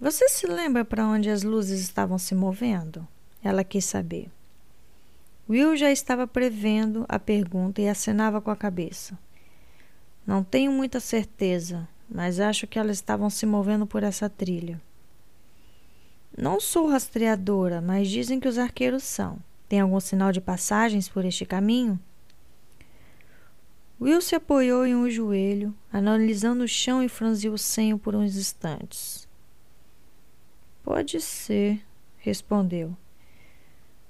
Você 0.00 0.30
se 0.30 0.46
lembra 0.46 0.82
para 0.82 1.06
onde 1.06 1.28
as 1.28 1.42
luzes 1.42 1.82
estavam 1.82 2.16
se 2.16 2.34
movendo? 2.34 3.06
Ela 3.44 3.62
quis 3.62 3.84
saber. 3.84 4.30
Will 5.46 5.76
já 5.76 5.92
estava 5.92 6.26
prevendo 6.26 7.04
a 7.06 7.18
pergunta 7.18 7.82
e 7.82 7.88
acenava 7.90 8.40
com 8.40 8.50
a 8.50 8.56
cabeça. 8.56 9.18
Não 10.26 10.42
tenho 10.42 10.72
muita 10.72 11.00
certeza, 11.00 11.86
mas 12.08 12.40
acho 12.40 12.66
que 12.66 12.78
elas 12.78 12.96
estavam 12.96 13.28
se 13.28 13.44
movendo 13.44 13.86
por 13.86 14.02
essa 14.02 14.30
trilha. 14.30 14.80
Não 16.34 16.58
sou 16.58 16.88
rastreadora, 16.88 17.82
mas 17.82 18.08
dizem 18.08 18.40
que 18.40 18.48
os 18.48 18.56
arqueiros 18.56 19.02
são. 19.02 19.38
Tem 19.68 19.80
algum 19.80 19.98
sinal 19.98 20.32
de 20.32 20.40
passagens 20.40 21.08
por 21.08 21.24
este 21.24 21.44
caminho? 21.44 21.98
Will 24.00 24.20
se 24.20 24.34
apoiou 24.34 24.86
em 24.86 24.94
um 24.94 25.08
joelho, 25.08 25.74
analisando 25.90 26.64
o 26.64 26.68
chão 26.68 27.02
e 27.02 27.08
franziu 27.08 27.54
o 27.54 27.58
senho 27.58 27.98
por 27.98 28.14
uns 28.14 28.36
instantes. 28.36 29.26
Pode 30.84 31.20
ser, 31.20 31.80
respondeu. 32.18 32.96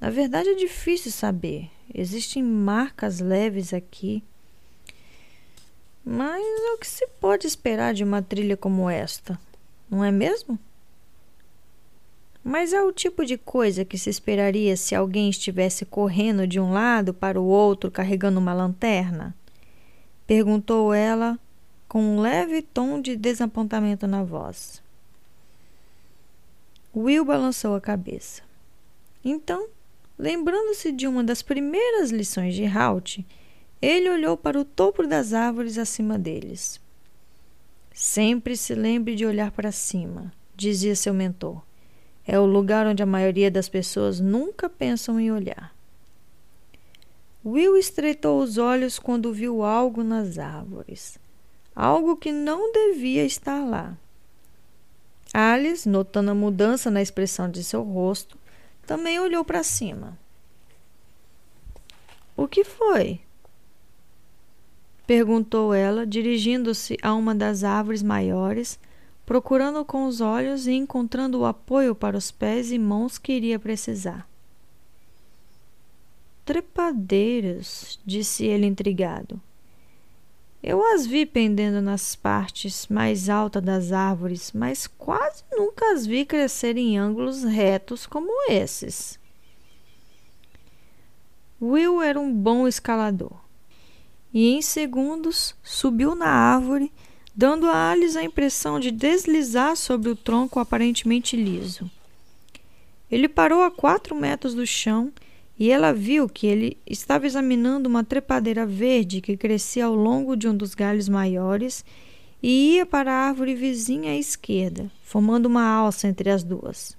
Na 0.01 0.11
verdade, 0.11 0.51
é 0.51 0.55
difícil 0.55 1.11
saber. 1.11 1.71
Existem 1.95 2.43
marcas 2.43 3.21
leves 3.21 3.73
aqui. 3.73 4.23
Mas 6.05 6.43
é 6.43 6.73
o 6.75 6.79
que 6.79 6.87
se 6.87 7.07
pode 7.21 7.47
esperar 7.47 7.95
de 7.95 8.05
uma 8.05 8.21
trilha 8.21 8.57
como 8.57 8.91
esta, 8.91 9.39
não 9.91 10.05
é 10.05 10.11
mesmo? 10.11 10.59
Mas 12.47 12.73
é 12.73 12.81
o 12.81 12.93
tipo 12.93 13.25
de 13.25 13.37
coisa 13.37 13.85
que 13.85 13.99
se 13.99 14.09
esperaria 14.09 14.77
se 14.77 14.95
alguém 14.95 15.29
estivesse 15.29 15.85
correndo 15.85 16.47
de 16.47 16.61
um 16.61 16.71
lado 16.71 17.13
para 17.13 17.41
o 17.41 17.45
outro 17.45 17.91
carregando 17.91 18.39
uma 18.39 18.55
lanterna? 18.55 19.35
Perguntou 20.29 20.95
ela 20.95 21.39
com 21.89 22.01
um 22.01 22.21
leve 22.21 22.63
tom 22.63 23.01
de 23.01 23.17
desapontamento 23.17 24.07
na 24.07 24.23
voz. 24.23 24.81
Will 26.95 27.25
balançou 27.25 27.75
a 27.75 27.81
cabeça. 27.81 28.43
Então, 29.25 29.69
Lembrando-se 30.19 30.93
de 30.93 31.07
uma 31.07 31.23
das 31.23 31.43
primeiras 31.43 32.11
lições 32.11 32.55
de 32.55 32.65
Halt, 32.65 33.19
ele 33.83 34.09
olhou 34.09 34.37
para 34.37 34.59
o 34.59 34.65
topo 34.65 35.07
das 35.07 35.35
árvores 35.35 35.77
acima 35.77 36.19
deles. 36.19 36.81
Sempre 37.93 38.57
se 38.57 38.75
lembre 38.75 39.15
de 39.15 39.27
olhar 39.27 39.51
para 39.51 39.71
cima, 39.71 40.33
dizia 40.55 40.97
seu 40.97 41.13
mentor. 41.13 41.66
É 42.27 42.39
o 42.39 42.45
lugar 42.45 42.87
onde 42.87 43.03
a 43.03 43.07
maioria 43.07 43.51
das 43.51 43.68
pessoas 43.68 44.18
nunca 44.18 44.68
pensam 44.68 45.20
em 45.20 45.31
olhar. 45.31 45.74
Will 47.45 47.77
estreitou 47.77 48.41
os 48.41 48.59
olhos 48.59 48.99
quando 48.99 49.33
viu 49.33 49.62
algo 49.62 50.03
nas 50.03 50.37
árvores. 50.37 51.18
Algo 51.74 52.16
que 52.16 52.33
não 52.33 52.72
devia 52.72 53.24
estar 53.24 53.64
lá. 53.64 53.97
Alice, 55.33 55.89
notando 55.89 56.33
a 56.33 56.35
mudança 56.35 56.91
na 56.91 57.01
expressão 57.01 57.49
de 57.49 57.62
seu 57.62 57.83
rosto, 57.83 58.37
também 58.85 59.20
olhou 59.20 59.45
para 59.45 59.62
cima. 59.62 60.18
O 62.37 62.49
que 62.49 62.64
foi? 62.64 63.20
perguntou 65.07 65.72
ela, 65.72 66.05
dirigindo-se 66.05 66.99
a 67.01 67.14
uma 67.14 67.35
das 67.35 67.62
árvores 67.62 68.03
maiores, 68.03 68.79
procurando 69.27 69.85
com 69.85 70.07
os 70.07 70.20
olhos 70.20 70.68
e 70.68 70.72
encontrando 70.72 71.41
o 71.41 71.45
apoio 71.45 71.95
para 71.95 72.16
os 72.16 72.31
pés 72.31 72.70
e 72.70 72.79
mãos 72.79 73.18
que 73.18 73.33
iria 73.33 73.59
precisar. 73.59 74.27
Trepadeiras, 76.45 77.99
disse 78.07 78.47
ele 78.47 78.66
intrigado. 78.66 79.41
Eu 80.62 80.83
as 80.95 81.05
vi 81.05 81.27
pendendo 81.27 81.83
nas 81.83 82.14
partes 82.14 82.87
mais 82.87 83.29
altas 83.29 83.62
das 83.62 83.93
árvores, 83.93 84.53
mas 84.53 84.87
quase 84.87 85.43
nunca 85.53 85.93
as 85.93 86.07
vi 86.07 86.24
crescer 86.24 86.77
em 86.77 86.97
ângulos 86.97 87.43
retos 87.43 88.07
como 88.07 88.31
esses. 88.49 89.18
Will 91.61 92.01
era 92.01 92.18
um 92.18 92.33
bom 92.33 92.68
escalador 92.68 93.47
e, 94.33 94.51
em 94.51 94.61
segundos, 94.61 95.55
subiu 95.62 96.14
na 96.14 96.29
árvore, 96.29 96.93
dando 97.37 97.66
a 97.66 97.91
Alice 97.91 98.16
a 98.16 98.24
impressão 98.24 98.80
de 98.80 98.91
deslizar 98.91 99.76
sobre 99.76 100.09
o 100.09 100.16
tronco 100.16 100.59
aparentemente 100.59 101.37
liso. 101.37 101.91
Ele 103.11 103.28
parou 103.28 103.62
a 103.62 103.70
quatro 103.70 104.16
metros 104.16 104.55
do 104.55 104.66
chão 104.66 105.12
e 105.59 105.70
ela 105.70 105.93
viu 105.93 106.28
que 106.28 106.47
ele 106.47 106.78
estava 106.87 107.26
examinando 107.26 107.89
uma 107.89 108.03
trepadeira 108.03 108.64
verde 108.64 109.20
que 109.20 109.37
crescia 109.37 109.84
ao 109.84 109.95
longo 109.95 110.34
de 110.34 110.49
um 110.49 110.57
dos 110.57 110.74
galhos 110.74 111.11
maiores 111.11 111.84
e 112.43 112.76
ia 112.76 112.87
para 112.87 113.12
a 113.12 113.28
árvore 113.28 113.55
vizinha 113.55 114.12
à 114.12 114.16
esquerda, 114.16 114.91
formando 115.05 115.47
uma 115.47 115.64
alça 115.64 116.09
entre 116.09 116.30
as 116.30 116.43
duas. 116.43 116.97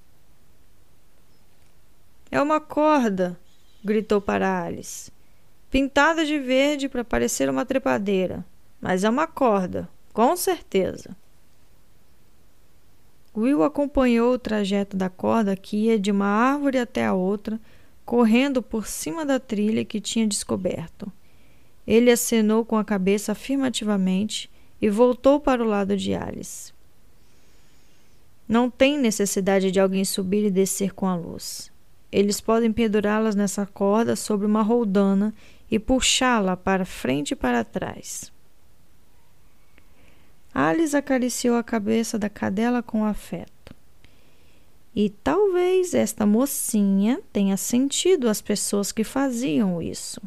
É 2.29 2.39
uma 2.39 2.59
corda, 2.59 3.39
gritou 3.83 4.21
para 4.21 4.63
Alice. 4.63 5.11
Pintada 5.71 6.25
de 6.25 6.37
verde 6.39 6.87
para 6.87 7.03
parecer 7.03 7.49
uma 7.49 7.65
trepadeira, 7.65 8.45
mas 8.79 9.03
é 9.03 9.09
uma 9.09 9.27
corda, 9.27 9.89
com 10.17 10.35
certeza. 10.35 11.15
Will 13.35 13.61
acompanhou 13.61 14.33
o 14.33 14.39
trajeto 14.39 14.97
da 14.97 15.11
corda 15.11 15.55
que 15.55 15.77
ia 15.77 15.99
de 15.99 16.09
uma 16.09 16.25
árvore 16.25 16.79
até 16.79 17.05
a 17.05 17.13
outra 17.13 17.61
correndo 18.03 18.63
por 18.63 18.87
cima 18.87 19.23
da 19.23 19.39
trilha 19.39 19.85
que 19.85 20.01
tinha 20.01 20.25
descoberto. 20.25 21.11
Ele 21.85 22.09
acenou 22.09 22.65
com 22.65 22.77
a 22.77 22.83
cabeça 22.83 23.33
afirmativamente 23.33 24.49
e 24.81 24.89
voltou 24.89 25.39
para 25.39 25.63
o 25.63 25.67
lado 25.67 25.95
de 25.95 26.15
Alice. 26.15 26.73
Não 28.49 28.71
tem 28.71 28.97
necessidade 28.97 29.69
de 29.69 29.79
alguém 29.79 30.03
subir 30.03 30.45
e 30.45 30.49
descer 30.49 30.95
com 30.95 31.05
a 31.05 31.15
luz. 31.15 31.71
Eles 32.11 32.41
podem 32.41 32.73
pendurá-las 32.73 33.35
nessa 33.35 33.67
corda 33.67 34.15
sobre 34.15 34.47
uma 34.47 34.63
roldana 34.63 35.31
e 35.69 35.77
puxá-la 35.77 36.57
para 36.57 36.85
frente 36.85 37.33
e 37.33 37.35
para 37.35 37.63
trás. 37.63 38.35
Alice 40.59 40.97
acariciou 40.97 41.55
a 41.55 41.61
cabeça 41.61 42.17
da 42.17 42.29
cadela 42.29 42.81
com 42.81 43.05
afeto. 43.05 43.75
E 44.95 45.07
talvez 45.07 45.93
esta 45.93 46.25
mocinha 46.25 47.21
tenha 47.31 47.55
sentido 47.55 48.27
as 48.27 48.41
pessoas 48.41 48.91
que 48.91 49.03
faziam 49.03 49.79
isso. 49.79 50.19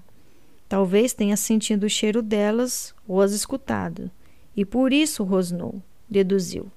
Talvez 0.68 1.12
tenha 1.12 1.36
sentido 1.36 1.82
o 1.82 1.90
cheiro 1.90 2.22
delas 2.22 2.94
ou 3.08 3.20
as 3.20 3.32
escutado. 3.32 4.08
E 4.56 4.64
por 4.64 4.92
isso 4.92 5.24
rosnou, 5.24 5.82
deduziu. 6.08 6.70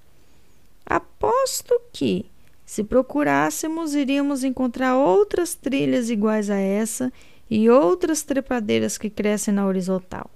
Aposto 0.83 1.79
que, 1.91 2.25
se 2.65 2.83
procurássemos, 2.83 3.93
iríamos 3.93 4.43
encontrar 4.43 4.97
outras 4.97 5.53
trilhas 5.53 6.09
iguais 6.09 6.49
a 6.49 6.57
essa 6.57 7.13
e 7.47 7.69
outras 7.69 8.23
trepadeiras 8.23 8.97
que 8.97 9.11
crescem 9.11 9.53
na 9.53 9.67
horizontal. 9.67 10.27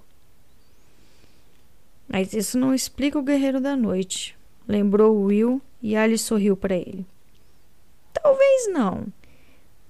Mas 2.08 2.32
isso 2.32 2.58
não 2.58 2.74
explica 2.74 3.18
o 3.18 3.22
guerreiro 3.22 3.60
da 3.60 3.76
noite, 3.76 4.36
lembrou 4.66 5.24
Will 5.24 5.60
e 5.82 5.94
Alice 5.94 6.24
sorriu 6.24 6.56
para 6.56 6.74
ele. 6.74 7.06
Talvez 8.12 8.72
não. 8.72 9.06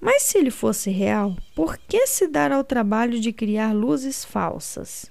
Mas 0.01 0.23
se 0.23 0.37
ele 0.37 0.51
fosse 0.51 0.89
real, 0.89 1.35
por 1.55 1.77
que 1.77 2.05
se 2.07 2.27
dar 2.27 2.51
ao 2.51 2.63
trabalho 2.63 3.19
de 3.19 3.31
criar 3.33 3.73
luzes 3.73 4.23
falsas? 4.23 5.09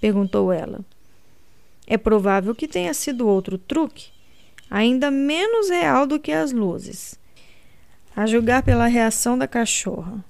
perguntou 0.00 0.52
ela. 0.52 0.80
É 1.86 1.96
provável 1.96 2.54
que 2.54 2.68
tenha 2.68 2.94
sido 2.94 3.26
outro 3.26 3.56
truque, 3.56 4.10
ainda 4.70 5.10
menos 5.10 5.70
real 5.70 6.06
do 6.06 6.20
que 6.20 6.30
as 6.30 6.52
luzes. 6.52 7.18
A 8.14 8.26
julgar 8.26 8.62
pela 8.62 8.86
reação 8.86 9.38
da 9.38 9.48
cachorra. 9.48 10.24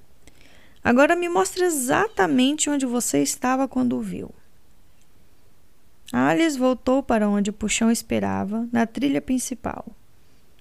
Agora 0.83 1.15
me 1.15 1.27
mostre 1.27 1.63
exatamente 1.63 2.69
onde 2.69 2.85
você 2.85 3.21
estava 3.21 3.67
quando 3.67 3.97
o 3.97 4.01
viu. 4.01 4.31
Alice 6.11 6.57
voltou 6.57 7.03
para 7.03 7.29
onde 7.29 7.51
o 7.51 7.53
puxão 7.53 7.91
esperava, 7.91 8.67
na 8.71 8.87
trilha 8.87 9.21
principal, 9.21 9.85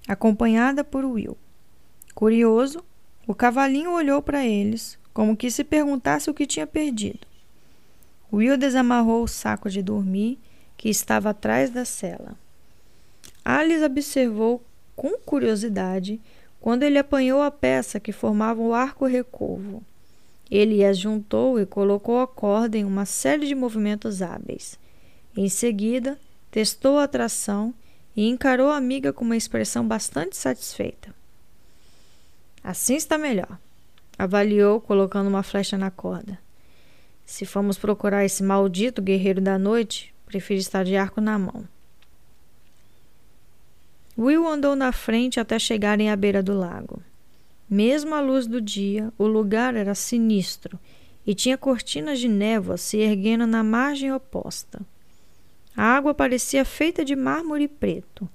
acompanhada 0.07 0.85
por 0.85 1.07
Will. 1.07 1.39
Curioso, 2.15 2.85
o 3.27 3.35
cavalinho 3.35 3.93
olhou 3.93 4.21
para 4.21 4.45
eles, 4.45 4.99
como 5.15 5.37
que 5.37 5.51
se 5.51 5.65
perguntasse 5.65 6.29
o 6.29 6.35
que 6.35 6.47
tinha 6.47 6.67
perdido. 6.67 7.27
Will 8.31 8.59
desamarrou 8.59 9.23
o 9.23 9.29
saco 9.29 9.71
de 9.71 9.83
dormir 9.83 10.39
que 10.77 10.91
estava 10.91 11.31
atrás 11.31 11.71
da 11.71 11.85
cela. 11.85 12.37
Alice 13.43 13.83
observou 13.83 14.63
com 14.95 15.17
curiosidade 15.19 16.21
quando 16.61 16.83
ele 16.83 16.99
apanhou 16.99 17.41
a 17.41 17.51
peça 17.51 17.99
que 17.99 18.13
formava 18.13 18.61
o 18.61 18.75
arco 18.75 19.07
recurvo. 19.07 19.83
Ele 20.51 20.85
as 20.85 20.99
juntou 20.99 21.59
e 21.59 21.65
colocou 21.65 22.21
a 22.21 22.27
corda 22.27 22.77
em 22.77 22.85
uma 22.85 23.07
série 23.07 23.47
de 23.47 23.55
movimentos 23.55 24.21
hábeis. 24.21 24.79
Em 25.37 25.49
seguida, 25.49 26.19
testou 26.51 26.99
a 26.99 27.09
tração 27.09 27.75
e 28.17 28.29
encarou 28.29 28.71
a 28.71 28.77
amiga 28.77 29.13
com 29.13 29.25
uma 29.25 29.37
expressão 29.37 29.87
bastante 29.87 30.37
satisfeita. 30.37 31.15
Assim 32.65 32.97
está 32.97 33.17
melhor, 33.17 33.59
avaliou, 34.19 34.81
colocando 34.81 35.29
uma 35.29 35.43
flecha 35.43 35.79
na 35.79 35.91
corda. 35.91 36.39
Se 37.25 37.45
formos 37.47 37.79
procurar 37.79 38.25
esse 38.25 38.43
maldito 38.43 39.01
guerreiro 39.01 39.41
da 39.41 39.59
noite, 39.59 40.15
prefiro 40.27 40.59
estar 40.59 40.85
de 40.85 40.97
arco 40.97 41.21
na 41.21 41.39
mão. 41.39 41.65
Will 44.19 44.49
andou 44.49 44.75
na 44.75 44.91
frente 44.91 45.39
até 45.39 45.59
chegarem 45.59 46.11
à 46.11 46.17
beira 46.17 46.43
do 46.43 46.53
lago. 46.53 47.01
Mesmo 47.71 48.15
à 48.15 48.21
luz 48.21 48.47
do 48.47 48.61
dia, 48.61 49.13
o 49.17 49.27
lugar 49.27 49.77
era 49.77 49.95
sinistro 49.95 50.77
e 51.25 51.35
tinha 51.35 51.57
cortinas 51.57 52.19
de 52.19 52.27
névoa 52.27 52.77
se 52.77 52.97
erguendo 52.97 53.47
na 53.47 53.63
margem 53.63 54.13
oposta. 54.13 54.81
A 55.79 55.85
água 55.85 56.13
parecia 56.13 56.65
feita 56.65 57.05
de 57.05 57.15
mármore 57.15 57.69
preto, 57.69 58.29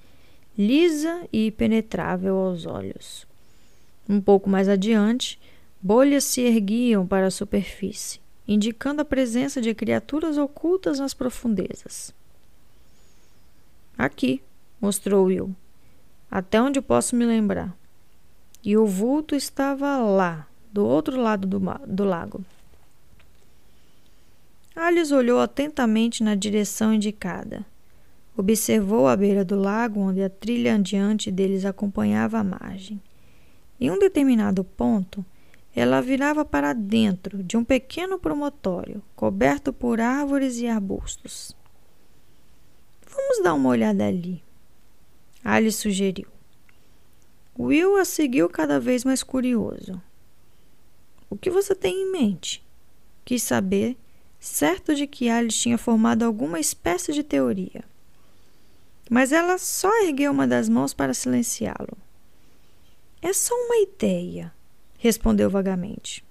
lisa 0.57 1.27
e 1.29 1.51
penetrável 1.51 2.37
aos 2.37 2.65
olhos. 2.65 3.27
Um 4.07 4.21
pouco 4.21 4.49
mais 4.49 4.69
adiante, 4.69 5.37
bolhas 5.81 6.23
se 6.23 6.39
erguiam 6.39 7.05
para 7.05 7.27
a 7.27 7.31
superfície, 7.31 8.21
indicando 8.47 9.01
a 9.01 9.05
presença 9.05 9.61
de 9.61 9.73
criaturas 9.73 10.37
ocultas 10.37 10.99
nas 10.99 11.13
profundezas. 11.13 12.15
Aqui, 13.97 14.41
mostrou 14.79 15.25
Will, 15.25 15.53
até 16.31 16.61
onde 16.61 16.79
posso 16.79 17.13
me 17.13 17.25
lembrar. 17.25 17.75
E 18.63 18.77
o 18.77 18.85
vulto 18.85 19.35
estava 19.35 19.97
lá, 19.97 20.47
do 20.71 20.85
outro 20.85 21.19
lado 21.19 21.45
do, 21.45 21.59
do 21.85 22.05
lago. 22.05 22.45
Alice 24.75 25.13
olhou 25.13 25.39
atentamente 25.39 26.23
na 26.23 26.35
direção 26.35 26.93
indicada. 26.93 27.65
Observou 28.35 29.07
a 29.07 29.15
beira 29.15 29.45
do 29.45 29.55
lago, 29.55 29.99
onde 29.99 30.21
a 30.23 30.29
trilha 30.29 30.75
adiante 30.75 31.31
deles 31.31 31.65
acompanhava 31.65 32.39
a 32.39 32.43
margem. 32.43 32.99
Em 33.79 33.91
um 33.91 33.99
determinado 33.99 34.63
ponto, 34.63 35.23
ela 35.75 36.01
virava 36.01 36.43
para 36.43 36.73
dentro 36.73 37.43
de 37.43 37.55
um 37.55 37.63
pequeno 37.63 38.17
promontório, 38.17 39.03
coberto 39.15 39.71
por 39.71 39.99
árvores 40.01 40.57
e 40.57 40.67
arbustos. 40.67 41.55
Vamos 43.07 43.43
dar 43.43 43.53
uma 43.53 43.69
olhada 43.69 44.07
ali, 44.07 44.43
Alice 45.43 45.77
sugeriu. 45.77 46.27
Will 47.59 47.97
a 47.97 48.05
seguiu 48.05 48.49
cada 48.49 48.79
vez 48.79 49.03
mais 49.03 49.21
curioso. 49.21 50.01
O 51.29 51.35
que 51.35 51.51
você 51.51 51.75
tem 51.75 52.03
em 52.03 52.11
mente? 52.11 52.63
Quis 53.25 53.43
saber 53.43 53.97
certo 54.43 54.93
de 54.93 55.07
que 55.07 55.29
Alice 55.29 55.57
tinha 55.57 55.77
formado 55.77 56.23
alguma 56.23 56.59
espécie 56.59 57.13
de 57.13 57.23
teoria. 57.23 57.81
Mas 59.09 59.31
ela 59.31 59.57
só 59.57 59.89
ergueu 60.03 60.33
uma 60.33 60.45
das 60.45 60.67
mãos 60.67 60.93
para 60.93 61.13
silenciá-lo. 61.13 61.97
É 63.21 63.31
só 63.31 63.55
uma 63.55 63.77
ideia, 63.77 64.53
respondeu 64.97 65.49
vagamente. 65.49 66.25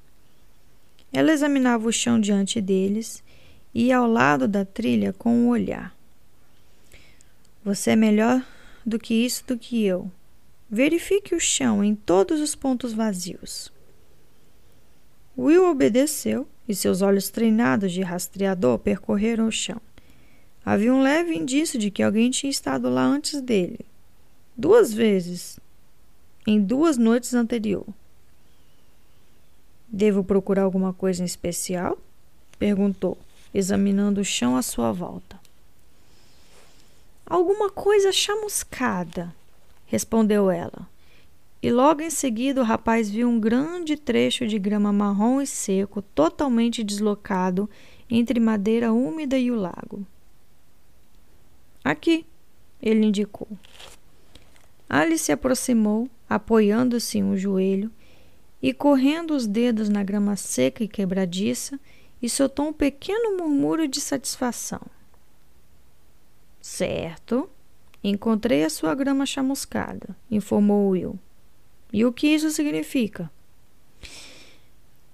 Ela 1.11 1.33
examinava 1.33 1.89
o 1.89 1.93
chão 1.93 2.21
diante 2.21 2.61
deles 2.61 3.25
e 3.73 3.91
ao 3.91 4.07
lado 4.07 4.47
da 4.47 4.63
trilha 4.63 5.15
com 5.15 5.35
um 5.35 5.49
olhar. 5.49 5.97
Você 7.65 7.93
é 7.93 7.97
melhor 7.97 8.47
do 8.85 8.99
que 8.99 9.15
isso 9.15 9.43
do 9.47 9.57
que 9.57 9.87
eu. 9.87 10.13
Verifique 10.69 11.35
o 11.35 11.41
chão 11.41 11.83
em 11.83 11.95
todos 11.95 12.43
os 12.43 12.55
pontos 12.55 12.93
vazios. 12.93 13.73
Will 15.37 15.65
obedeceu 15.71 16.47
e 16.69 16.75
seus 16.75 17.03
olhos 17.03 17.29
treinados 17.29 17.93
de 17.93 18.03
rastreador 18.03 18.79
percorreram 18.79 19.47
o 19.47 19.53
chão. 19.53 19.81
Havia 20.65 20.95
um 20.95 21.03
leve 21.03 21.35
indício 21.35 21.79
de 21.79 21.91
que 21.91 22.03
alguém 22.03 22.31
tinha 22.31 22.51
estado 22.51 22.89
lá 22.89 23.03
antes 23.03 23.41
dele. 23.41 23.81
Duas 24.57 24.93
vezes. 24.93 25.59
Em 26.47 26.61
duas 26.61 26.97
noites 26.97 27.35
anterior. 27.35 27.87
Devo 29.89 30.23
procurar 30.23 30.63
alguma 30.63 30.93
coisa 30.93 31.23
em 31.23 31.27
especial? 31.27 31.99
perguntou, 32.59 33.19
examinando 33.53 34.21
o 34.21 34.25
chão 34.25 34.57
à 34.57 34.63
sua 34.63 34.93
volta. 34.93 35.41
Alguma 37.27 37.71
coisa 37.71 38.13
chamuscada, 38.13 39.35
respondeu 39.87 40.51
ela. 40.51 40.89
E 41.63 41.71
logo 41.71 42.03
em 42.03 42.11
seguida 42.11 42.61
o 42.61 42.65
rapaz 42.65 43.09
viu 43.09 43.29
um 43.29 43.39
grande 43.39 43.97
trecho 43.97 44.47
de 44.49 44.59
grama 44.59 44.93
marrom 44.93 45.41
e 45.41 45.47
seco, 45.47 46.03
totalmente 46.03 46.83
deslocado 46.83 47.71
entre 48.11 48.41
madeira 48.41 48.93
úmida 48.93 49.39
e 49.39 49.51
o 49.51 49.55
lago. 49.55 50.05
Aqui, 51.85 52.27
ele 52.83 53.07
indicou. 53.07 53.47
Alice 54.89 55.27
se 55.27 55.33
aproximou, 55.33 56.09
apoiando-se 56.29 57.19
em 57.19 57.25
um 57.25 57.37
joelho 57.37 57.91
e 58.61 58.75
correndo 58.75 59.33
os 59.33 59.47
dedos 59.47 59.89
na 59.89 60.03
grama 60.03 60.37
seca 60.37 60.83
e 60.83 60.89
quebradiça, 60.89 61.79
e 62.21 62.29
soltou 62.29 62.69
um 62.69 62.73
pequeno 62.73 63.37
murmúrio 63.37 63.89
de 63.89 64.01
satisfação. 64.01 64.81
Certo, 66.61 67.51
encontrei 68.03 68.65
a 68.65 68.71
sua 68.71 68.95
grama 68.95 69.27
chamuscada, 69.27 70.17
informou 70.31 70.91
Will. 70.91 71.19
E 71.93 72.05
o 72.05 72.13
que 72.13 72.29
isso 72.29 72.51
significa? 72.51 73.31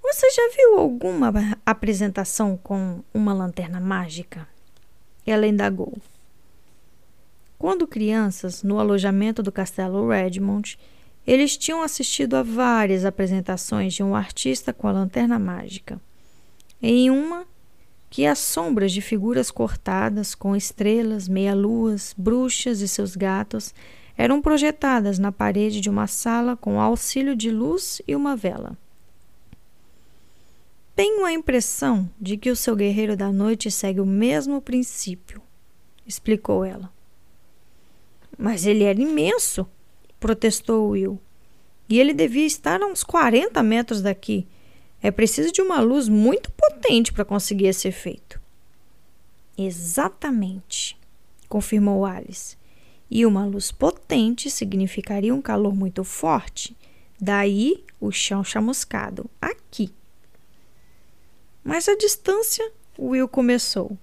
Você 0.00 0.30
já 0.30 0.50
viu 0.56 0.78
alguma 0.78 1.32
apresentação 1.66 2.56
com 2.56 3.02
uma 3.12 3.34
lanterna 3.34 3.80
mágica? 3.80 4.48
Ela 5.26 5.46
indagou. 5.46 5.98
Quando 7.58 7.86
crianças, 7.86 8.62
no 8.62 8.78
alojamento 8.78 9.42
do 9.42 9.50
Castelo 9.50 10.08
Redmond, 10.08 10.78
eles 11.26 11.56
tinham 11.56 11.82
assistido 11.82 12.36
a 12.36 12.42
várias 12.42 13.04
apresentações 13.04 13.92
de 13.92 14.02
um 14.02 14.14
artista 14.14 14.72
com 14.72 14.86
a 14.86 14.92
lanterna 14.92 15.38
mágica. 15.38 16.00
Em 16.80 17.10
uma, 17.10 17.44
que 18.08 18.24
as 18.24 18.38
sombras 18.38 18.92
de 18.92 19.02
figuras 19.02 19.50
cortadas 19.50 20.34
com 20.34 20.56
estrelas, 20.56 21.28
meia-luas, 21.28 22.14
bruxas 22.16 22.80
e 22.80 22.88
seus 22.88 23.16
gatos 23.16 23.74
eram 24.18 24.42
projetadas 24.42 25.16
na 25.16 25.30
parede 25.30 25.80
de 25.80 25.88
uma 25.88 26.08
sala 26.08 26.56
com 26.56 26.80
auxílio 26.80 27.36
de 27.36 27.52
luz 27.52 28.02
e 28.06 28.16
uma 28.16 28.34
vela. 28.34 28.76
Tenho 30.96 31.24
a 31.24 31.32
impressão 31.32 32.10
de 32.20 32.36
que 32.36 32.50
o 32.50 32.56
seu 32.56 32.74
guerreiro 32.74 33.16
da 33.16 33.30
noite 33.30 33.70
segue 33.70 34.00
o 34.00 34.06
mesmo 34.06 34.60
princípio, 34.60 35.40
explicou 36.04 36.64
ela. 36.64 36.92
Mas 38.36 38.66
ele 38.66 38.82
era 38.82 39.00
imenso, 39.00 39.64
protestou 40.18 40.88
Will. 40.88 41.20
E 41.88 42.00
ele 42.00 42.12
devia 42.12 42.44
estar 42.44 42.82
a 42.82 42.86
uns 42.86 43.04
40 43.04 43.62
metros 43.62 44.02
daqui. 44.02 44.48
É 45.00 45.12
preciso 45.12 45.52
de 45.52 45.62
uma 45.62 45.80
luz 45.80 46.08
muito 46.08 46.50
potente 46.50 47.12
para 47.12 47.24
conseguir 47.24 47.66
esse 47.66 47.86
efeito. 47.86 48.40
Exatamente, 49.56 50.98
confirmou 51.48 52.04
Alice 52.04 52.58
e 53.10 53.24
uma 53.24 53.44
luz 53.44 53.70
potente 53.70 54.50
significaria 54.50 55.34
um 55.34 55.42
calor 55.42 55.74
muito 55.74 56.04
forte. 56.04 56.76
Daí 57.20 57.84
o 58.00 58.12
chão 58.12 58.44
chamuscado, 58.44 59.28
aqui. 59.40 59.92
Mas 61.64 61.88
a 61.88 61.96
distância, 61.96 62.70
Will 62.98 63.28
começou. 63.28 63.96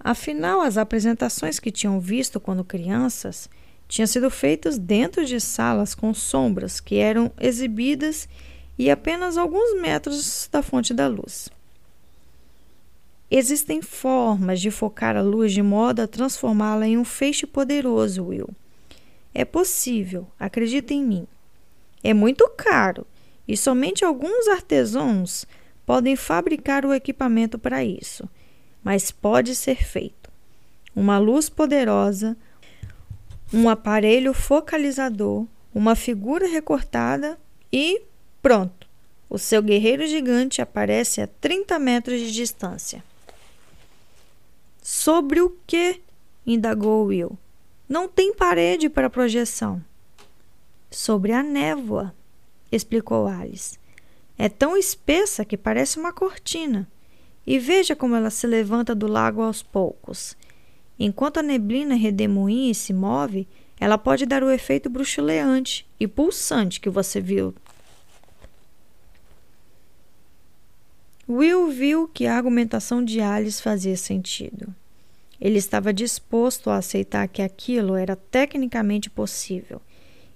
Afinal, 0.00 0.60
as 0.60 0.76
apresentações 0.76 1.60
que 1.60 1.70
tinham 1.70 2.00
visto 2.00 2.40
quando 2.40 2.64
crianças 2.64 3.48
tinham 3.86 4.06
sido 4.06 4.30
feitas 4.30 4.78
dentro 4.78 5.24
de 5.24 5.38
salas 5.38 5.94
com 5.94 6.14
sombras 6.14 6.80
que 6.80 6.96
eram 6.96 7.30
exibidas 7.38 8.28
e 8.78 8.90
apenas 8.90 9.36
alguns 9.36 9.80
metros 9.80 10.48
da 10.50 10.62
fonte 10.62 10.94
da 10.94 11.06
luz. 11.06 11.50
Existem 13.34 13.80
formas 13.80 14.60
de 14.60 14.70
focar 14.70 15.16
a 15.16 15.22
luz 15.22 15.54
de 15.54 15.62
modo 15.62 16.00
a 16.02 16.06
transformá-la 16.06 16.86
em 16.86 16.98
um 16.98 17.04
feixe 17.04 17.46
poderoso, 17.46 18.26
Will. 18.26 18.50
É 19.32 19.42
possível, 19.42 20.26
acredita 20.38 20.92
em 20.92 21.02
mim. 21.02 21.26
É 22.04 22.12
muito 22.12 22.46
caro 22.50 23.06
e 23.48 23.56
somente 23.56 24.04
alguns 24.04 24.48
artesãos 24.48 25.46
podem 25.86 26.14
fabricar 26.14 26.84
o 26.84 26.92
equipamento 26.92 27.58
para 27.58 27.82
isso, 27.82 28.28
mas 28.84 29.10
pode 29.10 29.54
ser 29.54 29.82
feito. 29.82 30.30
Uma 30.94 31.16
luz 31.16 31.48
poderosa, 31.48 32.36
um 33.50 33.66
aparelho 33.66 34.34
focalizador, 34.34 35.46
uma 35.74 35.96
figura 35.96 36.46
recortada 36.46 37.38
e 37.72 38.02
pronto. 38.42 38.86
O 39.30 39.38
seu 39.38 39.62
guerreiro 39.62 40.06
gigante 40.06 40.60
aparece 40.60 41.22
a 41.22 41.26
30 41.26 41.78
metros 41.78 42.20
de 42.20 42.30
distância. 42.30 43.02
Sobre 44.82 45.40
o 45.40 45.56
que? 45.64 46.00
indagou 46.44 47.06
Will. 47.06 47.38
Não 47.88 48.08
tem 48.08 48.34
parede 48.34 48.88
para 48.88 49.08
projeção. 49.08 49.80
Sobre 50.90 51.32
a 51.32 51.40
névoa, 51.40 52.12
explicou 52.70 53.28
Alice. 53.28 53.78
É 54.36 54.48
tão 54.48 54.76
espessa 54.76 55.44
que 55.44 55.56
parece 55.56 56.00
uma 56.00 56.12
cortina. 56.12 56.88
E 57.46 57.60
veja 57.60 57.94
como 57.94 58.16
ela 58.16 58.28
se 58.28 58.44
levanta 58.44 58.92
do 58.92 59.06
lago 59.06 59.40
aos 59.40 59.62
poucos. 59.62 60.36
Enquanto 60.98 61.38
a 61.38 61.42
neblina 61.42 61.94
redemoinha 61.94 62.72
e 62.72 62.74
se 62.74 62.92
move, 62.92 63.46
ela 63.78 63.96
pode 63.96 64.26
dar 64.26 64.42
o 64.42 64.50
efeito 64.50 64.90
bruxuleante 64.90 65.86
e 65.98 66.08
pulsante 66.08 66.80
que 66.80 66.90
você 66.90 67.20
viu. 67.20 67.54
Will 71.28 71.70
viu 71.70 72.08
que 72.08 72.26
a 72.26 72.36
argumentação 72.36 73.04
de 73.04 73.20
Alice 73.20 73.62
fazia 73.62 73.96
sentido. 73.96 74.74
Ele 75.40 75.58
estava 75.58 75.92
disposto 75.92 76.70
a 76.70 76.76
aceitar 76.76 77.26
que 77.28 77.42
aquilo 77.42 77.96
era 77.96 78.16
tecnicamente 78.16 79.10
possível. 79.10 79.80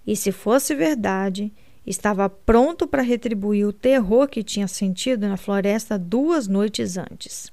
E 0.07 0.17
se 0.17 0.33
fosse 0.33 0.75
verdade, 0.75 1.53
estava 1.87 2.29
pronto 2.29 2.87
para 2.87 3.03
retribuir 3.03 3.67
o 3.67 3.73
terror 3.73 4.29
que 4.29 4.43
tinha 4.43 4.67
sentido 4.67 5.29
na 5.29 5.37
floresta 5.37 5.99
duas 5.99 6.49
noites 6.49 6.97
antes. 6.97 7.53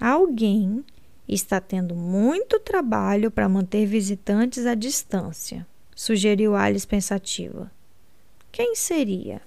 Alguém 0.00 0.84
está 1.28 1.60
tendo 1.60 1.94
muito 1.94 2.60
trabalho 2.60 3.30
para 3.30 3.48
manter 3.48 3.86
visitantes 3.86 4.66
à 4.66 4.74
distância, 4.74 5.66
sugeriu 5.94 6.54
Alice 6.54 6.86
pensativa. 6.86 7.70
Quem 8.52 8.76
seria? 8.76 9.40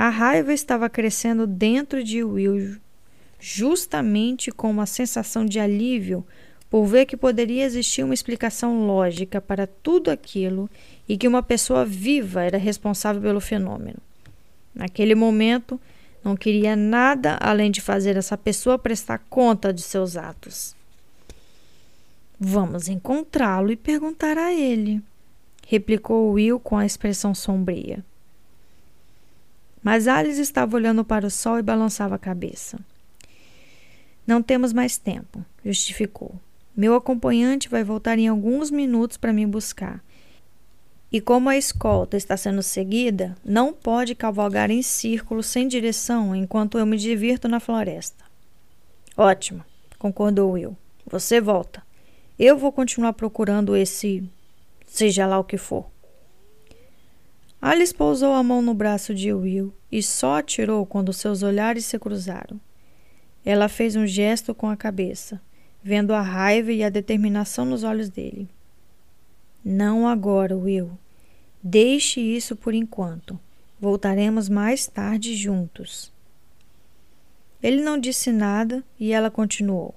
A 0.00 0.10
raiva 0.10 0.52
estava 0.52 0.88
crescendo 0.88 1.44
dentro 1.44 2.04
de 2.04 2.22
Will, 2.22 2.76
justamente 3.40 4.52
com 4.52 4.70
uma 4.70 4.86
sensação 4.86 5.44
de 5.44 5.58
alívio 5.58 6.24
por 6.70 6.86
ver 6.86 7.04
que 7.04 7.16
poderia 7.16 7.64
existir 7.64 8.04
uma 8.04 8.14
explicação 8.14 8.86
lógica 8.86 9.40
para 9.40 9.66
tudo 9.66 10.08
aquilo 10.08 10.70
e 11.08 11.18
que 11.18 11.26
uma 11.26 11.42
pessoa 11.42 11.84
viva 11.84 12.44
era 12.44 12.56
responsável 12.56 13.20
pelo 13.20 13.40
fenômeno. 13.40 13.98
Naquele 14.72 15.16
momento, 15.16 15.80
não 16.22 16.36
queria 16.36 16.76
nada 16.76 17.36
além 17.40 17.68
de 17.68 17.80
fazer 17.80 18.16
essa 18.16 18.38
pessoa 18.38 18.78
prestar 18.78 19.18
conta 19.28 19.72
de 19.72 19.82
seus 19.82 20.16
atos. 20.16 20.76
Vamos 22.38 22.86
encontrá-lo 22.86 23.72
e 23.72 23.76
perguntar 23.76 24.38
a 24.38 24.54
ele, 24.54 25.02
replicou 25.66 26.34
Will 26.34 26.60
com 26.60 26.76
a 26.76 26.86
expressão 26.86 27.34
sombria. 27.34 28.04
Mas 29.82 30.08
Alice 30.08 30.40
estava 30.40 30.76
olhando 30.76 31.04
para 31.04 31.26
o 31.26 31.30
sol 31.30 31.58
e 31.58 31.62
balançava 31.62 32.14
a 32.14 32.18
cabeça. 32.18 32.78
Não 34.26 34.42
temos 34.42 34.72
mais 34.72 34.98
tempo, 34.98 35.44
justificou. 35.64 36.34
Meu 36.76 36.94
acompanhante 36.94 37.68
vai 37.68 37.82
voltar 37.82 38.18
em 38.18 38.28
alguns 38.28 38.70
minutos 38.70 39.16
para 39.16 39.32
me 39.32 39.46
buscar. 39.46 40.04
E 41.10 41.20
como 41.20 41.48
a 41.48 41.56
escolta 41.56 42.16
está 42.16 42.36
sendo 42.36 42.62
seguida, 42.62 43.34
não 43.42 43.72
pode 43.72 44.14
cavalgar 44.14 44.70
em 44.70 44.82
círculo 44.82 45.42
sem 45.42 45.66
direção 45.66 46.36
enquanto 46.36 46.78
eu 46.78 46.84
me 46.84 46.98
divirto 46.98 47.48
na 47.48 47.58
floresta. 47.58 48.24
Ótimo, 49.16 49.64
concordou 49.98 50.52
Will. 50.52 50.76
Você 51.06 51.40
volta. 51.40 51.82
Eu 52.38 52.58
vou 52.58 52.70
continuar 52.70 53.14
procurando 53.14 53.74
esse. 53.74 54.22
seja 54.86 55.26
lá 55.26 55.38
o 55.38 55.44
que 55.44 55.56
for. 55.56 55.86
Alice 57.60 57.92
pousou 57.92 58.34
a 58.34 58.42
mão 58.42 58.62
no 58.62 58.72
braço 58.72 59.12
de 59.12 59.32
Will 59.32 59.74
e 59.90 60.00
só 60.02 60.38
atirou 60.38 60.86
quando 60.86 61.12
seus 61.12 61.42
olhares 61.42 61.84
se 61.84 61.98
cruzaram. 61.98 62.60
Ela 63.44 63.68
fez 63.68 63.96
um 63.96 64.06
gesto 64.06 64.54
com 64.54 64.68
a 64.68 64.76
cabeça, 64.76 65.40
vendo 65.82 66.14
a 66.14 66.20
raiva 66.20 66.72
e 66.72 66.84
a 66.84 66.88
determinação 66.88 67.64
nos 67.64 67.82
olhos 67.82 68.08
dele. 68.08 68.48
Não 69.64 70.06
agora, 70.06 70.56
Will. 70.56 70.90
Deixe 71.62 72.20
isso 72.20 72.54
por 72.54 72.74
enquanto. 72.74 73.38
Voltaremos 73.80 74.48
mais 74.48 74.86
tarde 74.86 75.34
juntos. 75.34 76.12
Ele 77.60 77.82
não 77.82 77.98
disse 77.98 78.30
nada 78.30 78.84
e 79.00 79.12
ela 79.12 79.30
continuou. 79.30 79.94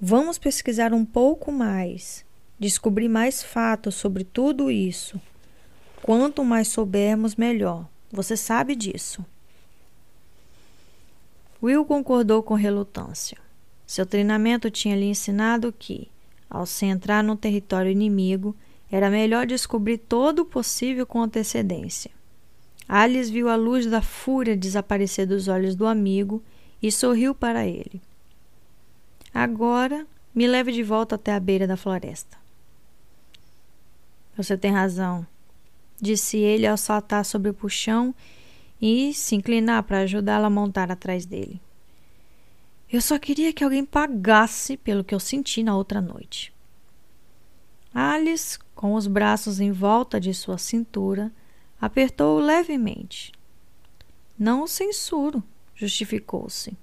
Vamos 0.00 0.38
pesquisar 0.38 0.94
um 0.94 1.04
pouco 1.04 1.52
mais, 1.52 2.24
descobrir 2.58 3.08
mais 3.08 3.42
fatos 3.42 3.94
sobre 3.94 4.24
tudo 4.24 4.70
isso. 4.70 5.20
Quanto 6.06 6.44
mais 6.44 6.68
soubermos, 6.68 7.34
melhor. 7.34 7.84
Você 8.12 8.36
sabe 8.36 8.76
disso. 8.76 9.26
Will 11.60 11.84
concordou 11.84 12.44
com 12.44 12.54
relutância. 12.54 13.36
Seu 13.84 14.06
treinamento 14.06 14.70
tinha 14.70 14.94
lhe 14.94 15.06
ensinado 15.06 15.74
que, 15.76 16.08
ao 16.48 16.64
se 16.64 16.86
entrar 16.86 17.24
no 17.24 17.34
território 17.34 17.90
inimigo, 17.90 18.54
era 18.88 19.10
melhor 19.10 19.48
descobrir 19.48 19.98
todo 19.98 20.42
o 20.42 20.44
possível 20.44 21.04
com 21.04 21.20
antecedência. 21.20 22.12
Alice 22.88 23.32
viu 23.32 23.48
a 23.48 23.56
luz 23.56 23.84
da 23.84 24.00
fúria 24.00 24.56
desaparecer 24.56 25.26
dos 25.26 25.48
olhos 25.48 25.74
do 25.74 25.88
amigo 25.88 26.40
e 26.80 26.92
sorriu 26.92 27.34
para 27.34 27.66
ele. 27.66 28.00
Agora 29.34 30.06
me 30.32 30.46
leve 30.46 30.70
de 30.70 30.84
volta 30.84 31.16
até 31.16 31.34
a 31.34 31.40
beira 31.40 31.66
da 31.66 31.76
floresta. 31.76 32.38
Você 34.36 34.56
tem 34.56 34.70
razão, 34.70 35.26
disse 36.00 36.36
ele 36.36 36.66
ao 36.66 36.76
saltar 36.76 37.24
sobre 37.24 37.50
o 37.50 37.54
puxão 37.54 38.14
e 38.80 39.14
se 39.14 39.34
inclinar 39.34 39.82
para 39.82 40.00
ajudá-la 40.00 40.46
a 40.46 40.50
montar 40.50 40.90
atrás 40.90 41.24
dele. 41.24 41.60
Eu 42.90 43.00
só 43.00 43.18
queria 43.18 43.52
que 43.52 43.64
alguém 43.64 43.84
pagasse 43.84 44.76
pelo 44.76 45.02
que 45.02 45.14
eu 45.14 45.20
senti 45.20 45.62
na 45.62 45.76
outra 45.76 46.00
noite. 46.00 46.52
Alice, 47.92 48.58
com 48.74 48.94
os 48.94 49.06
braços 49.06 49.58
em 49.58 49.72
volta 49.72 50.20
de 50.20 50.32
sua 50.34 50.58
cintura, 50.58 51.32
apertou-o 51.80 52.40
levemente. 52.40 53.32
Não 54.38 54.62
o 54.62 54.68
censuro, 54.68 55.42
justificou-se. 55.74 56.76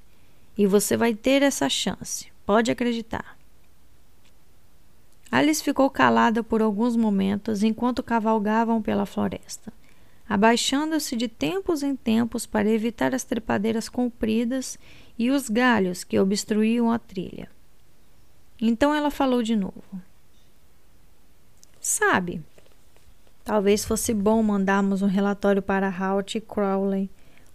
E 0.58 0.68
você 0.68 0.98
vai 0.98 1.14
ter 1.14 1.42
essa 1.42 1.70
chance, 1.70 2.32
pode 2.46 2.72
acreditar. 2.72 3.38
Alice 5.34 5.64
ficou 5.64 5.90
calada 5.90 6.44
por 6.44 6.62
alguns 6.62 6.96
momentos 6.96 7.64
enquanto 7.64 8.04
cavalgavam 8.04 8.84
pela 8.84 9.04
floresta, 9.04 9.74
abaixando-se 10.30 11.16
de 11.16 11.28
tempos 11.28 11.82
em 11.82 11.96
tempos 11.96 12.46
para 12.46 12.70
evitar 12.70 13.16
as 13.16 13.24
trepadeiras 13.24 13.90
compridas 13.90 14.78
e 15.18 15.32
os 15.32 15.50
galhos 15.50 16.04
que 16.04 16.20
obstruíam 16.20 16.92
a 16.92 17.00
trilha. 17.00 17.50
Então 18.62 18.94
ela 18.94 19.10
falou 19.10 19.42
de 19.42 19.56
novo. 19.56 19.82
Sabe, 21.82 22.40
talvez 23.44 23.84
fosse 23.84 24.14
bom 24.14 24.44
mandarmos 24.44 25.02
um 25.02 25.08
relatório 25.08 25.64
para 25.64 25.90
Halt 25.90 26.36
e 26.36 26.42
Crowley, 26.42 27.10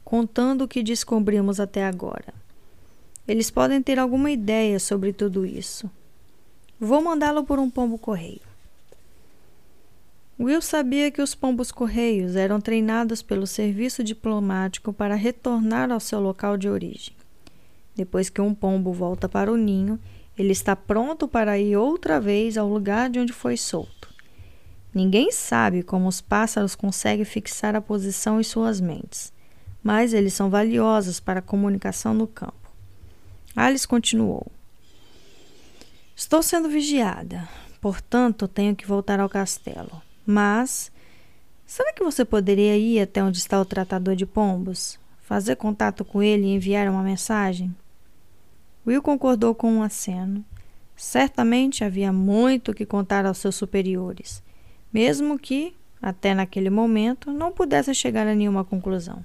contando 0.04 0.62
o 0.62 0.68
que 0.68 0.82
descobrimos 0.82 1.60
até 1.60 1.86
agora. 1.86 2.34
Eles 3.28 3.52
podem 3.52 3.80
ter 3.80 4.00
alguma 4.00 4.32
ideia 4.32 4.80
sobre 4.80 5.12
tudo 5.12 5.46
isso. 5.46 5.88
Vou 6.80 7.02
mandá-lo 7.02 7.42
por 7.42 7.58
um 7.58 7.68
pombo 7.68 7.98
correio. 7.98 8.40
Will 10.38 10.62
sabia 10.62 11.10
que 11.10 11.20
os 11.20 11.34
pombos 11.34 11.72
correios 11.72 12.36
eram 12.36 12.60
treinados 12.60 13.20
pelo 13.20 13.48
serviço 13.48 14.04
diplomático 14.04 14.92
para 14.92 15.16
retornar 15.16 15.90
ao 15.90 15.98
seu 15.98 16.20
local 16.20 16.56
de 16.56 16.68
origem. 16.68 17.12
Depois 17.96 18.30
que 18.30 18.40
um 18.40 18.54
pombo 18.54 18.92
volta 18.92 19.28
para 19.28 19.50
o 19.52 19.56
ninho, 19.56 19.98
ele 20.38 20.52
está 20.52 20.76
pronto 20.76 21.26
para 21.26 21.58
ir 21.58 21.76
outra 21.76 22.20
vez 22.20 22.56
ao 22.56 22.68
lugar 22.68 23.10
de 23.10 23.18
onde 23.18 23.32
foi 23.32 23.56
solto. 23.56 24.08
Ninguém 24.94 25.32
sabe 25.32 25.82
como 25.82 26.06
os 26.06 26.20
pássaros 26.20 26.76
conseguem 26.76 27.24
fixar 27.24 27.74
a 27.74 27.80
posição 27.80 28.40
em 28.40 28.44
suas 28.44 28.80
mentes, 28.80 29.32
mas 29.82 30.14
eles 30.14 30.32
são 30.32 30.48
valiosos 30.48 31.18
para 31.18 31.40
a 31.40 31.42
comunicação 31.42 32.14
no 32.14 32.28
campo. 32.28 32.70
Alice 33.56 33.88
continuou: 33.88 34.46
Estou 36.18 36.42
sendo 36.42 36.68
vigiada, 36.68 37.48
portanto 37.80 38.48
tenho 38.48 38.74
que 38.74 38.84
voltar 38.84 39.20
ao 39.20 39.28
castelo. 39.28 40.02
Mas 40.26 40.90
será 41.64 41.92
que 41.92 42.02
você 42.02 42.24
poderia 42.24 42.76
ir 42.76 43.00
até 43.00 43.22
onde 43.22 43.38
está 43.38 43.60
o 43.60 43.64
tratador 43.64 44.16
de 44.16 44.26
pombos, 44.26 44.98
fazer 45.22 45.54
contato 45.54 46.04
com 46.04 46.20
ele 46.20 46.46
e 46.46 46.54
enviar 46.56 46.88
uma 46.88 47.04
mensagem? 47.04 47.72
Will 48.84 49.00
concordou 49.00 49.54
com 49.54 49.72
um 49.72 49.80
aceno. 49.80 50.44
Certamente 50.96 51.84
havia 51.84 52.12
muito 52.12 52.74
que 52.74 52.84
contar 52.84 53.24
aos 53.24 53.38
seus 53.38 53.54
superiores, 53.54 54.42
mesmo 54.92 55.38
que, 55.38 55.72
até 56.02 56.34
naquele 56.34 56.68
momento, 56.68 57.30
não 57.30 57.52
pudesse 57.52 57.94
chegar 57.94 58.26
a 58.26 58.34
nenhuma 58.34 58.64
conclusão. 58.64 59.24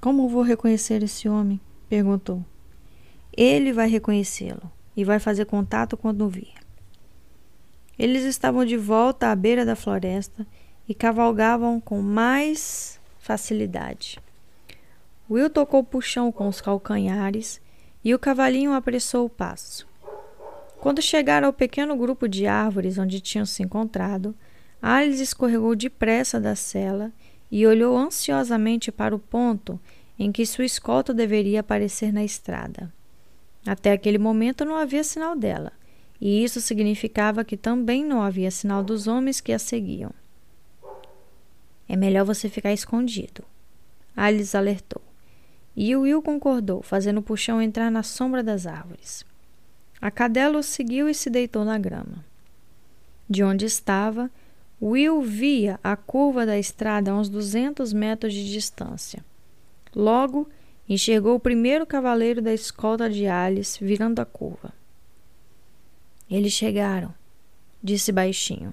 Como 0.00 0.28
vou 0.28 0.42
reconhecer 0.42 1.04
esse 1.04 1.28
homem? 1.28 1.60
perguntou. 1.88 2.44
Ele 3.32 3.72
vai 3.72 3.88
reconhecê-lo 3.88 4.76
e 4.98 5.04
vai 5.04 5.20
fazer 5.20 5.44
contato 5.44 5.96
quando 5.96 6.28
vir. 6.28 6.54
Eles 7.96 8.24
estavam 8.24 8.64
de 8.64 8.76
volta 8.76 9.30
à 9.30 9.36
beira 9.36 9.64
da 9.64 9.76
floresta 9.76 10.44
e 10.88 10.92
cavalgavam 10.92 11.80
com 11.80 12.02
mais 12.02 12.98
facilidade. 13.20 14.18
Will 15.30 15.48
tocou 15.48 15.86
o 15.92 16.00
chão 16.00 16.32
com 16.32 16.48
os 16.48 16.60
calcanhares 16.60 17.60
e 18.02 18.12
o 18.12 18.18
cavalinho 18.18 18.72
apressou 18.72 19.26
o 19.26 19.30
passo. 19.30 19.86
Quando 20.80 21.00
chegaram 21.00 21.46
ao 21.46 21.52
pequeno 21.52 21.96
grupo 21.96 22.28
de 22.28 22.48
árvores 22.48 22.98
onde 22.98 23.20
tinham 23.20 23.46
se 23.46 23.62
encontrado, 23.62 24.34
Alice 24.82 25.22
escorregou 25.22 25.76
depressa 25.76 26.40
da 26.40 26.56
cela 26.56 27.12
e 27.52 27.64
olhou 27.64 27.96
ansiosamente 27.96 28.90
para 28.90 29.14
o 29.14 29.18
ponto 29.20 29.78
em 30.18 30.32
que 30.32 30.44
sua 30.44 30.64
escolta 30.64 31.14
deveria 31.14 31.60
aparecer 31.60 32.12
na 32.12 32.24
estrada. 32.24 32.92
Até 33.68 33.92
aquele 33.92 34.16
momento 34.16 34.64
não 34.64 34.76
havia 34.76 35.04
sinal 35.04 35.36
dela, 35.36 35.72
e 36.18 36.42
isso 36.42 36.58
significava 36.58 37.44
que 37.44 37.54
também 37.54 38.02
não 38.02 38.22
havia 38.22 38.50
sinal 38.50 38.82
dos 38.82 39.06
homens 39.06 39.42
que 39.42 39.52
a 39.52 39.58
seguiam. 39.58 40.10
É 41.86 41.94
melhor 41.94 42.24
você 42.24 42.48
ficar 42.48 42.72
escondido, 42.72 43.44
Alice 44.16 44.56
alertou. 44.56 45.02
E 45.76 45.94
Will 45.94 46.22
concordou, 46.22 46.80
fazendo 46.80 47.18
o 47.18 47.22
puxão 47.22 47.60
entrar 47.60 47.90
na 47.90 48.02
sombra 48.02 48.42
das 48.42 48.66
árvores. 48.66 49.22
A 50.00 50.10
cadela 50.10 50.58
o 50.58 50.62
seguiu 50.62 51.06
e 51.06 51.12
se 51.14 51.28
deitou 51.28 51.62
na 51.62 51.76
grama. 51.76 52.24
De 53.28 53.44
onde 53.44 53.66
estava, 53.66 54.30
Will 54.80 55.20
via 55.20 55.78
a 55.84 55.94
curva 55.94 56.46
da 56.46 56.58
estrada 56.58 57.10
a 57.10 57.14
uns 57.14 57.28
200 57.28 57.92
metros 57.92 58.32
de 58.32 58.50
distância. 58.50 59.22
Logo, 59.94 60.48
enxergou 60.88 61.34
o 61.36 61.40
primeiro 61.40 61.86
cavaleiro 61.86 62.40
da 62.40 62.52
escolta 62.52 63.10
de 63.10 63.26
Alice 63.26 63.82
virando 63.84 64.20
a 64.20 64.24
curva. 64.24 64.72
Eles 66.30 66.52
chegaram, 66.52 67.14
disse 67.82 68.10
baixinho. 68.10 68.72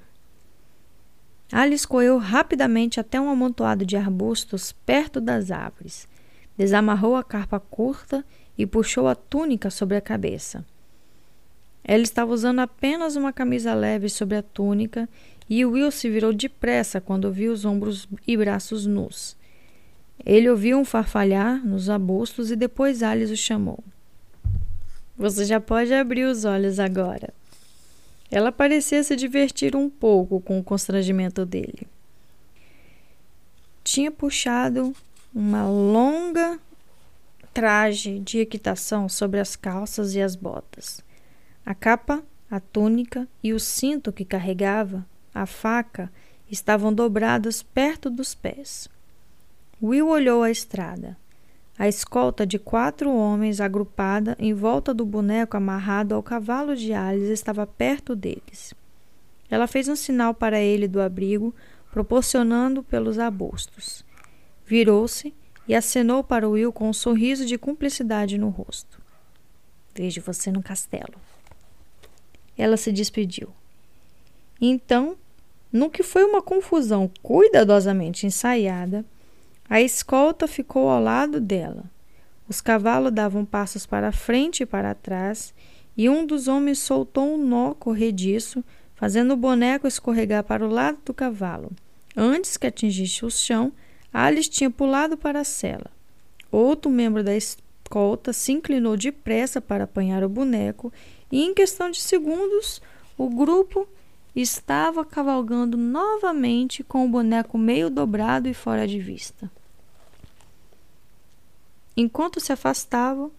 Alice 1.51 1.87
correu 1.87 2.17
rapidamente 2.17 2.99
até 2.99 3.19
um 3.19 3.29
amontoado 3.29 3.85
de 3.85 3.95
arbustos 3.95 4.71
perto 4.71 5.21
das 5.21 5.51
árvores 5.51 6.07
desamarrou 6.57 7.15
a 7.15 7.23
carpa 7.23 7.59
curta 7.59 8.23
e 8.57 8.65
puxou 8.65 9.07
a 9.07 9.15
túnica 9.15 9.69
sobre 9.69 9.97
a 9.97 10.01
cabeça. 10.01 10.65
Ela 11.83 12.03
estava 12.03 12.31
usando 12.31 12.59
apenas 12.59 13.15
uma 13.15 13.31
camisa 13.31 13.73
leve 13.73 14.09
sobre 14.09 14.37
a 14.37 14.41
túnica 14.43 15.07
e 15.47 15.63
Will 15.65 15.91
se 15.91 16.09
virou 16.09 16.33
depressa 16.33 16.99
quando 16.99 17.31
viu 17.31 17.51
os 17.51 17.65
ombros 17.65 18.07
e 18.25 18.35
braços 18.35 18.85
nus. 18.85 19.37
Ele 20.23 20.49
ouviu 20.49 20.77
um 20.77 20.85
farfalhar 20.85 21.65
nos 21.65 21.89
arbustos 21.89 22.51
e 22.51 22.55
depois 22.55 23.01
Alice 23.01 23.33
o 23.33 23.37
chamou. 23.37 23.83
Você 25.17 25.45
já 25.45 25.59
pode 25.59 25.93
abrir 25.93 26.25
os 26.25 26.45
olhos 26.45 26.79
agora. 26.79 27.33
Ela 28.29 28.51
parecia 28.51 29.03
se 29.03 29.15
divertir 29.15 29.75
um 29.75 29.89
pouco 29.89 30.41
com 30.41 30.59
o 30.59 30.63
constrangimento 30.63 31.45
dele. 31.45 31.87
Tinha 33.83 34.11
puxado 34.11 34.93
uma 35.33 35.67
longa 35.67 36.59
traje 37.53 38.19
de 38.19 38.39
equitação 38.39 39.07
sobre 39.07 39.39
as 39.39 39.55
calças 39.55 40.15
e 40.15 40.21
as 40.21 40.35
botas. 40.35 41.01
A 41.65 41.73
capa, 41.73 42.21
a 42.51 42.59
túnica 42.59 43.27
e 43.41 43.53
o 43.53 43.59
cinto 43.59 44.11
que 44.11 44.25
carregava, 44.25 45.05
a 45.33 45.45
faca, 45.45 46.11
estavam 46.51 46.93
dobrados 46.93 47.63
perto 47.63 48.09
dos 48.09 48.35
pés. 48.35 48.89
Will 49.81 50.07
olhou 50.07 50.41
a 50.41 50.49
estrada. 50.49 51.17
A 51.77 51.87
escolta 51.87 52.45
de 52.45 52.57
quatro 52.57 53.13
homens 53.13 53.59
agrupada 53.59 54.35
em 54.39 54.53
volta 54.53 54.93
do 54.93 55.05
boneco 55.05 55.57
amarrado 55.57 56.15
ao 56.15 56.23
cavalo 56.23 56.75
de 56.75 56.93
Alice 56.93 57.31
estava 57.31 57.67
perto 57.67 58.15
deles. 58.15 58.73
Ela 59.49 59.67
fez 59.67 59.89
um 59.89 59.95
sinal 59.95 60.33
para 60.33 60.59
ele 60.59 60.87
do 60.87 61.01
abrigo, 61.01 61.53
proporcionando 61.91 62.81
pelos 62.81 63.19
arbustos. 63.19 64.05
Virou-se 64.65 65.33
e 65.67 65.75
acenou 65.75 66.23
para 66.23 66.47
Will 66.47 66.71
com 66.71 66.89
um 66.89 66.93
sorriso 66.93 67.45
de 67.45 67.57
cumplicidade 67.57 68.37
no 68.37 68.49
rosto. 68.49 69.01
Vejo 69.93 70.21
você 70.21 70.51
no 70.51 70.63
castelo. 70.63 71.15
Ela 72.57 72.77
se 72.77 72.91
despediu. 72.91 73.49
Então, 74.59 75.17
no 75.71 75.89
que 75.89 76.03
foi 76.03 76.23
uma 76.23 76.41
confusão 76.41 77.11
cuidadosamente 77.21 78.25
ensaiada, 78.25 79.05
a 79.69 79.81
escolta 79.81 80.47
ficou 80.47 80.89
ao 80.89 81.01
lado 81.01 81.39
dela. 81.39 81.85
Os 82.47 82.61
cavalos 82.61 83.11
davam 83.11 83.43
passos 83.43 83.85
para 83.85 84.11
frente 84.11 84.61
e 84.61 84.65
para 84.65 84.93
trás, 84.93 85.53
e 85.97 86.07
um 86.07 86.25
dos 86.25 86.47
homens 86.47 86.79
soltou 86.79 87.33
um 87.33 87.37
nó 87.37 87.73
corrediço, 87.73 88.63
fazendo 88.93 89.33
o 89.33 89.37
boneco 89.37 89.87
escorregar 89.87 90.43
para 90.43 90.65
o 90.65 90.69
lado 90.69 90.99
do 91.03 91.13
cavalo. 91.13 91.71
Antes 92.15 92.57
que 92.57 92.67
atingisse 92.67 93.25
o 93.25 93.31
chão, 93.31 93.73
Alice 94.13 94.49
tinha 94.49 94.69
pulado 94.69 95.17
para 95.17 95.41
a 95.41 95.43
cela. 95.43 95.91
Outro 96.51 96.89
membro 96.91 97.23
da 97.23 97.35
escolta 97.35 98.31
se 98.31 98.51
inclinou 98.51 98.95
depressa 98.95 99.59
para 99.59 99.85
apanhar 99.85 100.23
o 100.23 100.29
boneco 100.29 100.93
e, 101.31 101.43
em 101.43 101.53
questão 101.53 101.89
de 101.89 101.99
segundos, 101.99 102.81
o 103.17 103.29
grupo 103.29 103.87
estava 104.35 105.05
cavalgando 105.05 105.77
novamente 105.77 106.83
com 106.83 107.05
o 107.05 107.09
boneco 107.09 107.57
meio 107.57 107.89
dobrado 107.89 108.49
e 108.49 108.53
fora 108.53 108.87
de 108.87 108.99
vista. 108.99 109.49
Enquanto 111.95 112.41
se 112.41 112.51
afastavam, 112.51 113.31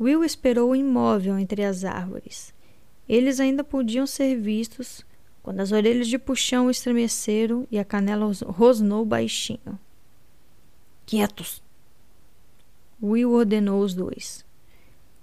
Will 0.00 0.24
esperou 0.24 0.74
imóvel 0.74 1.38
entre 1.38 1.64
as 1.64 1.84
árvores. 1.84 2.54
Eles 3.08 3.40
ainda 3.40 3.62
podiam 3.62 4.06
ser 4.06 4.36
vistos 4.36 5.04
quando 5.42 5.60
as 5.60 5.72
orelhas 5.72 6.08
de 6.08 6.18
puxão 6.18 6.70
estremeceram 6.70 7.66
e 7.70 7.78
a 7.78 7.84
canela 7.84 8.30
rosnou 8.46 9.04
baixinho. 9.04 9.78
Quietos! 11.04 11.62
Will 13.02 13.32
ordenou 13.32 13.82
os 13.82 13.94
dois. 13.94 14.44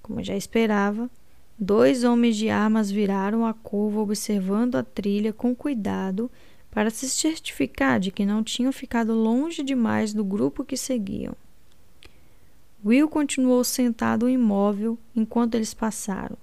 Como 0.02 0.24
já 0.24 0.36
esperava, 0.36 1.10
dois 1.58 2.04
homens 2.04 2.36
de 2.36 2.50
armas 2.50 2.92
viraram 2.92 3.46
a 3.46 3.54
curva 3.54 4.02
observando 4.02 4.76
a 4.76 4.84
trilha 4.84 5.32
com 5.32 5.56
cuidado 5.56 6.30
para 6.70 6.90
se 6.90 7.10
certificar 7.10 8.00
de 8.00 8.12
que 8.12 8.26
não 8.26 8.44
tinham 8.44 8.72
ficado 8.72 9.14
longe 9.14 9.64
demais 9.64 10.14
do 10.14 10.24
grupo 10.24 10.66
que 10.66 10.76
seguiam. 10.76 11.34
Will 12.84 13.08
continuou 13.08 13.64
sentado 13.64 14.30
imóvel 14.30 14.98
enquanto 15.16 15.56
eles 15.56 15.74
passaram. 15.74 16.38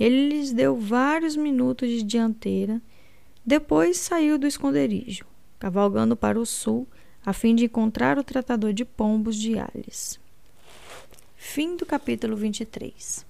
Ele 0.00 0.28
lhes 0.28 0.52
deu 0.52 0.76
vários 0.76 1.36
minutos 1.36 1.88
de 1.88 2.02
dianteira, 2.02 2.80
depois 3.44 3.98
saiu 3.98 4.38
do 4.38 4.46
esconderijo, 4.46 5.24
cavalgando 5.58 6.16
para 6.16 6.40
o 6.40 6.46
sul 6.46 6.88
a 7.24 7.32
fim 7.32 7.54
de 7.54 7.66
encontrar 7.66 8.18
o 8.18 8.24
tratador 8.24 8.72
de 8.72 8.84
pombos 8.84 9.36
de 9.36 9.58
Alice. 9.58 10.18
Fim 11.36 11.76
do 11.76 11.84
capítulo 11.84 12.36
23. 12.36 13.27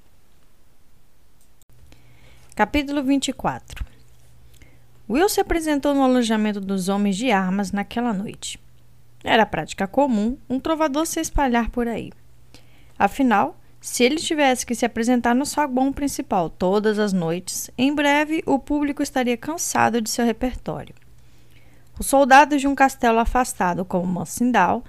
Capítulo 2.59 3.05
24 3.05 3.86
Will 5.09 5.28
se 5.28 5.40
apresentou 5.40 5.94
no 5.94 6.02
alojamento 6.02 6.60
dos 6.60 6.89
homens 6.89 7.16
de 7.16 7.30
armas 7.30 7.70
naquela 7.70 8.12
noite. 8.12 8.59
Era 9.22 9.47
prática 9.47 9.86
comum 9.86 10.36
um 10.51 10.59
trovador 10.59 11.06
se 11.06 11.20
espalhar 11.20 11.70
por 11.70 11.86
aí. 11.86 12.10
Afinal, 12.98 13.56
se 13.80 14.02
ele 14.02 14.16
tivesse 14.16 14.66
que 14.66 14.74
se 14.74 14.85
apresentar 14.85 15.36
no 15.36 15.47
saguão 15.47 15.93
principal 15.93 16.51
todas 16.51 16.98
as 16.98 17.12
noites, 17.12 17.70
em 17.78 17.94
breve 17.94 18.43
o 18.44 18.59
público 18.59 19.05
estaria 19.05 19.36
cansado 19.36 20.01
de 20.01 20.10
seu 20.10 20.24
repertório. 20.24 20.97
Os 21.97 22.06
soldados 22.06 22.60
de 22.60 22.66
um 22.66 22.74
castelo 22.74 23.20
afastado 23.20 23.85
como 23.85 24.05
Mansindal 24.05 24.82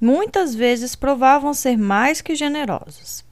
muitas 0.00 0.54
vezes 0.54 0.96
provavam 0.96 1.52
ser 1.52 1.76
mais 1.76 2.22
que 2.22 2.34
generosos. 2.34 3.22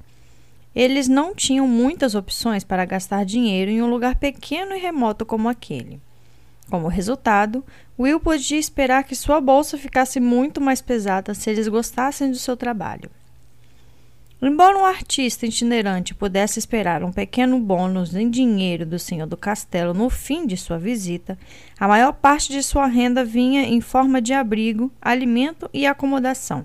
Eles 0.75 1.09
não 1.09 1.35
tinham 1.35 1.67
muitas 1.67 2.15
opções 2.15 2.63
para 2.63 2.85
gastar 2.85 3.25
dinheiro 3.25 3.71
em 3.71 3.83
um 3.83 3.91
lugar 3.91 4.17
pequeno 4.17 4.75
e 4.75 4.79
remoto 4.79 5.27
como 5.27 5.49
aquele. 5.49 6.01
Como 6.71 6.87
resultado, 6.87 7.65
Will 7.99 8.21
podia 8.21 8.59
esperar 8.59 9.03
que 9.03 9.17
sua 9.17 9.41
bolsa 9.41 9.77
ficasse 9.77 10.21
muito 10.21 10.61
mais 10.61 10.81
pesada 10.81 11.35
se 11.35 11.51
eles 11.51 11.67
gostassem 11.67 12.31
do 12.31 12.39
seu 12.39 12.57
trabalho. 12.57 13.11
Embora 14.43 14.79
um 14.79 14.87
artista 14.87 15.45
itinerante 15.45 16.15
pudesse 16.15 16.59
esperar 16.59 17.05
um 17.05 17.13
pequeno 17.13 17.59
bônus 17.59 18.15
em 18.15 18.31
dinheiro 18.31 18.87
do 18.87 18.99
senhor 18.99 19.27
do 19.27 19.37
castelo 19.37 19.93
no 19.93 20.09
fim 20.09 20.47
de 20.47 20.57
sua 20.57 20.79
visita, 20.79 21.37
a 21.79 21.87
maior 21.87 22.13
parte 22.13 22.51
de 22.51 22.63
sua 22.63 22.87
renda 22.87 23.23
vinha 23.23 23.63
em 23.65 23.83
forma 23.83 24.23
de 24.23 24.33
abrigo, 24.33 24.91
alimento 25.03 25.69
e 25.75 25.87
acomodação. 25.87 26.65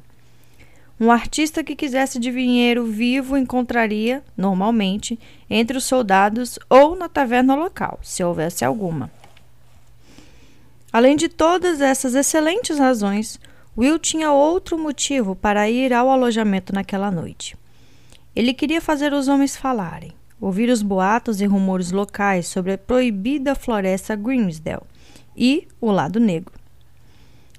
Um 0.99 1.11
artista 1.11 1.63
que 1.63 1.75
quisesse 1.75 2.19
dinheiro 2.19 2.85
vivo 2.85 3.35
encontraria, 3.35 4.23
normalmente, 4.37 5.19
entre 5.49 5.77
os 5.77 5.83
soldados 5.83 6.57
ou 6.69 6.95
na 6.95 7.09
taverna 7.09 7.53
local, 7.53 7.99
se 8.01 8.23
houvesse 8.23 8.63
alguma. 8.63 9.11
Além 10.93 11.17
de 11.17 11.27
todas 11.27 11.81
essas 11.81 12.15
excelentes 12.15 12.79
razões, 12.79 13.37
Will 13.77 13.99
tinha 13.99 14.31
outro 14.31 14.77
motivo 14.77 15.35
para 15.35 15.69
ir 15.69 15.91
ao 15.91 16.09
alojamento 16.09 16.73
naquela 16.73 17.11
noite. 17.11 17.57
Ele 18.33 18.53
queria 18.53 18.79
fazer 18.79 19.11
os 19.11 19.27
homens 19.27 19.57
falarem, 19.57 20.13
ouvir 20.39 20.69
os 20.69 20.81
boatos 20.81 21.41
e 21.41 21.45
rumores 21.45 21.91
locais 21.91 22.47
sobre 22.47 22.71
a 22.71 22.77
proibida 22.77 23.53
floresta 23.53 24.15
Grimsdale 24.15 24.83
e 25.35 25.67
o 25.81 25.91
lado 25.91 26.21
negro. 26.21 26.53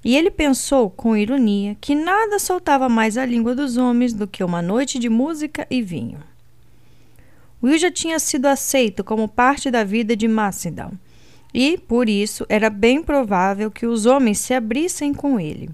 E 0.03 0.15
ele 0.15 0.29
pensou 0.31 0.89
com 0.89 1.17
ironia 1.17 1.75
que 1.81 1.95
nada 1.95 2.39
soltava 2.39 2.87
mais 2.87 3.17
a 3.17 3.25
língua 3.25 3.55
dos 3.55 3.77
homens 3.77 4.13
do 4.13 4.27
que 4.27 4.43
uma 4.43 4.61
noite 4.61 4.99
de 4.99 5.09
música 5.09 5.65
e 5.69 5.81
vinho. 5.81 6.19
Will 7.61 7.77
já 7.77 7.91
tinha 7.91 8.19
sido 8.19 8.45
aceito 8.45 9.03
como 9.03 9.27
parte 9.27 9.71
da 9.71 9.83
vida 9.83 10.15
de 10.15 10.27
Macedon, 10.27 10.91
e, 11.53 11.77
por 11.77 12.07
isso, 12.07 12.45
era 12.49 12.69
bem 12.69 13.01
provável 13.01 13.71
que 13.71 13.87
os 13.87 14.05
homens 14.05 14.37
se 14.37 14.53
abrissem 14.53 15.13
com 15.13 15.39
ele. 15.39 15.69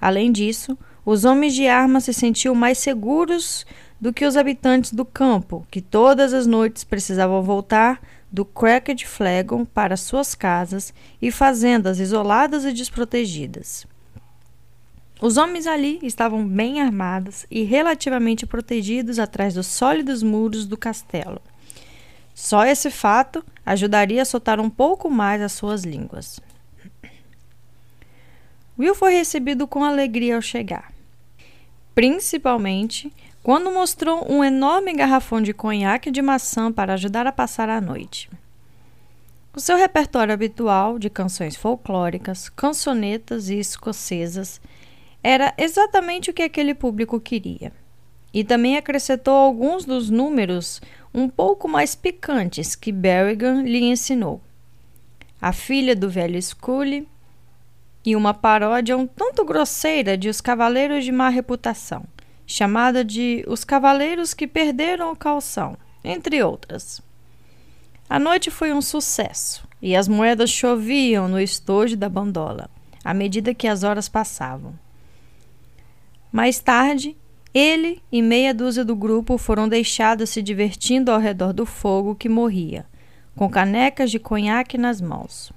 Além 0.00 0.30
disso, 0.30 0.78
os 1.04 1.24
homens 1.24 1.54
de 1.54 1.66
armas 1.66 2.04
se 2.04 2.14
sentiam 2.14 2.54
mais 2.54 2.78
seguros 2.78 3.66
do 4.00 4.12
que 4.12 4.24
os 4.24 4.36
habitantes 4.36 4.92
do 4.92 5.04
campo, 5.04 5.66
que 5.70 5.80
todas 5.80 6.32
as 6.32 6.46
noites 6.46 6.84
precisavam 6.84 7.42
voltar 7.42 8.00
do 8.34 8.44
Cracked 8.44 9.06
Flagon 9.06 9.64
para 9.64 9.96
suas 9.96 10.34
casas 10.34 10.92
e 11.22 11.30
fazendas 11.30 12.00
isoladas 12.00 12.64
e 12.64 12.72
desprotegidas. 12.72 13.86
Os 15.22 15.36
homens 15.36 15.68
ali 15.68 16.00
estavam 16.02 16.44
bem 16.44 16.80
armados 16.80 17.46
e 17.48 17.62
relativamente 17.62 18.44
protegidos 18.44 19.20
atrás 19.20 19.54
dos 19.54 19.68
sólidos 19.68 20.24
muros 20.24 20.66
do 20.66 20.76
castelo. 20.76 21.40
Só 22.34 22.64
esse 22.64 22.90
fato 22.90 23.44
ajudaria 23.64 24.22
a 24.22 24.24
soltar 24.24 24.58
um 24.58 24.68
pouco 24.68 25.08
mais 25.08 25.40
as 25.40 25.52
suas 25.52 25.84
línguas. 25.84 26.40
Will 28.76 28.96
foi 28.96 29.14
recebido 29.14 29.68
com 29.68 29.84
alegria 29.84 30.34
ao 30.34 30.42
chegar, 30.42 30.92
principalmente 31.94 33.12
quando 33.44 33.70
mostrou 33.70 34.26
um 34.32 34.42
enorme 34.42 34.94
garrafão 34.94 35.42
de 35.42 35.52
conhaque 35.52 36.10
de 36.10 36.22
maçã 36.22 36.72
para 36.72 36.94
ajudar 36.94 37.26
a 37.26 37.32
passar 37.32 37.68
a 37.68 37.78
noite. 37.78 38.30
O 39.54 39.60
seu 39.60 39.76
repertório 39.76 40.32
habitual 40.32 40.98
de 40.98 41.10
canções 41.10 41.54
folclóricas, 41.54 42.48
cançonetas 42.48 43.50
e 43.50 43.58
escocesas 43.58 44.62
era 45.22 45.52
exatamente 45.58 46.30
o 46.30 46.32
que 46.32 46.42
aquele 46.42 46.74
público 46.74 47.20
queria. 47.20 47.70
E 48.32 48.42
também 48.42 48.78
acrescentou 48.78 49.34
alguns 49.34 49.84
dos 49.84 50.08
números 50.08 50.80
um 51.12 51.28
pouco 51.28 51.68
mais 51.68 51.94
picantes 51.94 52.74
que 52.74 52.90
Berrigan 52.90 53.62
lhe 53.62 53.84
ensinou. 53.84 54.40
A 55.40 55.52
filha 55.52 55.94
do 55.94 56.08
velho 56.08 56.40
Scully 56.40 57.06
e 58.06 58.16
uma 58.16 58.32
paródia 58.32 58.96
um 58.96 59.06
tanto 59.06 59.44
grosseira 59.44 60.16
de 60.16 60.30
Os 60.30 60.40
Cavaleiros 60.40 61.04
de 61.04 61.12
Má 61.12 61.28
Reputação 61.28 62.06
chamada 62.46 63.04
de 63.04 63.44
Os 63.46 63.64
Cavaleiros 63.64 64.34
que 64.34 64.46
Perderam 64.46 65.12
o 65.12 65.16
Calção, 65.16 65.76
entre 66.02 66.42
outras. 66.42 67.00
A 68.08 68.18
noite 68.18 68.50
foi 68.50 68.72
um 68.72 68.82
sucesso 68.82 69.66
e 69.80 69.96
as 69.96 70.06
moedas 70.06 70.50
choviam 70.50 71.28
no 71.28 71.40
estojo 71.40 71.96
da 71.96 72.08
bandola, 72.08 72.70
à 73.04 73.14
medida 73.14 73.54
que 73.54 73.66
as 73.66 73.82
horas 73.82 74.08
passavam. 74.08 74.74
Mais 76.30 76.58
tarde, 76.58 77.16
ele 77.52 78.02
e 78.10 78.20
meia 78.20 78.52
dúzia 78.52 78.84
do 78.84 78.96
grupo 78.96 79.38
foram 79.38 79.68
deixados 79.68 80.30
se 80.30 80.42
divertindo 80.42 81.12
ao 81.12 81.20
redor 81.20 81.52
do 81.52 81.64
fogo 81.64 82.14
que 82.14 82.28
morria, 82.28 82.84
com 83.36 83.48
canecas 83.48 84.10
de 84.10 84.18
conhaque 84.18 84.76
nas 84.76 85.00
mãos. 85.00 85.52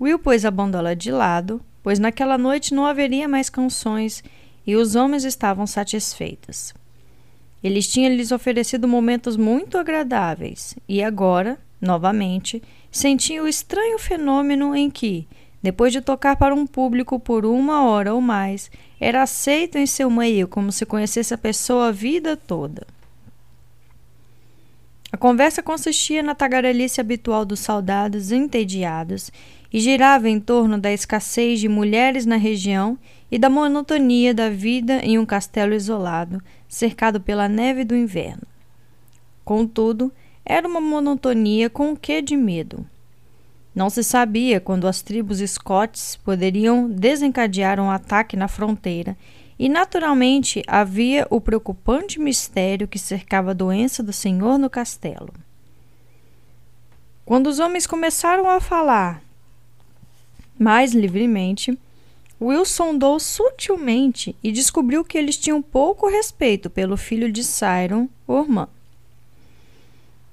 Will 0.00 0.18
pôs 0.18 0.44
a 0.44 0.50
bandola 0.50 0.96
de 0.96 1.12
lado, 1.12 1.60
pois 1.82 1.98
naquela 1.98 2.38
noite 2.38 2.74
não 2.74 2.86
haveria 2.86 3.28
mais 3.28 3.50
canções 3.50 4.24
e 4.66 4.76
os 4.76 4.94
homens 4.94 5.24
estavam 5.24 5.66
satisfeitos. 5.66 6.74
Eles 7.62 7.86
tinham 7.86 8.12
lhes 8.12 8.32
oferecido 8.32 8.88
momentos 8.88 9.36
muito 9.36 9.78
agradáveis 9.78 10.74
e 10.88 11.02
agora, 11.02 11.58
novamente, 11.80 12.62
sentiam 12.90 13.44
o 13.44 13.48
estranho 13.48 13.98
fenômeno 13.98 14.74
em 14.74 14.90
que, 14.90 15.26
depois 15.62 15.92
de 15.92 16.00
tocar 16.00 16.36
para 16.36 16.54
um 16.54 16.66
público 16.66 17.20
por 17.20 17.46
uma 17.46 17.84
hora 17.84 18.12
ou 18.12 18.20
mais, 18.20 18.70
era 19.00 19.22
aceito 19.22 19.78
em 19.78 19.86
seu 19.86 20.10
meio 20.10 20.48
como 20.48 20.72
se 20.72 20.84
conhecesse 20.84 21.32
a 21.32 21.38
pessoa 21.38 21.88
a 21.88 21.92
vida 21.92 22.36
toda. 22.36 22.84
A 25.12 25.16
conversa 25.16 25.62
consistia 25.62 26.22
na 26.22 26.34
tagarelice 26.34 27.00
habitual 27.00 27.44
dos 27.44 27.60
soldados 27.60 28.32
entediados 28.32 29.30
e 29.72 29.78
girava 29.78 30.28
em 30.28 30.40
torno 30.40 30.78
da 30.78 30.92
escassez 30.92 31.60
de 31.60 31.68
mulheres 31.68 32.26
na 32.26 32.36
região 32.36 32.98
e 33.32 33.38
da 33.38 33.48
monotonia 33.48 34.34
da 34.34 34.50
vida 34.50 34.98
em 34.98 35.18
um 35.18 35.24
castelo 35.24 35.72
isolado, 35.72 36.38
cercado 36.68 37.18
pela 37.18 37.48
neve 37.48 37.82
do 37.82 37.96
inverno. 37.96 38.42
Contudo, 39.42 40.12
era 40.44 40.68
uma 40.68 40.82
monotonia 40.82 41.70
com 41.70 41.92
o 41.92 41.96
quê 41.96 42.20
de 42.20 42.36
medo. 42.36 42.86
Não 43.74 43.88
se 43.88 44.04
sabia 44.04 44.60
quando 44.60 44.86
as 44.86 45.00
tribos 45.00 45.38
Scots 45.38 46.14
poderiam 46.22 46.90
desencadear 46.90 47.80
um 47.80 47.90
ataque 47.90 48.36
na 48.36 48.48
fronteira, 48.48 49.16
e 49.58 49.66
naturalmente 49.66 50.62
havia 50.66 51.26
o 51.30 51.40
preocupante 51.40 52.20
mistério 52.20 52.86
que 52.86 52.98
cercava 52.98 53.52
a 53.52 53.54
doença 53.54 54.02
do 54.02 54.12
senhor 54.12 54.58
no 54.58 54.68
castelo. 54.68 55.32
Quando 57.24 57.46
os 57.46 57.58
homens 57.58 57.86
começaram 57.86 58.50
a 58.50 58.60
falar 58.60 59.22
mais 60.58 60.92
livremente, 60.92 61.78
Will 62.42 62.64
sondou 62.64 63.20
sutilmente 63.20 64.34
e 64.42 64.50
descobriu 64.50 65.04
que 65.04 65.16
eles 65.16 65.36
tinham 65.36 65.62
pouco 65.62 66.08
respeito 66.08 66.68
pelo 66.68 66.96
filho 66.96 67.30
de 67.30 67.44
Siron, 67.44 68.08
Ormã. 68.26 68.66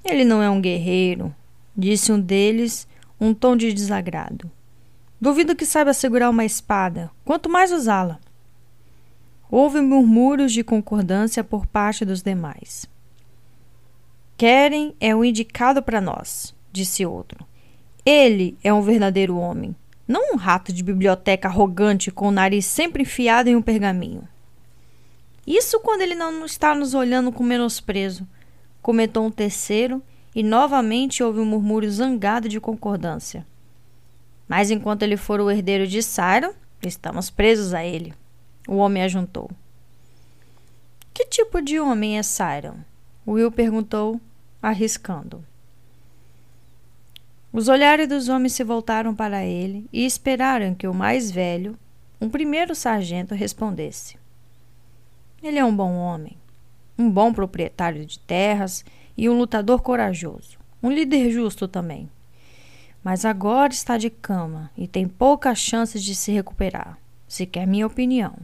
Ele 0.03 0.25
não 0.25 0.41
é 0.41 0.49
um 0.49 0.59
guerreiro, 0.59 1.33
disse 1.77 2.11
um 2.11 2.19
deles, 2.19 2.87
um 3.21 3.31
tom 3.31 3.55
de 3.55 3.71
desagrado. 3.71 4.49
Duvido 5.21 5.55
que 5.55 5.67
saiba 5.67 5.93
segurar 5.93 6.31
uma 6.31 6.43
espada, 6.43 7.11
quanto 7.23 7.47
mais 7.47 7.71
usá-la. 7.71 8.19
Houve 9.51 9.79
murmúrios 9.79 10.51
de 10.51 10.63
concordância 10.63 11.43
por 11.43 11.67
parte 11.67 12.03
dos 12.03 12.23
demais. 12.23 12.89
Querem 14.35 14.95
é 14.99 15.15
o 15.15 15.23
indicado 15.23 15.83
para 15.83 16.01
nós, 16.01 16.55
disse 16.71 17.05
outro. 17.05 17.45
Ele 18.03 18.57
é 18.63 18.73
um 18.73 18.81
verdadeiro 18.81 19.37
homem, 19.37 19.75
não 20.09 20.33
um 20.33 20.35
rato 20.37 20.73
de 20.73 20.81
biblioteca 20.81 21.47
arrogante 21.47 22.09
com 22.09 22.29
o 22.29 22.31
nariz 22.31 22.65
sempre 22.65 23.03
enfiado 23.03 23.47
em 23.47 23.55
um 23.55 23.61
pergaminho. 23.61 24.27
Isso 25.45 25.79
quando 25.81 26.01
ele 26.01 26.15
não 26.15 26.43
está 26.45 26.73
nos 26.73 26.95
olhando 26.95 27.31
com 27.31 27.43
menosprezo, 27.43 28.27
comentou 28.81 29.23
um 29.23 29.29
terceiro, 29.29 30.01
e 30.33 30.41
novamente 30.41 31.21
houve 31.21 31.39
um 31.39 31.45
murmúrio 31.45 31.91
zangado 31.91 32.49
de 32.49 32.59
concordância. 32.59 33.45
Mas 34.47 34.71
enquanto 34.71 35.03
ele 35.03 35.15
for 35.15 35.39
o 35.39 35.51
herdeiro 35.51 35.85
de 35.85 36.01
Siron, 36.01 36.53
estamos 36.81 37.29
presos 37.29 37.73
a 37.73 37.85
ele. 37.85 38.13
O 38.67 38.77
homem 38.77 39.03
ajuntou. 39.03 39.49
Que 41.13 41.25
tipo 41.25 41.61
de 41.61 41.79
homem 41.79 42.17
é 42.17 42.23
Siron? 42.23 42.77
Will 43.27 43.51
perguntou, 43.51 44.19
arriscando. 44.59 45.43
Os 47.51 47.67
olhares 47.67 48.07
dos 48.07 48.29
homens 48.29 48.53
se 48.53 48.63
voltaram 48.63 49.15
para 49.15 49.43
ele 49.43 49.89
e 49.91 50.05
esperaram 50.05 50.75
que 50.75 50.87
o 50.87 50.93
mais 50.93 51.31
velho, 51.31 51.77
um 52.21 52.29
primeiro 52.29 52.75
sargento, 52.75 53.33
respondesse. 53.33 54.17
Ele 55.41 55.57
é 55.57 55.65
um 55.65 55.75
bom 55.75 55.95
homem, 55.95 56.37
um 56.95 57.09
bom 57.09 57.33
proprietário 57.33 58.05
de 58.05 58.19
terras 58.19 58.85
e 59.17 59.27
um 59.27 59.35
lutador 59.35 59.81
corajoso, 59.81 60.59
um 60.81 60.91
líder 60.91 61.31
justo 61.31 61.67
também. 61.67 62.07
Mas 63.03 63.25
agora 63.25 63.73
está 63.73 63.97
de 63.97 64.11
cama 64.11 64.69
e 64.77 64.87
tem 64.87 65.07
poucas 65.07 65.57
chances 65.57 66.03
de 66.03 66.13
se 66.13 66.31
recuperar, 66.31 66.99
se 67.27 67.47
quer 67.47 67.65
minha 67.65 67.87
opinião. 67.87 68.35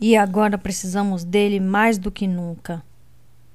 E 0.00 0.16
agora 0.16 0.56
precisamos 0.56 1.24
dele 1.24 1.58
mais 1.58 1.98
do 1.98 2.12
que 2.12 2.28
nunca. 2.28 2.80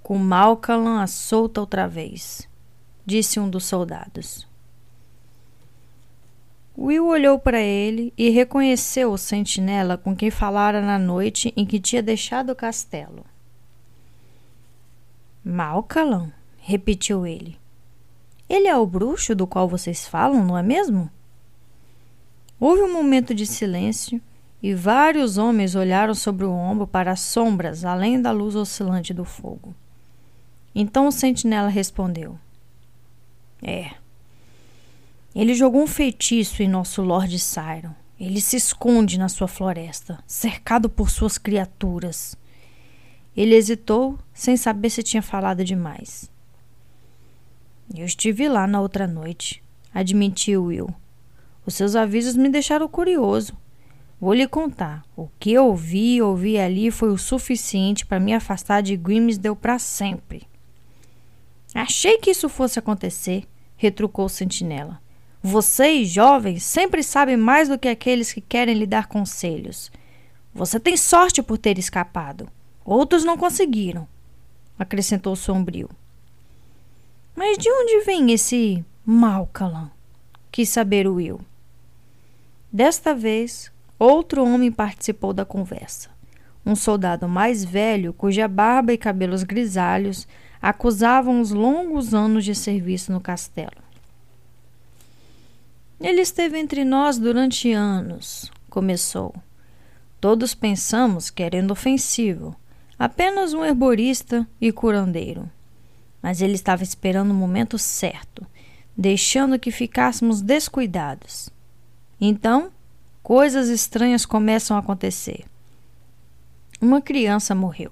Com 0.04 0.18
Malcalan 0.18 1.02
à 1.02 1.08
solta 1.08 1.62
outra 1.62 1.88
vez 1.88 2.48
disse 3.06 3.40
um 3.40 3.50
dos 3.50 3.66
soldados. 3.66 4.48
Will 6.78 7.08
olhou 7.08 7.40
para 7.40 7.62
ele 7.62 8.14
e 8.18 8.30
reconheceu 8.30 9.12
o 9.12 9.18
sentinela 9.18 9.98
com 9.98 10.16
quem 10.16 10.30
falara 10.30 10.82
na 10.82 11.00
noite 11.00 11.54
em 11.56 11.66
que 11.66 11.80
tinha 11.80 12.04
deixado 12.04 12.50
o 12.52 12.56
castelo. 12.56 13.26
Malcalan, 15.44 16.32
repetiu 16.58 17.26
ele. 17.26 17.58
Ele 18.50 18.68
é 18.68 18.76
o 18.76 18.86
bruxo 18.86 19.34
do 19.34 19.48
qual 19.48 19.70
vocês 19.70 20.08
falam, 20.08 20.44
não 20.44 20.58
é 20.58 20.64
mesmo? 20.64 21.10
Houve 22.60 22.82
um 22.82 22.92
momento 22.92 23.34
de 23.34 23.46
silêncio 23.46 24.22
e 24.62 24.74
vários 24.74 25.38
homens 25.38 25.76
olharam 25.76 26.14
sobre 26.14 26.46
o 26.46 26.52
ombro 26.52 26.88
para 26.88 27.12
as 27.12 27.22
sombras 27.22 27.86
além 27.86 28.22
da 28.22 28.32
luz 28.32 28.56
oscilante 28.56 29.14
do 29.14 29.24
fogo. 29.24 29.74
Então 30.74 31.08
o 31.08 31.12
sentinela 31.12 31.70
respondeu: 31.70 32.38
É. 33.68 33.90
Ele 35.34 35.56
jogou 35.56 35.82
um 35.82 35.88
feitiço 35.88 36.62
em 36.62 36.68
nosso 36.68 37.02
Lord 37.02 37.40
Siron. 37.40 37.96
Ele 38.20 38.40
se 38.40 38.56
esconde 38.56 39.18
na 39.18 39.28
sua 39.28 39.48
floresta, 39.48 40.24
cercado 40.28 40.88
por 40.88 41.10
suas 41.10 41.40
criaturas. 41.40 42.38
Ele 43.36 43.56
hesitou, 43.56 44.20
sem 44.34 44.56
saber 44.56 44.92
se 44.92 45.02
tinha 45.02 45.22
falado 45.22 45.66
demais. 45.66 46.30
Eu 47.94 48.06
estive 48.06 48.48
lá 48.48 48.68
na 48.68 48.80
outra 48.80 49.08
noite, 49.08 49.64
admitiu 49.94 50.66
Will. 50.66 50.94
Os 51.66 51.74
seus 51.74 51.96
avisos 51.96 52.36
me 52.36 52.48
deixaram 52.48 52.88
curioso. 52.88 53.58
Vou 54.22 54.34
lhe 54.34 54.48
contar. 54.48 55.04
O 55.18 55.28
que 55.40 55.52
eu 55.52 55.76
vi 55.76 56.16
e 56.16 56.22
ouvi 56.22 56.58
ali 56.58 56.92
foi 56.92 57.10
o 57.10 57.18
suficiente 57.18 58.06
para 58.06 58.20
me 58.20 58.34
afastar 58.34 58.82
de 58.82 58.96
Grimsdale 58.96 59.56
para 59.56 59.80
sempre. 59.80 60.48
Achei 61.74 62.18
que 62.20 62.32
isso 62.32 62.48
fosse 62.48 62.80
acontecer, 62.80 63.46
retrucou 63.76 64.26
o 64.26 64.30
sentinela. 64.30 65.02
Vocês, 65.42 66.10
jovens, 66.10 66.64
sempre 66.64 67.04
sabem 67.04 67.38
mais 67.38 67.70
do 67.70 67.78
que 67.78 67.88
aqueles 67.88 68.34
que 68.34 68.42
querem 68.42 68.76
lhe 68.76 68.88
dar 68.88 69.08
conselhos. 69.08 69.92
Você 70.54 70.80
tem 70.80 70.98
sorte 70.98 71.44
por 71.44 71.58
ter 71.58 71.78
escapado. 71.78 72.48
Outros 72.84 73.24
não 73.24 73.38
conseguiram, 73.38 74.08
acrescentou 74.80 75.36
sombrio. 75.36 75.90
Mas 77.36 77.58
de 77.58 77.70
onde 77.70 78.06
vem 78.06 78.32
esse 78.32 78.84
Malcalan? 79.06 79.92
Quis 80.52 80.70
saber 80.70 81.08
Will. 81.08 81.42
Desta 82.72 83.14
vez, 83.14 83.72
outro 84.00 84.44
homem 84.44 84.72
participou 84.72 85.34
da 85.34 85.46
conversa. 85.46 86.10
Um 86.66 86.76
soldado 86.76 87.28
mais 87.28 87.64
velho, 87.64 88.14
cuja 88.14 88.48
barba 88.48 88.94
e 88.94 88.98
cabelos 88.98 89.44
grisalhos 89.44 90.28
acusavam 90.66 91.42
os 91.42 91.52
longos 91.52 92.16
anos 92.16 92.44
de 92.44 92.56
serviço 92.56 93.12
no 93.12 93.22
castelo. 93.22 93.84
Ele 96.02 96.22
esteve 96.22 96.58
entre 96.58 96.84
nós 96.84 97.20
durante 97.20 97.72
anos, 97.72 98.52
começou. 98.68 99.32
Todos 100.20 100.56
pensamos 100.56 101.30
que 101.30 101.44
era 101.44 101.58
inofensivo, 101.58 102.56
apenas 102.98 103.54
um 103.54 103.64
herborista 103.64 104.48
e 104.60 104.72
curandeiro. 104.72 105.48
Mas 106.20 106.42
ele 106.42 106.56
estava 106.56 106.82
esperando 106.82 107.30
o 107.30 107.36
momento 107.36 107.78
certo, 107.78 108.44
deixando 108.98 109.60
que 109.60 109.70
ficássemos 109.70 110.42
descuidados. 110.42 111.48
Então, 112.20 112.72
coisas 113.22 113.70
estranhas 113.70 114.26
começam 114.26 114.76
a 114.76 114.80
acontecer. 114.80 115.46
Uma 116.82 117.04
criança 117.04 117.54
morreu, 117.54 117.92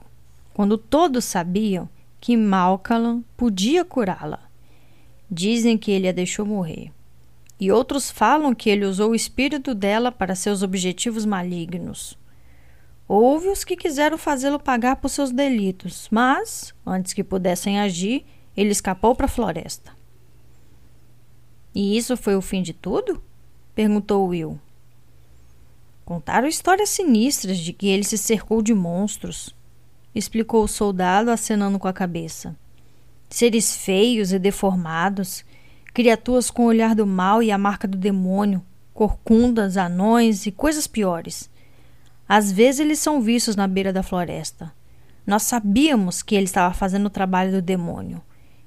quando 0.55 0.75
todos 0.75 1.23
sabiam 1.23 1.87
que 2.23 2.37
Malcalan 2.37 3.21
podia 3.35 3.83
curá-la. 3.83 4.49
Dizem 5.29 5.77
que 5.77 5.91
ele 5.91 6.07
a 6.07 6.13
deixou 6.13 6.45
morrer 6.45 6.89
e 7.59 7.69
outros 7.69 8.09
falam 8.09 8.55
que 8.55 8.69
ele 8.69 8.85
usou 8.85 9.11
o 9.11 9.15
espírito 9.15 9.75
dela 9.75 10.09
para 10.09 10.33
seus 10.33 10.63
objetivos 10.63 11.25
malignos. 11.25 12.17
Houve 13.09 13.49
os 13.49 13.65
que 13.65 13.75
quiseram 13.75 14.17
fazê-lo 14.17 14.57
pagar 14.57 14.95
por 14.95 15.09
seus 15.09 15.31
delitos, 15.31 16.07
mas, 16.09 16.73
antes 16.85 17.11
que 17.11 17.25
pudessem 17.25 17.77
agir, 17.77 18.25
ele 18.55 18.71
escapou 18.71 19.13
para 19.13 19.25
a 19.25 19.29
floresta. 19.29 19.91
E 21.75 21.97
isso 21.97 22.15
foi 22.15 22.37
o 22.37 22.41
fim 22.41 22.61
de 22.61 22.71
tudo? 22.71 23.21
perguntou 23.75 24.27
Will. 24.27 24.57
Contaram 26.05 26.47
histórias 26.47 26.87
sinistras 26.87 27.57
de 27.57 27.73
que 27.73 27.87
ele 27.87 28.05
se 28.05 28.17
cercou 28.17 28.61
de 28.61 28.73
monstros, 28.73 29.53
explicou 30.13 30.63
o 30.63 30.67
soldado, 30.67 31.31
acenando 31.31 31.79
com 31.79 31.87
a 31.87 31.93
cabeça. 31.93 32.55
Seres 33.29 33.75
feios 33.75 34.31
e 34.31 34.39
deformados 34.39 35.43
criaturas 35.93 36.49
com 36.49 36.63
o 36.63 36.67
olhar 36.67 36.95
do 36.95 37.05
mal 37.05 37.43
e 37.43 37.51
a 37.51 37.57
marca 37.57 37.87
do 37.87 37.97
demônio, 37.97 38.63
corcundas, 38.93 39.77
anões 39.77 40.45
e 40.45 40.51
coisas 40.51 40.87
piores. 40.87 41.49
Às 42.27 42.51
vezes 42.51 42.79
eles 42.79 42.99
são 42.99 43.21
vistos 43.21 43.55
na 43.55 43.67
beira 43.67 43.93
da 43.93 44.01
floresta. 44.01 44.73
Nós 45.25 45.43
sabíamos 45.43 46.21
que 46.21 46.35
ele 46.35 46.45
estava 46.45 46.73
fazendo 46.73 47.05
o 47.05 47.11
trabalho 47.11 47.51
do 47.51 47.61
demônio. 47.61 48.21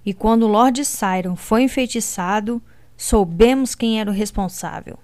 E 0.04 0.14
quando 0.14 0.46
Lord 0.46 0.84
Siron 0.84 1.34
foi 1.34 1.62
enfeitiçado, 1.62 2.62
soubemos 2.96 3.74
quem 3.74 4.00
era 4.00 4.10
o 4.10 4.14
responsável. 4.14 4.98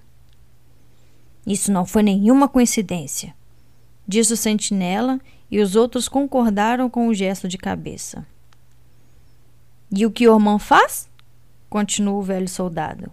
Isso 1.45 1.71
não 1.71 1.85
foi 1.85 2.03
nenhuma 2.03 2.47
coincidência, 2.47 3.35
disse 4.07 4.31
o 4.31 4.37
sentinela, 4.37 5.19
e 5.49 5.59
os 5.59 5.75
outros 5.75 6.07
concordaram 6.07 6.89
com 6.89 7.07
o 7.07 7.13
gesto 7.13 7.47
de 7.47 7.57
cabeça. 7.57 8.25
E 9.95 10.05
o 10.05 10.11
que 10.11 10.27
Ormond 10.27 10.63
faz? 10.63 11.07
continuou 11.69 12.19
o 12.19 12.23
velho 12.23 12.47
soldado. 12.47 13.11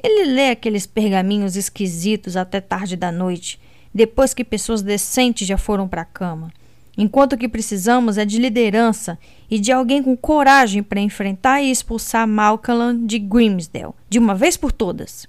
Ele 0.00 0.24
lê 0.32 0.50
aqueles 0.50 0.86
pergaminhos 0.86 1.56
esquisitos 1.56 2.36
até 2.36 2.60
tarde 2.60 2.96
da 2.96 3.10
noite, 3.10 3.60
depois 3.92 4.32
que 4.32 4.44
pessoas 4.44 4.82
decentes 4.82 5.46
já 5.46 5.58
foram 5.58 5.88
para 5.88 6.02
a 6.02 6.04
cama. 6.04 6.52
Enquanto 6.96 7.32
o 7.32 7.38
que 7.38 7.48
precisamos 7.48 8.18
é 8.18 8.24
de 8.24 8.38
liderança 8.38 9.18
e 9.50 9.58
de 9.58 9.72
alguém 9.72 10.02
com 10.02 10.16
coragem 10.16 10.82
para 10.82 11.00
enfrentar 11.00 11.62
e 11.62 11.70
expulsar 11.70 12.26
Malcolm 12.26 13.06
de 13.06 13.18
Grimsdale, 13.18 13.94
de 14.08 14.18
uma 14.18 14.34
vez 14.34 14.56
por 14.56 14.72
todas. 14.72 15.26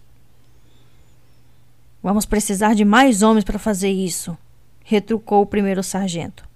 Vamos 2.02 2.26
precisar 2.26 2.74
de 2.74 2.84
mais 2.84 3.22
homens 3.22 3.46
para 3.46 3.58
fazer 3.58 3.90
isso, 3.90 4.38
retrucou 4.84 5.42
o 5.42 5.48
primeiro 5.48 5.82
sargento. 5.82 6.48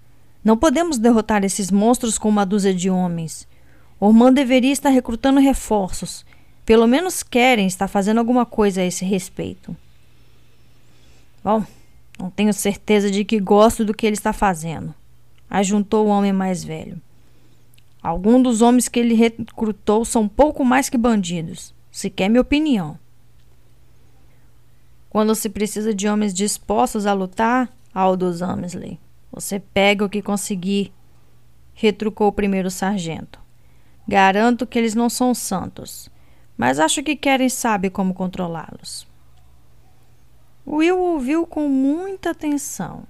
Não 0.43 0.57
podemos 0.57 0.97
derrotar 0.97 1.43
esses 1.43 1.71
monstros 1.71 2.17
com 2.17 2.29
uma 2.29 2.45
dúzia 2.45 2.73
de 2.73 2.89
homens. 2.89 3.47
Ormond 3.99 4.35
deveria 4.35 4.71
estar 4.71 4.89
recrutando 4.89 5.39
reforços. 5.39 6.25
Pelo 6.65 6.85
menos 6.85 7.23
querem 7.23 7.65
estar 7.65 7.87
fazendo 7.87 8.19
alguma 8.19 8.45
coisa 8.45 8.81
a 8.81 8.85
esse 8.85 9.03
respeito. 9.03 9.75
Bom, 11.43 11.65
não 12.19 12.29
tenho 12.29 12.53
certeza 12.53 13.11
de 13.11 13.23
que 13.23 13.39
gosto 13.39 13.85
do 13.85 13.93
que 13.93 14.05
ele 14.05 14.15
está 14.15 14.33
fazendo, 14.33 14.93
ajuntou 15.49 16.07
o 16.07 16.09
homem 16.09 16.33
mais 16.33 16.63
velho. 16.63 16.99
Alguns 18.01 18.43
dos 18.43 18.61
homens 18.61 18.87
que 18.87 18.99
ele 18.99 19.13
recrutou 19.13 20.03
são 20.03 20.27
pouco 20.27 20.65
mais 20.65 20.89
que 20.89 20.97
bandidos, 20.97 21.73
se 21.91 22.09
quer 22.09 22.29
minha 22.29 22.41
opinião. 22.41 22.97
Quando 25.09 25.33
se 25.35 25.49
precisa 25.49 25.93
de 25.93 26.07
homens 26.07 26.33
dispostos 26.33 27.05
a 27.05 27.13
lutar, 27.13 27.71
Aldous 27.97 28.43
Amesley, 28.43 28.99
você 29.31 29.59
pega 29.59 30.05
o 30.05 30.09
que 30.09 30.21
conseguir, 30.21 30.93
retrucou 31.73 32.27
o 32.27 32.31
primeiro 32.31 32.69
sargento. 32.69 33.39
Garanto 34.07 34.67
que 34.67 34.77
eles 34.77 34.93
não 34.93 35.09
são 35.09 35.33
santos, 35.33 36.07
mas 36.55 36.79
acho 36.79 37.01
que 37.01 37.15
querem 37.15 37.49
saber 37.49 37.89
como 37.89 38.13
controlá-los. 38.13 39.07
Will 40.67 40.99
ouviu 40.99 41.47
com 41.47 41.67
muita 41.67 42.29
atenção. 42.29 43.03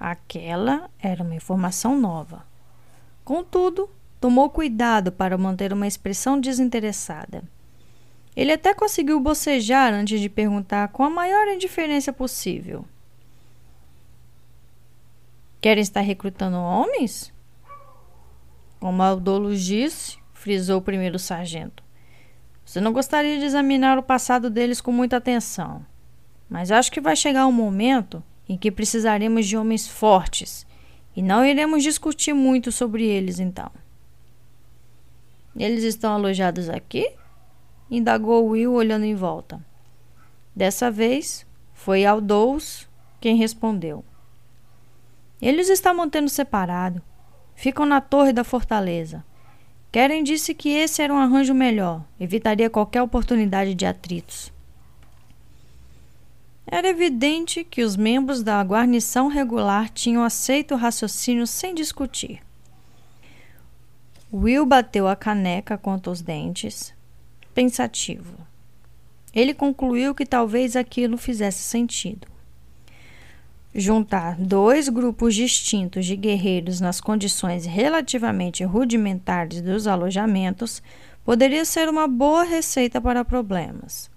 Aquela 0.00 0.90
era 0.98 1.22
uma 1.22 1.36
informação 1.36 1.96
nova. 1.96 2.44
Contudo, 3.24 3.88
tomou 4.20 4.50
cuidado 4.50 5.12
para 5.12 5.38
manter 5.38 5.72
uma 5.72 5.86
expressão 5.86 6.40
desinteressada. 6.40 7.44
Ele 8.34 8.50
até 8.50 8.74
conseguiu 8.74 9.20
bocejar 9.20 9.94
antes 9.94 10.20
de 10.20 10.28
perguntar 10.28 10.88
com 10.88 11.04
a 11.04 11.10
maior 11.10 11.46
indiferença 11.46 12.12
possível. 12.12 12.84
Querem 15.64 15.80
estar 15.80 16.02
recrutando 16.02 16.58
homens? 16.58 17.32
Como 18.78 19.02
Aldoulos 19.02 19.62
disse, 19.62 20.18
frisou 20.34 20.76
o 20.76 20.82
primeiro 20.82 21.18
sargento. 21.18 21.82
Você 22.62 22.82
não 22.82 22.92
gostaria 22.92 23.38
de 23.38 23.46
examinar 23.46 23.96
o 23.96 24.02
passado 24.02 24.50
deles 24.50 24.82
com 24.82 24.92
muita 24.92 25.16
atenção. 25.16 25.82
Mas 26.50 26.70
acho 26.70 26.92
que 26.92 27.00
vai 27.00 27.16
chegar 27.16 27.46
um 27.46 27.50
momento 27.50 28.22
em 28.46 28.58
que 28.58 28.70
precisaremos 28.70 29.46
de 29.46 29.56
homens 29.56 29.88
fortes 29.88 30.66
e 31.16 31.22
não 31.22 31.42
iremos 31.42 31.82
discutir 31.82 32.34
muito 32.34 32.70
sobre 32.70 33.06
eles 33.06 33.40
então. 33.40 33.70
Eles 35.56 35.82
estão 35.82 36.12
alojados 36.12 36.68
aqui? 36.68 37.10
indagou 37.90 38.48
Will 38.48 38.74
olhando 38.74 39.06
em 39.06 39.14
volta. 39.14 39.64
Dessa 40.54 40.90
vez 40.90 41.46
foi 41.72 42.04
Aldous 42.04 42.86
quem 43.18 43.36
respondeu. 43.36 44.04
Eles 45.40 45.68
estão 45.68 45.94
mantendo 45.94 46.28
separado. 46.28 47.02
Ficam 47.54 47.86
na 47.86 48.00
torre 48.00 48.32
da 48.32 48.44
fortaleza. 48.44 49.24
Keren 49.92 50.24
disse 50.24 50.54
que 50.54 50.70
esse 50.70 51.02
era 51.02 51.14
um 51.14 51.18
arranjo 51.18 51.54
melhor, 51.54 52.04
evitaria 52.18 52.68
qualquer 52.68 53.00
oportunidade 53.00 53.74
de 53.74 53.86
atritos. 53.86 54.52
Era 56.66 56.88
evidente 56.88 57.62
que 57.62 57.82
os 57.82 57.94
membros 57.94 58.42
da 58.42 58.60
guarnição 58.62 59.28
regular 59.28 59.90
tinham 59.90 60.24
aceito 60.24 60.74
o 60.74 60.76
raciocínio 60.76 61.46
sem 61.46 61.74
discutir. 61.74 62.40
Will 64.32 64.66
bateu 64.66 65.06
a 65.06 65.14
caneca 65.14 65.78
contra 65.78 66.10
os 66.10 66.20
dentes, 66.20 66.92
pensativo. 67.54 68.36
Ele 69.32 69.54
concluiu 69.54 70.14
que 70.14 70.26
talvez 70.26 70.74
aquilo 70.74 71.16
fizesse 71.16 71.62
sentido. 71.62 72.26
Juntar 73.74 74.36
dois 74.38 74.88
grupos 74.88 75.34
distintos 75.34 76.06
de 76.06 76.14
guerreiros 76.14 76.80
nas 76.80 77.00
condições 77.00 77.66
relativamente 77.66 78.62
rudimentares 78.62 79.60
dos 79.60 79.86
alojamentos 79.86 80.82
poderia 81.24 81.64
ser 81.64 81.88
uma 81.88 82.06
boa 82.06 82.44
receita 82.44 83.00
para 83.00 83.24
problemas. 83.24 84.08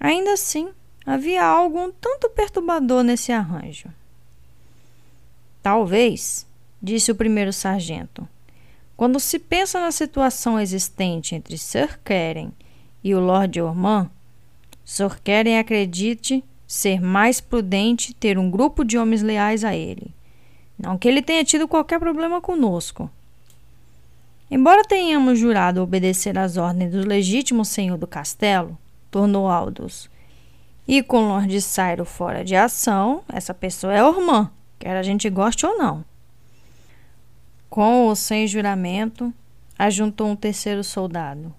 Ainda 0.00 0.32
assim, 0.32 0.70
Havia 1.04 1.44
algo 1.44 1.80
um 1.80 1.90
tanto 1.90 2.28
perturbador 2.30 3.02
nesse 3.02 3.32
arranjo. 3.32 3.88
Talvez, 5.62 6.46
disse 6.80 7.10
o 7.10 7.14
primeiro 7.14 7.52
sargento, 7.52 8.28
quando 8.96 9.18
se 9.18 9.38
pensa 9.38 9.80
na 9.80 9.90
situação 9.90 10.60
existente 10.60 11.34
entre 11.34 11.56
Sir 11.56 11.98
Keren 12.04 12.52
e 13.02 13.14
o 13.14 13.20
Lord 13.20 13.60
Ormond, 13.60 14.10
Sir 14.84 15.20
Keren 15.22 15.58
acredite 15.58 16.44
ser 16.70 17.00
mais 17.00 17.40
prudente 17.40 18.14
ter 18.14 18.38
um 18.38 18.48
grupo 18.48 18.84
de 18.84 18.96
homens 18.96 19.22
leais 19.22 19.64
a 19.64 19.74
ele. 19.74 20.14
Não 20.78 20.96
que 20.96 21.08
ele 21.08 21.20
tenha 21.20 21.42
tido 21.42 21.66
qualquer 21.66 21.98
problema 21.98 22.40
conosco. 22.40 23.10
Embora 24.48 24.84
tenhamos 24.84 25.36
jurado 25.36 25.82
obedecer 25.82 26.38
às 26.38 26.56
ordens 26.56 26.92
do 26.92 27.04
legítimo 27.04 27.64
senhor 27.64 27.98
do 27.98 28.06
castelo, 28.06 28.78
tornou 29.10 29.48
Aldous, 29.48 30.08
e 30.86 31.02
com 31.02 31.26
Lord 31.26 31.60
Sairo 31.60 32.04
fora 32.04 32.44
de 32.44 32.54
ação, 32.54 33.24
essa 33.28 33.52
pessoa 33.52 33.92
é 33.92 34.04
Ormã, 34.04 34.48
quer 34.78 34.96
a 34.96 35.02
gente 35.02 35.28
goste 35.28 35.66
ou 35.66 35.76
não. 35.76 36.04
Com 37.68 38.06
ou 38.06 38.14
sem 38.14 38.46
juramento, 38.46 39.34
ajuntou 39.76 40.28
um 40.28 40.36
terceiro 40.36 40.84
soldado. 40.84 41.52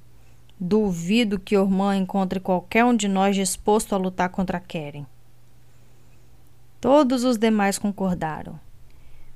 Duvido 0.64 1.40
que 1.40 1.58
Ormã 1.58 1.98
encontre 1.98 2.40
qualquer 2.40 2.86
um 2.86 2.96
de 2.96 3.08
nós 3.08 3.36
disposto 3.36 3.96
a 3.96 3.98
lutar 3.98 4.30
contra 4.30 4.60
Keren. 4.60 5.08
Todos 6.80 7.24
os 7.24 7.36
demais 7.36 7.80
concordaram. 7.80 8.60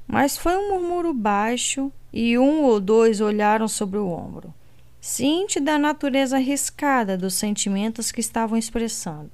Mas 0.06 0.38
foi 0.38 0.56
um 0.56 0.70
murmúrio 0.70 1.16
baixo 1.16 1.92
e 2.14 2.38
um 2.38 2.62
ou 2.62 2.80
dois 2.80 3.22
olharam 3.22 3.68
sobre 3.68 3.98
o 3.98 4.08
ombro, 4.08 4.54
ciente 5.02 5.60
da 5.60 5.80
natureza 5.80 6.36
arriscada 6.36 7.18
dos 7.18 7.34
sentimentos 7.34 8.12
que 8.12 8.22
estavam 8.22 8.56
expressando. 8.56 9.32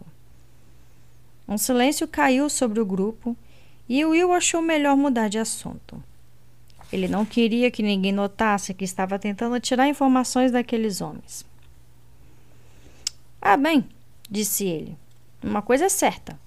Um 1.45 1.57
silêncio 1.57 2.07
caiu 2.07 2.49
sobre 2.49 2.79
o 2.79 2.85
grupo 2.85 3.35
e 3.89 4.05
Will 4.05 4.31
achou 4.31 4.61
melhor 4.61 4.95
mudar 4.95 5.27
de 5.27 5.39
assunto. 5.39 6.01
Ele 6.89 7.09
não 7.09 7.25
queria 7.25 7.69
que 7.69 7.83
ninguém 7.83 8.13
notasse 8.13 8.73
que 8.73 8.85
estava 8.85 9.19
tentando 9.19 9.59
tirar 9.59 9.89
informações 9.89 10.53
daqueles 10.53 11.01
homens. 11.01 11.50
Ah, 13.41 13.57
bem, 13.57 13.89
disse 14.29 14.65
ele. 14.65 14.95
Uma 15.43 15.61
coisa 15.61 15.85
é 15.85 15.89
certa. 15.89 16.39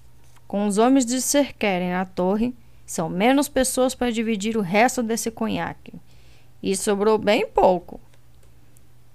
Com 0.46 0.66
os 0.66 0.78
homens 0.78 1.04
de 1.04 1.20
Serquerem 1.20 1.90
na 1.90 2.04
torre, 2.04 2.54
são 2.86 3.08
menos 3.08 3.48
pessoas 3.48 3.94
para 3.94 4.12
dividir 4.12 4.56
o 4.56 4.60
resto 4.60 5.02
desse 5.02 5.30
conhaque. 5.30 5.92
E 6.62 6.76
sobrou 6.76 7.18
bem 7.18 7.46
pouco. 7.46 8.00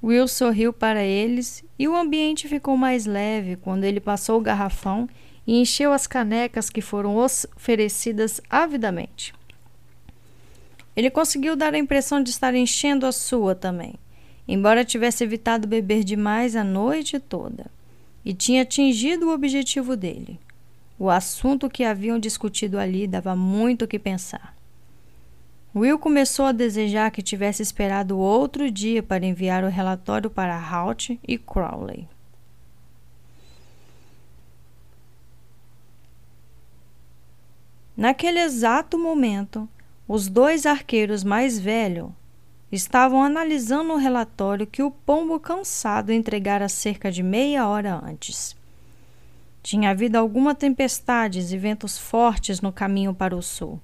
Will 0.04 0.28
sorriu 0.28 0.72
para 0.74 1.04
eles 1.04 1.64
e 1.78 1.88
o 1.88 1.96
ambiente 1.96 2.48
ficou 2.48 2.78
mais 2.78 3.06
leve 3.06 3.56
quando 3.58 3.84
ele 3.84 4.00
passou 4.00 4.38
o 4.38 4.42
garrafão 4.42 5.10
e 5.46 5.60
encheu 5.60 5.92
as 5.92 6.08
canecas 6.08 6.70
que 6.70 6.82
foram 6.82 7.18
oferecidas 7.18 8.40
avidamente. 8.50 9.34
Ele 10.96 11.10
conseguiu 11.10 11.56
dar 11.56 11.74
a 11.74 11.78
impressão 11.78 12.22
de 12.22 12.30
estar 12.30 12.54
enchendo 12.56 13.06
a 13.06 13.12
sua 13.12 13.56
também, 13.56 13.96
embora 14.52 14.84
tivesse 14.84 15.24
evitado 15.24 15.68
beber 15.68 16.04
demais 16.04 16.56
a 16.56 16.64
noite 16.64 17.20
toda, 17.20 17.68
e 18.26 18.34
tinha 18.34 18.64
atingido 18.64 19.28
o 19.28 19.32
objetivo 19.32 19.96
dele. 19.96 20.40
O 20.98 21.08
assunto 21.08 21.70
que 21.70 21.84
haviam 21.84 22.18
discutido 22.18 22.80
ali 22.80 23.06
dava 23.06 23.36
muito 23.36 23.86
o 23.86 23.88
que 23.88 24.00
pensar. 24.00 24.58
Will 25.74 26.00
começou 26.00 26.48
a 26.48 26.52
desejar 26.52 27.12
que 27.12 27.22
tivesse 27.22 27.62
esperado 27.62 28.18
outro 28.18 28.72
dia 28.72 29.04
para 29.04 29.24
enviar 29.24 29.64
o 29.64 29.70
relatório 29.70 30.32
para 30.32 30.58
Halt 30.60 31.20
e 31.28 31.38
Crowley. 31.38 32.08
Naquele 37.96 38.40
exato 38.40 38.98
momento, 38.98 39.70
os 40.08 40.28
dois 40.28 40.66
arqueiros 40.66 41.24
mais 41.24 41.60
velhos 41.60 42.10
estavam 42.72 43.24
analisando 43.24 43.94
o 43.94 43.98
relatório 43.98 44.68
que 44.68 44.84
o 44.84 44.92
pombo 44.92 45.40
cansado 45.40 46.12
entregara 46.12 46.70
cerca 46.70 47.12
de 47.12 47.24
meia 47.24 47.68
hora 47.68 48.02
antes. 48.04 48.56
Tinha 49.62 49.90
havido 49.90 50.18
alguma 50.18 50.56
tempestades 50.56 51.52
e 51.52 51.58
ventos 51.58 51.98
fortes 51.98 52.62
no 52.62 52.72
caminho 52.72 53.14
para 53.14 53.36
o 53.36 53.42
sul, 53.42 53.80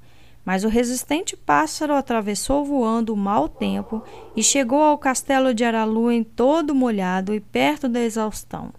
mas 0.45 0.63
o 0.63 0.69
resistente 0.69 1.35
pássaro 1.35 1.93
atravessou 1.93 2.63
voando 2.63 3.13
o 3.13 3.17
mau 3.17 3.49
tempo 3.49 4.03
e 4.35 4.43
chegou 4.43 4.81
ao 4.81 4.97
castelo 4.97 5.53
de 5.53 5.63
Aralu 5.63 6.11
em 6.11 6.23
todo 6.23 6.75
molhado 6.75 7.33
e 7.33 7.39
perto 7.39 7.89
da 7.89 7.99
exaustão. 7.99 8.71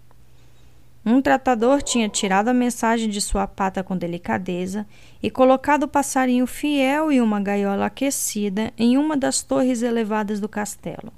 Um 1.09 1.21
tratador 1.21 1.81
tinha 1.81 2.09
tirado 2.09 2.49
a 2.49 2.53
mensagem 2.53 3.09
de 3.09 3.21
sua 3.21 3.47
pata 3.47 3.81
com 3.81 3.95
delicadeza 3.95 4.85
e 5.23 5.31
colocado 5.31 5.83
o 5.83 5.87
passarinho 5.87 6.45
fiel 6.45 7.09
em 7.09 7.21
uma 7.21 7.39
gaiola 7.39 7.85
aquecida 7.85 8.73
em 8.77 8.97
uma 8.97 9.15
das 9.15 9.41
torres 9.41 9.81
elevadas 9.83 10.41
do 10.41 10.49
castelo. 10.49 11.13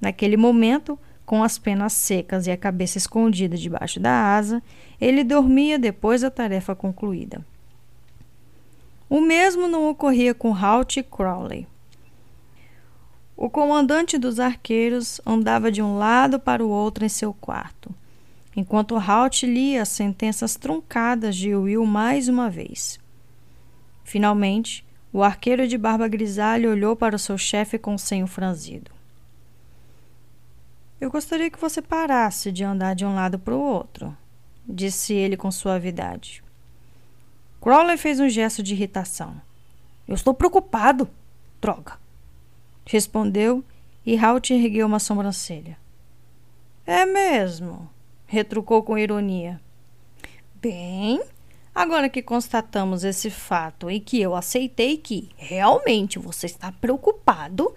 Naquele 0.00 0.36
momento, 0.36 0.98
com 1.24 1.44
as 1.44 1.58
penas 1.58 1.92
secas 1.92 2.48
e 2.48 2.50
a 2.50 2.56
cabeça 2.56 2.98
escondida 2.98 3.56
debaixo 3.56 4.00
da 4.00 4.34
asa, 4.34 4.60
ele 5.00 5.22
dormia 5.22 5.78
depois 5.78 6.22
da 6.22 6.28
tarefa 6.28 6.74
concluída. 6.74 7.46
O 9.08 9.20
mesmo 9.20 9.68
não 9.68 9.88
ocorria 9.88 10.34
com 10.34 10.52
Halt 10.52 10.96
e 10.96 11.04
Crowley. 11.04 11.68
O 13.36 13.48
comandante 13.48 14.18
dos 14.18 14.40
arqueiros 14.40 15.20
andava 15.24 15.70
de 15.70 15.80
um 15.80 15.98
lado 15.98 16.40
para 16.40 16.64
o 16.64 16.68
outro 16.68 17.04
em 17.04 17.08
seu 17.08 17.32
quarto 17.32 17.94
enquanto 18.56 18.96
Halt 18.96 19.42
lia 19.44 19.82
as 19.82 19.88
sentenças 19.88 20.56
truncadas 20.56 21.36
de 21.36 21.54
Will 21.54 21.84
mais 21.84 22.28
uma 22.28 22.48
vez. 22.48 22.98
Finalmente, 24.04 24.84
o 25.12 25.22
arqueiro 25.22 25.66
de 25.66 25.78
barba 25.78 26.08
grisalha 26.08 26.68
olhou 26.68 26.94
para 26.94 27.16
o 27.16 27.18
seu 27.18 27.38
chefe 27.38 27.78
com 27.78 27.94
o 27.94 27.98
senho 27.98 28.26
franzido. 28.26 28.90
Eu 31.00 31.10
gostaria 31.10 31.50
que 31.50 31.60
você 31.60 31.82
parasse 31.82 32.50
de 32.50 32.64
andar 32.64 32.94
de 32.94 33.04
um 33.04 33.14
lado 33.14 33.38
para 33.38 33.54
o 33.54 33.60
outro, 33.60 34.16
disse 34.66 35.12
ele 35.12 35.36
com 35.36 35.50
suavidade. 35.50 36.42
Crowley 37.60 37.96
fez 37.96 38.20
um 38.20 38.28
gesto 38.28 38.62
de 38.62 38.74
irritação. 38.74 39.40
Eu 40.06 40.14
estou 40.14 40.34
preocupado. 40.34 41.08
Droga. 41.60 41.98
Respondeu 42.84 43.64
e 44.04 44.18
Halt 44.18 44.50
ergueu 44.50 44.86
uma 44.86 44.98
sobrancelha. 44.98 45.78
É 46.86 47.06
mesmo? 47.06 47.88
Retrucou 48.34 48.82
com 48.82 48.98
ironia. 48.98 49.60
Bem, 50.56 51.22
agora 51.72 52.08
que 52.08 52.20
constatamos 52.20 53.04
esse 53.04 53.30
fato 53.30 53.88
e 53.90 54.00
que 54.00 54.20
eu 54.20 54.34
aceitei 54.34 54.96
que 54.96 55.30
realmente 55.36 56.18
você 56.18 56.46
está 56.46 56.72
preocupado, 56.72 57.72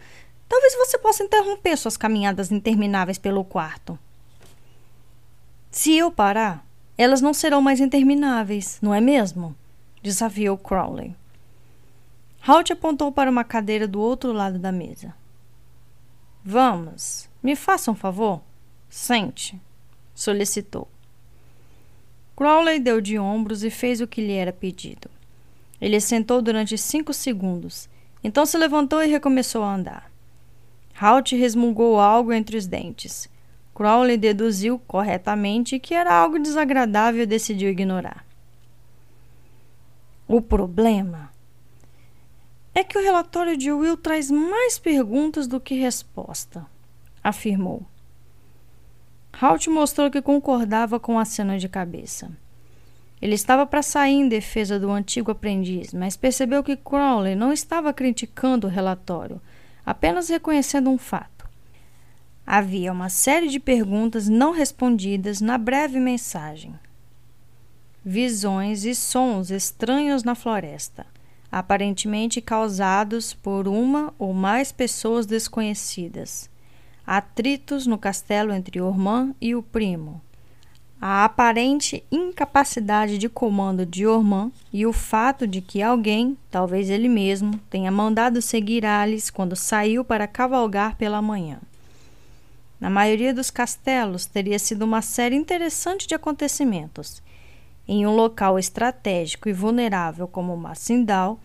talvez 0.50 0.76
você 0.76 0.98
possa 0.98 1.24
interromper 1.24 1.78
suas 1.78 1.96
caminhadas 1.96 2.52
intermináveis 2.52 3.20
pelo 3.20 3.46
quarto. 3.46 3.98
Se 5.70 5.96
eu 5.96 6.10
parar, 6.12 6.66
elas 6.98 7.22
não 7.22 7.34
serão 7.34 7.62
mais 7.62 7.80
intermináveis, 7.80 8.80
não 8.82 8.94
é 8.94 9.00
mesmo? 9.00 9.56
desafiou 10.02 10.58
Crowley. 10.58 11.16
Halt 12.48 12.72
apontou 12.72 13.12
para 13.12 13.30
uma 13.30 13.44
cadeira 13.44 13.88
do 13.88 14.00
outro 14.00 14.32
lado 14.32 14.58
da 14.58 14.72
mesa. 14.72 15.14
Vamos, 16.44 17.30
me 17.44 17.56
faça 17.56 17.92
um 17.92 17.96
favor. 17.96 18.42
Sente 18.90 19.62
solicitou. 20.18 20.88
Crowley 22.36 22.80
deu 22.80 23.00
de 23.00 23.20
ombros 23.20 23.64
e 23.64 23.70
fez 23.70 24.02
o 24.02 24.08
que 24.08 24.20
lhe 24.20 24.34
era 24.34 24.52
pedido. 24.52 25.10
Ele 25.80 26.00
sentou 26.02 26.42
durante 26.42 26.76
cinco 26.76 27.14
segundos, 27.14 27.88
então 28.24 28.44
se 28.44 28.58
levantou 28.58 29.04
e 29.04 29.08
recomeçou 29.08 29.64
a 29.64 29.76
andar. 29.76 30.12
Halt 31.00 31.36
resmungou 31.36 32.00
algo 32.00 32.34
entre 32.34 32.58
os 32.58 32.66
dentes. 32.66 33.30
Crowley 33.76 34.18
deduziu 34.18 34.80
corretamente 34.80 35.80
que 35.80 35.94
era 35.94 36.12
algo 36.12 36.40
desagradável 36.40 37.22
e 37.22 37.28
decidiu 37.28 37.70
ignorar. 37.70 38.26
O 40.28 40.42
problema 40.42 41.32
é 42.74 42.84
que 42.84 42.98
o 42.98 43.04
relatório 43.04 43.56
de 43.56 43.72
Will 43.72 43.98
traz 43.98 44.32
mais 44.32 44.80
perguntas 44.80 45.48
do 45.48 45.60
que 45.60 45.76
resposta, 45.76 46.66
afirmou. 47.24 47.86
Halt 49.40 49.70
mostrou 49.70 50.10
que 50.10 50.22
concordava 50.22 51.00
com 51.00 51.20
a 51.20 51.26
cena 51.26 51.60
de 51.60 51.70
cabeça. 51.70 52.32
Ele 53.22 53.36
estava 53.36 53.66
para 53.66 53.84
sair 53.84 54.14
em 54.14 54.28
defesa 54.28 54.80
do 54.80 54.92
antigo 54.92 55.32
aprendiz, 55.32 55.94
mas 55.94 56.18
percebeu 56.18 56.64
que 56.64 56.76
Crowley 56.76 57.36
não 57.36 57.52
estava 57.52 57.94
criticando 57.94 58.68
o 58.68 58.70
relatório, 58.70 59.40
apenas 59.86 60.30
reconhecendo 60.30 60.90
um 60.90 60.98
fato. 60.98 61.48
Havia 62.46 62.92
uma 62.92 63.10
série 63.10 63.48
de 63.48 63.60
perguntas 63.60 64.28
não 64.28 64.52
respondidas 64.52 65.42
na 65.42 65.58
breve 65.58 66.00
mensagem. 66.00 66.74
Visões 68.04 68.86
e 68.86 68.96
sons 68.96 69.52
estranhos 69.52 70.24
na 70.24 70.34
floresta, 70.34 71.06
aparentemente 71.52 72.40
causados 72.40 73.34
por 73.34 73.68
uma 73.68 74.14
ou 74.18 74.34
mais 74.34 74.72
pessoas 74.72 75.26
desconhecidas. 75.26 76.50
Atritos 77.08 77.88
no 77.88 77.98
castelo 77.98 78.54
entre 78.54 78.80
Ormã 78.80 79.34
e 79.42 79.56
o 79.56 79.64
primo 79.64 80.22
a 81.00 81.26
aparente 81.26 82.04
incapacidade 82.12 83.18
de 83.18 83.30
comando 83.30 83.86
de 83.86 84.08
Ormã 84.08 84.52
e 84.74 84.86
o 84.86 84.92
fato 84.92 85.46
de 85.46 85.62
que 85.62 85.82
alguém, 85.82 86.36
talvez 86.50 86.90
ele 86.90 87.08
mesmo, 87.08 87.60
tenha 87.70 87.92
mandado 87.92 88.42
seguir 88.42 88.86
Alice 88.86 89.32
quando 89.32 89.56
saiu 89.56 90.04
para 90.04 90.28
cavalgar 90.28 90.96
pela 90.96 91.22
manhã. 91.22 91.60
Na 92.80 92.90
maioria 92.90 93.34
dos 93.34 93.52
castelos 93.52 94.26
teria 94.26 94.58
sido 94.58 94.84
uma 94.84 95.02
série 95.02 95.36
interessante 95.36 96.08
de 96.08 96.16
acontecimentos. 96.16 97.22
Em 97.88 98.06
um 98.06 98.16
local 98.16 98.60
estratégico 98.60 99.48
e 99.48 99.54
vulnerável 99.54 100.28
como 100.28 100.58
Macindal, 100.58 101.40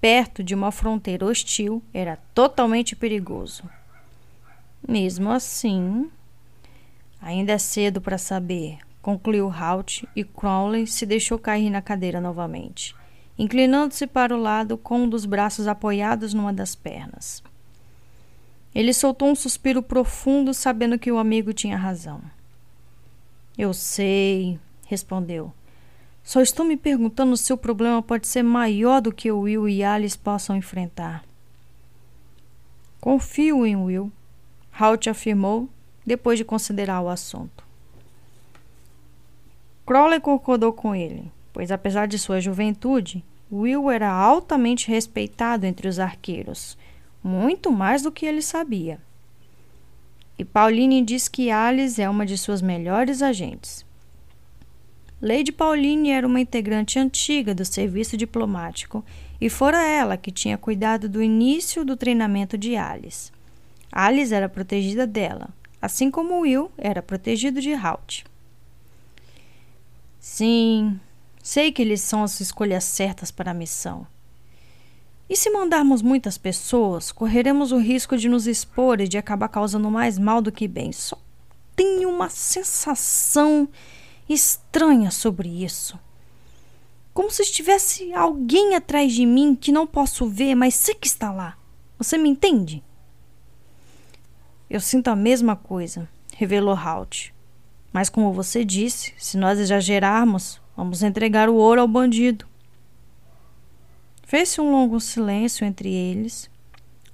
perto 0.00 0.42
de 0.42 0.54
uma 0.54 0.70
fronteira 0.70 1.26
hostil, 1.26 1.82
era 1.92 2.16
totalmente 2.32 2.96
perigoso. 2.96 3.64
Mesmo 4.86 5.30
assim, 5.30 6.10
Ainda 7.24 7.52
é 7.52 7.58
cedo 7.58 8.02
para 8.02 8.18
saber, 8.18 8.76
concluiu 9.00 9.50
Halt 9.50 10.04
e 10.14 10.22
Crowley 10.22 10.86
se 10.86 11.06
deixou 11.06 11.38
cair 11.38 11.70
na 11.70 11.80
cadeira 11.80 12.20
novamente, 12.20 12.94
inclinando-se 13.38 14.06
para 14.06 14.36
o 14.36 14.38
lado 14.38 14.76
com 14.76 15.04
um 15.04 15.08
dos 15.08 15.24
braços 15.24 15.66
apoiados 15.66 16.34
numa 16.34 16.52
das 16.52 16.74
pernas. 16.74 17.42
Ele 18.74 18.92
soltou 18.92 19.30
um 19.30 19.34
suspiro 19.34 19.82
profundo, 19.82 20.52
sabendo 20.52 20.98
que 20.98 21.10
o 21.10 21.16
amigo 21.16 21.54
tinha 21.54 21.78
razão. 21.78 22.20
Eu 23.56 23.72
sei, 23.72 24.58
respondeu. 24.86 25.50
Só 26.22 26.42
estou 26.42 26.66
me 26.66 26.76
perguntando 26.76 27.38
se 27.38 27.54
o 27.54 27.56
problema 27.56 28.02
pode 28.02 28.26
ser 28.26 28.42
maior 28.42 29.00
do 29.00 29.10
que 29.10 29.32
Will 29.32 29.66
e 29.66 29.82
Alice 29.82 30.18
possam 30.18 30.54
enfrentar. 30.54 31.24
Confio 33.00 33.64
em 33.64 33.76
Will, 33.76 34.12
Halt 34.78 35.08
afirmou, 35.08 35.68
depois 36.04 36.38
de 36.38 36.44
considerar 36.44 37.00
o 37.00 37.08
assunto. 37.08 37.64
Crowley 39.86 40.20
concordou 40.20 40.72
com 40.72 40.94
ele, 40.94 41.30
pois 41.52 41.70
apesar 41.70 42.06
de 42.06 42.18
sua 42.18 42.40
juventude, 42.40 43.24
Will 43.52 43.90
era 43.90 44.10
altamente 44.10 44.88
respeitado 44.88 45.66
entre 45.66 45.86
os 45.86 45.98
arqueiros, 45.98 46.76
muito 47.22 47.70
mais 47.70 48.02
do 48.02 48.10
que 48.10 48.26
ele 48.26 48.42
sabia. 48.42 48.98
E 50.36 50.44
Pauline 50.44 51.02
diz 51.02 51.28
que 51.28 51.50
Alice 51.50 52.00
é 52.02 52.10
uma 52.10 52.26
de 52.26 52.36
suas 52.36 52.60
melhores 52.60 53.22
agentes. 53.22 53.86
Lady 55.22 55.52
Pauline 55.52 56.10
era 56.10 56.26
uma 56.26 56.40
integrante 56.40 56.98
antiga 56.98 57.54
do 57.54 57.64
serviço 57.64 58.16
diplomático 58.16 59.04
e 59.40 59.48
fora 59.48 59.82
ela 59.82 60.16
que 60.16 60.32
tinha 60.32 60.58
cuidado 60.58 61.08
do 61.08 61.22
início 61.22 61.84
do 61.84 61.96
treinamento 61.96 62.58
de 62.58 62.76
Alice. 62.76 63.33
Alice 63.96 64.34
era 64.34 64.48
protegida 64.48 65.06
dela, 65.06 65.50
assim 65.80 66.10
como 66.10 66.40
Will 66.40 66.68
era 66.76 67.00
protegido 67.00 67.60
de 67.60 67.72
Halt. 67.74 68.24
Sim, 70.18 70.98
sei 71.40 71.70
que 71.70 71.80
eles 71.80 72.00
são 72.00 72.24
as 72.24 72.40
escolhas 72.40 72.82
certas 72.82 73.30
para 73.30 73.52
a 73.52 73.54
missão. 73.54 74.04
E 75.30 75.36
se 75.36 75.48
mandarmos 75.48 76.02
muitas 76.02 76.36
pessoas, 76.36 77.12
correremos 77.12 77.70
o 77.70 77.78
risco 77.78 78.16
de 78.16 78.28
nos 78.28 78.48
expor 78.48 79.00
e 79.00 79.06
de 79.06 79.16
acabar 79.16 79.48
causando 79.48 79.88
mais 79.88 80.18
mal 80.18 80.42
do 80.42 80.50
que 80.50 80.66
bem. 80.66 80.90
Só 80.90 81.16
tenho 81.76 82.10
uma 82.10 82.28
sensação 82.28 83.68
estranha 84.28 85.12
sobre 85.12 85.48
isso. 85.64 85.96
Como 87.12 87.30
se 87.30 87.42
estivesse 87.42 88.12
alguém 88.12 88.74
atrás 88.74 89.12
de 89.12 89.24
mim 89.24 89.54
que 89.54 89.70
não 89.70 89.86
posso 89.86 90.26
ver, 90.26 90.56
mas 90.56 90.74
sei 90.74 90.96
que 90.96 91.06
está 91.06 91.30
lá. 91.30 91.56
Você 91.96 92.18
me 92.18 92.28
entende? 92.28 92.82
Eu 94.68 94.80
sinto 94.80 95.08
a 95.08 95.16
mesma 95.16 95.54
coisa, 95.54 96.08
revelou 96.36 96.74
Halt. 96.74 97.32
Mas 97.92 98.08
como 98.08 98.32
você 98.32 98.64
disse, 98.64 99.12
se 99.16 99.36
nós 99.36 99.58
exagerarmos, 99.58 100.60
vamos 100.76 101.02
entregar 101.02 101.48
o 101.48 101.54
ouro 101.54 101.80
ao 101.80 101.88
bandido. 101.88 102.46
Fez-se 104.24 104.60
um 104.60 104.70
longo 104.70 104.98
silêncio 104.98 105.64
entre 105.64 105.92
eles. 105.92 106.50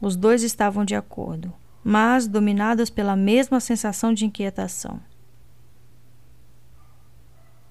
Os 0.01 0.17
dois 0.17 0.43
estavam 0.43 0.85
de 0.85 0.95
acordo, 0.95 1.53
mas 1.85 2.27
dominados 2.27 2.89
pela 2.89 3.15
mesma 3.15 3.61
sensação 3.61 4.15
de 4.15 4.25
inquietação. 4.25 5.01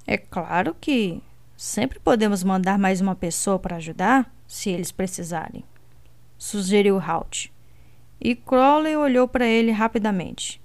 É 0.06 0.18
claro 0.18 0.76
que 0.80 1.22
sempre 1.56 2.00
podemos 2.00 2.44
mandar 2.44 2.78
mais 2.78 3.02
uma 3.02 3.16
pessoa 3.16 3.58
para 3.58 3.78
ajudar, 3.78 4.32
se 4.48 4.70
eles 4.70 4.92
precisarem, 4.92 5.64
sugeriu 6.38 7.00
Halt. 7.00 7.52
E 8.22 8.36
Crowley 8.36 8.98
olhou 8.98 9.28
para 9.28 9.46
ele 9.46 9.72
rapidamente. 9.72 10.62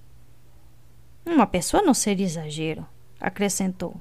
Uma 1.24 1.46
pessoa 1.46 1.82
não 1.82 1.94
seria 1.94 2.26
exagero, 2.26 2.86
acrescentou. 3.20 4.00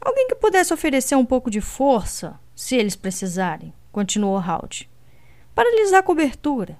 Alguém 0.00 0.28
que 0.28 0.34
pudesse 0.34 0.72
oferecer 0.72 1.16
um 1.16 1.24
pouco 1.24 1.50
de 1.50 1.60
força, 1.60 2.38
se 2.54 2.76
eles 2.76 2.94
precisarem, 2.94 3.72
continuou 3.90 4.38
Halt, 4.38 4.88
para 5.54 5.74
lhes 5.74 5.90
dar 5.90 6.02
cobertura. 6.02 6.78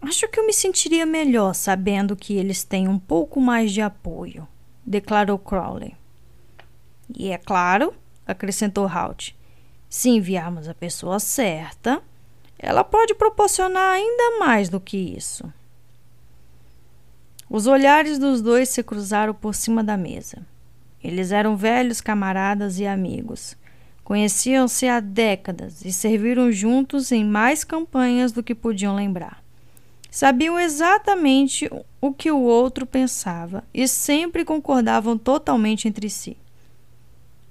Acho 0.00 0.28
que 0.28 0.38
eu 0.38 0.46
me 0.46 0.52
sentiria 0.52 1.06
melhor 1.06 1.54
sabendo 1.54 2.16
que 2.16 2.34
eles 2.34 2.64
têm 2.64 2.88
um 2.88 2.98
pouco 2.98 3.40
mais 3.40 3.72
de 3.72 3.80
apoio, 3.80 4.46
declarou 4.84 5.38
Crowley. 5.38 5.96
E 7.16 7.30
é 7.30 7.38
claro, 7.38 7.94
acrescentou 8.26 8.86
Halt, 8.86 9.34
se 9.88 10.08
enviarmos 10.08 10.68
a 10.68 10.74
pessoa 10.74 11.18
certa, 11.20 12.02
ela 12.62 12.84
pode 12.84 13.12
proporcionar 13.16 13.94
ainda 13.94 14.38
mais 14.38 14.68
do 14.68 14.78
que 14.78 14.96
isso. 14.96 15.52
Os 17.50 17.66
olhares 17.66 18.18
dos 18.18 18.40
dois 18.40 18.68
se 18.68 18.82
cruzaram 18.84 19.34
por 19.34 19.52
cima 19.52 19.82
da 19.82 19.96
mesa. 19.96 20.46
Eles 21.02 21.32
eram 21.32 21.56
velhos 21.56 22.00
camaradas 22.00 22.78
e 22.78 22.86
amigos. 22.86 23.56
Conheciam-se 24.04 24.86
há 24.86 25.00
décadas 25.00 25.84
e 25.84 25.92
serviram 25.92 26.52
juntos 26.52 27.10
em 27.10 27.24
mais 27.24 27.64
campanhas 27.64 28.30
do 28.30 28.42
que 28.42 28.54
podiam 28.54 28.94
lembrar. 28.94 29.42
Sabiam 30.08 30.58
exatamente 30.58 31.68
o 32.00 32.12
que 32.12 32.30
o 32.30 32.40
outro 32.40 32.86
pensava 32.86 33.64
e 33.74 33.88
sempre 33.88 34.44
concordavam 34.44 35.18
totalmente 35.18 35.88
entre 35.88 36.08
si. 36.08 36.36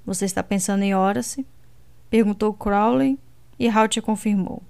Você 0.05 0.25
está 0.25 0.41
pensando 0.41 0.83
em 0.83 0.95
Horace? 0.95 1.45
perguntou 2.09 2.53
Crowley 2.53 3.19
e 3.59 3.67
Halt 3.67 3.99
confirmou. 4.01 4.63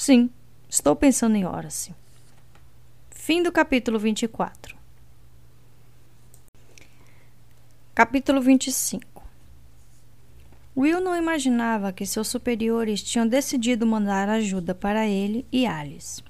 Sim, 0.00 0.30
estou 0.70 0.94
pensando 0.94 1.34
em 1.34 1.44
Horace. 1.44 1.92
Fim 3.10 3.42
do 3.42 3.50
capítulo 3.50 3.98
24. 3.98 4.76
Capítulo 7.96 8.40
25 8.40 9.24
Will 10.76 11.00
não 11.00 11.16
imaginava 11.16 11.92
que 11.92 12.06
seus 12.06 12.28
superiores 12.28 13.02
tinham 13.02 13.26
decidido 13.26 13.84
mandar 13.84 14.28
ajuda 14.28 14.72
para 14.72 15.04
ele 15.04 15.44
e 15.50 15.66
Alice. 15.66 16.22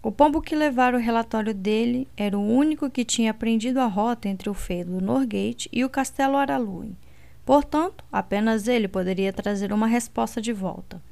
O 0.00 0.12
pombo 0.12 0.40
que 0.40 0.54
levara 0.54 0.96
o 0.96 1.00
relatório 1.00 1.52
dele 1.52 2.06
era 2.16 2.38
o 2.38 2.48
único 2.48 2.88
que 2.88 3.04
tinha 3.04 3.32
aprendido 3.32 3.80
a 3.80 3.86
rota 3.86 4.28
entre 4.28 4.48
o 4.48 4.54
feudo 4.54 5.00
Norgate 5.00 5.68
e 5.72 5.84
o 5.84 5.90
castelo 5.90 6.36
Araluin. 6.36 6.96
Portanto, 7.44 8.04
apenas 8.12 8.68
ele 8.68 8.86
poderia 8.86 9.32
trazer 9.32 9.72
uma 9.72 9.88
resposta 9.88 10.40
de 10.40 10.52
volta 10.52 11.02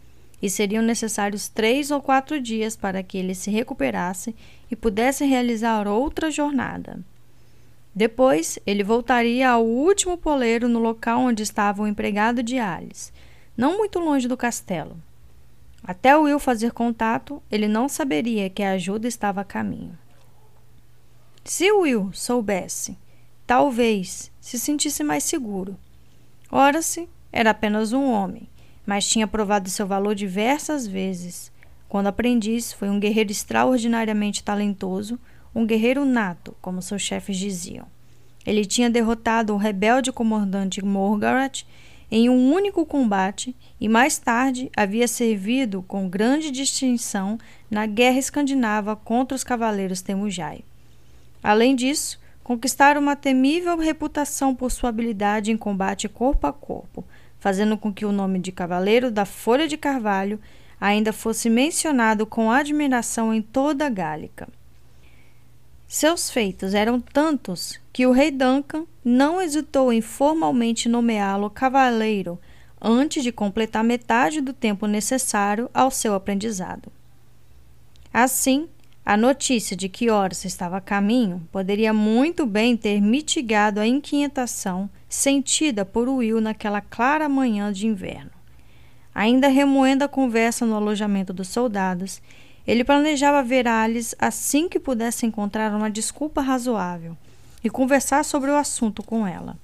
e 0.43 0.51
seriam 0.51 0.83
necessários 0.83 1.49
três 1.49 1.93
ou 1.93 2.03
quatro 2.03 2.41
dias 2.41 2.75
para 2.75 3.03
que 3.03 3.17
ele 3.17 3.35
se 3.35 3.51
recuperasse 3.51 4.35
e 4.69 4.75
pudesse 4.75 5.25
realizar 5.25 5.87
outra 5.87 6.31
jornada. 6.31 6.99
Depois, 7.95 8.59
ele 8.67 8.83
voltaria 8.83 9.51
ao 9.51 9.65
último 9.65 10.19
poleiro 10.19 10.67
no 10.67 10.81
local 10.81 11.21
onde 11.21 11.43
estava 11.43 11.83
o 11.83 11.87
empregado 11.87 12.43
de 12.43 12.59
Alice, 12.59 13.13
não 13.57 13.77
muito 13.77 14.01
longe 14.01 14.27
do 14.27 14.37
castelo. 14.37 14.97
Até 15.85 16.17
Will 16.17 16.39
fazer 16.39 16.73
contato, 16.73 17.43
ele 17.51 17.69
não 17.69 17.89
saberia 17.89 18.49
que 18.49 18.63
a 18.63 18.73
ajuda 18.73 19.07
estava 19.07 19.43
a 19.43 19.45
caminho. 19.45 19.97
Se 21.45 21.71
Will 21.73 22.11
soubesse, 22.13 22.97
talvez 23.47 24.31
se 24.41 24.59
sentisse 24.59 25.05
mais 25.05 25.25
seguro. 25.25 25.77
Ora-se, 26.51 27.09
era 27.33 27.51
apenas 27.51 27.93
um 27.93 28.11
homem, 28.11 28.49
mas 28.87 29.07
tinha 29.07 29.27
provado 29.27 29.71
seu 29.71 29.87
valor 29.87 30.15
diversas 30.15 30.87
vezes. 30.87 31.53
Quando 31.89 32.07
aprendiz, 32.07 32.73
foi 32.73 32.89
um 32.89 32.99
guerreiro 32.99 33.31
extraordinariamente 33.31 34.43
talentoso, 34.43 35.19
um 35.55 35.67
guerreiro 35.67 36.05
nato, 36.05 36.57
como 36.61 36.83
seus 36.83 37.03
chefes 37.03 37.37
diziam. 37.37 37.87
Ele 38.47 38.65
tinha 38.65 38.91
derrotado 38.91 39.55
o 39.55 39.59
rebelde 39.59 40.11
comandante 40.11 40.85
Morgaret 40.85 41.65
em 42.11 42.29
um 42.29 42.53
único 42.53 42.85
combate 42.85 43.57
e 43.81 43.89
mais 43.89 44.19
tarde 44.19 44.71
havia 44.77 45.09
servido 45.09 45.83
com 45.83 46.09
grande 46.09 46.51
distinção 46.51 47.39
na 47.71 47.87
guerra 47.87 48.19
escandinava 48.19 48.95
contra 48.95 49.35
os 49.35 49.43
cavaleiros 49.43 50.03
Temujai. 50.03 50.63
Além 51.43 51.75
disso, 51.75 52.21
conquistara 52.45 53.01
uma 53.01 53.17
temível 53.17 53.79
reputação 53.79 54.55
por 54.55 54.71
sua 54.71 54.91
habilidade 54.91 55.51
em 55.51 55.57
combate 55.57 56.09
corpo 56.09 56.47
a 56.47 56.53
corpo, 56.53 57.03
fazendo 57.43 57.77
com 57.77 57.93
que 57.93 58.07
o 58.07 58.13
nome 58.13 58.39
de 58.39 58.53
Cavaleiro 58.53 59.11
da 59.11 59.25
Folha 59.25 59.67
de 59.67 59.77
Carvalho 59.77 60.39
ainda 60.81 61.13
fosse 61.13 61.51
mencionado 61.51 62.25
com 62.25 62.53
admiração 62.53 63.35
em 63.35 63.43
toda 63.43 63.85
a 63.85 63.89
Gálica. 63.89 64.49
Seus 65.89 66.31
feitos 66.31 66.73
eram 66.73 67.01
tantos 67.01 67.81
que 67.93 68.07
o 68.07 68.13
rei 68.13 68.31
Duncan 68.31 68.87
não 69.05 69.43
hesitou 69.43 69.93
em 69.93 70.01
formalmente 70.01 70.89
nomeá-lo 70.89 71.51
cavaleiro 71.51 72.39
antes 72.81 73.25
de 73.25 73.33
completar 73.33 73.83
metade 73.83 74.41
do 74.41 74.53
tempo 74.53 74.87
necessário 74.87 75.69
ao 75.75 75.91
seu 75.91 76.15
aprendizado. 76.15 76.93
Assim, 78.15 78.69
a 79.05 79.17
notícia 79.17 79.77
de 79.77 79.89
que 79.89 80.11
Horus 80.11 80.45
estava 80.45 80.77
a 80.77 80.81
caminho 80.81 81.47
poderia 81.51 81.93
muito 81.93 82.47
bem 82.47 82.77
ter 82.77 83.01
mitigado 83.01 83.81
a 83.81 83.87
inquietação 83.87 84.89
sentida 85.09 85.85
por 85.85 86.09
Will 86.09 86.41
naquela 86.41 86.81
clara 86.81 87.29
manhã 87.29 87.73
de 87.73 87.87
inverno. 87.87 88.31
Ainda 89.13 89.49
remoendo 89.49 90.05
a 90.05 90.09
conversa 90.09 90.65
no 90.65 90.77
alojamento 90.77 91.33
dos 91.33 91.49
soldados, 91.49 92.23
ele 92.67 92.85
planejava 92.85 93.43
ver 93.43 93.67
Alice 93.67 94.15
assim 94.19 94.69
que 94.69 94.79
pudesse 94.79 95.27
encontrar 95.27 95.75
uma 95.75 95.91
desculpa 95.91 96.41
razoável 96.41 97.17
e 97.63 97.69
conversar 97.69 98.25
sobre 98.25 98.51
o 98.51 98.57
assunto 98.57 99.03
com 99.03 99.27
ela. 99.27 99.57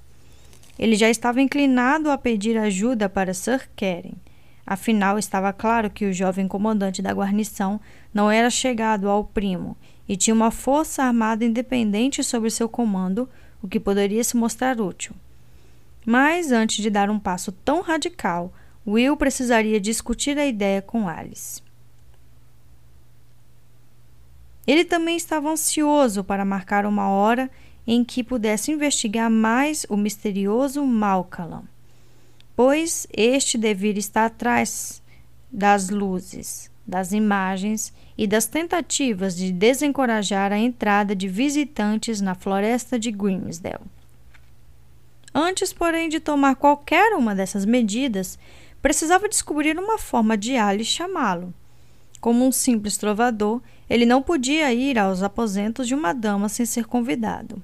Ele 0.77 0.97
já 0.97 1.09
estava 1.09 1.41
inclinado 1.41 2.11
a 2.11 2.19
pedir 2.19 2.59
ajuda 2.59 3.09
para 3.09 3.33
Sir 3.33 3.69
Keren. 3.77 4.15
Afinal, 4.71 5.19
estava 5.19 5.51
claro 5.51 5.89
que 5.89 6.05
o 6.05 6.13
jovem 6.13 6.47
comandante 6.47 7.01
da 7.01 7.11
guarnição 7.11 7.81
não 8.13 8.31
era 8.31 8.51
chegado 8.51 9.09
ao 9.09 9.25
primo 9.25 9.75
e 10.07 10.15
tinha 10.15 10.35
uma 10.35 10.51
força 10.51 11.03
armada 11.03 11.43
independente 11.43 12.23
sob 12.23 12.51
seu 12.51 12.69
comando, 12.69 13.27
o 13.63 13.67
que 13.67 13.81
poderia 13.81 14.23
se 14.23 14.37
mostrar 14.37 14.79
útil. 14.79 15.15
Mas 16.05 16.53
antes 16.53 16.83
de 16.83 16.91
dar 16.91 17.09
um 17.09 17.19
passo 17.19 17.51
tão 17.51 17.81
radical, 17.81 18.53
Will 18.87 19.17
precisaria 19.17 19.81
discutir 19.81 20.39
a 20.39 20.45
ideia 20.45 20.83
com 20.83 21.09
Alice. 21.09 21.63
Ele 24.67 24.85
também 24.85 25.17
estava 25.17 25.49
ansioso 25.49 26.23
para 26.23 26.45
marcar 26.45 26.85
uma 26.85 27.09
hora 27.09 27.51
em 27.87 28.05
que 28.05 28.23
pudesse 28.23 28.71
investigar 28.71 29.31
mais 29.31 29.87
o 29.89 29.97
misterioso 29.97 30.85
Malcolm, 30.85 31.63
pois 32.59 33.07
este 33.17 33.57
deveria 33.57 34.01
estar 34.01 34.25
atrás 34.25 35.01
das 35.49 35.91
luzes, 35.91 36.69
das 36.85 37.13
imagens 37.13 37.93
e 38.17 38.27
das 38.27 38.47
tentativas 38.47 39.37
de 39.37 39.53
desencorajar 39.53 40.51
a 40.51 40.59
entrada 40.59 41.15
de 41.15 41.29
visitantes 41.29 42.21
na 42.21 42.35
floresta 42.35 42.99
de 42.99 43.13
Grimsdale. 43.13 43.85
Antes, 45.33 45.73
porém, 45.73 46.09
de 46.09 46.19
tomar 46.19 46.57
qualquer 46.57 47.13
uma 47.13 47.33
dessas 47.33 47.65
medidas, 47.65 48.37
precisava 48.83 49.29
descobrir 49.29 49.79
uma 49.79 49.97
forma 49.97 50.37
de 50.37 50.57
Alice 50.57 50.91
chamá-lo. 50.91 51.55
Como 52.21 52.45
um 52.45 52.51
simples 52.51 52.97
trovador, 52.97 53.63
ele 53.89 54.05
não 54.05 54.21
podia 54.21 54.75
ir 54.75 54.99
aos 54.99 55.23
aposentos 55.23 55.87
de 55.87 55.95
uma 55.95 56.13
dama 56.13 56.49
sem 56.49 56.67
ser 56.67 56.87
convidado. 56.87 57.63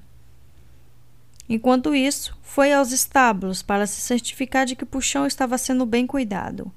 Enquanto 1.47 1.93
isso, 1.93 2.37
foi 2.41 2.73
aos 2.73 2.91
estábulos 2.91 3.61
para 3.61 3.85
se 3.85 4.01
certificar 4.01 4.65
de 4.65 4.75
que 4.75 4.85
puxão 4.85 5.27
estava 5.27 5.57
sendo 5.57 5.85
bem 5.85 6.07
cuidado. 6.07 6.71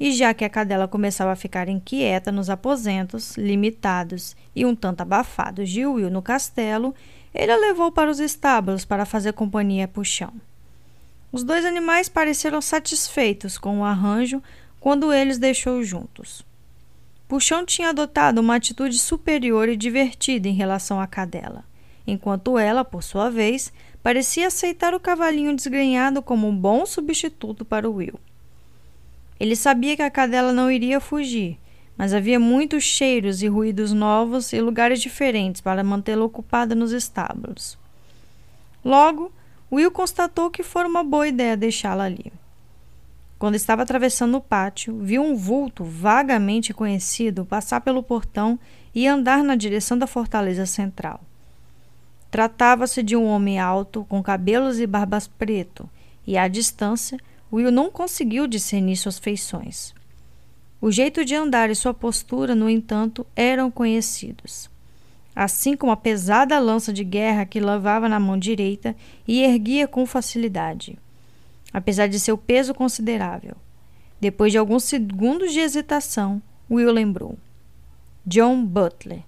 E 0.00 0.12
já 0.12 0.32
que 0.34 0.44
a 0.44 0.48
cadela 0.48 0.88
começava 0.88 1.32
a 1.32 1.36
ficar 1.36 1.68
inquieta 1.68 2.30
nos 2.30 2.50
aposentos, 2.50 3.36
limitados 3.36 4.36
e 4.54 4.64
um 4.64 4.74
tanto 4.74 5.00
abafados 5.00 5.70
de 5.70 5.86
Will 5.86 6.10
no 6.10 6.22
castelo, 6.22 6.94
ele 7.34 7.52
a 7.52 7.56
levou 7.56 7.92
para 7.92 8.10
os 8.10 8.20
estábulos 8.20 8.84
para 8.84 9.04
fazer 9.04 9.32
companhia 9.32 9.84
a 9.84 9.88
puxão. 9.88 10.32
Os 11.30 11.44
dois 11.44 11.64
animais 11.64 12.08
pareceram 12.08 12.60
satisfeitos 12.60 13.58
com 13.58 13.80
o 13.80 13.84
arranjo 13.84 14.42
quando 14.80 15.12
eles 15.12 15.38
deixou 15.38 15.82
juntos. 15.82 16.44
Puxão 17.28 17.66
tinha 17.66 17.90
adotado 17.90 18.40
uma 18.40 18.54
atitude 18.54 18.98
superior 18.98 19.68
e 19.68 19.76
divertida 19.76 20.48
em 20.48 20.54
relação 20.54 20.98
à 20.98 21.06
cadela, 21.06 21.62
enquanto 22.10 22.58
ela, 22.58 22.84
por 22.84 23.02
sua 23.02 23.30
vez, 23.30 23.72
parecia 24.02 24.46
aceitar 24.46 24.94
o 24.94 25.00
cavalinho 25.00 25.54
desgrenhado 25.54 26.22
como 26.22 26.48
um 26.48 26.56
bom 26.56 26.86
substituto 26.86 27.64
para 27.64 27.88
Will. 27.88 28.18
Ele 29.38 29.54
sabia 29.54 29.94
que 29.94 30.02
a 30.02 30.10
cadela 30.10 30.52
não 30.52 30.70
iria 30.70 31.00
fugir, 31.00 31.58
mas 31.96 32.14
havia 32.14 32.40
muitos 32.40 32.82
cheiros 32.82 33.42
e 33.42 33.48
ruídos 33.48 33.92
novos 33.92 34.52
e 34.52 34.60
lugares 34.60 35.00
diferentes 35.00 35.60
para 35.60 35.84
mantê-la 35.84 36.24
ocupada 36.24 36.74
nos 36.74 36.92
estábulos. 36.92 37.78
Logo, 38.84 39.30
Will 39.70 39.90
constatou 39.90 40.50
que 40.50 40.62
fora 40.62 40.88
uma 40.88 41.04
boa 41.04 41.28
ideia 41.28 41.56
deixá-la 41.56 42.04
ali. 42.04 42.32
Quando 43.38 43.54
estava 43.54 43.82
atravessando 43.82 44.36
o 44.36 44.40
pátio, 44.40 44.98
viu 45.00 45.22
um 45.22 45.36
vulto 45.36 45.84
vagamente 45.84 46.72
conhecido 46.72 47.44
passar 47.44 47.80
pelo 47.82 48.02
portão 48.02 48.58
e 48.94 49.06
andar 49.06 49.44
na 49.44 49.54
direção 49.54 49.96
da 49.96 50.06
fortaleza 50.06 50.66
central. 50.66 51.20
Tratava-se 52.30 53.02
de 53.02 53.16
um 53.16 53.24
homem 53.24 53.58
alto, 53.58 54.04
com 54.08 54.22
cabelos 54.22 54.78
e 54.78 54.86
barbas 54.86 55.26
preto, 55.26 55.88
e 56.26 56.36
à 56.36 56.46
distância, 56.46 57.18
Will 57.52 57.72
não 57.72 57.90
conseguiu 57.90 58.46
discernir 58.46 58.96
suas 58.96 59.18
feições. 59.18 59.94
O 60.80 60.90
jeito 60.90 61.24
de 61.24 61.34
andar 61.34 61.70
e 61.70 61.74
sua 61.74 61.94
postura, 61.94 62.54
no 62.54 62.68
entanto, 62.68 63.26
eram 63.34 63.70
conhecidos. 63.70 64.70
Assim 65.34 65.76
como 65.76 65.92
a 65.92 65.96
pesada 65.96 66.58
lança 66.58 66.92
de 66.92 67.04
guerra 67.04 67.46
que 67.46 67.60
levava 67.60 68.08
na 68.08 68.20
mão 68.20 68.38
direita 68.38 68.94
e 69.26 69.42
erguia 69.42 69.88
com 69.88 70.04
facilidade 70.04 70.98
apesar 71.72 72.08
de 72.08 72.18
seu 72.18 72.36
peso 72.36 72.74
considerável. 72.74 73.56
Depois 74.20 74.52
de 74.52 74.58
alguns 74.58 74.84
segundos 74.84 75.52
de 75.52 75.60
hesitação, 75.60 76.42
Will 76.70 76.92
lembrou. 76.92 77.38
John 78.26 78.64
Butler, 78.64 79.22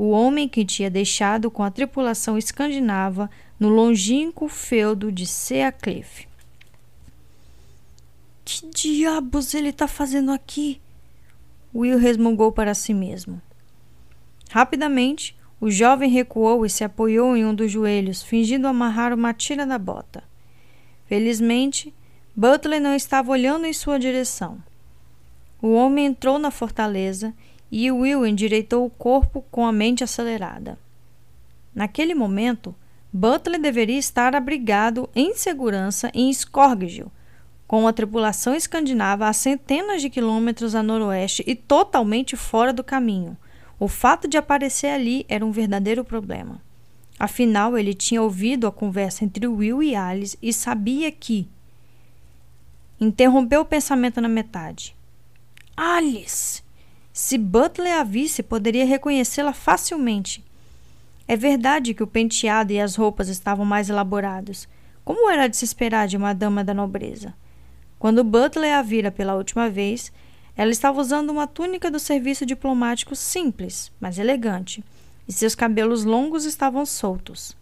o 0.00 0.12
homem 0.12 0.48
que 0.48 0.64
tinha 0.64 0.88
deixado 0.88 1.50
com 1.50 1.62
a 1.62 1.70
tripulação 1.70 2.38
escandinava 2.38 3.28
no 3.58 3.68
longínquo 3.68 4.48
feudo 4.48 5.12
de 5.12 5.26
Seacliff. 5.26 6.26
Que 8.42 8.66
diabos 8.70 9.52
ele 9.52 9.68
está 9.68 9.86
fazendo 9.86 10.32
aqui? 10.32 10.80
Will 11.74 11.98
resmungou 11.98 12.50
para 12.50 12.74
si 12.74 12.94
mesmo. 12.94 13.42
Rapidamente, 14.48 15.36
o 15.60 15.70
jovem 15.70 16.08
recuou 16.08 16.64
e 16.64 16.70
se 16.70 16.82
apoiou 16.82 17.36
em 17.36 17.44
um 17.44 17.54
dos 17.54 17.70
joelhos, 17.70 18.22
fingindo 18.22 18.66
amarrar 18.66 19.12
uma 19.12 19.34
tira 19.34 19.66
da 19.66 19.78
bota. 19.78 20.24
Felizmente, 21.04 21.92
Butler 22.34 22.80
não 22.80 22.94
estava 22.94 23.30
olhando 23.32 23.66
em 23.66 23.72
sua 23.74 23.98
direção. 23.98 24.64
O 25.60 25.74
homem 25.74 26.06
entrou 26.06 26.38
na 26.38 26.50
fortaleza 26.50 27.34
e 27.70 27.90
Will 27.90 28.26
endireitou 28.26 28.84
o 28.84 28.90
corpo 28.90 29.44
com 29.50 29.64
a 29.64 29.72
mente 29.72 30.02
acelerada. 30.02 30.78
Naquele 31.74 32.14
momento, 32.14 32.74
Butler 33.12 33.60
deveria 33.60 33.98
estar 33.98 34.34
abrigado 34.34 35.08
em 35.14 35.34
segurança 35.34 36.10
em 36.14 36.30
Skorgil, 36.30 37.10
com 37.66 37.86
a 37.86 37.92
tripulação 37.92 38.54
escandinava 38.54 39.28
a 39.28 39.32
centenas 39.32 40.02
de 40.02 40.10
quilômetros 40.10 40.74
a 40.74 40.82
noroeste 40.82 41.44
e 41.46 41.54
totalmente 41.54 42.36
fora 42.36 42.72
do 42.72 42.82
caminho. 42.82 43.36
O 43.78 43.86
fato 43.86 44.26
de 44.26 44.36
aparecer 44.36 44.88
ali 44.88 45.24
era 45.28 45.46
um 45.46 45.52
verdadeiro 45.52 46.04
problema. 46.04 46.60
Afinal, 47.18 47.78
ele 47.78 47.94
tinha 47.94 48.22
ouvido 48.22 48.66
a 48.66 48.72
conversa 48.72 49.24
entre 49.24 49.46
Will 49.46 49.82
e 49.82 49.94
Alice 49.94 50.36
e 50.42 50.52
sabia 50.52 51.12
que. 51.12 51.46
Interrompeu 53.00 53.60
o 53.60 53.64
pensamento 53.64 54.20
na 54.20 54.28
metade. 54.28 54.96
Alice! 55.76 56.62
Se 57.22 57.36
Butler 57.36 58.00
a 58.00 58.02
visse, 58.02 58.42
poderia 58.42 58.86
reconhecê-la 58.86 59.52
facilmente. 59.52 60.42
É 61.28 61.36
verdade 61.36 61.92
que 61.92 62.02
o 62.02 62.06
penteado 62.06 62.72
e 62.72 62.80
as 62.80 62.96
roupas 62.96 63.28
estavam 63.28 63.64
mais 63.64 63.90
elaborados. 63.90 64.66
Como 65.04 65.30
era 65.30 65.46
de 65.46 65.54
se 65.54 65.66
esperar 65.66 66.08
de 66.08 66.16
uma 66.16 66.32
dama 66.32 66.64
da 66.64 66.72
nobreza? 66.72 67.34
Quando 67.98 68.24
Butler 68.24 68.74
a 68.74 68.80
vira 68.80 69.10
pela 69.10 69.34
última 69.34 69.68
vez, 69.68 70.10
ela 70.56 70.70
estava 70.70 70.98
usando 70.98 71.28
uma 71.28 71.46
túnica 71.46 71.90
do 71.90 72.00
serviço 72.00 72.46
diplomático 72.46 73.14
simples, 73.14 73.92
mas 74.00 74.18
elegante 74.18 74.82
e 75.28 75.32
seus 75.32 75.54
cabelos 75.54 76.04
longos 76.04 76.46
estavam 76.46 76.86
soltos. 76.86 77.54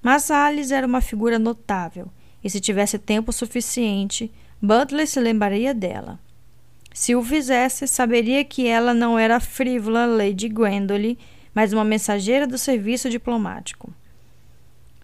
Mas 0.00 0.30
Alice 0.30 0.72
era 0.72 0.86
uma 0.86 1.00
figura 1.00 1.40
notável, 1.40 2.06
e 2.42 2.48
se 2.48 2.60
tivesse 2.60 3.00
tempo 3.00 3.32
suficiente, 3.32 4.30
Butler 4.62 5.08
se 5.08 5.18
lembraria 5.18 5.74
dela. 5.74 6.20
Se 6.98 7.14
o 7.14 7.22
fizesse, 7.22 7.86
saberia 7.86 8.42
que 8.42 8.66
ela 8.66 8.94
não 8.94 9.18
era 9.18 9.36
a 9.36 9.40
frívola 9.40 10.06
Lady 10.06 10.48
Gwendolen, 10.48 11.18
mas 11.54 11.70
uma 11.74 11.84
mensageira 11.84 12.46
do 12.46 12.56
serviço 12.56 13.10
diplomático. 13.10 13.92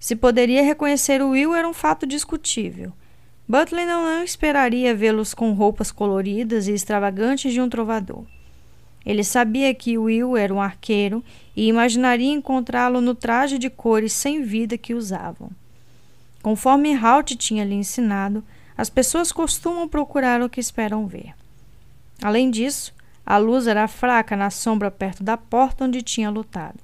Se 0.01 0.16
poderia 0.16 0.62
reconhecer 0.62 1.23
Will 1.23 1.55
era 1.55 1.69
um 1.69 1.74
fato 1.74 2.06
discutível. 2.06 2.94
Butler 3.47 3.86
não 3.86 4.24
esperaria 4.24 4.94
vê-los 4.94 5.35
com 5.35 5.52
roupas 5.52 5.93
coloridas 5.93 6.66
e 6.66 6.73
extravagantes 6.73 7.52
de 7.52 7.60
um 7.60 7.69
trovador. 7.69 8.24
Ele 9.05 9.23
sabia 9.23 9.74
que 9.74 9.98
Will 9.98 10.35
era 10.35 10.55
um 10.55 10.62
arqueiro 10.62 11.23
e 11.55 11.69
imaginaria 11.69 12.32
encontrá-lo 12.32 13.02
no 13.02 13.14
traje 13.14 13.59
de 13.59 13.69
cores 13.69 14.14
sem 14.14 14.43
vida 14.43 14.78
que 14.78 14.94
usavam. 14.94 15.51
Conforme 16.43 16.94
Halt 16.94 17.36
tinha 17.36 17.66
lhe 17.66 17.74
ensinado, 17.74 18.43
as 18.78 18.89
pessoas 18.89 19.31
costumam 19.31 19.86
procurar 19.86 20.40
o 20.40 20.48
que 20.48 20.59
esperam 20.59 21.06
ver. 21.06 21.35
Além 22.23 22.51
disso, 22.51 22.94
a 23.27 23.36
luz 23.36 23.66
era 23.66 23.89
fraca 23.89 24.36
na 24.36 24.49
sombra 24.49 24.90
perto 24.90 25.24
da 25.24 25.36
porta 25.36 25.85
onde 25.85 26.03
tinha 26.03 26.31
lutado. 26.31 26.78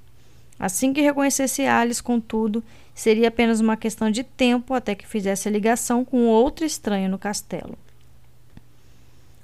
Assim 0.59 0.91
que 0.91 1.01
reconhecesse 1.01 1.65
Alice, 1.65 2.03
contudo, 2.03 2.61
seria 2.93 3.29
apenas 3.29 3.61
uma 3.61 3.77
questão 3.77 4.11
de 4.11 4.23
tempo 4.23 4.73
até 4.73 4.93
que 4.93 5.07
fizesse 5.07 5.47
a 5.47 5.51
ligação 5.51 6.03
com 6.03 6.25
outro 6.27 6.65
estranho 6.65 7.09
no 7.09 7.17
castelo. 7.17 7.77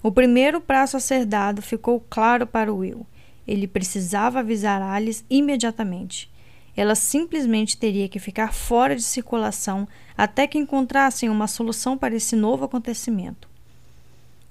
O 0.04 0.12
primeiro 0.12 0.60
prazo 0.60 0.98
a 0.98 1.00
ser 1.00 1.26
dado 1.26 1.62
ficou 1.62 2.04
claro 2.10 2.46
para 2.46 2.74
Will. 2.74 3.08
Ele 3.48 3.66
precisava 3.66 4.40
avisar 4.40 4.82
Alice 4.82 5.24
imediatamente. 5.30 6.30
Ela 6.76 6.96
simplesmente 6.96 7.78
teria 7.78 8.10
que 8.10 8.20
ficar 8.20 8.54
fora 8.54 8.96
de 8.96 9.02
circulação 9.02 9.88
até 10.18 10.46
que 10.46 10.58
encontrassem 10.58 11.30
uma 11.30 11.48
solução 11.48 11.98
para 11.98 12.16
esse 12.16 12.36
novo 12.36 12.66
acontecimento. 12.66 13.55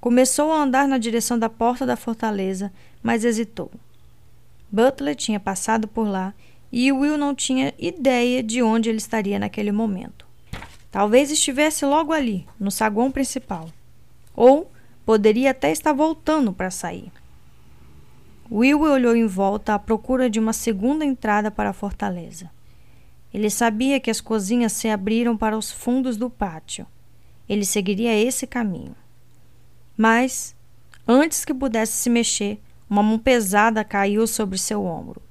Começou 0.05 0.53
a 0.53 0.61
andar 0.61 0.87
na 0.87 0.99
direção 0.99 1.39
da 1.39 1.49
porta 1.49 1.87
da 1.87 1.97
fortaleza, 1.97 2.71
mas 3.03 3.25
hesitou. 3.25 3.71
Butler 4.71 5.17
tinha 5.17 5.41
passado 5.41 5.89
por 5.89 6.07
lá 6.07 6.35
e 6.71 6.93
Will 6.93 7.17
não 7.17 7.35
tinha 7.35 7.73
ideia 7.79 8.43
de 8.43 8.63
onde 8.63 8.91
ele 8.91 8.99
estaria 8.99 9.39
naquele 9.39 9.73
momento. 9.73 10.27
Talvez 10.91 11.31
estivesse 11.31 11.87
logo 11.87 12.13
ali, 12.13 12.47
no 12.61 12.71
saguão 12.71 13.11
principal. 13.11 13.71
Ou 14.37 14.71
poderia 15.07 15.53
até 15.53 15.73
estar 15.73 15.95
voltando 15.95 16.53
para 16.53 16.71
sair. 16.71 17.11
Will 18.51 18.83
olhou 18.83 19.17
em 19.17 19.27
volta 19.27 19.73
à 19.73 19.79
procura 19.79 20.29
de 20.29 20.39
uma 20.39 20.53
segunda 20.53 21.03
entrada 21.03 21.51
para 21.51 21.71
a 21.71 21.73
fortaleza. 21.73 22.51
Ele 23.33 23.49
sabia 23.49 23.99
que 23.99 24.11
as 24.11 24.21
cozinhas 24.21 24.73
se 24.73 24.87
abriram 24.87 25.35
para 25.35 25.57
os 25.57 25.73
fundos 25.73 26.19
do 26.19 26.29
pátio. 26.29 26.87
Ele 27.49 27.65
seguiria 27.65 28.15
esse 28.15 28.47
caminho. 28.47 28.95
Mas, 29.97 30.55
antes 31.07 31.45
que 31.45 31.55
pudesse 31.55 31.93
se 31.93 32.11
mexer, 32.11 32.61
uma 32.89 33.03
mão 33.03 33.19
pesada 33.19 33.85
caiu 33.85 34.27
sobre 34.27 34.59
seu 34.59 34.85
ombro. 34.85 35.23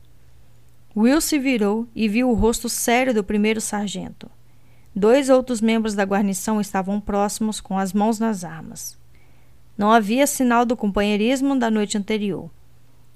Will 0.96 1.20
se 1.22 1.40
virou 1.40 1.88
e 1.96 2.08
viu 2.08 2.30
o 2.30 2.34
rosto 2.34 2.70
sério 2.70 3.14
do 3.14 3.24
primeiro 3.24 3.60
sargento. 3.60 4.30
Dois 4.96 5.30
outros 5.30 5.60
membros 5.60 5.96
da 5.96 6.04
guarnição 6.04 6.62
estavam 6.62 7.02
próximos, 7.02 7.60
com 7.60 7.80
as 7.80 7.94
mãos 7.94 8.20
nas 8.20 8.44
armas. 8.44 8.98
Não 9.78 9.92
havia 9.92 10.28
sinal 10.28 10.66
do 10.66 10.78
companheirismo 10.78 11.58
da 11.58 11.72
noite 11.72 11.98
anterior. 11.98 12.50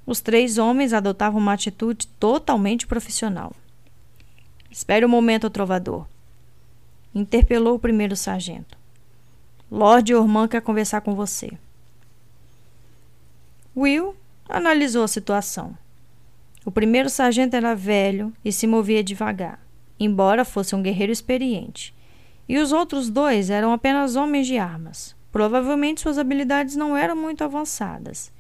Os 0.06 0.22
três 0.22 0.58
homens 0.58 0.92
adotavam 0.92 1.40
uma 1.40 1.54
atitude 1.54 2.08
totalmente 2.20 2.88
profissional. 2.88 3.54
Espere 4.72 5.06
um 5.06 5.10
momento, 5.10 5.50
trovador. 5.50 6.08
Interpelou 7.14 7.76
o 7.76 7.80
primeiro 7.80 8.16
sargento. 8.16 8.77
Lord 9.70 10.14
Orman 10.14 10.48
quer 10.48 10.62
conversar 10.62 11.02
com 11.02 11.14
você. 11.14 11.52
Will 13.76 14.16
analisou 14.48 15.04
a 15.04 15.08
situação. 15.08 15.78
O 16.66 16.72
primeiro 16.72 17.10
sargento 17.10 17.56
era 17.56 17.76
velho 17.76 18.34
e 18.44 18.52
se 18.52 18.66
movia 18.66 19.04
devagar, 19.04 19.60
embora 20.00 20.46
fosse 20.46 20.76
um 20.76 20.82
guerreiro 20.82 21.12
experiente. 21.12 21.94
E 22.48 22.58
os 22.58 22.72
outros 22.72 23.10
dois 23.10 23.50
eram 23.50 23.74
apenas 23.74 24.16
homens 24.16 24.48
de 24.48 24.58
armas. 24.58 25.16
Provavelmente 25.32 26.02
suas 26.02 26.18
habilidades 26.18 26.76
não 26.76 26.96
eram 26.96 27.16
muito 27.16 27.44
avançadas. 27.44 28.32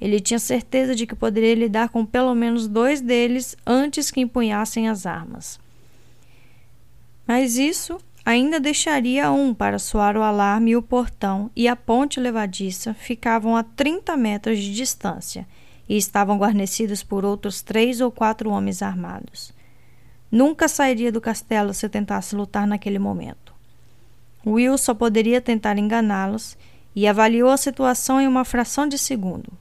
Ele 0.00 0.20
tinha 0.20 0.38
certeza 0.38 0.94
de 0.94 1.06
que 1.06 1.14
poderia 1.14 1.54
lidar 1.54 1.88
com 1.88 2.04
pelo 2.04 2.34
menos 2.34 2.68
dois 2.68 3.00
deles 3.00 3.56
antes 3.66 4.10
que 4.10 4.20
empunhassem 4.20 4.88
as 4.88 5.06
armas. 5.06 5.58
Mas 7.26 7.58
isso 7.58 7.98
ainda 8.30 8.60
deixaria 8.60 9.30
um 9.32 9.52
para 9.52 9.78
soar 9.78 10.16
o 10.16 10.22
alarme 10.22 10.70
e 10.70 10.76
o 10.76 10.82
portão 10.82 11.50
e 11.54 11.66
a 11.66 11.74
ponte 11.74 12.20
levadiça 12.20 12.94
ficavam 12.94 13.56
a 13.56 13.64
30 13.64 14.16
metros 14.16 14.58
de 14.58 14.72
distância 14.72 15.46
e 15.88 15.96
estavam 15.96 16.38
guarnecidos 16.38 17.02
por 17.02 17.24
outros 17.24 17.60
três 17.60 18.00
ou 18.00 18.10
quatro 18.10 18.50
homens 18.50 18.82
armados. 18.82 19.52
Nunca 20.30 20.68
sairia 20.68 21.10
do 21.10 21.20
castelo 21.20 21.74
se 21.74 21.88
tentasse 21.88 22.36
lutar 22.36 22.66
naquele 22.66 23.00
momento. 23.00 23.52
Will 24.46 24.78
só 24.78 24.94
poderia 24.94 25.40
tentar 25.40 25.76
enganá-los 25.76 26.56
e 26.94 27.08
avaliou 27.08 27.50
a 27.50 27.56
situação 27.56 28.20
em 28.20 28.28
uma 28.28 28.44
fração 28.44 28.86
de 28.86 28.96
segundo. 28.96 29.52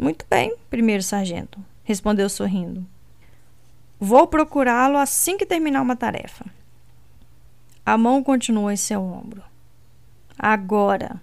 Muito 0.00 0.24
bem, 0.30 0.54
primeiro 0.70 1.02
sargento, 1.02 1.58
respondeu 1.82 2.28
sorrindo. 2.28 2.86
Vou 3.98 4.28
procurá-lo 4.28 4.96
assim 4.96 5.36
que 5.36 5.44
terminar 5.44 5.82
uma 5.82 5.96
tarefa. 5.96 6.57
A 7.88 7.96
mão 7.96 8.22
continuou 8.22 8.70
em 8.70 8.76
seu 8.76 9.00
ombro. 9.00 9.42
Agora, 10.38 11.22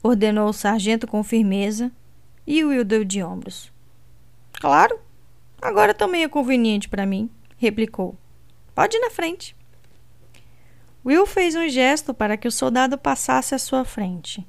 ordenou 0.00 0.48
o 0.48 0.52
sargento 0.52 1.08
com 1.08 1.24
firmeza 1.24 1.90
e 2.46 2.64
Will 2.64 2.84
deu 2.84 3.04
de 3.04 3.20
ombros. 3.20 3.72
Claro, 4.52 4.96
agora 5.60 5.92
também 5.92 6.22
é 6.22 6.28
conveniente 6.28 6.88
para 6.88 7.04
mim, 7.04 7.28
replicou. 7.56 8.16
Pode 8.76 8.96
ir 8.96 9.00
na 9.00 9.10
frente. 9.10 9.56
Will 11.04 11.26
fez 11.26 11.56
um 11.56 11.68
gesto 11.68 12.14
para 12.14 12.36
que 12.36 12.46
o 12.46 12.52
soldado 12.52 12.96
passasse 12.96 13.52
à 13.52 13.58
sua 13.58 13.84
frente, 13.84 14.46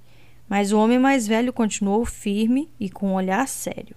mas 0.48 0.72
o 0.72 0.78
homem 0.78 1.00
mais 1.00 1.26
velho 1.26 1.52
continuou 1.52 2.06
firme 2.06 2.72
e 2.80 2.92
com 2.92 3.08
um 3.08 3.16
olhar 3.16 3.48
sério. 3.48 3.96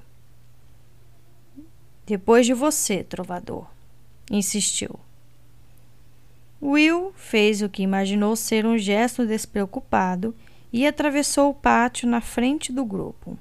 Depois 2.07 2.47
de 2.47 2.55
você, 2.55 3.05
trovador, 3.05 3.67
insistiu. 4.31 4.99
Will 6.63 7.13
fez 7.17 7.61
o 7.61 7.69
que 7.69 7.83
imaginou 7.83 8.37
ser 8.37 8.65
um 8.65 8.79
gesto 8.79 9.27
despreocupado 9.27 10.33
e 10.73 10.87
atravessou 10.87 11.51
o 11.51 11.55
pátio 11.55 12.09
na 12.09 12.21
frente 12.21 12.73
do 12.73 12.85
grupo. 12.85 13.37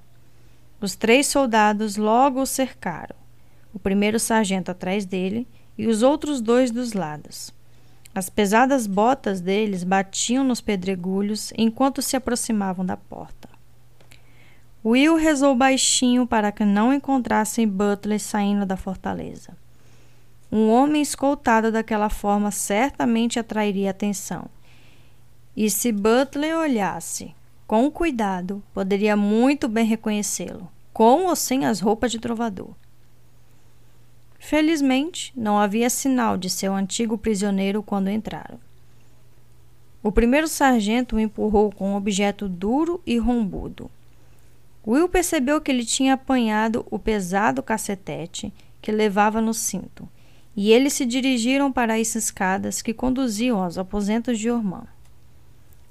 Os 0.81 0.95
três 0.95 1.27
soldados 1.27 1.97
logo 1.97 2.41
o 2.41 2.45
cercaram, 2.47 3.15
o 3.71 3.77
primeiro 3.77 4.19
sargento 4.19 4.71
atrás 4.71 5.05
dele 5.05 5.47
e 5.77 5.85
os 5.85 6.01
outros 6.01 6.41
dois 6.41 6.71
dos 6.71 6.93
lados. 6.93 7.53
As 8.13 8.27
pesadas 8.27 8.87
botas 8.87 9.39
deles 9.39 9.83
batiam 9.83 10.43
nos 10.43 10.59
pedregulhos 10.59 11.53
enquanto 11.55 12.01
se 12.01 12.15
aproximavam 12.15 12.83
da 12.83 12.97
porta. 12.97 13.47
Will 14.83 15.15
rezou 15.15 15.55
baixinho 15.55 16.25
para 16.25 16.51
que 16.51 16.65
não 16.65 16.91
encontrassem 16.91 17.67
Butler 17.67 18.19
saindo 18.19 18.65
da 18.65 18.75
fortaleza. 18.75 19.55
Um 20.51 20.69
homem 20.69 21.01
escoltado 21.01 21.71
daquela 21.71 22.09
forma 22.09 22.51
certamente 22.51 23.39
atrairia 23.39 23.91
atenção. 23.91 24.49
E 25.55 25.69
se 25.69 25.91
Butler 25.91 26.57
olhasse 26.57 27.33
com 27.65 27.89
cuidado, 27.89 28.61
poderia 28.73 29.15
muito 29.15 29.69
bem 29.69 29.85
reconhecê-lo, 29.85 30.69
com 30.91 31.27
ou 31.27 31.35
sem 31.37 31.65
as 31.65 31.79
roupas 31.79 32.11
de 32.11 32.19
trovador. 32.19 32.71
Felizmente, 34.37 35.31
não 35.35 35.57
havia 35.57 35.89
sinal 35.89 36.35
de 36.35 36.49
seu 36.49 36.75
antigo 36.75 37.17
prisioneiro 37.17 37.81
quando 37.81 38.09
entraram. 38.09 38.59
O 40.03 40.11
primeiro 40.11 40.47
sargento 40.49 41.15
o 41.15 41.19
empurrou 41.19 41.71
com 41.71 41.91
um 41.91 41.95
objeto 41.95 42.49
duro 42.49 42.99
e 43.05 43.17
rombudo. 43.17 43.89
Will 44.85 45.07
percebeu 45.07 45.61
que 45.61 45.71
ele 45.71 45.85
tinha 45.85 46.15
apanhado 46.15 46.85
o 46.89 46.97
pesado 46.97 47.63
cacetete 47.63 48.51
que 48.81 48.91
levava 48.91 49.39
no 49.39 49.53
cinto, 49.53 50.09
e 50.55 50.71
eles 50.71 50.93
se 50.93 51.05
dirigiram 51.05 51.71
para 51.71 51.95
as 51.95 52.15
escadas 52.15 52.81
que 52.81 52.93
conduziam 52.93 53.63
aos 53.63 53.77
aposentos 53.77 54.37
de 54.37 54.49
Ormã. 54.49 54.83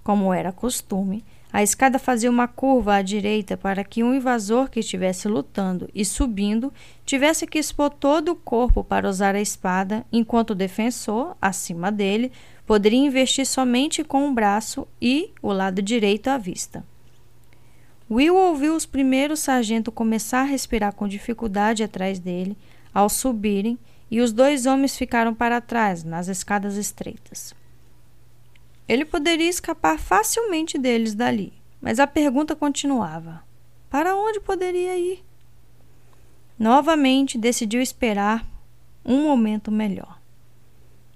Como 0.03 0.33
era 0.33 0.53
costume, 0.53 1.25
a 1.53 1.63
escada 1.63 1.99
fazia 1.99 2.31
uma 2.31 2.47
curva 2.47 2.95
à 2.95 3.03
direita 3.03 3.57
para 3.57 3.83
que 3.83 4.05
um 4.05 4.15
invasor 4.15 4.71
que 4.71 4.81
estivesse 4.81 5.27
lutando 5.27 5.89
e 5.93 6.05
subindo 6.05 6.73
tivesse 7.05 7.47
que 7.47 7.59
expor 7.59 7.91
todo 7.91 8.33
o 8.33 8.37
corpo 8.37 8.85
para 8.85 9.09
usar 9.09 9.35
a 9.35 9.41
espada, 9.41 10.07
enquanto 10.13 10.51
o 10.51 10.55
defensor, 10.55 11.37
acima 11.43 11.91
dele, 11.91 12.31
poderia 12.65 13.01
investir 13.01 13.45
somente 13.45 14.05
com 14.05 14.25
um 14.25 14.33
braço 14.33 14.87
e 15.03 15.31
o 15.43 15.53
lado 15.53 15.83
direito 15.83 16.29
à 16.29 16.39
vista. 16.39 16.85
Will 18.09 18.37
ouviu 18.37 18.75
os 18.75 18.87
primeiros 18.87 19.41
sargentos 19.41 19.93
começar 19.93 20.41
a 20.41 20.45
respirar 20.45 20.95
com 20.95 21.09
dificuldade 21.09 21.83
atrás 21.83 22.19
dele 22.19 22.57
ao 22.95 23.09
subirem 23.09 23.79
e 24.11 24.21
os 24.21 24.33
dois 24.33 24.67
homens 24.67 24.97
ficaram 24.97 25.35
para 25.35 25.61
trás 25.61 26.03
nas 26.03 26.29
escadas 26.29 26.77
estreitas. 26.77 27.55
Ele 28.89 29.05
poderia 29.05 29.49
escapar 29.49 29.99
facilmente 29.99 30.77
deles 30.77 31.15
dali, 31.15 31.53
mas 31.81 32.01
a 32.01 32.07
pergunta 32.07 32.57
continuava: 32.57 33.43
para 33.89 34.17
onde 34.17 34.41
poderia 34.41 34.99
ir? 34.99 35.25
Novamente 36.59 37.39
decidiu 37.39 37.81
esperar 37.81 38.45
um 39.05 39.23
momento 39.23 39.71
melhor. 39.71 40.21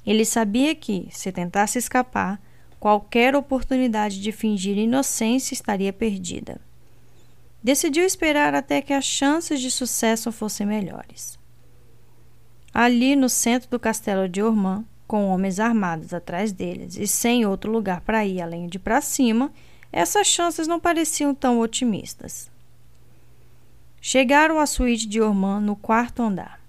Ele 0.07 0.25
sabia 0.25 0.75
que, 0.75 1.09
se 1.11 1.33
tentasse 1.33 1.79
escapar, 1.79 2.41
qualquer 2.79 3.35
oportunidade 3.35 4.21
de 4.21 4.31
fingir 4.31 4.77
inocência 4.77 5.55
estaria 5.55 5.93
perdida. 5.93 6.61
Decidiu 7.62 8.05
esperar 8.05 8.55
até 8.55 8.83
que 8.83 8.93
as 8.93 9.05
chances 9.05 9.61
de 9.61 9.71
sucesso 9.71 10.31
fossem 10.31 10.66
melhores. 10.66 11.39
Ali 12.75 13.15
no 13.15 13.29
centro 13.29 13.71
do 13.71 13.79
castelo 13.79 14.29
de 14.29 14.43
Ormã, 14.43 14.85
com 15.07 15.29
homens 15.29 15.61
armados 15.61 16.13
atrás 16.13 16.51
deles 16.51 16.97
e 16.97 17.07
sem 17.07 17.47
outro 17.47 17.71
lugar 17.71 18.01
para 18.01 18.27
ir 18.27 18.43
além 18.43 18.67
de 18.67 18.81
para 18.81 19.01
cima, 19.01 19.53
essas 19.93 20.27
chances 20.27 20.67
não 20.67 20.81
pareciam 20.81 21.33
tão 21.33 21.61
otimistas. 21.61 22.51
Chegaram 24.01 24.59
à 24.59 24.67
suíte 24.67 25.07
de 25.07 25.21
Ormã 25.21 25.61
no 25.61 25.77
quarto 25.77 26.21
andar. 26.21 26.61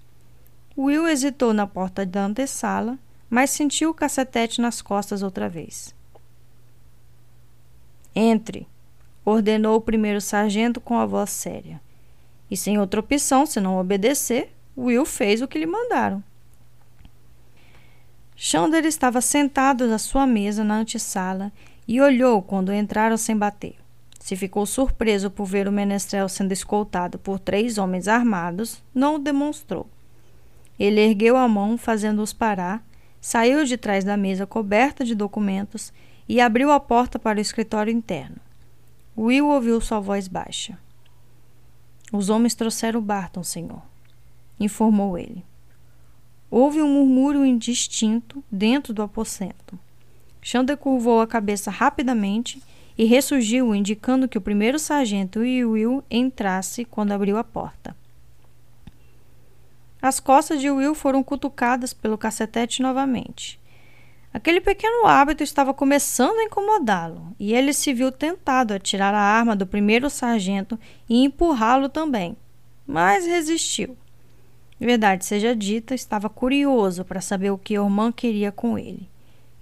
Will 0.78 1.08
hesitou 1.08 1.52
na 1.52 1.66
porta 1.66 2.06
da 2.06 2.24
antessala, 2.24 2.96
mas 3.28 3.50
sentiu 3.50 3.90
o 3.90 3.94
cacetete 3.94 4.60
nas 4.60 4.80
costas 4.80 5.24
outra 5.24 5.48
vez. 5.48 5.92
Entre, 8.14 8.68
ordenou 9.24 9.76
o 9.76 9.80
primeiro 9.80 10.20
sargento 10.20 10.80
com 10.80 10.96
a 10.96 11.04
voz 11.04 11.30
séria. 11.30 11.80
E 12.48 12.56
sem 12.56 12.78
outra 12.78 13.00
opção, 13.00 13.44
se 13.44 13.60
não 13.60 13.78
obedecer, 13.78 14.55
Will 14.76 15.06
fez 15.06 15.40
o 15.40 15.48
que 15.48 15.58
lhe 15.58 15.66
mandaram. 15.66 16.22
Chandler 18.34 18.84
estava 18.84 19.20
sentado 19.22 19.86
na 19.86 19.98
sua 19.98 20.26
mesa 20.26 20.62
na 20.62 20.76
antessala 20.76 21.50
e 21.88 22.00
olhou 22.00 22.42
quando 22.42 22.72
entraram 22.72 23.16
sem 23.16 23.36
bater. 23.36 23.76
Se 24.20 24.36
ficou 24.36 24.66
surpreso 24.66 25.30
por 25.30 25.46
ver 25.46 25.68
o 25.68 25.72
menestrel 25.72 26.28
sendo 26.28 26.52
escoltado 26.52 27.18
por 27.18 27.38
três 27.38 27.78
homens 27.78 28.08
armados, 28.08 28.82
não 28.94 29.14
o 29.14 29.18
demonstrou. 29.18 29.86
Ele 30.78 31.00
ergueu 31.00 31.36
a 31.36 31.48
mão, 31.48 31.78
fazendo-os 31.78 32.32
parar, 32.32 32.84
saiu 33.20 33.64
de 33.64 33.76
trás 33.76 34.04
da 34.04 34.16
mesa 34.16 34.46
coberta 34.46 35.04
de 35.04 35.14
documentos 35.14 35.92
e 36.28 36.40
abriu 36.40 36.70
a 36.70 36.80
porta 36.80 37.18
para 37.18 37.38
o 37.38 37.40
escritório 37.40 37.92
interno. 37.92 38.36
Will 39.16 39.48
ouviu 39.48 39.80
sua 39.80 40.00
voz 40.00 40.28
baixa. 40.28 40.78
Os 42.12 42.28
homens 42.28 42.54
trouxeram 42.54 43.00
Barton, 43.00 43.42
senhor, 43.42 43.82
informou 44.58 45.18
ele. 45.18 45.44
Houve 46.50 46.80
um 46.80 46.88
murmúrio 46.88 47.44
indistinto 47.44 48.42
dentro 48.50 48.94
do 48.94 49.02
aposento. 49.02 49.78
Xander 50.40 50.76
curvou 50.76 51.20
a 51.20 51.26
cabeça 51.26 51.70
rapidamente 51.70 52.62
e 52.96 53.04
ressurgiu, 53.04 53.74
indicando 53.74 54.28
que 54.28 54.38
o 54.38 54.40
primeiro 54.40 54.78
sargento 54.78 55.44
e 55.44 55.64
Will 55.64 56.02
entrasse 56.10 56.84
quando 56.84 57.12
abriu 57.12 57.36
a 57.36 57.44
porta. 57.44 57.96
As 60.00 60.20
costas 60.20 60.60
de 60.60 60.70
Will 60.70 60.94
foram 60.94 61.22
cutucadas 61.22 61.92
pelo 61.92 62.16
cacetete 62.16 62.80
novamente. 62.80 63.58
Aquele 64.32 64.60
pequeno 64.60 65.06
hábito 65.06 65.42
estava 65.42 65.74
começando 65.74 66.38
a 66.38 66.44
incomodá-lo, 66.44 67.34
e 67.40 67.54
ele 67.54 67.72
se 67.72 67.92
viu 67.92 68.12
tentado 68.12 68.74
a 68.74 68.78
tirar 68.78 69.14
a 69.14 69.20
arma 69.20 69.56
do 69.56 69.66
primeiro 69.66 70.08
sargento 70.08 70.78
e 71.08 71.24
empurrá-lo 71.24 71.88
também, 71.88 72.36
mas 72.86 73.26
resistiu. 73.26 73.96
Verdade 74.78 75.24
seja 75.24 75.56
dita, 75.56 75.94
estava 75.94 76.28
curioso 76.28 77.04
para 77.04 77.20
saber 77.20 77.50
o 77.50 77.58
que 77.58 77.78
Orman 77.78 78.12
queria 78.12 78.52
com 78.52 78.78
ele. 78.78 79.08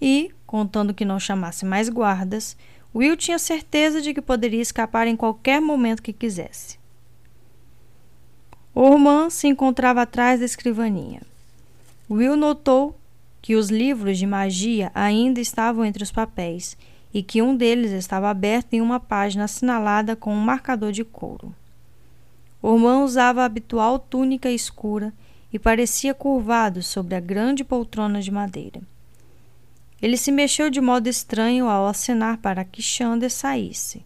E, 0.00 0.32
contando 0.46 0.92
que 0.92 1.04
não 1.04 1.20
chamasse 1.20 1.64
mais 1.64 1.88
guardas, 1.88 2.56
Will 2.94 3.16
tinha 3.16 3.38
certeza 3.38 4.00
de 4.00 4.12
que 4.12 4.20
poderia 4.20 4.60
escapar 4.60 5.06
em 5.06 5.16
qualquer 5.16 5.60
momento 5.60 6.02
que 6.02 6.12
quisesse. 6.12 6.78
Orman 8.74 9.30
se 9.30 9.46
encontrava 9.46 10.02
atrás 10.02 10.40
da 10.40 10.46
escrivaninha. 10.46 11.22
Will 12.10 12.36
notou 12.36 12.98
que 13.40 13.54
os 13.54 13.70
livros 13.70 14.18
de 14.18 14.26
magia 14.26 14.90
ainda 14.94 15.40
estavam 15.40 15.84
entre 15.84 16.02
os 16.02 16.10
papéis 16.10 16.76
e 17.12 17.22
que 17.22 17.40
um 17.40 17.56
deles 17.56 17.92
estava 17.92 18.28
aberto 18.28 18.74
em 18.74 18.80
uma 18.80 18.98
página 18.98 19.44
assinalada 19.44 20.16
com 20.16 20.34
um 20.34 20.40
marcador 20.40 20.90
de 20.90 21.04
couro. 21.04 21.54
Orman 22.66 23.02
usava 23.04 23.42
a 23.42 23.44
habitual 23.44 23.98
túnica 23.98 24.50
escura 24.50 25.12
e 25.52 25.58
parecia 25.58 26.14
curvado 26.14 26.82
sobre 26.82 27.14
a 27.14 27.20
grande 27.20 27.62
poltrona 27.62 28.22
de 28.22 28.30
madeira. 28.30 28.80
Ele 30.00 30.16
se 30.16 30.32
mexeu 30.32 30.70
de 30.70 30.80
modo 30.80 31.06
estranho 31.06 31.68
ao 31.68 31.86
acenar 31.86 32.38
para 32.38 32.64
que 32.64 32.80
Xander 32.80 33.30
saísse, 33.30 34.02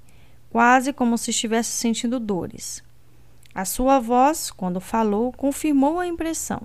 quase 0.51 0.93
como 0.93 1.17
se 1.17 1.31
estivesse 1.31 1.71
sentindo 1.71 2.19
dores. 2.19 2.83
A 3.55 3.65
sua 3.65 4.01
voz, 4.01 4.51
quando 4.51 4.81
falou, 4.81 5.31
confirmou 5.31 6.01
a 6.01 6.09
impressão. 6.09 6.63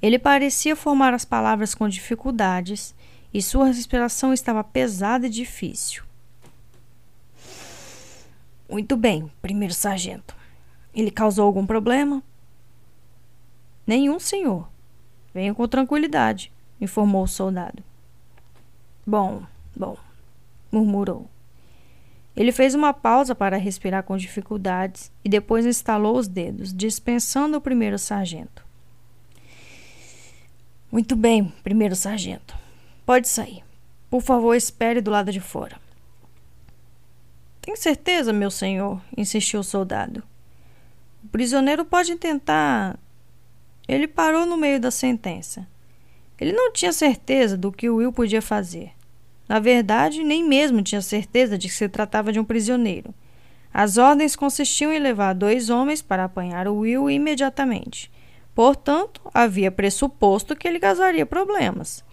Ele 0.00 0.18
parecia 0.18 0.74
formar 0.74 1.12
as 1.12 1.26
palavras 1.26 1.74
com 1.74 1.86
dificuldades 1.86 2.94
e 3.32 3.42
sua 3.42 3.66
respiração 3.66 4.32
estava 4.32 4.64
pesada 4.64 5.26
e 5.26 5.30
difícil. 5.30 6.02
Muito 8.70 8.96
bem, 8.96 9.30
primeiro 9.42 9.74
sargento. 9.74 10.40
Ele 10.94 11.10
causou 11.10 11.46
algum 11.46 11.66
problema? 11.66 12.22
Nenhum, 13.86 14.18
senhor. 14.18 14.68
Venha 15.34 15.54
com 15.54 15.66
tranquilidade, 15.66 16.52
informou 16.80 17.24
o 17.24 17.28
soldado. 17.28 17.82
Bom, 19.06 19.42
bom, 19.74 19.96
murmurou. 20.70 21.28
Ele 22.36 22.52
fez 22.52 22.74
uma 22.74 22.94
pausa 22.94 23.34
para 23.34 23.56
respirar 23.56 24.02
com 24.04 24.16
dificuldades 24.16 25.10
e 25.24 25.28
depois 25.28 25.66
instalou 25.66 26.16
os 26.16 26.28
dedos, 26.28 26.72
dispensando 26.72 27.56
o 27.56 27.60
primeiro 27.60 27.98
sargento. 27.98 28.64
Muito 30.90 31.16
bem, 31.16 31.52
primeiro 31.62 31.96
sargento. 31.96 32.56
Pode 33.04 33.28
sair. 33.28 33.62
Por 34.08 34.22
favor, 34.22 34.54
espere 34.54 35.00
do 35.00 35.10
lado 35.10 35.32
de 35.32 35.40
fora. 35.40 35.80
Tem 37.60 37.76
certeza, 37.76 38.32
meu 38.32 38.50
senhor? 38.50 39.00
insistiu 39.16 39.60
o 39.60 39.64
soldado. 39.64 40.22
O 41.32 41.38
prisioneiro 41.42 41.82
pode 41.82 42.14
tentar. 42.16 42.98
Ele 43.88 44.06
parou 44.06 44.44
no 44.44 44.54
meio 44.54 44.78
da 44.78 44.90
sentença. 44.90 45.66
Ele 46.38 46.52
não 46.52 46.70
tinha 46.70 46.92
certeza 46.92 47.56
do 47.56 47.72
que 47.72 47.88
Will 47.88 48.12
podia 48.12 48.42
fazer. 48.42 48.90
Na 49.48 49.58
verdade, 49.58 50.22
nem 50.22 50.46
mesmo 50.46 50.82
tinha 50.82 51.00
certeza 51.00 51.56
de 51.56 51.68
que 51.68 51.74
se 51.74 51.88
tratava 51.88 52.30
de 52.34 52.38
um 52.38 52.44
prisioneiro. 52.44 53.14
As 53.72 53.96
ordens 53.96 54.36
consistiam 54.36 54.92
em 54.92 54.98
levar 54.98 55.32
dois 55.32 55.70
homens 55.70 56.02
para 56.02 56.24
apanhar 56.24 56.68
o 56.68 56.80
Will 56.80 57.08
imediatamente. 57.08 58.12
Portanto, 58.54 59.22
havia 59.32 59.70
pressuposto 59.70 60.54
que 60.54 60.68
ele 60.68 60.78
causaria 60.78 61.24
problemas. 61.24 62.04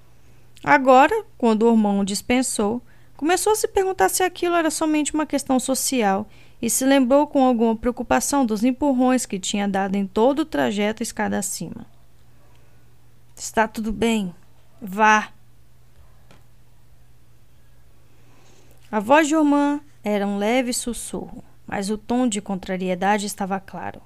Agora, 0.64 1.26
quando 1.38 1.64
o 1.64 1.74
irmão 1.74 2.06
dispensou, 2.06 2.82
começou 3.18 3.52
a 3.52 3.56
se 3.58 3.68
perguntar 3.68 4.08
se 4.08 4.24
aquilo 4.24 4.56
era 4.56 4.72
somente 4.72 5.14
uma 5.14 5.26
questão 5.26 5.60
social 5.60 6.26
e 6.62 6.70
se 6.70 6.86
lembrou 6.86 7.26
com 7.28 7.44
alguma 7.44 7.76
preocupação 7.76 8.46
dos 8.46 8.64
empurrões 8.64 9.26
que 9.26 9.40
tinha 9.40 9.68
dado 9.68 9.96
em 9.96 10.06
todo 10.06 10.40
o 10.40 10.46
trajeto 10.46 11.02
escada 11.02 11.38
acima. 11.38 11.86
Está 13.36 13.68
tudo 13.68 13.94
bem. 13.94 14.36
Vá. 14.82 15.30
A 18.92 19.00
voz 19.00 19.28
de 19.28 19.36
Ormã 19.36 19.80
era 20.04 20.28
um 20.28 20.38
leve 20.38 20.74
sussurro, 20.74 21.44
mas 21.66 21.90
o 21.90 21.98
tom 21.98 22.28
de 22.28 22.42
contrariedade 22.42 23.26
estava 23.26 23.60
claro. 23.60 24.02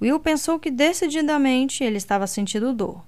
Will 0.00 0.20
pensou 0.20 0.58
que 0.58 0.70
decididamente 0.70 1.82
ele 1.82 1.96
estava 1.96 2.26
sentindo 2.26 2.72
dor. 2.72 3.02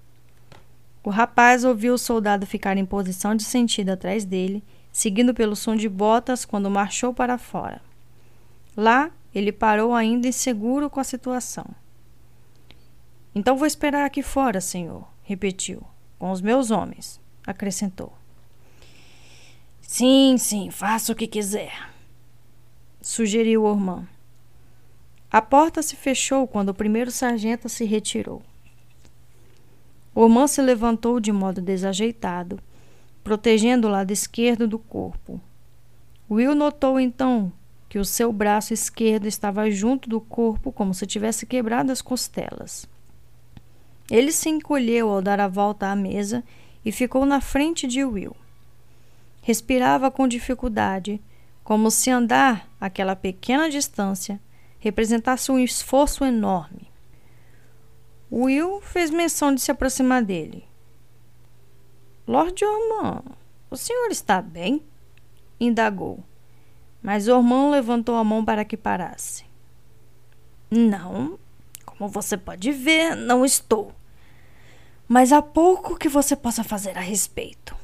O 1.05 1.11
rapaz 1.11 1.65
ouviu 1.65 1.95
o 1.95 1.99
soldado 1.99 2.45
ficar 2.45 2.77
em 2.77 2.85
posição 2.85 3.35
de 3.35 3.45
sentido 3.45 3.90
atrás 3.90 4.24
dele, 4.24 4.62
seguindo 4.93 5.32
pelo 5.32 5.57
som 5.57 5.77
de 5.77 5.89
botas 5.89 6.45
quando 6.45 6.70
marchou 6.70 7.15
para 7.15 7.39
fora. 7.39 7.88
Lá, 8.79 9.11
ele 9.35 9.51
parou 9.51 9.93
ainda 9.93 10.29
inseguro 10.29 10.89
com 10.89 11.01
a 11.01 11.05
situação. 11.05 11.67
Então 13.35 13.59
vou 13.59 13.67
esperar 13.67 14.07
aqui 14.07 14.23
fora, 14.23 14.61
senhor 14.61 15.05
repetiu. 15.29 15.83
Com 16.19 16.31
os 16.31 16.41
meus 16.41 16.71
homens, 16.71 17.21
acrescentou. 17.47 18.15
Sim, 19.83 20.37
sim, 20.39 20.71
faça 20.71 21.13
o 21.13 21.15
que 21.15 21.27
quiser, 21.27 21.91
sugeriu 23.01 23.65
Ormã. 23.65 24.09
A 25.31 25.43
porta 25.43 25.83
se 25.83 25.97
fechou 25.97 26.49
quando 26.49 26.71
o 26.71 26.75
primeiro 26.75 27.11
sargento 27.11 27.69
se 27.69 27.85
retirou. 27.85 28.43
Ormã 30.15 30.47
se 30.47 30.63
levantou 30.63 31.21
de 31.21 31.31
modo 31.31 31.61
desajeitado, 31.61 32.59
protegendo 33.23 33.87
o 33.87 33.91
lado 33.91 34.11
esquerdo 34.11 34.67
do 34.67 34.79
corpo. 34.79 35.39
Will 36.31 36.55
notou 36.55 36.99
então 36.99 37.53
que 37.89 37.98
o 37.98 38.05
seu 38.05 38.32
braço 38.32 38.74
esquerdo 38.74 39.27
estava 39.27 39.70
junto 39.70 40.09
do 40.09 40.20
corpo 40.20 40.70
como 40.70 40.93
se 40.93 41.06
tivesse 41.06 41.47
quebrado 41.47 41.90
as 41.90 42.02
costelas. 42.02 42.86
Ele 44.10 44.32
se 44.32 44.48
encolheu 44.48 45.10
ao 45.10 45.23
dar 45.23 45.40
a 45.40 45.48
volta 45.48 45.89
à 45.89 45.97
mesa 45.97 46.44
e 46.85 46.93
ficou 46.93 47.24
na 47.24 47.40
frente 47.40 47.86
de 47.86 48.05
Will. 48.05 48.36
Respirava 49.43 50.10
com 50.10 50.28
dificuldade, 50.28 51.20
como 51.65 51.90
se 51.90 52.10
andar 52.10 52.69
aquela 52.81 53.16
pequena 53.16 53.69
distância 53.69 54.40
representasse 54.78 55.51
um 55.51 55.59
esforço 55.59 56.24
enorme. 56.24 56.89
Will 58.31 58.81
fez 58.81 59.10
menção 59.10 59.55
de 59.55 59.60
se 59.60 59.70
aproximar 59.70 60.23
dele. 60.23 60.65
Lord 62.27 62.62
Ormond, 62.65 63.23
o 63.70 63.77
senhor 63.77 64.10
está 64.10 64.40
bem? 64.40 64.82
indagou. 65.59 66.23
Mas 67.03 67.29
Ormond 67.29 67.70
levantou 67.70 68.16
a 68.16 68.25
mão 68.25 68.45
para 68.45 68.65
que 68.65 68.77
parasse. 68.77 69.45
Não, 70.70 71.39
como 71.85 72.09
você 72.09 72.37
pode 72.37 72.70
ver, 72.73 73.15
não 73.15 73.45
estou. 73.45 73.93
Mas 75.07 75.33
há 75.33 75.41
pouco 75.41 75.97
que 75.97 76.09
você 76.09 76.37
possa 76.37 76.62
fazer 76.62 76.97
a 76.99 77.01
respeito. 77.01 77.75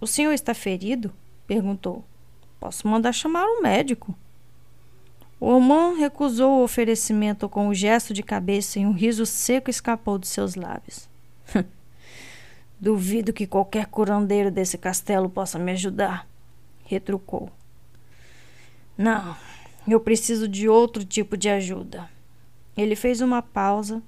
O 0.00 0.06
senhor 0.06 0.32
está 0.32 0.54
ferido? 0.54 1.12
perguntou. 1.46 2.04
Posso 2.58 2.86
mandar 2.86 3.12
chamar 3.12 3.44
um 3.46 3.62
médico. 3.62 4.14
Ormond 5.40 5.98
recusou 5.98 6.58
o 6.58 6.62
oferecimento 6.62 7.48
com 7.48 7.68
um 7.68 7.74
gesto 7.74 8.12
de 8.12 8.22
cabeça 8.22 8.78
e 8.78 8.84
um 8.84 8.92
riso 8.92 9.24
seco 9.24 9.70
escapou 9.70 10.18
de 10.18 10.28
seus 10.28 10.54
lábios. 10.54 11.08
Duvido 12.78 13.32
que 13.32 13.46
qualquer 13.46 13.86
curandeiro 13.86 14.50
desse 14.50 14.76
castelo 14.76 15.30
possa 15.30 15.58
me 15.58 15.72
ajudar, 15.72 16.28
retrucou. 16.90 17.48
Não, 18.98 19.36
eu 19.88 20.00
preciso 20.00 20.48
de 20.48 20.68
outro 20.68 21.04
tipo 21.04 21.36
de 21.36 21.48
ajuda. 21.48 22.10
Ele 22.76 22.96
fez 22.96 23.20
uma 23.20 23.40
pausa 23.40 24.02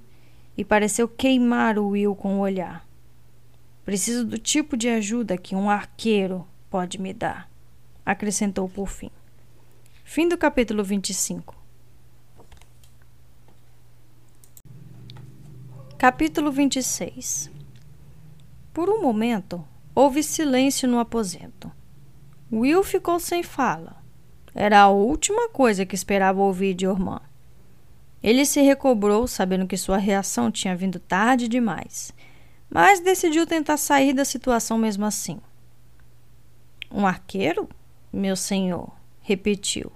e 0.56 0.64
pareceu 0.64 1.06
queimar 1.06 1.78
o 1.78 1.90
Will 1.90 2.14
com 2.16 2.36
o 2.36 2.40
olhar. 2.40 2.84
Preciso 3.84 4.24
do 4.24 4.36
tipo 4.36 4.76
de 4.76 4.88
ajuda 4.88 5.38
que 5.38 5.54
um 5.54 5.70
arqueiro 5.70 6.46
pode 6.68 7.00
me 7.00 7.12
dar, 7.12 7.48
acrescentou 8.04 8.68
por 8.68 8.88
fim. 8.88 9.10
Fim 10.04 10.28
do 10.28 10.36
capítulo 10.36 10.82
25. 10.82 11.54
Capítulo 15.96 16.50
26 16.50 17.48
Por 18.72 18.90
um 18.90 19.00
momento, 19.00 19.64
houve 19.94 20.22
silêncio 20.22 20.88
no 20.88 20.98
aposento. 20.98 21.70
Will 22.52 22.84
ficou 22.84 23.18
sem 23.18 23.42
fala. 23.42 23.96
Era 24.54 24.82
a 24.82 24.90
última 24.90 25.48
coisa 25.48 25.86
que 25.86 25.94
esperava 25.94 26.42
ouvir 26.42 26.74
de 26.74 26.86
Ormã. 26.86 27.18
Ele 28.22 28.44
se 28.44 28.60
recobrou, 28.60 29.26
sabendo 29.26 29.66
que 29.66 29.76
sua 29.76 29.96
reação 29.96 30.50
tinha 30.50 30.76
vindo 30.76 31.00
tarde 31.00 31.48
demais, 31.48 32.12
mas 32.68 33.00
decidiu 33.00 33.46
tentar 33.46 33.78
sair 33.78 34.12
da 34.12 34.24
situação 34.24 34.76
mesmo 34.76 35.06
assim. 35.06 35.40
Um 36.90 37.06
arqueiro? 37.06 37.68
Meu 38.12 38.36
senhor, 38.36 38.92
repetiu. 39.22 39.90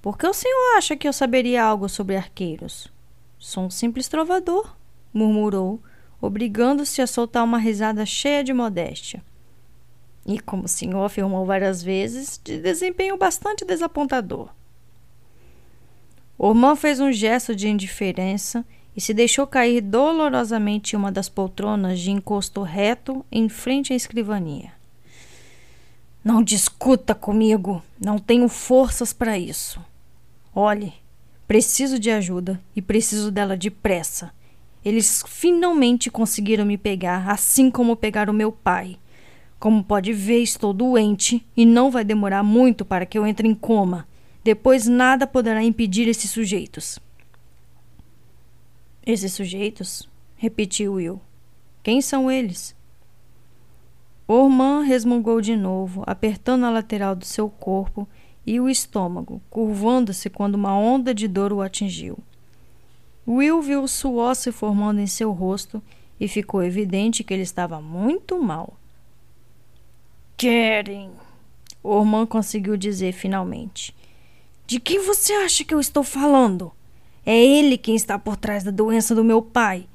Por 0.00 0.16
que 0.16 0.24
o 0.24 0.32
senhor 0.32 0.76
acha 0.76 0.96
que 0.96 1.08
eu 1.08 1.12
saberia 1.12 1.64
algo 1.64 1.88
sobre 1.88 2.16
arqueiros? 2.16 2.86
Sou 3.40 3.64
um 3.64 3.70
simples 3.70 4.06
trovador, 4.06 4.76
murmurou, 5.12 5.82
obrigando-se 6.20 7.02
a 7.02 7.08
soltar 7.08 7.42
uma 7.42 7.58
risada 7.58 8.06
cheia 8.06 8.44
de 8.44 8.52
modéstia. 8.52 9.20
E, 10.26 10.40
como 10.40 10.64
o 10.64 10.68
senhor 10.68 11.04
afirmou 11.04 11.46
várias 11.46 11.82
vezes, 11.82 12.40
de 12.42 12.58
desempenho 12.58 13.16
bastante 13.16 13.64
desapontador. 13.64 14.48
Ormã 16.36 16.74
fez 16.74 16.98
um 17.00 17.12
gesto 17.12 17.54
de 17.54 17.68
indiferença 17.68 18.66
e 18.96 19.00
se 19.00 19.14
deixou 19.14 19.46
cair 19.46 19.80
dolorosamente 19.80 20.94
em 20.94 20.98
uma 20.98 21.12
das 21.12 21.28
poltronas 21.28 22.00
de 22.00 22.10
encosto 22.10 22.62
reto 22.62 23.24
em 23.30 23.48
frente 23.48 23.92
à 23.92 23.96
escrivania. 23.96 24.72
Não 26.24 26.42
discuta 26.42 27.14
comigo, 27.14 27.82
não 28.04 28.18
tenho 28.18 28.48
forças 28.48 29.12
para 29.12 29.38
isso. 29.38 29.80
Olhe, 30.52 30.92
preciso 31.46 31.98
de 31.98 32.10
ajuda 32.10 32.60
e 32.74 32.82
preciso 32.82 33.30
dela 33.30 33.56
depressa. 33.56 34.32
Eles 34.84 35.22
finalmente 35.26 36.10
conseguiram 36.10 36.64
me 36.64 36.76
pegar, 36.76 37.30
assim 37.30 37.70
como 37.70 37.94
pegaram 37.96 38.32
meu 38.32 38.50
pai. 38.50 38.98
Como 39.58 39.82
pode 39.82 40.12
ver, 40.12 40.42
estou 40.42 40.72
doente 40.72 41.46
e 41.56 41.64
não 41.64 41.90
vai 41.90 42.04
demorar 42.04 42.42
muito 42.42 42.84
para 42.84 43.06
que 43.06 43.18
eu 43.18 43.26
entre 43.26 43.48
em 43.48 43.54
coma. 43.54 44.06
Depois 44.44 44.86
nada 44.86 45.26
poderá 45.26 45.62
impedir 45.62 46.06
esses 46.08 46.30
sujeitos. 46.30 46.98
Esses 49.04 49.32
sujeitos? 49.32 50.08
repetiu 50.36 50.94
Will. 50.94 51.20
Quem 51.82 52.00
são 52.00 52.30
eles? 52.30 52.76
Orman 54.28 54.82
resmungou 54.82 55.40
de 55.40 55.56
novo, 55.56 56.02
apertando 56.06 56.64
a 56.64 56.70
lateral 56.70 57.14
do 57.14 57.24
seu 57.24 57.48
corpo 57.48 58.08
e 58.44 58.60
o 58.60 58.68
estômago, 58.68 59.40
curvando-se 59.48 60.28
quando 60.28 60.56
uma 60.56 60.76
onda 60.76 61.14
de 61.14 61.26
dor 61.28 61.52
o 61.52 61.62
atingiu. 61.62 62.18
Will 63.26 63.62
viu 63.62 63.82
o 63.82 63.88
suor 63.88 64.34
se 64.36 64.52
formando 64.52 65.00
em 65.00 65.06
seu 65.06 65.32
rosto 65.32 65.82
e 66.18 66.28
ficou 66.28 66.62
evidente 66.62 67.24
que 67.24 67.32
ele 67.32 67.42
estava 67.42 67.80
muito 67.80 68.40
mal. 68.40 68.76
Querem, 70.36 71.10
Orman 71.82 72.26
conseguiu 72.26 72.76
dizer 72.76 73.12
finalmente. 73.12 73.94
De 74.66 74.78
quem 74.78 75.04
você 75.04 75.32
acha 75.32 75.64
que 75.64 75.72
eu 75.72 75.80
estou 75.80 76.02
falando? 76.02 76.72
É 77.24 77.36
ele 77.36 77.78
quem 77.78 77.96
está 77.96 78.18
por 78.18 78.36
trás 78.36 78.62
da 78.62 78.70
doença 78.70 79.14
do 79.14 79.24
meu 79.24 79.40
pai. 79.40 79.88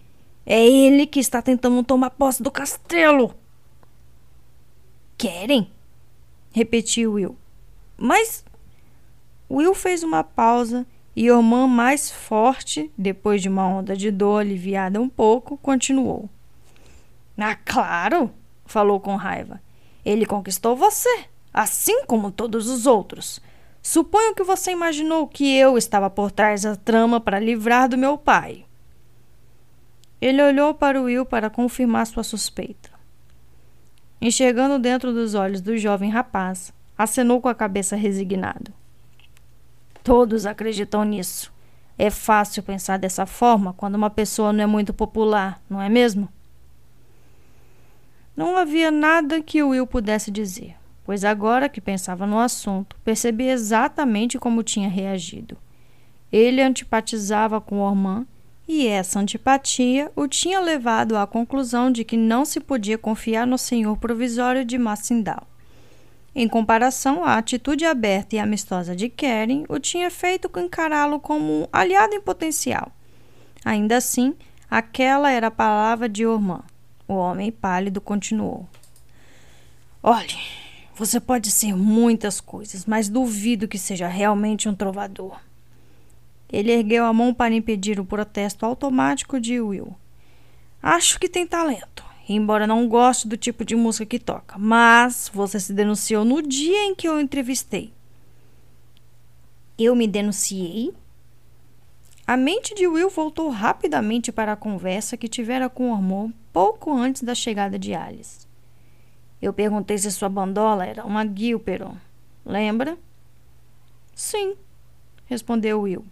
É 0.45 0.65
ele 0.65 1.05
que 1.05 1.19
está 1.19 1.41
tentando 1.41 1.83
tomar 1.83 2.09
posse 2.09 2.41
do 2.41 2.49
castelo. 2.49 3.35
Querem? 5.17 5.69
repetiu 6.51 7.13
Will. 7.13 7.37
Mas 7.95 8.43
Will 9.49 9.75
fez 9.75 10.01
uma 10.01 10.23
pausa 10.23 10.85
e 11.15 11.29
Orman, 11.29 11.67
mais 11.67 12.09
forte, 12.09 12.91
depois 12.97 13.41
de 13.41 13.49
uma 13.49 13.67
onda 13.67 13.95
de 13.95 14.09
dor 14.09 14.39
aliviada 14.39 14.99
um 14.99 15.09
pouco, 15.09 15.57
continuou. 15.57 16.29
Ah, 17.37 17.55
claro, 17.55 18.31
falou 18.65 18.99
com 18.99 19.15
raiva. 19.15 19.61
Ele 20.05 20.25
conquistou 20.25 20.75
você, 20.75 21.25
assim 21.53 22.05
como 22.05 22.31
todos 22.31 22.67
os 22.67 22.85
outros. 22.85 23.41
Suponho 23.81 24.35
que 24.35 24.43
você 24.43 24.71
imaginou 24.71 25.27
que 25.27 25.55
eu 25.55 25.77
estava 25.77 26.09
por 26.09 26.31
trás 26.31 26.63
da 26.63 26.75
trama 26.75 27.19
para 27.19 27.39
livrar 27.39 27.89
do 27.89 27.97
meu 27.97 28.17
pai. 28.17 28.65
Ele 30.21 30.41
olhou 30.41 30.73
para 30.73 31.01
Will 31.01 31.25
para 31.25 31.49
confirmar 31.49 32.05
sua 32.05 32.23
suspeita. 32.23 32.91
Enxergando 34.21 34.77
dentro 34.77 35.11
dos 35.11 35.33
olhos 35.33 35.61
do 35.61 35.75
jovem 35.77 36.11
rapaz, 36.11 36.71
acenou 36.95 37.41
com 37.41 37.49
a 37.49 37.55
cabeça 37.55 37.95
resignado. 37.95 38.71
Todos 40.03 40.45
acreditam 40.45 41.03
nisso. 41.03 41.51
É 41.97 42.11
fácil 42.11 42.61
pensar 42.61 42.97
dessa 42.97 43.25
forma 43.25 43.73
quando 43.73 43.95
uma 43.95 44.09
pessoa 44.09 44.53
não 44.53 44.63
é 44.63 44.67
muito 44.67 44.93
popular, 44.93 45.59
não 45.67 45.81
é 45.81 45.89
mesmo? 45.89 46.29
Não 48.35 48.55
havia 48.55 48.89
nada 48.89 49.41
que 49.41 49.61
Will 49.61 49.85
pudesse 49.85 50.31
dizer, 50.31 50.75
pois 51.03 51.23
agora 51.23 51.67
que 51.67 51.81
pensava 51.81 52.25
no 52.25 52.39
assunto, 52.39 52.95
percebia 53.03 53.51
exatamente 53.51 54.39
como 54.39 54.63
tinha 54.63 54.87
reagido. 54.87 55.57
Ele 56.31 56.61
antipatizava 56.61 57.59
com 57.59 57.79
Ormand 57.79 58.25
e 58.67 58.87
essa 58.87 59.19
antipatia 59.19 60.09
o 60.15 60.27
tinha 60.27 60.61
levado 60.61 61.17
à 61.17 61.27
conclusão 61.27 61.91
de 61.91 62.05
que 62.05 62.15
não 62.15 62.45
se 62.45 62.59
podia 62.59 62.97
confiar 62.97 63.45
no 63.45 63.57
senhor 63.57 63.97
provisório 63.97 64.63
de 64.63 64.77
Massindal. 64.77 65.45
Em 66.33 66.47
comparação, 66.47 67.25
a 67.25 67.37
atitude 67.37 67.83
aberta 67.83 68.37
e 68.37 68.39
amistosa 68.39 68.95
de 68.95 69.09
Karen 69.09 69.65
o 69.67 69.77
tinha 69.77 70.09
feito 70.09 70.49
encará-lo 70.57 71.19
como 71.19 71.63
um 71.63 71.67
aliado 71.73 72.15
em 72.15 72.21
potencial. 72.21 72.89
Ainda 73.65 73.97
assim, 73.97 74.33
aquela 74.69 75.29
era 75.29 75.47
a 75.47 75.51
palavra 75.51 76.07
de 76.07 76.25
Ormã. 76.25 76.61
O 77.11 77.15
homem 77.15 77.51
pálido 77.51 77.99
continuou. 77.99 78.65
Olhe, 80.01 80.37
você 80.95 81.19
pode 81.19 81.51
ser 81.51 81.75
muitas 81.75 82.39
coisas, 82.39 82.85
mas 82.85 83.09
duvido 83.09 83.67
que 83.67 83.77
seja 83.77 84.07
realmente 84.07 84.69
um 84.69 84.73
trovador. 84.73 85.37
Ele 86.49 86.71
ergueu 86.71 87.03
a 87.03 87.11
mão 87.11 87.33
para 87.33 87.53
impedir 87.53 87.99
o 87.99 88.05
protesto 88.05 88.65
automático 88.65 89.41
de 89.41 89.59
Will. 89.59 89.93
Acho 90.81 91.19
que 91.19 91.27
tem 91.27 91.45
talento 91.45 92.01
embora 92.29 92.65
não 92.65 92.87
goste 92.87 93.27
do 93.27 93.35
tipo 93.35 93.65
de 93.65 93.75
música 93.75 94.05
que 94.05 94.17
toca. 94.17 94.57
Mas 94.57 95.29
você 95.33 95.59
se 95.59 95.73
denunciou 95.73 96.23
no 96.23 96.41
dia 96.41 96.85
em 96.85 96.95
que 96.95 97.09
eu 97.09 97.19
entrevistei. 97.19 97.91
Eu 99.77 99.97
me 99.97 100.07
denunciei? 100.07 100.93
A 102.25 102.37
mente 102.37 102.73
de 102.73 102.87
Will 102.87 103.09
voltou 103.09 103.49
rapidamente 103.49 104.31
para 104.31 104.53
a 104.53 104.55
conversa 104.55 105.17
que 105.17 105.27
tivera 105.27 105.67
com 105.67 105.91
o 105.91 105.93
amor 105.93 106.31
pouco 106.51 106.91
antes 106.91 107.23
da 107.23 107.35
chegada 107.35 107.77
de 107.77 107.93
Alice. 107.93 108.47
Eu 109.41 109.53
perguntei 109.53 109.97
se 109.97 110.11
sua 110.11 110.29
bandola 110.29 110.85
era 110.85 111.03
uma 111.05 111.25
Gilperon. 111.25 111.95
Lembra? 112.45 112.97
Sim, 114.13 114.55
respondeu 115.25 115.81
Will. 115.81 116.05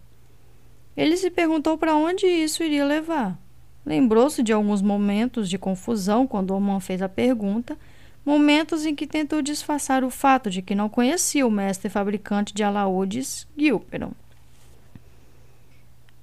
Ele 0.96 1.16
se 1.16 1.30
perguntou 1.30 1.78
para 1.78 1.94
onde 1.94 2.26
isso 2.26 2.62
iria 2.62 2.84
levar. 2.84 3.38
Lembrou-se 3.86 4.42
de 4.42 4.52
alguns 4.52 4.82
momentos 4.82 5.48
de 5.48 5.58
confusão 5.58 6.26
quando 6.26 6.54
Oman 6.54 6.80
fez 6.80 7.00
a 7.00 7.08
pergunta, 7.08 7.78
momentos 8.24 8.84
em 8.84 8.94
que 8.94 9.06
tentou 9.06 9.40
disfarçar 9.40 10.04
o 10.04 10.10
fato 10.10 10.50
de 10.50 10.60
que 10.60 10.74
não 10.74 10.88
conhecia 10.88 11.46
o 11.46 11.50
mestre 11.50 11.88
fabricante 11.88 12.52
de 12.52 12.62
alaúdes, 12.62 13.46
Gilperon. 13.56 14.12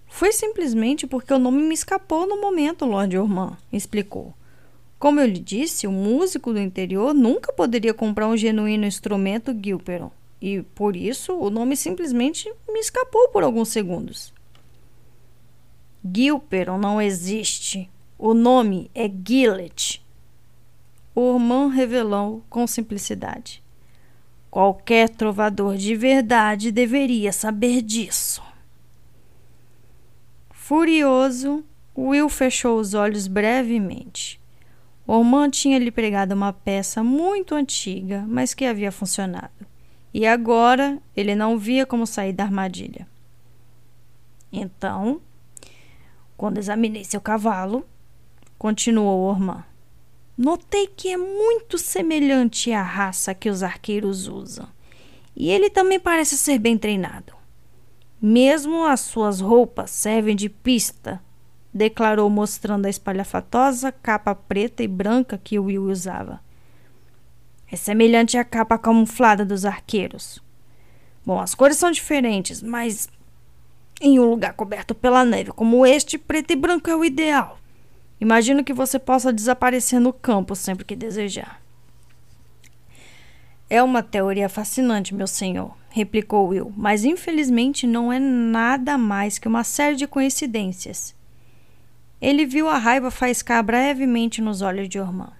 Foi 0.08 0.32
simplesmente 0.32 1.06
porque 1.06 1.34
o 1.34 1.40
nome 1.40 1.62
me 1.62 1.74
escapou 1.74 2.26
no 2.28 2.42
momento, 2.42 2.86
Lord 2.86 3.18
Orman, 3.18 3.58
explicou. 3.72 4.34
Como 4.98 5.20
eu 5.20 5.28
lhe 5.28 5.40
disse, 5.40 5.86
o 5.86 5.92
músico 5.92 6.52
do 6.52 6.60
interior 6.60 7.14
nunca 7.14 7.54
poderia 7.54 7.94
comprar 7.94 8.28
um 8.28 8.36
genuíno 8.36 8.86
instrumento 8.86 9.56
Gilperon, 9.64 10.10
e 10.42 10.62
por 10.62 10.96
isso 10.96 11.38
o 11.38 11.50
nome 11.50 11.76
simplesmente 11.76 12.52
me 12.68 12.80
escapou 12.80 13.30
por 13.30 13.44
alguns 13.44 13.70
segundos. 13.70 14.34
Gilperon 16.04 16.78
não 16.78 17.02
existe. 17.02 17.90
O 18.18 18.34
nome 18.34 18.90
é 18.96 19.08
Gillet. 19.08 20.04
Orman 21.14 21.70
revelou 21.70 22.44
com 22.50 22.66
simplicidade. 22.66 23.62
Qualquer 24.50 25.10
trovador 25.10 25.76
de 25.76 25.96
verdade 25.96 26.72
deveria 26.72 27.32
saber 27.32 27.82
disso. 27.82 28.42
Furioso, 30.68 31.64
Will 31.98 32.28
fechou 32.28 32.78
os 32.78 32.94
olhos 32.94 33.26
brevemente. 33.26 34.38
Orman 35.08 35.50
tinha 35.50 35.80
lhe 35.80 35.90
pregado 35.90 36.36
uma 36.36 36.52
peça 36.52 37.02
muito 37.02 37.56
antiga, 37.56 38.26
mas 38.28 38.54
que 38.54 38.66
havia 38.66 38.92
funcionado. 38.92 39.66
E 40.14 40.28
agora 40.28 41.02
ele 41.16 41.36
não 41.36 41.58
via 41.58 41.86
como 41.86 42.06
sair 42.06 42.34
da 42.34 42.44
armadilha. 42.44 43.08
Então, 44.52 45.22
quando 46.36 46.58
examinei 46.58 47.06
seu 47.06 47.22
cavalo, 47.22 47.88
continuou 48.58 49.22
Orman, 49.22 49.64
notei 50.38 50.86
que 50.86 51.14
é 51.14 51.16
muito 51.16 51.78
semelhante 51.78 52.74
à 52.74 52.84
raça 52.84 53.34
que 53.34 53.50
os 53.50 53.64
arqueiros 53.64 54.28
usam. 54.28 54.68
E 55.34 55.50
ele 55.50 55.70
também 55.70 55.98
parece 55.98 56.38
ser 56.38 56.60
bem 56.60 56.78
treinado. 56.78 57.37
Mesmo 58.22 58.86
as 58.86 59.02
suas 59.02 59.40
roupas 59.40 59.92
servem 59.92 60.36
de 60.36 60.50
pista 60.50 61.22
declarou 61.74 62.30
mostrando 62.30 62.88
a 62.88 62.90
espalhafatosa 62.90 63.92
capa 63.92 64.34
preta 64.34 64.84
e 64.84 64.88
branca 64.88 65.38
que 65.38 65.60
Will 65.60 65.84
usava. 65.84 66.40
É 67.72 67.76
semelhante 67.76 68.38
à 68.38 68.44
capa 68.44 68.78
camuflada 68.78 69.46
dos 69.46 69.64
arqueiros. 69.66 70.42
Bom, 71.24 71.40
as 71.40 71.54
cores 71.54 71.78
são 71.78 71.92
diferentes, 71.92 72.64
mas 72.64 73.08
em 74.02 74.20
um 74.20 74.26
lugar 74.26 74.54
coberto 74.54 74.96
pela 74.96 75.24
neve 75.24 75.52
como 75.52 75.86
este, 75.86 76.18
preto 76.18 76.52
e 76.52 76.56
branco 76.56 76.90
é 76.90 76.96
o 76.96 77.06
ideal. 77.06 77.60
Imagino 78.20 78.64
que 78.64 78.74
você 78.74 78.98
possa 78.98 79.32
desaparecer 79.32 80.00
no 80.00 80.12
campo 80.12 80.56
sempre 80.56 80.86
que 80.86 80.96
desejar. 80.96 81.62
É 83.70 83.84
uma 83.84 84.02
teoria 84.02 84.48
fascinante, 84.48 85.14
meu 85.14 85.28
senhor, 85.28 85.76
replicou 85.90 86.48
Will, 86.48 86.72
mas 86.76 87.04
infelizmente 87.04 87.86
não 87.86 88.14
é 88.14 88.18
nada 88.18 88.98
mais 88.98 89.38
que 89.38 89.48
uma 89.48 89.64
série 89.66 89.98
de 89.98 90.08
coincidências. 90.08 91.14
Ele 92.22 92.46
viu 92.46 92.70
a 92.70 92.78
raiva 92.78 93.12
faiscar 93.12 93.62
brevemente 93.62 94.42
nos 94.42 94.62
olhos 94.62 94.88
de 94.88 95.00
Ormã. 95.00 95.34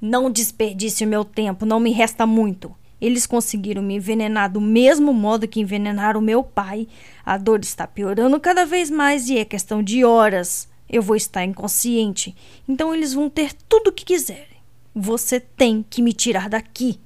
Não 0.00 0.28
desperdice 0.28 1.04
o 1.04 1.08
meu 1.08 1.24
tempo, 1.24 1.64
não 1.64 1.78
me 1.78 1.92
resta 1.92 2.26
muito. 2.26 2.74
Eles 3.00 3.26
conseguiram 3.26 3.80
me 3.80 3.94
envenenar 3.94 4.50
do 4.50 4.60
mesmo 4.60 5.12
modo 5.12 5.46
que 5.46 5.60
envenenaram 5.60 6.20
meu 6.20 6.42
pai. 6.42 6.88
A 7.24 7.38
dor 7.38 7.60
está 7.60 7.86
piorando 7.86 8.38
cada 8.40 8.66
vez 8.66 8.90
mais 8.90 9.28
e 9.30 9.38
é 9.38 9.44
questão 9.44 9.82
de 9.82 10.04
horas. 10.04 10.68
Eu 10.88 11.00
vou 11.00 11.14
estar 11.14 11.44
inconsciente, 11.44 12.34
então 12.68 12.92
eles 12.92 13.14
vão 13.14 13.30
ter 13.30 13.52
tudo 13.68 13.88
o 13.88 13.92
que 13.92 14.04
quiserem. 14.04 14.58
Você 14.94 15.38
tem 15.38 15.84
que 15.88 16.02
me 16.02 16.12
tirar 16.12 16.48
daqui. 16.48 16.98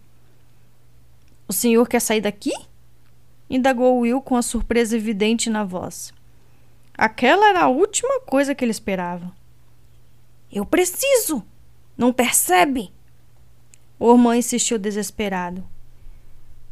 O 1.47 1.53
senhor 1.53 1.89
quer 1.89 2.01
sair 2.01 2.21
daqui? 2.21 2.53
indagou 3.49 4.01
Will 4.01 4.21
com 4.21 4.37
a 4.37 4.43
surpresa 4.43 4.97
evidente 4.97 5.51
na 5.51 5.65
voz. 5.65 6.12
Aquela 6.97 7.49
era 7.49 7.62
a 7.62 7.69
última 7.69 8.21
coisa 8.21 8.55
que 8.55 8.65
ele 8.65 8.71
esperava. 8.71 9.33
Eu 10.51 10.65
preciso! 10.65 11.45
Não 11.97 12.12
percebe? 12.12 12.93
Ormã 13.99 14.37
insistiu 14.37 14.79
desesperado. 14.79 15.65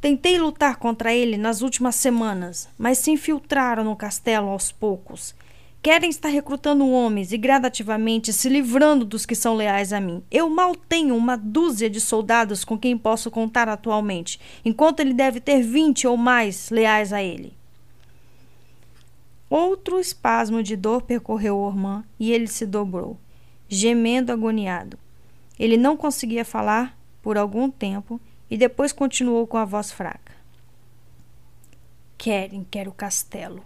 Tentei 0.00 0.38
lutar 0.38 0.76
contra 0.76 1.14
ele 1.14 1.36
nas 1.36 1.62
últimas 1.62 1.94
semanas, 1.94 2.68
mas 2.76 2.98
se 2.98 3.12
infiltraram 3.12 3.84
no 3.84 3.94
castelo 3.94 4.48
aos 4.48 4.72
poucos. 4.72 5.34
Querem 5.82 6.10
estar 6.10 6.28
recrutando 6.28 6.88
homens 6.88 7.32
e 7.32 7.36
gradativamente 7.36 8.32
se 8.32 8.48
livrando 8.48 9.04
dos 9.04 9.26
que 9.26 9.34
são 9.34 9.56
leais 9.56 9.92
a 9.92 10.00
mim. 10.00 10.22
Eu 10.30 10.48
mal 10.48 10.76
tenho 10.76 11.16
uma 11.16 11.36
dúzia 11.36 11.90
de 11.90 12.00
soldados 12.00 12.64
com 12.64 12.78
quem 12.78 12.96
posso 12.96 13.32
contar 13.32 13.68
atualmente, 13.68 14.38
enquanto 14.64 15.00
ele 15.00 15.12
deve 15.12 15.40
ter 15.40 15.60
vinte 15.60 16.06
ou 16.06 16.16
mais 16.16 16.70
leais 16.70 17.12
a 17.12 17.20
ele. 17.20 17.52
Outro 19.50 19.98
espasmo 19.98 20.62
de 20.62 20.76
dor 20.76 21.02
percorreu 21.02 21.58
Ormã 21.58 22.04
e 22.18 22.30
ele 22.30 22.46
se 22.46 22.64
dobrou, 22.64 23.18
gemendo 23.68 24.30
agoniado. 24.30 24.96
Ele 25.58 25.76
não 25.76 25.96
conseguia 25.96 26.44
falar 26.44 26.96
por 27.20 27.36
algum 27.36 27.68
tempo 27.68 28.20
e 28.48 28.56
depois 28.56 28.92
continuou 28.92 29.48
com 29.48 29.56
a 29.56 29.64
voz 29.64 29.90
fraca. 29.90 30.32
Querem 32.16 32.64
quer 32.70 32.86
o 32.86 32.92
castelo. 32.92 33.64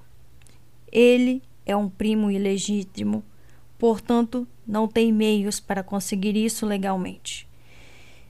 Ele 0.91 1.43
é 1.67 1.77
um 1.77 1.89
primo 1.89 2.31
ilegítimo, 2.31 3.23
portanto, 3.77 4.49
não 4.67 4.89
tem 4.89 5.13
meios 5.13 5.61
para 5.61 5.83
conseguir 5.83 6.37
isso 6.37 6.65
legalmente. 6.65 7.47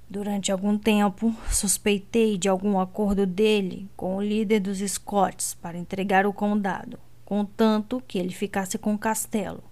Durante 0.09 0.51
algum 0.51 0.79
tempo, 0.79 1.33
suspeitei 1.53 2.39
de 2.39 2.49
algum 2.49 2.81
acordo 2.81 3.27
dele 3.27 3.89
com 3.97 4.17
o 4.17 4.23
líder 4.23 4.61
dos 4.61 4.79
Scots 4.79 5.55
para 5.55 5.79
entregar 5.79 6.27
o 6.27 6.33
condado 6.33 6.99
contanto 7.27 8.01
que 8.07 8.19
ele 8.19 8.33
ficasse 8.33 8.79
com 8.79 8.95
o 8.95 8.99
castelo. 8.99 9.63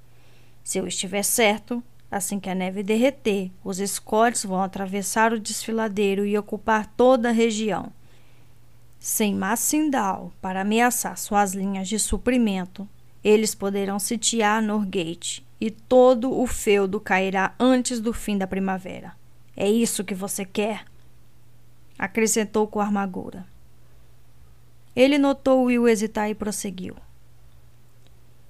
Se 0.62 0.78
eu 0.78 0.86
estiver 0.86 1.23
certo, 1.23 1.82
assim 2.11 2.41
que 2.41 2.51
a 2.51 2.55
neve 2.55 2.82
derreter, 2.82 3.51
os 3.62 3.78
Scots 3.78 4.45
vão 4.45 4.61
atravessar 4.61 5.32
o 5.32 5.41
desfiladeiro 5.41 6.27
e 6.27 6.36
ocupar 6.36 6.93
toda 6.97 7.28
a 7.28 7.32
região. 7.32 7.93
Sem 8.99 9.35
Massindal 9.35 10.32
para 10.43 10.62
ameaçar 10.62 11.16
suas 11.16 11.55
linhas 11.55 11.89
de 11.89 11.99
suprimento, 11.99 12.89
eles 13.25 13.55
poderão 13.55 13.99
sitiar 13.99 14.63
Norgate 14.63 15.45
e 15.59 15.71
todo 15.71 16.31
o 16.31 16.47
feudo 16.47 17.01
cairá 17.01 17.55
antes 17.59 17.99
do 17.99 18.13
fim 18.13 18.37
da 18.37 18.47
primavera. 18.47 19.13
É 19.57 19.69
isso 19.69 20.05
que 20.05 20.15
você 20.15 20.45
quer? 20.45 20.85
Acrescentou 21.99 22.67
com 22.67 22.81
amargura. 22.81 23.47
Ele 24.95 25.17
notou 25.17 25.65
Will 25.65 25.89
hesitar 25.89 26.29
e 26.29 26.35
prosseguiu. 26.35 26.95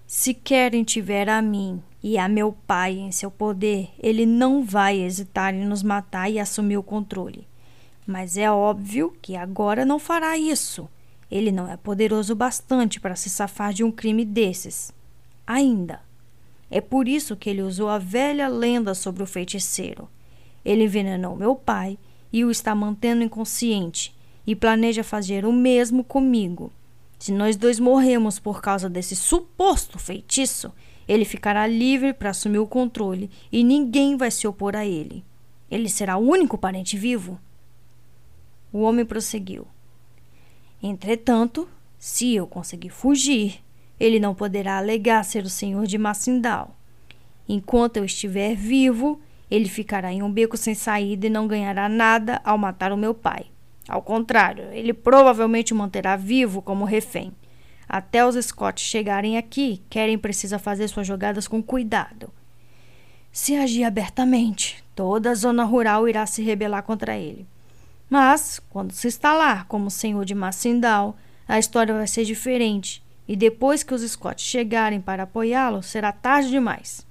Se 0.07 0.35
querem 0.35 0.83
tiver 0.83 1.29
a 1.29 1.41
mim 1.41 1.83
e 2.03 2.19
a 2.19 2.29
meu 2.29 2.53
pai 2.67 2.99
em 2.99 3.13
seu 3.13 3.31
poder, 3.31 3.91
ele 3.99 4.27
não 4.27 4.65
vai 4.65 5.01
hesitar 5.01 5.55
em 5.55 5.65
nos 5.65 5.83
matar 5.83 6.29
e 6.31 6.39
assumir 6.39 6.77
o 6.77 6.83
controle. 6.83 7.47
Mas 8.07 8.37
é 8.37 8.51
óbvio 8.51 9.17
que 9.23 9.37
agora 9.37 9.85
não 9.85 9.99
fará 9.99 10.37
isso. 10.37 10.89
Ele 11.35 11.51
não 11.51 11.69
é 11.69 11.77
poderoso 11.77 12.33
bastante 12.37 13.01
para 13.01 13.17
se 13.17 13.29
safar 13.29 13.73
de 13.73 13.83
um 13.83 13.91
crime 13.91 14.25
desses. 14.25 14.93
Ainda. 15.45 16.01
É 16.71 16.81
por 16.81 17.09
isso 17.09 17.35
que 17.35 17.51
ele 17.51 17.61
usou 17.61 17.89
a 17.89 17.99
velha 17.99 18.47
lenda 18.47 18.95
sobre 18.95 19.21
o 19.21 19.27
feiticeiro. 19.27 20.09
Ele 20.65 20.85
envenenou 20.85 21.35
meu 21.35 21.57
pai 21.57 21.99
e 22.33 22.45
o 22.45 22.53
está 22.53 22.73
mantendo 22.73 23.25
inconsciente 23.25 24.15
e 24.47 24.55
planeja 24.55 25.03
fazer 25.03 25.45
o 25.45 25.53
mesmo 25.53 26.05
comigo. 26.05 26.73
Se 27.19 27.33
nós 27.33 27.57
dois 27.57 27.81
morremos 27.81 28.39
por 28.39 28.63
causa 28.63 28.89
desse 28.89 29.17
suposto 29.17 29.99
feitiço, 29.99 30.73
ele 31.09 31.25
ficará 31.25 31.67
livre 31.67 32.13
para 32.13 32.31
assumir 32.31 32.61
o 32.61 32.67
controle 32.69 33.29
e 33.51 33.65
ninguém 33.65 34.17
vai 34.17 34.31
se 34.31 34.47
opor 34.47 34.77
a 34.77 34.87
ele. 34.87 35.25
Ele 35.69 35.89
será 35.89 36.17
o 36.17 36.29
único 36.29 36.57
parente 36.57 36.97
vivo? 36.97 37.41
O 38.73 38.83
homem 38.83 39.05
prosseguiu. 39.05 39.67
Entretanto, 40.87 41.67
se 41.99 42.35
eu 42.35 42.47
conseguir 42.47 42.91
fugir, 42.91 43.65
ele 43.99 44.21
não 44.21 44.35
poderá 44.35 44.77
alegar 44.77 45.25
ser 45.25 45.43
o 45.43 45.49
senhor 45.49 45.87
de 45.87 45.97
Massindal. 45.97 46.77
Enquanto 47.49 47.97
eu 47.97 48.05
estiver 48.05 48.55
vivo, 48.55 49.19
ele 49.51 49.67
ficará 49.67 50.13
em 50.13 50.23
um 50.23 50.31
beco 50.31 50.59
sem 50.59 50.75
saída 50.75 51.27
e 51.27 51.31
não 51.31 51.49
ganhará 51.49 51.89
nada 51.89 52.39
ao 52.45 52.59
matar 52.59 52.93
o 52.93 52.99
meu 52.99 53.15
pai. 53.15 53.47
Ao 53.89 54.03
contrário, 54.03 54.65
ele 54.73 54.93
provavelmente 54.93 55.73
o 55.73 55.77
manterá 55.77 56.17
vivo 56.17 56.61
como 56.61 56.85
refém. 56.85 57.33
Até 57.89 58.27
os 58.27 58.35
Scott 58.45 58.79
chegarem 58.79 59.39
aqui, 59.39 59.83
Keren 59.89 60.19
precisa 60.19 60.59
fazer 60.59 60.89
suas 60.89 61.07
jogadas 61.07 61.49
com 61.49 61.63
cuidado. 61.63 62.31
Se 63.33 63.57
agir 63.57 63.85
abertamente, 63.85 64.85
toda 64.95 65.31
a 65.31 65.35
zona 65.35 65.65
rural 65.65 66.07
irá 66.07 66.27
se 66.27 66.43
rebelar 66.43 66.83
contra 66.83 67.17
ele. 67.17 67.47
Mas, 68.09 68.61
quando 68.71 68.93
se 68.93 69.09
instalar 69.09 69.67
como 69.67 69.91
senhor 69.91 70.25
de 70.25 70.35
Massindal, 70.35 71.17
a 71.49 71.59
história 71.59 71.95
vai 71.95 72.07
ser 72.07 72.25
diferente, 72.25 73.03
e 73.27 73.37
depois 73.37 73.83
que 73.83 73.95
os 73.95 74.03
Scott 74.03 74.41
chegarem 74.43 75.01
para 75.01 75.23
apoiá-lo, 75.23 75.83
será 75.83 76.13
tarde 76.13 76.51
demais. 76.51 77.07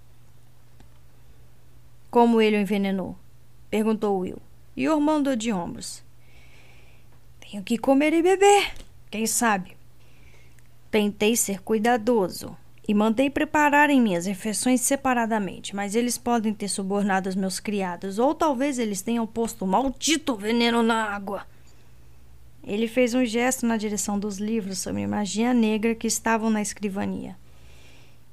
Como 2.09 2.39
ele 2.39 2.57
o 2.57 2.59
envenenou? 2.59 3.17
perguntou 3.69 4.19
Will, 4.19 4.41
e 4.77 4.87
Ormond 4.87 5.23
deu 5.23 5.35
de 5.35 5.51
ombros. 5.51 6.03
Tenho 7.39 7.63
que 7.63 7.77
comer 7.77 8.13
e 8.13 8.21
beber, 8.21 8.73
quem 9.09 9.25
sabe? 9.25 9.75
Tentei 10.91 11.35
ser 11.35 11.59
cuidadoso. 11.61 12.55
E 12.87 12.93
mandei 12.93 13.29
prepararem 13.29 14.01
minhas 14.01 14.25
refeições 14.25 14.81
separadamente, 14.81 15.75
mas 15.75 15.95
eles 15.95 16.17
podem 16.17 16.53
ter 16.53 16.67
subornado 16.67 17.29
os 17.29 17.35
meus 17.35 17.59
criados, 17.59 18.19
ou 18.19 18.35
talvez 18.35 18.77
eles 18.77 19.01
tenham 19.01 19.25
posto 19.25 19.63
o 19.63 19.67
maldito 19.67 20.35
veneno 20.35 20.83
na 20.83 21.05
água. 21.05 21.45
Ele 22.63 22.87
fez 22.87 23.13
um 23.13 23.25
gesto 23.25 23.65
na 23.65 23.77
direção 23.77 24.19
dos 24.19 24.37
livros 24.37 24.79
sobre 24.79 25.05
magia 25.07 25.53
negra 25.53 25.95
que 25.95 26.07
estavam 26.07 26.49
na 26.49 26.61
escrivania. 26.61 27.37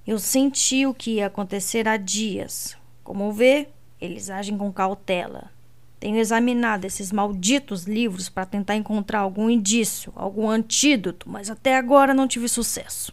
Eu 0.06 0.18
senti 0.18 0.86
o 0.86 0.94
que 0.94 1.16
ia 1.16 1.26
acontecer 1.26 1.86
há 1.86 1.96
dias. 1.96 2.76
Como 3.04 3.32
vê, 3.32 3.68
eles 4.00 4.30
agem 4.30 4.56
com 4.56 4.72
cautela. 4.72 5.50
Tenho 5.98 6.16
examinado 6.16 6.86
esses 6.86 7.12
malditos 7.12 7.84
livros 7.84 8.28
para 8.28 8.46
tentar 8.46 8.74
encontrar 8.74 9.20
algum 9.20 9.50
indício, 9.50 10.12
algum 10.16 10.48
antídoto, 10.48 11.28
mas 11.28 11.50
até 11.50 11.76
agora 11.76 12.14
não 12.14 12.26
tive 12.26 12.48
sucesso. 12.48 13.12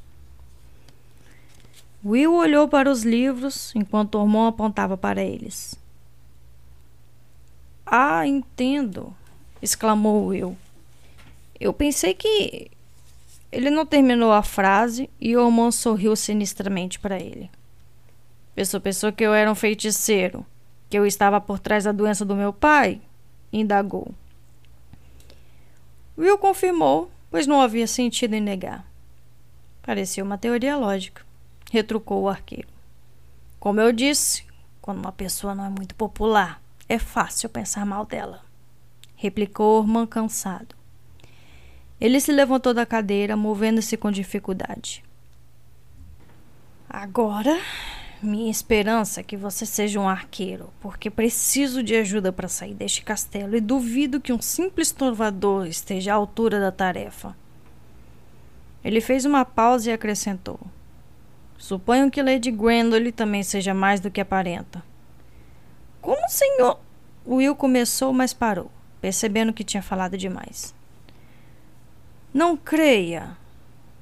Will 2.07 2.35
olhou 2.35 2.69
para 2.69 2.89
os 2.89 3.03
livros 3.03 3.75
enquanto 3.75 4.15
Ormond 4.15 4.47
apontava 4.47 4.95
para 4.95 5.21
eles. 5.21 5.77
Ah, 7.85 8.25
entendo, 8.25 9.13
exclamou 9.61 10.27
Will. 10.27 10.57
Eu 11.59 11.73
pensei 11.73 12.13
que. 12.13 12.71
Ele 13.51 13.69
não 13.69 13.85
terminou 13.85 14.31
a 14.31 14.41
frase 14.41 15.09
e 15.19 15.35
Ormond 15.35 15.75
sorriu 15.75 16.15
sinistramente 16.15 16.97
para 16.97 17.19
ele. 17.19 17.51
Pensou, 18.55 18.79
pensou 18.79 19.11
que 19.11 19.23
eu 19.25 19.33
era 19.33 19.51
um 19.51 19.55
feiticeiro, 19.55 20.45
que 20.89 20.97
eu 20.97 21.05
estava 21.05 21.41
por 21.41 21.59
trás 21.59 21.83
da 21.83 21.91
doença 21.91 22.23
do 22.23 22.37
meu 22.37 22.53
pai? 22.53 23.01
indagou. 23.51 24.13
Will 26.17 26.37
confirmou, 26.37 27.11
pois 27.29 27.45
não 27.45 27.61
havia 27.61 27.85
sentido 27.85 28.33
em 28.33 28.41
negar. 28.41 28.85
Parecia 29.81 30.23
uma 30.23 30.37
teoria 30.37 30.77
lógica, 30.77 31.26
retrucou 31.71 32.23
o 32.23 32.29
arqueiro. 32.29 32.67
Como 33.59 33.79
eu 33.79 33.91
disse, 33.91 34.45
quando 34.81 34.99
uma 34.99 35.11
pessoa 35.11 35.53
não 35.53 35.65
é 35.65 35.69
muito 35.69 35.95
popular, 35.95 36.61
é 36.87 36.97
fácil 36.97 37.49
pensar 37.49 37.85
mal 37.85 38.05
dela, 38.05 38.41
replicou 39.15 39.79
Orman 39.79 40.05
cansado. 40.05 40.75
Ele 41.99 42.19
se 42.19 42.31
levantou 42.31 42.73
da 42.73 42.85
cadeira, 42.85 43.35
movendo-se 43.35 43.97
com 43.97 44.11
dificuldade. 44.11 45.03
Agora, 46.87 47.59
minha 48.21 48.49
esperança 48.49 49.19
é 49.19 49.23
que 49.23 49.35
você 49.35 49.65
seja 49.65 49.99
um 49.99 50.07
arqueiro, 50.07 50.69
porque 50.79 51.09
preciso 51.09 51.83
de 51.83 51.95
ajuda 51.95 52.31
para 52.31 52.47
sair 52.47 52.73
deste 52.73 53.03
castelo 53.03 53.55
e 53.55 53.61
duvido 53.61 54.21
que 54.21 54.31
um 54.31 54.41
simples 54.41 54.91
trovador 54.91 55.67
esteja 55.67 56.13
à 56.13 56.15
altura 56.15 56.59
da 56.59 56.71
tarefa. 56.71 57.35
Ele 58.83 59.01
fez 59.01 59.25
uma 59.25 59.43
pausa 59.43 59.89
e 59.89 59.93
acrescentou: 59.93 60.59
Suponho 61.57 62.11
que 62.11 62.21
Lady 62.21 62.51
Gwendolen 62.51 63.11
também 63.11 63.43
seja 63.43 63.73
mais 63.73 63.99
do 63.99 64.11
que 64.11 64.21
aparenta. 64.21 64.83
Como 66.01 66.23
o 66.25 66.29
senhor. 66.29 66.79
Will 67.25 67.55
começou, 67.55 68.13
mas 68.13 68.33
parou, 68.33 68.71
percebendo 69.01 69.51
que 69.51 69.63
tinha 69.63 69.83
falado 69.83 70.17
demais. 70.17 70.73
Não 72.33 72.55
creia. 72.55 73.35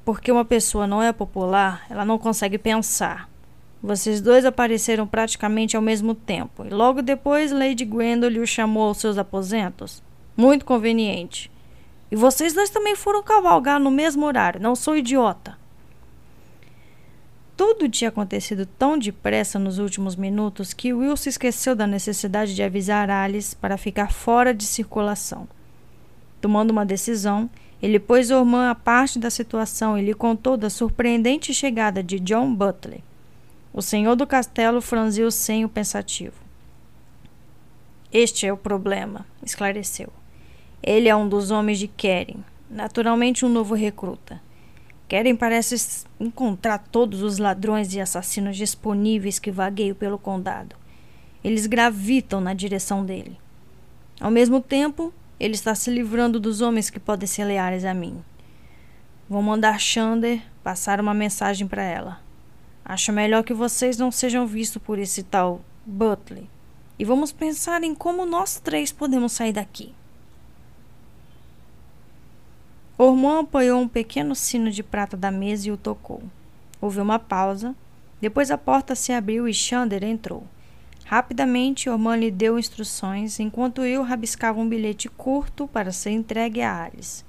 Porque 0.03 0.31
uma 0.31 0.45
pessoa 0.45 0.85
não 0.85 1.01
é 1.01 1.11
popular, 1.11 1.87
ela 1.89 2.05
não 2.05 2.19
consegue 2.19 2.59
pensar. 2.59 3.27
Vocês 3.81 4.21
dois 4.21 4.45
apareceram 4.45 5.07
praticamente 5.07 5.75
ao 5.75 5.81
mesmo 5.81 6.13
tempo, 6.13 6.65
e 6.65 6.69
logo 6.69 7.01
depois 7.01 7.51
Lady 7.51 7.85
Gwendolen 7.85 8.41
o 8.41 8.45
chamou 8.47 8.89
aos 8.89 8.97
seus 8.97 9.17
aposentos. 9.17 10.03
Muito 10.37 10.65
conveniente. 10.65 11.51
E 12.11 12.15
vocês 12.15 12.53
dois 12.53 12.69
também 12.69 12.95
foram 12.95 13.23
cavalgar 13.23 13.79
no 13.79 13.89
mesmo 13.89 14.25
horário, 14.25 14.61
não 14.61 14.75
sou 14.75 14.95
idiota. 14.95 15.57
Tudo 17.57 17.87
tinha 17.87 18.09
acontecido 18.09 18.65
tão 18.65 18.97
depressa 18.97 19.57
nos 19.57 19.79
últimos 19.79 20.15
minutos 20.15 20.73
que 20.73 20.93
Will 20.93 21.15
se 21.15 21.29
esqueceu 21.29 21.73
da 21.73 21.87
necessidade 21.87 22.53
de 22.53 22.61
avisar 22.61 23.09
Alice 23.09 23.55
para 23.55 23.77
ficar 23.77 24.11
fora 24.11 24.53
de 24.53 24.65
circulação. 24.65 25.47
Tomando 26.41 26.71
uma 26.71 26.85
decisão, 26.85 27.49
ele 27.81 27.97
pôs 27.97 28.29
Ormond 28.29 28.69
à 28.69 28.75
parte 28.75 29.17
da 29.17 29.29
situação 29.29 29.97
e 29.97 30.03
lhe 30.03 30.13
contou 30.13 30.57
da 30.57 30.69
surpreendente 30.69 31.53
chegada 31.53 32.03
de 32.03 32.19
John 32.19 32.53
Butler. 32.53 32.99
O 33.71 33.81
senhor 33.81 34.15
do 34.15 34.27
castelo 34.27 34.81
franziu 34.81 35.27
o 35.27 35.31
senho 35.31 35.69
pensativo. 35.69 36.35
Este 38.11 38.45
é 38.45 38.51
o 38.51 38.57
problema, 38.57 39.25
esclareceu. 39.43 40.11
Ele 40.83 41.07
é 41.07 41.15
um 41.15 41.27
dos 41.27 41.51
homens 41.51 41.79
de 41.79 41.87
Keren, 41.87 42.43
naturalmente 42.69 43.45
um 43.45 43.49
novo 43.49 43.75
recruta. 43.75 44.41
Keren 45.07 45.35
parece 45.35 46.05
encontrar 46.19 46.79
todos 46.79 47.21
os 47.21 47.37
ladrões 47.37 47.93
e 47.93 48.01
assassinos 48.01 48.57
disponíveis 48.57 49.37
que 49.37 49.51
vagueiam 49.51 49.95
pelo 49.95 50.17
condado. 50.17 50.75
Eles 51.43 51.67
gravitam 51.67 52.41
na 52.41 52.53
direção 52.53 53.05
dele. 53.05 53.37
Ao 54.19 54.31
mesmo 54.31 54.59
tempo, 54.59 55.13
ele 55.39 55.53
está 55.53 55.75
se 55.75 55.91
livrando 55.91 56.39
dos 56.39 56.61
homens 56.61 56.89
que 56.89 56.99
podem 56.99 57.27
ser 57.27 57.45
leais 57.45 57.85
a 57.85 57.93
mim. 57.93 58.23
Vou 59.29 59.41
mandar 59.41 59.79
Xander 59.79 60.41
passar 60.63 60.99
uma 60.99 61.13
mensagem 61.13 61.67
para 61.67 61.83
ela. 61.83 62.19
Acho 62.83 63.11
melhor 63.11 63.43
que 63.43 63.53
vocês 63.53 63.97
não 63.97 64.11
sejam 64.11 64.47
vistos 64.47 64.81
por 64.81 64.97
esse 64.97 65.23
tal 65.23 65.61
Butler. 65.85 66.43
E 66.97 67.05
vamos 67.05 67.31
pensar 67.31 67.83
em 67.83 67.93
como 67.93 68.25
nós 68.25 68.59
três 68.59 68.91
podemos 68.91 69.33
sair 69.33 69.53
daqui. 69.53 69.93
Ormond 72.97 73.47
apoiou 73.47 73.81
um 73.81 73.89
pequeno 73.89 74.33
sino 74.33 74.71
de 74.71 74.81
prata 74.81 75.17
da 75.17 75.29
mesa 75.29 75.67
e 75.67 75.71
o 75.71 75.75
tocou. 75.75 76.23
Houve 76.79 77.01
uma 77.01 77.19
pausa. 77.19 77.75
Depois 78.21 78.49
a 78.49 78.57
porta 78.57 78.95
se 78.95 79.11
abriu 79.11 79.49
e 79.49 79.53
Xander 79.53 80.01
entrou. 80.01 80.45
Rapidamente, 81.03 81.89
Orman 81.89 82.15
lhe 82.15 82.31
deu 82.31 82.57
instruções, 82.57 83.37
enquanto 83.39 83.83
eu 83.83 84.01
rabiscava 84.01 84.61
um 84.61 84.67
bilhete 84.67 85.09
curto 85.09 85.67
para 85.67 85.91
ser 85.91 86.11
entregue 86.11 86.61
a 86.61 86.85
Alice. 86.85 87.25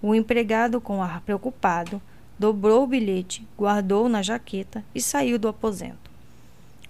O 0.00 0.14
empregado, 0.14 0.80
com 0.80 1.02
ar 1.02 1.20
preocupado, 1.20 2.00
dobrou 2.38 2.82
o 2.82 2.86
bilhete, 2.86 3.46
guardou-o 3.58 4.08
na 4.08 4.22
jaqueta 4.22 4.82
e 4.94 5.02
saiu 5.02 5.38
do 5.38 5.48
aposento. 5.48 6.10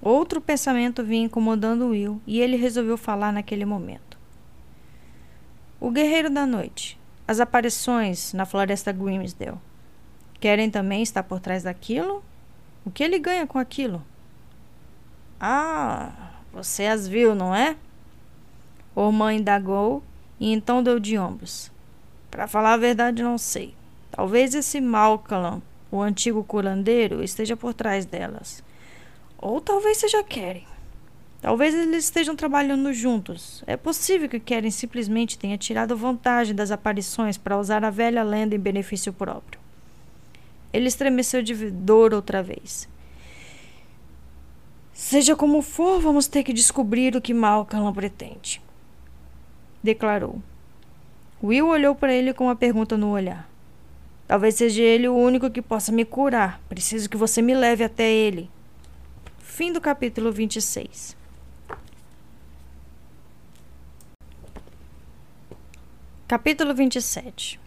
Outro 0.00 0.40
pensamento 0.40 1.02
vinha 1.02 1.26
incomodando 1.26 1.88
Will 1.88 2.22
e 2.24 2.40
ele 2.40 2.56
resolveu 2.56 2.96
falar 2.96 3.32
naquele 3.32 3.64
momento. 3.64 4.16
O 5.80 5.90
Guerreiro 5.90 6.30
da 6.30 6.46
Noite. 6.46 6.99
As 7.30 7.38
aparições 7.38 8.32
na 8.32 8.44
Floresta 8.44 8.90
Grimsdale. 8.90 9.56
Querem 10.40 10.68
também 10.68 11.00
estar 11.00 11.22
por 11.22 11.38
trás 11.38 11.62
daquilo? 11.62 12.24
O 12.84 12.90
que 12.90 13.04
ele 13.04 13.20
ganha 13.20 13.46
com 13.46 13.56
aquilo? 13.56 14.04
Ah, 15.38 16.10
você 16.52 16.86
as 16.86 17.06
viu, 17.06 17.36
não 17.36 17.54
é? 17.54 17.76
Ormã 18.96 19.32
indagou 19.32 20.02
e 20.40 20.52
então 20.52 20.82
deu 20.82 20.98
de 20.98 21.16
ombros. 21.16 21.70
Para 22.32 22.48
falar 22.48 22.72
a 22.72 22.78
verdade, 22.78 23.22
não 23.22 23.38
sei. 23.38 23.76
Talvez 24.10 24.52
esse 24.52 24.80
Malcolm, 24.80 25.62
o 25.88 26.02
antigo 26.02 26.42
curandeiro, 26.42 27.22
esteja 27.22 27.56
por 27.56 27.72
trás 27.72 28.04
delas. 28.04 28.60
Ou 29.38 29.60
talvez 29.60 29.98
seja 29.98 30.20
Keren. 30.24 30.66
Talvez 31.40 31.74
eles 31.74 32.04
estejam 32.04 32.36
trabalhando 32.36 32.92
juntos. 32.92 33.64
É 33.66 33.76
possível 33.76 34.28
que 34.28 34.38
Keren 34.38 34.70
simplesmente 34.70 35.38
tenha 35.38 35.56
tirado 35.56 35.96
vantagem 35.96 36.54
das 36.54 36.70
aparições 36.70 37.38
para 37.38 37.58
usar 37.58 37.82
a 37.82 37.90
velha 37.90 38.22
lenda 38.22 38.54
em 38.54 38.58
benefício 38.58 39.12
próprio. 39.12 39.58
Ele 40.70 40.86
estremeceu 40.86 41.42
de 41.42 41.70
dor 41.70 42.12
outra 42.12 42.42
vez. 42.42 42.86
Seja 44.92 45.34
como 45.34 45.62
for, 45.62 45.98
vamos 45.98 46.26
ter 46.26 46.42
que 46.42 46.52
descobrir 46.52 47.16
o 47.16 47.22
que 47.22 47.32
Malcolm 47.32 47.90
pretende. 47.94 48.60
Declarou. 49.82 50.42
Will 51.42 51.68
olhou 51.68 51.94
para 51.94 52.12
ele 52.12 52.34
com 52.34 52.44
uma 52.44 52.54
pergunta 52.54 52.98
no 52.98 53.10
olhar. 53.10 53.48
Talvez 54.28 54.56
seja 54.56 54.82
ele 54.82 55.08
o 55.08 55.16
único 55.16 55.50
que 55.50 55.62
possa 55.62 55.90
me 55.90 56.04
curar. 56.04 56.60
Preciso 56.68 57.08
que 57.08 57.16
você 57.16 57.40
me 57.40 57.54
leve 57.54 57.82
até 57.82 58.12
ele. 58.12 58.50
Fim 59.38 59.72
do 59.72 59.80
capítulo 59.80 60.30
26. 60.30 61.19
Capítulo 66.30 66.72
27 66.72 67.58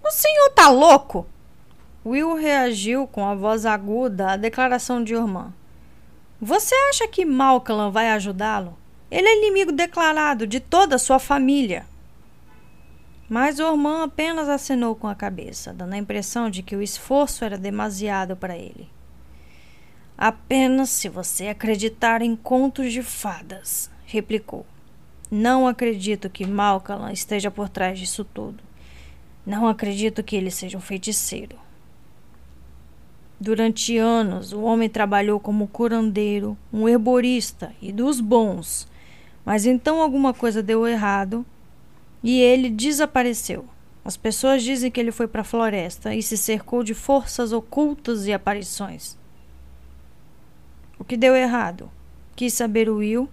O 0.00 0.10
senhor 0.12 0.50
tá 0.50 0.70
louco? 0.70 1.26
Will 2.06 2.36
reagiu 2.36 3.04
com 3.04 3.26
a 3.26 3.34
voz 3.34 3.66
aguda 3.66 4.30
à 4.30 4.36
declaração 4.36 5.02
de 5.02 5.16
Ormond. 5.16 5.52
Você 6.40 6.72
acha 6.88 7.08
que 7.08 7.24
Malcolm 7.24 7.90
vai 7.90 8.12
ajudá-lo? 8.12 8.78
Ele 9.10 9.26
é 9.26 9.38
inimigo 9.38 9.72
declarado 9.72 10.46
de 10.46 10.60
toda 10.60 10.94
a 10.94 10.98
sua 11.00 11.18
família. 11.18 11.84
Mas 13.28 13.58
Ormond 13.58 14.04
apenas 14.04 14.48
acenou 14.48 14.94
com 14.94 15.08
a 15.08 15.14
cabeça, 15.16 15.72
dando 15.72 15.94
a 15.94 15.98
impressão 15.98 16.48
de 16.48 16.62
que 16.62 16.76
o 16.76 16.82
esforço 16.82 17.44
era 17.44 17.58
demasiado 17.58 18.36
para 18.36 18.56
ele. 18.56 18.88
Apenas 20.16 20.90
se 20.90 21.08
você 21.08 21.48
acreditar 21.48 22.22
em 22.22 22.36
contos 22.36 22.92
de 22.92 23.02
fadas, 23.02 23.90
replicou. 24.06 24.64
Não 25.30 25.66
acredito 25.66 26.30
que 26.30 26.46
Malcolm 26.46 27.12
esteja 27.12 27.50
por 27.50 27.68
trás 27.68 27.98
disso 27.98 28.24
tudo. 28.24 28.62
Não 29.44 29.68
acredito 29.68 30.22
que 30.22 30.34
ele 30.34 30.50
seja 30.50 30.78
um 30.78 30.80
feiticeiro. 30.80 31.56
Durante 33.38 33.96
anos, 33.98 34.52
o 34.52 34.62
homem 34.62 34.88
trabalhou 34.88 35.38
como 35.38 35.68
curandeiro, 35.68 36.56
um 36.72 36.88
herborista 36.88 37.72
e 37.80 37.92
dos 37.92 38.20
bons. 38.20 38.88
Mas 39.44 39.64
então 39.64 40.02
alguma 40.02 40.34
coisa 40.34 40.62
deu 40.62 40.86
errado 40.86 41.44
e 42.22 42.40
ele 42.40 42.68
desapareceu. 42.68 43.64
As 44.04 44.16
pessoas 44.16 44.62
dizem 44.62 44.90
que 44.90 44.98
ele 44.98 45.12
foi 45.12 45.28
para 45.28 45.42
a 45.42 45.44
floresta 45.44 46.14
e 46.14 46.22
se 46.22 46.36
cercou 46.36 46.82
de 46.82 46.94
forças 46.94 47.52
ocultas 47.52 48.26
e 48.26 48.32
aparições. 48.32 49.16
O 50.98 51.04
que 51.04 51.16
deu 51.16 51.36
errado? 51.36 51.90
Quis 52.34 52.54
saber 52.54 52.88
o 52.88 52.96
Will 52.96 53.28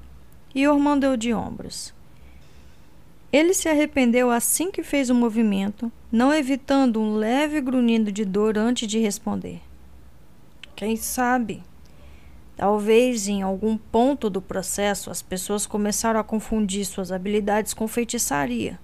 e 0.56 0.66
Ormond 0.68 1.02
deu 1.02 1.18
de 1.18 1.34
ombros. 1.34 1.94
Ele 3.32 3.54
se 3.54 3.68
arrependeu 3.68 4.32
assim 4.32 4.72
que 4.72 4.82
fez 4.82 5.10
o 5.10 5.14
movimento, 5.14 5.92
não 6.10 6.34
evitando 6.34 7.02
um 7.02 7.16
leve 7.16 7.60
grunhido 7.60 8.10
de 8.10 8.24
dor 8.24 8.58
antes 8.58 8.88
de 8.88 8.98
responder. 8.98 9.62
Quem 10.74 10.96
sabe? 10.96 11.62
Talvez 12.56 13.28
em 13.28 13.42
algum 13.42 13.78
ponto 13.78 14.30
do 14.30 14.42
processo 14.42 15.12
as 15.12 15.22
pessoas 15.22 15.68
começaram 15.68 16.18
a 16.18 16.24
confundir 16.24 16.86
suas 16.86 17.12
habilidades 17.12 17.74
com 17.74 17.86
feitiçaria. 17.86 18.80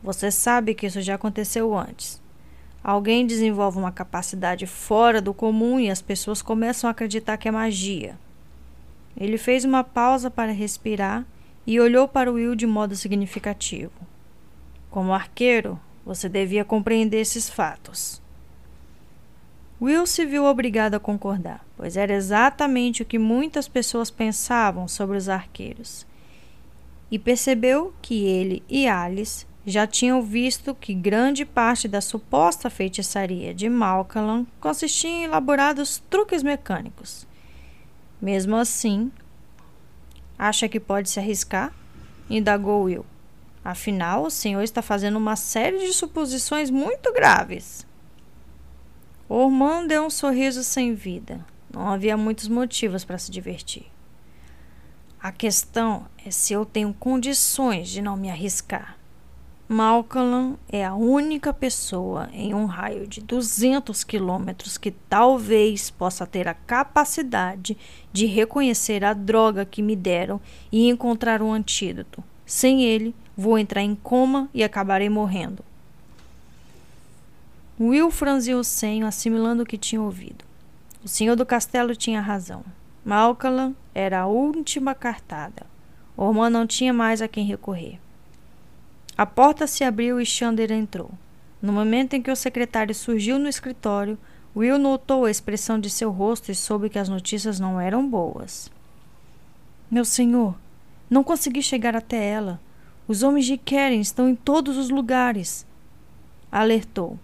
Você 0.00 0.30
sabe 0.30 0.74
que 0.74 0.86
isso 0.86 1.00
já 1.00 1.16
aconteceu 1.16 1.76
antes. 1.76 2.22
Alguém 2.84 3.26
desenvolve 3.26 3.76
uma 3.78 3.90
capacidade 3.90 4.64
fora 4.66 5.20
do 5.20 5.34
comum 5.34 5.80
e 5.80 5.90
as 5.90 6.00
pessoas 6.00 6.40
começam 6.40 6.86
a 6.86 6.92
acreditar 6.92 7.36
que 7.36 7.48
é 7.48 7.50
magia. 7.50 8.16
Ele 9.18 9.36
fez 9.36 9.64
uma 9.64 9.82
pausa 9.82 10.30
para 10.30 10.52
respirar 10.52 11.26
e 11.66 11.80
olhou 11.80 12.06
para 12.06 12.30
Will 12.30 12.54
de 12.54 12.66
modo 12.66 12.96
significativo. 12.96 13.92
Como 14.90 15.12
arqueiro, 15.12 15.78
você 16.06 16.28
devia 16.28 16.64
compreender 16.64 17.20
esses 17.20 17.50
fatos. 17.50 18.22
Will 19.80 20.06
se 20.06 20.24
viu 20.24 20.44
obrigado 20.44 20.94
a 20.94 21.00
concordar, 21.00 21.64
pois 21.76 21.96
era 21.96 22.14
exatamente 22.14 23.02
o 23.02 23.04
que 23.04 23.18
muitas 23.18 23.68
pessoas 23.68 24.10
pensavam 24.10 24.88
sobre 24.88 25.16
os 25.16 25.28
arqueiros. 25.28 26.06
E 27.10 27.18
percebeu 27.18 27.92
que 28.00 28.24
ele 28.24 28.62
e 28.68 28.88
Alice 28.88 29.46
já 29.66 29.86
tinham 29.86 30.22
visto 30.22 30.74
que 30.74 30.94
grande 30.94 31.44
parte 31.44 31.86
da 31.86 32.00
suposta 32.00 32.70
feitiçaria 32.70 33.52
de 33.52 33.68
Malkalan 33.68 34.46
consistia 34.58 35.10
em 35.10 35.24
elaborados 35.24 36.02
truques 36.08 36.42
mecânicos. 36.42 37.27
Mesmo 38.20 38.56
assim, 38.56 39.12
acha 40.38 40.68
que 40.68 40.80
pode 40.80 41.08
se 41.08 41.20
arriscar? 41.20 41.72
indagou 42.28 42.84
Will. 42.84 43.06
Afinal, 43.64 44.24
o 44.24 44.30
senhor 44.30 44.62
está 44.62 44.82
fazendo 44.82 45.16
uma 45.16 45.36
série 45.36 45.78
de 45.78 45.92
suposições 45.92 46.70
muito 46.70 47.12
graves. 47.12 47.86
Ormond 49.28 49.88
deu 49.88 50.04
um 50.04 50.10
sorriso 50.10 50.64
sem 50.64 50.94
vida. 50.94 51.44
Não 51.72 51.88
havia 51.88 52.16
muitos 52.16 52.48
motivos 52.48 53.04
para 53.04 53.18
se 53.18 53.30
divertir. 53.30 53.86
A 55.20 55.30
questão 55.30 56.06
é 56.24 56.30
se 56.30 56.52
eu 56.52 56.64
tenho 56.64 56.94
condições 56.94 57.88
de 57.88 58.00
não 58.00 58.16
me 58.16 58.30
arriscar. 58.30 58.97
Malcolm 59.70 60.56
é 60.66 60.82
a 60.82 60.94
única 60.94 61.52
pessoa 61.52 62.30
em 62.32 62.54
um 62.54 62.64
raio 62.64 63.06
de 63.06 63.20
200 63.20 64.02
quilômetros 64.02 64.78
que 64.78 64.90
talvez 64.90 65.90
possa 65.90 66.26
ter 66.26 66.48
a 66.48 66.54
capacidade 66.54 67.76
de 68.10 68.24
reconhecer 68.24 69.04
a 69.04 69.12
droga 69.12 69.66
que 69.66 69.82
me 69.82 69.94
deram 69.94 70.40
e 70.72 70.88
encontrar 70.88 71.42
um 71.42 71.52
antídoto. 71.52 72.24
Sem 72.46 72.82
ele, 72.82 73.14
vou 73.36 73.58
entrar 73.58 73.82
em 73.82 73.94
coma 73.94 74.48
e 74.54 74.64
acabarei 74.64 75.10
morrendo. 75.10 75.62
Will 77.78 78.10
franziu 78.10 78.60
o 78.60 78.64
senho, 78.64 79.06
assimilando 79.06 79.64
o 79.64 79.66
que 79.66 79.76
tinha 79.76 80.00
ouvido. 80.00 80.46
O 81.04 81.08
senhor 81.08 81.36
do 81.36 81.44
castelo 81.44 81.94
tinha 81.94 82.22
razão. 82.22 82.64
Malcolm 83.04 83.76
era 83.94 84.20
a 84.20 84.26
última 84.26 84.94
cartada. 84.94 85.66
Ormond 86.16 86.50
não 86.50 86.66
tinha 86.66 86.94
mais 86.94 87.20
a 87.20 87.28
quem 87.28 87.44
recorrer. 87.44 88.00
A 89.18 89.26
porta 89.26 89.66
se 89.66 89.82
abriu 89.82 90.20
e 90.20 90.24
Xander 90.24 90.70
entrou. 90.70 91.10
No 91.60 91.72
momento 91.72 92.14
em 92.14 92.22
que 92.22 92.30
o 92.30 92.36
secretário 92.36 92.94
surgiu 92.94 93.36
no 93.36 93.48
escritório, 93.48 94.16
Will 94.54 94.78
notou 94.78 95.24
a 95.24 95.30
expressão 95.30 95.80
de 95.80 95.90
seu 95.90 96.12
rosto 96.12 96.52
e 96.52 96.54
soube 96.54 96.88
que 96.88 97.00
as 97.00 97.08
notícias 97.08 97.58
não 97.58 97.80
eram 97.80 98.08
boas. 98.08 98.70
Meu 99.90 100.04
senhor, 100.04 100.54
não 101.10 101.24
consegui 101.24 101.64
chegar 101.64 101.96
até 101.96 102.24
ela. 102.28 102.60
Os 103.08 103.24
homens 103.24 103.46
de 103.46 103.58
Karen 103.58 103.98
estão 103.98 104.28
em 104.28 104.36
todos 104.36 104.76
os 104.76 104.88
lugares. 104.88 105.66
Alertou. 106.52 107.18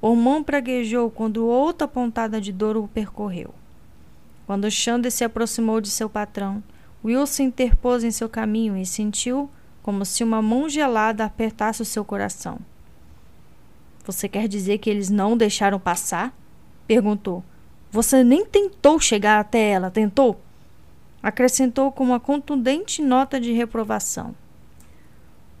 Ormond 0.00 0.44
praguejou 0.44 1.08
quando 1.08 1.46
outra 1.46 1.86
pontada 1.86 2.40
de 2.40 2.50
dor 2.50 2.76
o 2.76 2.88
percorreu. 2.88 3.54
Quando 4.44 4.68
Xander 4.68 5.12
se 5.12 5.22
aproximou 5.22 5.80
de 5.80 5.88
seu 5.88 6.10
patrão, 6.10 6.60
Will 7.04 7.28
se 7.28 7.44
interpôs 7.44 8.02
em 8.02 8.10
seu 8.10 8.28
caminho 8.28 8.76
e 8.76 8.84
sentiu 8.84 9.48
como 9.84 10.02
se 10.02 10.24
uma 10.24 10.40
mão 10.40 10.66
gelada 10.66 11.26
apertasse 11.26 11.82
o 11.82 11.84
seu 11.84 12.06
coração. 12.06 12.58
Você 14.06 14.26
quer 14.30 14.48
dizer 14.48 14.78
que 14.78 14.88
eles 14.88 15.10
não 15.10 15.36
deixaram 15.36 15.78
passar? 15.78 16.34
perguntou. 16.86 17.44
Você 17.90 18.24
nem 18.24 18.46
tentou 18.46 18.98
chegar 18.98 19.38
até 19.38 19.68
ela, 19.68 19.90
tentou? 19.90 20.40
Acrescentou 21.22 21.92
com 21.92 22.02
uma 22.02 22.18
contundente 22.18 23.02
nota 23.02 23.38
de 23.38 23.52
reprovação. 23.52 24.34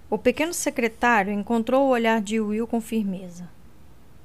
O 0.08 0.16
pequeno 0.16 0.54
secretário 0.54 1.30
encontrou 1.30 1.84
o 1.84 1.90
olhar 1.90 2.22
de 2.22 2.40
Will 2.40 2.66
com 2.66 2.80
firmeza. 2.80 3.46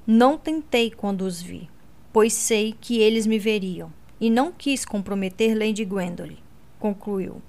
Não 0.07 0.37
tentei 0.37 0.91
quando 0.91 1.23
os 1.23 1.41
vi, 1.41 1.69
pois 2.13 2.31
sei 2.31 2.73
que 2.79 2.99
eles 2.99 3.27
me 3.27 3.37
veriam, 3.37 3.91
e 4.19 4.29
não 4.29 4.49
quis 4.49 4.85
comprometer 4.85 5.57
Lady 5.57 5.83
Gwendolen, 5.83 6.39
concluiu. 6.79 7.41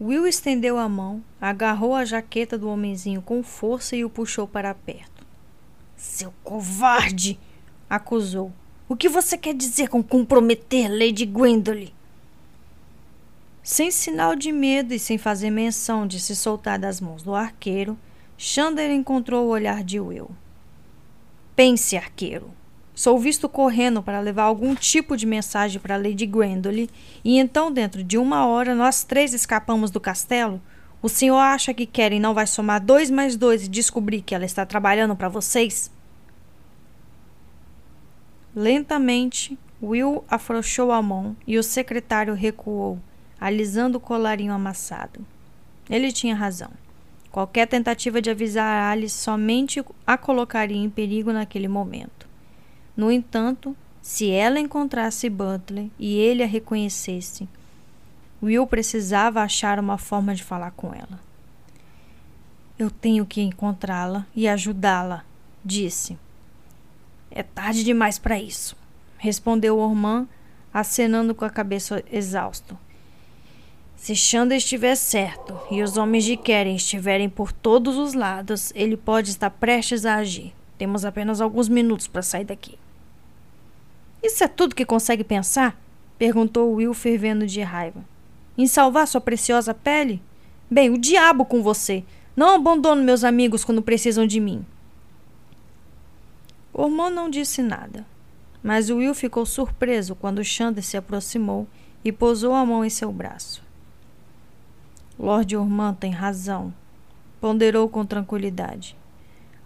Will 0.00 0.26
estendeu 0.26 0.78
a 0.78 0.88
mão, 0.88 1.24
agarrou 1.40 1.94
a 1.94 2.04
jaqueta 2.04 2.56
do 2.56 2.68
homenzinho 2.68 3.20
com 3.20 3.42
força 3.42 3.96
e 3.96 4.04
o 4.04 4.10
puxou 4.10 4.46
para 4.46 4.72
perto. 4.72 5.26
Seu 5.96 6.32
covarde! 6.44 7.38
acusou. 7.90 8.52
O 8.88 8.94
que 8.94 9.08
você 9.08 9.36
quer 9.36 9.54
dizer 9.54 9.88
com 9.88 10.02
comprometer 10.02 10.88
Lady 10.88 11.26
Gwendolen? 11.26 11.92
Sem 13.62 13.90
sinal 13.90 14.36
de 14.36 14.52
medo 14.52 14.94
e 14.94 14.98
sem 14.98 15.18
fazer 15.18 15.50
menção 15.50 16.06
de 16.06 16.20
se 16.20 16.36
soltar 16.36 16.78
das 16.78 17.00
mãos 17.00 17.22
do 17.22 17.34
arqueiro, 17.34 17.98
Xander 18.36 18.90
encontrou 18.90 19.46
o 19.46 19.50
olhar 19.50 19.82
de 19.82 19.98
Will. 19.98 20.30
Pense, 21.56 21.96
arqueiro. 21.96 22.50
Sou 22.98 23.16
visto 23.16 23.48
correndo 23.48 24.02
para 24.02 24.18
levar 24.18 24.42
algum 24.42 24.74
tipo 24.74 25.16
de 25.16 25.24
mensagem 25.24 25.80
para 25.80 25.96
Lady 25.96 26.26
Gwendolen, 26.26 26.88
e 27.24 27.38
então, 27.38 27.70
dentro 27.70 28.02
de 28.02 28.18
uma 28.18 28.44
hora, 28.44 28.74
nós 28.74 29.04
três 29.04 29.32
escapamos 29.32 29.92
do 29.92 30.00
castelo. 30.00 30.60
O 31.00 31.08
senhor 31.08 31.38
acha 31.38 31.72
que 31.72 31.86
Keren 31.86 32.18
não 32.18 32.34
vai 32.34 32.44
somar 32.44 32.84
dois 32.84 33.08
mais 33.08 33.36
dois 33.36 33.66
e 33.66 33.68
descobrir 33.68 34.20
que 34.22 34.34
ela 34.34 34.44
está 34.44 34.66
trabalhando 34.66 35.14
para 35.14 35.28
vocês? 35.28 35.92
Lentamente, 38.52 39.56
Will 39.80 40.24
afrouxou 40.28 40.90
a 40.90 41.00
mão 41.00 41.36
e 41.46 41.56
o 41.56 41.62
secretário 41.62 42.34
recuou, 42.34 42.98
alisando 43.40 43.98
o 43.98 44.00
colarinho 44.00 44.52
amassado. 44.52 45.24
Ele 45.88 46.10
tinha 46.10 46.34
razão. 46.34 46.72
Qualquer 47.30 47.68
tentativa 47.68 48.20
de 48.20 48.28
avisar 48.28 48.90
Alice 48.90 49.16
somente 49.16 49.84
a 50.04 50.18
colocaria 50.18 50.76
em 50.76 50.90
perigo 50.90 51.32
naquele 51.32 51.68
momento. 51.68 52.17
No 52.98 53.12
entanto, 53.12 53.76
se 54.02 54.28
ela 54.28 54.58
encontrasse 54.58 55.30
Butler 55.30 55.86
e 56.00 56.16
ele 56.16 56.42
a 56.42 56.46
reconhecesse, 56.48 57.48
Will 58.42 58.66
precisava 58.66 59.40
achar 59.40 59.78
uma 59.78 59.96
forma 59.96 60.34
de 60.34 60.42
falar 60.42 60.72
com 60.72 60.92
ela. 60.92 61.20
Eu 62.76 62.90
tenho 62.90 63.24
que 63.24 63.40
encontrá-la 63.40 64.26
e 64.34 64.48
ajudá-la, 64.48 65.24
disse. 65.64 66.18
É 67.30 67.44
tarde 67.44 67.84
demais 67.84 68.18
para 68.18 68.36
isso, 68.36 68.76
respondeu 69.16 69.78
Ormand, 69.78 70.26
acenando 70.74 71.36
com 71.36 71.44
a 71.44 71.50
cabeça 71.50 72.02
exausto. 72.10 72.76
Se 73.94 74.16
Xander 74.16 74.58
estiver 74.58 74.96
certo 74.96 75.56
e 75.70 75.84
os 75.84 75.96
homens 75.96 76.24
de 76.24 76.36
Keren 76.36 76.74
estiverem 76.74 77.28
por 77.28 77.52
todos 77.52 77.96
os 77.96 78.14
lados, 78.14 78.72
ele 78.74 78.96
pode 78.96 79.30
estar 79.30 79.50
prestes 79.50 80.04
a 80.04 80.16
agir. 80.16 80.52
Temos 80.76 81.04
apenas 81.04 81.40
alguns 81.40 81.68
minutos 81.68 82.08
para 82.08 82.22
sair 82.22 82.44
daqui. 82.44 82.76
Isso 84.22 84.42
é 84.42 84.48
tudo 84.48 84.74
que 84.74 84.84
consegue 84.84 85.22
pensar? 85.22 85.80
perguntou 86.18 86.74
Will, 86.74 86.92
fervendo 86.92 87.46
de 87.46 87.60
raiva. 87.60 88.04
Em 88.56 88.66
salvar 88.66 89.06
sua 89.06 89.20
preciosa 89.20 89.72
pele? 89.72 90.20
Bem, 90.68 90.90
o 90.90 90.98
diabo 90.98 91.44
com 91.44 91.62
você! 91.62 92.04
Não 92.34 92.54
abandono 92.54 93.02
meus 93.02 93.22
amigos 93.22 93.64
quando 93.64 93.82
precisam 93.82 94.26
de 94.26 94.40
mim. 94.40 94.66
Ormond 96.72 97.14
não 97.14 97.30
disse 97.30 97.62
nada, 97.62 98.06
mas 98.62 98.90
Will 98.90 99.14
ficou 99.14 99.44
surpreso 99.44 100.14
quando 100.14 100.44
Xander 100.44 100.84
se 100.84 100.96
aproximou 100.96 101.66
e 102.04 102.12
pousou 102.12 102.54
a 102.54 102.64
mão 102.64 102.84
em 102.84 102.90
seu 102.90 103.12
braço. 103.12 103.62
Lord 105.18 105.56
Ormond 105.56 105.98
tem 105.98 106.12
razão, 106.12 106.72
ponderou 107.40 107.88
com 107.88 108.04
tranquilidade. 108.04 108.96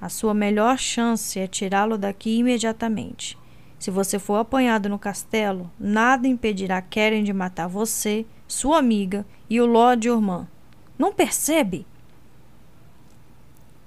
A 0.00 0.08
sua 0.08 0.32
melhor 0.32 0.78
chance 0.78 1.38
é 1.38 1.46
tirá-lo 1.46 1.98
daqui 1.98 2.38
imediatamente 2.38 3.36
Se 3.82 3.90
você 3.90 4.16
for 4.16 4.36
apanhado 4.36 4.88
no 4.88 4.96
castelo, 4.96 5.68
nada 5.76 6.28
impedirá 6.28 6.80
Keren 6.80 7.24
de 7.24 7.32
matar 7.32 7.66
você, 7.66 8.24
sua 8.46 8.78
amiga 8.78 9.26
e 9.50 9.60
o 9.60 9.66
Lord 9.66 10.08
Orman. 10.08 10.46
Não 10.96 11.12
percebe? 11.12 11.84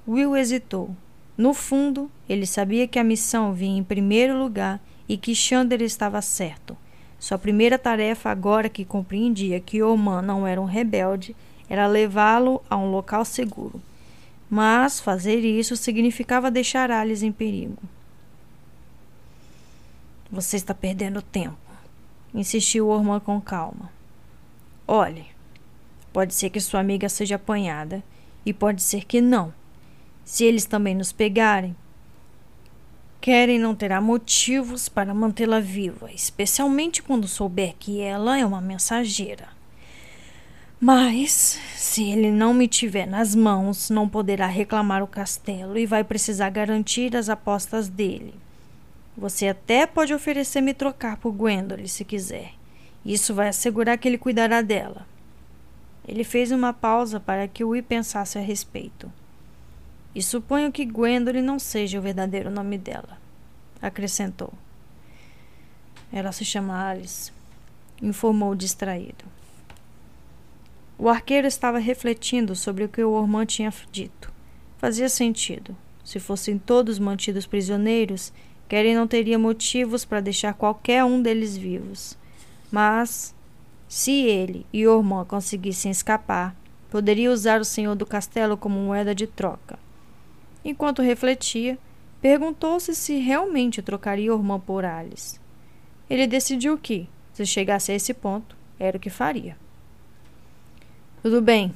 Will 0.05 0.35
hesitou. 0.35 0.93
No 1.37 1.53
fundo, 1.53 2.11
ele 2.27 2.45
sabia 2.45 2.85
que 2.89 2.99
a 2.99 3.05
missão 3.05 3.53
vinha 3.53 3.79
em 3.79 3.85
primeiro 3.85 4.37
lugar 4.37 4.81
e 5.07 5.15
que 5.15 5.33
Xander 5.33 5.81
estava 5.81 6.21
certo. 6.21 6.75
Sua 7.17 7.37
primeira 7.37 7.79
tarefa, 7.79 8.29
agora 8.29 8.67
que 8.67 8.83
compreendia 8.83 9.61
que 9.61 9.81
Oman 9.81 10.21
não 10.21 10.45
era 10.45 10.59
um 10.59 10.65
rebelde, 10.65 11.33
era 11.69 11.87
levá-lo 11.87 12.61
a 12.69 12.75
um 12.75 12.91
local 12.91 13.23
seguro. 13.23 13.81
Mas 14.49 14.99
fazer 14.99 15.39
isso 15.39 15.77
significava 15.77 16.51
deixar 16.51 16.91
Alice 16.91 17.25
em 17.25 17.31
perigo. 17.31 17.94
Você 20.35 20.57
está 20.57 20.73
perdendo 20.73 21.21
tempo, 21.21 21.55
insistiu 22.33 22.89
Orman 22.89 23.21
com 23.21 23.39
calma. 23.39 23.89
Olhe, 24.85 25.27
pode 26.11 26.33
ser 26.33 26.49
que 26.49 26.59
sua 26.59 26.81
amiga 26.81 27.07
seja 27.07 27.37
apanhada 27.37 28.03
e 28.45 28.51
pode 28.51 28.83
ser 28.83 29.05
que 29.05 29.21
não. 29.21 29.53
Se 30.25 30.43
eles 30.43 30.65
também 30.65 30.93
nos 30.93 31.13
pegarem, 31.13 31.73
querem 33.21 33.57
não 33.57 33.73
terá 33.73 34.01
motivos 34.01 34.89
para 34.89 35.13
mantê-la 35.13 35.61
viva, 35.61 36.11
especialmente 36.11 37.01
quando 37.01 37.29
souber 37.29 37.73
que 37.79 38.01
ela 38.01 38.37
é 38.37 38.45
uma 38.45 38.59
mensageira. 38.59 39.47
Mas, 40.81 41.57
se 41.77 42.03
ele 42.03 42.29
não 42.29 42.53
me 42.53 42.67
tiver 42.67 43.07
nas 43.07 43.33
mãos, 43.33 43.89
não 43.89 44.09
poderá 44.09 44.47
reclamar 44.47 45.01
o 45.01 45.07
castelo 45.07 45.77
e 45.77 45.85
vai 45.85 46.03
precisar 46.03 46.49
garantir 46.49 47.15
as 47.15 47.29
apostas 47.29 47.87
dele. 47.87 48.33
Você 49.17 49.47
até 49.47 49.85
pode 49.85 50.13
oferecer 50.13 50.61
me 50.61 50.73
trocar 50.73 51.17
por 51.17 51.31
Gwendolyn 51.31 51.87
se 51.87 52.03
quiser. 52.03 52.53
Isso 53.05 53.33
vai 53.33 53.47
assegurar 53.47 53.97
que 53.97 54.07
ele 54.07 54.17
cuidará 54.17 54.61
dela. 54.61 55.07
Ele 56.07 56.23
fez 56.23 56.51
uma 56.51 56.73
pausa 56.73 57.19
para 57.19 57.47
que 57.47 57.63
Will 57.63 57.83
pensasse 57.83 58.37
a 58.37 58.41
respeito. 58.41 59.11
E 60.13 60.21
suponho 60.21 60.71
que 60.71 60.85
Gwendolyn 60.85 61.41
não 61.41 61.59
seja 61.59 61.99
o 61.99 62.01
verdadeiro 62.01 62.49
nome 62.49 62.77
dela, 62.77 63.17
acrescentou. 63.81 64.53
Ela 66.11 66.31
se 66.31 66.45
chama 66.45 66.89
Alice, 66.89 67.31
informou 68.01 68.55
distraído. 68.55 69.25
O 70.97 71.09
arqueiro 71.09 71.47
estava 71.47 71.77
refletindo 71.77 72.55
sobre 72.55 72.85
o 72.85 72.89
que 72.89 73.03
o 73.03 73.11
Ormond 73.11 73.53
tinha 73.53 73.73
dito. 73.91 74.31
Fazia 74.77 75.09
sentido. 75.09 75.75
Se 76.05 76.19
fossem 76.19 76.57
todos 76.57 76.99
mantidos 76.99 77.45
prisioneiros, 77.45 78.31
Keren 78.67 78.95
não 78.95 79.07
teria 79.07 79.37
motivos 79.37 80.03
para 80.03 80.19
deixar 80.19 80.53
qualquer 80.53 81.03
um 81.03 81.21
deles 81.21 81.55
vivos. 81.55 82.17
Mas, 82.71 83.35
se 83.87 84.11
ele 84.11 84.65
e 84.73 84.87
Ormond 84.87 85.27
conseguissem 85.29 85.91
escapar, 85.91 86.55
poderia 86.89 87.31
usar 87.31 87.61
o 87.61 87.65
senhor 87.65 87.95
do 87.95 88.05
castelo 88.05 88.57
como 88.57 88.79
moeda 88.79 89.13
de 89.13 89.27
troca. 89.27 89.77
Enquanto 90.63 91.01
refletia, 91.01 91.77
perguntou-se 92.21 92.95
se 92.95 93.19
realmente 93.19 93.81
trocaria 93.81 94.33
Ormã 94.33 94.59
por 94.59 94.83
Alice. 94.83 95.39
Ele 96.09 96.25
decidiu 96.25 96.77
que, 96.77 97.07
se 97.33 97.45
chegasse 97.45 97.91
a 97.91 97.95
esse 97.95 98.13
ponto, 98.13 98.55
era 98.79 98.97
o 98.97 98.99
que 98.99 99.09
faria. 99.09 99.57
Tudo 101.21 101.41
bem, 101.41 101.73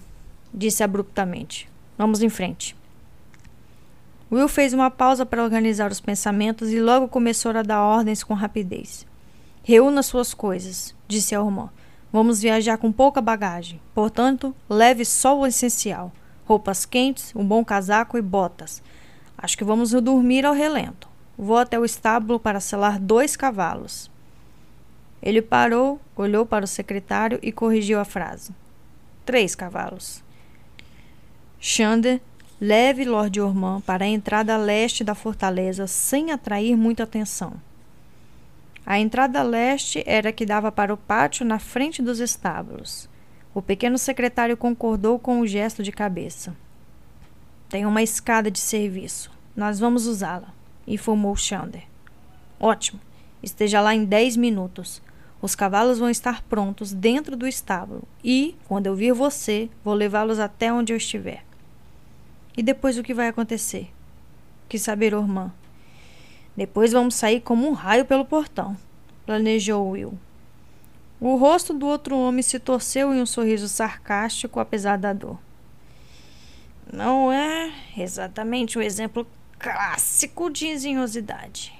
disse 0.53 0.83
abruptamente. 0.83 1.69
Vamos 1.97 2.21
em 2.21 2.29
frente. 2.29 2.78
Will 4.31 4.47
fez 4.47 4.73
uma 4.73 4.91
pausa 4.91 5.25
para 5.25 5.43
organizar 5.43 5.91
os 5.91 5.99
pensamentos 5.99 6.71
e 6.71 6.79
logo 6.79 7.07
começou 7.07 7.51
a 7.51 7.63
dar 7.63 7.81
ordens 7.81 8.23
com 8.23 8.33
rapidez. 8.33 9.05
Reúna 9.63 10.03
suas 10.03 10.33
coisas, 10.33 10.95
disse 11.07 11.35
a 11.35 11.39
irmã. 11.39 11.69
Vamos 12.11 12.41
viajar 12.41 12.77
com 12.77 12.91
pouca 12.91 13.21
bagagem, 13.21 13.79
portanto, 13.93 14.55
leve 14.69 15.05
só 15.05 15.37
o 15.37 15.45
essencial 15.45 16.11
roupas 16.49 16.83
quentes, 16.83 17.31
um 17.35 17.45
bom 17.45 17.63
casaco 17.63 18.17
e 18.17 18.21
botas. 18.23 18.81
Acho 19.37 19.55
que 19.55 19.63
vamos 19.63 19.91
dormir 19.91 20.47
ao 20.47 20.53
relento. 20.53 21.07
Vou 21.37 21.59
até 21.59 21.77
o 21.77 21.85
estábulo 21.85 22.39
para 22.39 22.59
selar 22.59 22.99
dois 22.99 23.37
cavalos. 23.37 24.09
Ele 25.21 25.43
parou, 25.43 26.01
olhou 26.15 26.47
para 26.47 26.65
o 26.65 26.67
secretário 26.67 27.37
e 27.43 27.51
corrigiu 27.51 27.99
a 27.99 28.03
frase. 28.03 28.51
Três 29.23 29.53
cavalos. 29.53 30.23
Xander 31.59 32.19
leve 32.61 33.05
Lord 33.05 33.39
Ormond 33.39 33.83
para 33.83 34.03
a 34.03 34.07
entrada 34.07 34.57
leste 34.57 35.01
da 35.03 35.15
fortaleza 35.15 35.87
sem 35.87 36.31
atrair 36.31 36.75
muita 36.75 37.03
atenção. 37.03 37.53
A 38.85 38.99
entrada 38.99 39.41
leste 39.41 40.03
era 40.05 40.29
a 40.29 40.33
que 40.33 40.45
dava 40.45 40.71
para 40.71 40.93
o 40.93 40.97
pátio 40.97 41.45
na 41.45 41.57
frente 41.57 42.01
dos 42.01 42.19
estábulos. 42.19 43.07
O 43.53 43.61
pequeno 43.61 43.97
secretário 43.97 44.57
concordou 44.57 45.17
com 45.17 45.39
o 45.39 45.47
gesto 45.47 45.81
de 45.81 45.91
cabeça. 45.91 46.55
Tem 47.69 47.85
uma 47.85 48.01
escada 48.01 48.51
de 48.51 48.59
serviço. 48.59 49.31
Nós 49.55 49.79
vamos 49.79 50.05
usá-la, 50.05 50.53
informou 50.85 51.35
Xander. 51.35 51.83
Ótimo. 52.59 52.99
Esteja 53.41 53.79
lá 53.79 53.95
em 53.95 54.03
dez 54.03 54.35
minutos. 54.35 55.01
Os 55.41 55.55
cavalos 55.55 55.99
vão 55.99 56.09
estar 56.09 56.41
prontos 56.43 56.91
dentro 56.91 57.37
do 57.37 57.47
estábulo 57.47 58.03
e, 58.21 58.57
quando 58.67 58.87
eu 58.87 58.95
vir 58.95 59.13
você, 59.13 59.69
vou 59.81 59.93
levá-los 59.93 60.39
até 60.39 60.73
onde 60.73 60.91
eu 60.91 60.97
estiver. 60.97 61.48
E 62.59 62.61
depois 62.61 62.97
o 62.97 63.03
que 63.03 63.13
vai 63.13 63.29
acontecer? 63.29 63.89
Quis 64.67 64.81
saber 64.81 65.15
Ormã. 65.15 65.49
Depois 66.57 66.91
vamos 66.91 67.15
sair 67.15 67.39
como 67.39 67.65
um 67.65 67.71
raio 67.71 68.03
pelo 68.03 68.25
portão, 68.25 68.75
planejou 69.25 69.91
Will. 69.91 70.19
O 71.21 71.37
rosto 71.37 71.73
do 71.73 71.87
outro 71.87 72.17
homem 72.17 72.43
se 72.43 72.59
torceu 72.59 73.13
em 73.13 73.21
um 73.21 73.25
sorriso 73.25 73.69
sarcástico, 73.69 74.59
apesar 74.59 74.97
da 74.97 75.13
dor. 75.13 75.39
Não 76.91 77.31
é 77.31 77.71
exatamente 77.97 78.77
um 78.77 78.81
exemplo 78.81 79.25
clássico 79.57 80.49
de 80.49 80.67
engenhosidade. 80.67 81.73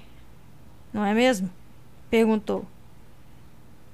Não 0.94 1.04
é 1.04 1.12
mesmo? 1.12 1.50
perguntou. 2.08 2.64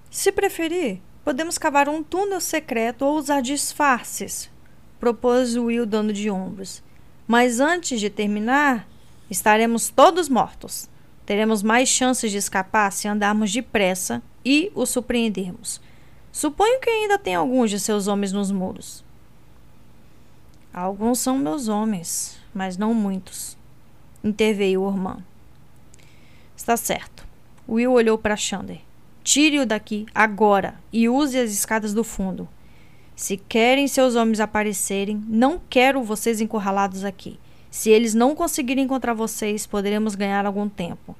Se 0.08 0.30
preferir, 0.30 1.00
podemos 1.24 1.58
cavar 1.58 1.88
um 1.88 2.04
túnel 2.04 2.40
secreto 2.40 3.02
ou 3.04 3.16
usar 3.16 3.40
disfarces, 3.40 4.48
propôs 4.98 5.56
Will 5.56 5.86
dando 5.86 6.12
de 6.12 6.30
ombros. 6.30 6.82
Mas 7.26 7.60
antes 7.60 8.00
de 8.00 8.08
terminar, 8.08 8.88
estaremos 9.30 9.88
todos 9.88 10.28
mortos. 10.28 10.88
Teremos 11.24 11.62
mais 11.62 11.88
chances 11.88 12.30
de 12.30 12.38
escapar 12.38 12.92
se 12.92 13.08
andarmos 13.08 13.52
depressa 13.52 14.22
e 14.44 14.70
o 14.74 14.86
surpreendermos. 14.86 15.80
Suponho 16.30 16.80
que 16.80 16.90
ainda 16.90 17.18
tem 17.18 17.34
alguns 17.34 17.70
de 17.70 17.80
seus 17.80 18.06
homens 18.06 18.32
nos 18.32 18.50
muros. 18.50 19.04
Alguns 20.72 21.18
são 21.18 21.38
meus 21.38 21.68
homens, 21.68 22.38
mas 22.52 22.76
não 22.76 22.92
muitos, 22.92 23.56
interveio 24.22 24.82
Orman. 24.82 25.24
Está 26.56 26.76
certo. 26.76 27.26
Will 27.68 27.92
olhou 27.92 28.18
para 28.18 28.36
Xander. 28.36 28.80
Tire-o 29.24 29.66
daqui 29.66 30.06
agora 30.14 30.78
e 30.92 31.08
use 31.08 31.38
as 31.38 31.50
escadas 31.50 31.92
do 31.92 32.04
fundo. 32.04 32.48
Se 33.16 33.38
querem 33.38 33.88
seus 33.88 34.14
homens 34.14 34.40
aparecerem, 34.40 35.24
não 35.26 35.58
quero 35.70 36.02
vocês 36.02 36.38
encurralados 36.38 37.02
aqui. 37.02 37.40
Se 37.70 37.88
eles 37.88 38.12
não 38.12 38.34
conseguirem 38.34 38.84
encontrar 38.84 39.14
vocês, 39.14 39.66
poderemos 39.66 40.14
ganhar 40.14 40.44
algum 40.44 40.68
tempo. 40.68 41.16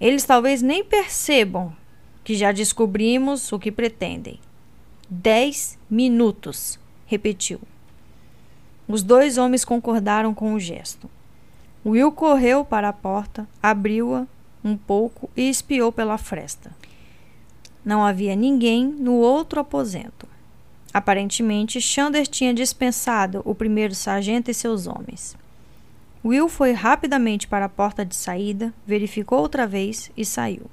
Eles 0.00 0.24
talvez 0.24 0.62
nem 0.62 0.84
percebam 0.84 1.74
que 2.22 2.36
já 2.36 2.52
descobrimos 2.52 3.50
o 3.50 3.58
que 3.58 3.72
pretendem. 3.72 4.38
Dez 5.08 5.76
minutos, 5.90 6.78
repetiu. 7.06 7.60
Os 8.86 9.02
dois 9.02 9.36
homens 9.36 9.64
concordaram 9.64 10.32
com 10.32 10.54
o 10.54 10.60
gesto. 10.60 11.10
Will 11.84 12.12
correu 12.12 12.64
para 12.64 12.88
a 12.88 12.92
porta, 12.92 13.48
abriu-a 13.60 14.28
um 14.62 14.76
pouco 14.76 15.28
e 15.36 15.48
espiou 15.48 15.90
pela 15.90 16.16
fresta. 16.18 16.70
Não 17.84 18.04
havia 18.04 18.36
ninguém 18.36 18.86
no 18.86 19.14
outro 19.14 19.58
aposento. 19.58 20.29
Aparentemente, 20.92 21.80
Xander 21.80 22.26
tinha 22.26 22.52
dispensado 22.52 23.42
o 23.44 23.54
primeiro 23.54 23.94
sargento 23.94 24.50
e 24.50 24.54
seus 24.54 24.86
homens. 24.86 25.36
Will 26.24 26.48
foi 26.48 26.72
rapidamente 26.72 27.46
para 27.46 27.64
a 27.64 27.68
porta 27.68 28.04
de 28.04 28.14
saída, 28.14 28.74
verificou 28.86 29.38
outra 29.38 29.66
vez 29.66 30.10
e 30.16 30.24
saiu. 30.24 30.66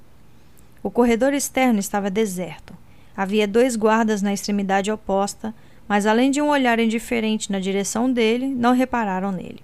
O 0.82 0.90
corredor 0.90 1.32
externo 1.32 1.78
estava 1.78 2.10
deserto. 2.10 2.74
Havia 3.16 3.48
dois 3.48 3.76
guardas 3.76 4.20
na 4.20 4.32
extremidade 4.32 4.90
oposta, 4.90 5.54
mas 5.88 6.04
além 6.04 6.30
de 6.30 6.42
um 6.42 6.48
olhar 6.48 6.78
indiferente 6.78 7.50
na 7.50 7.58
direção 7.58 8.12
dele, 8.12 8.46
não 8.46 8.74
repararam 8.74 9.32
nele. 9.32 9.62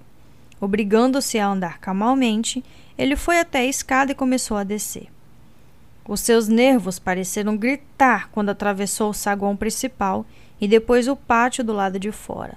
Obrigando-se 0.61 1.39
a 1.39 1.47
andar 1.47 1.79
calmamente, 1.79 2.65
ele 2.97 3.17
foi 3.17 3.39
até 3.39 3.59
a 3.59 3.67
escada 3.67 4.13
e 4.13 4.15
começou 4.15 4.57
a 4.57 4.65
descer. 4.65 5.09
Os 6.07 6.21
seus 6.21 6.49
nervos 6.49 6.99
pareceram 6.99 7.57
gritar 7.57 8.31
quando 8.31 8.51
atravessou 8.51 9.11
o 9.11 9.15
saguão 9.15 9.57
principal 9.57 10.25
e 10.61 10.69
depois 10.69 11.09
o 11.09 11.17
pátio 11.17 11.65
do 11.65 11.73
lado 11.73 11.99
de 11.99 12.11
fora. 12.13 12.57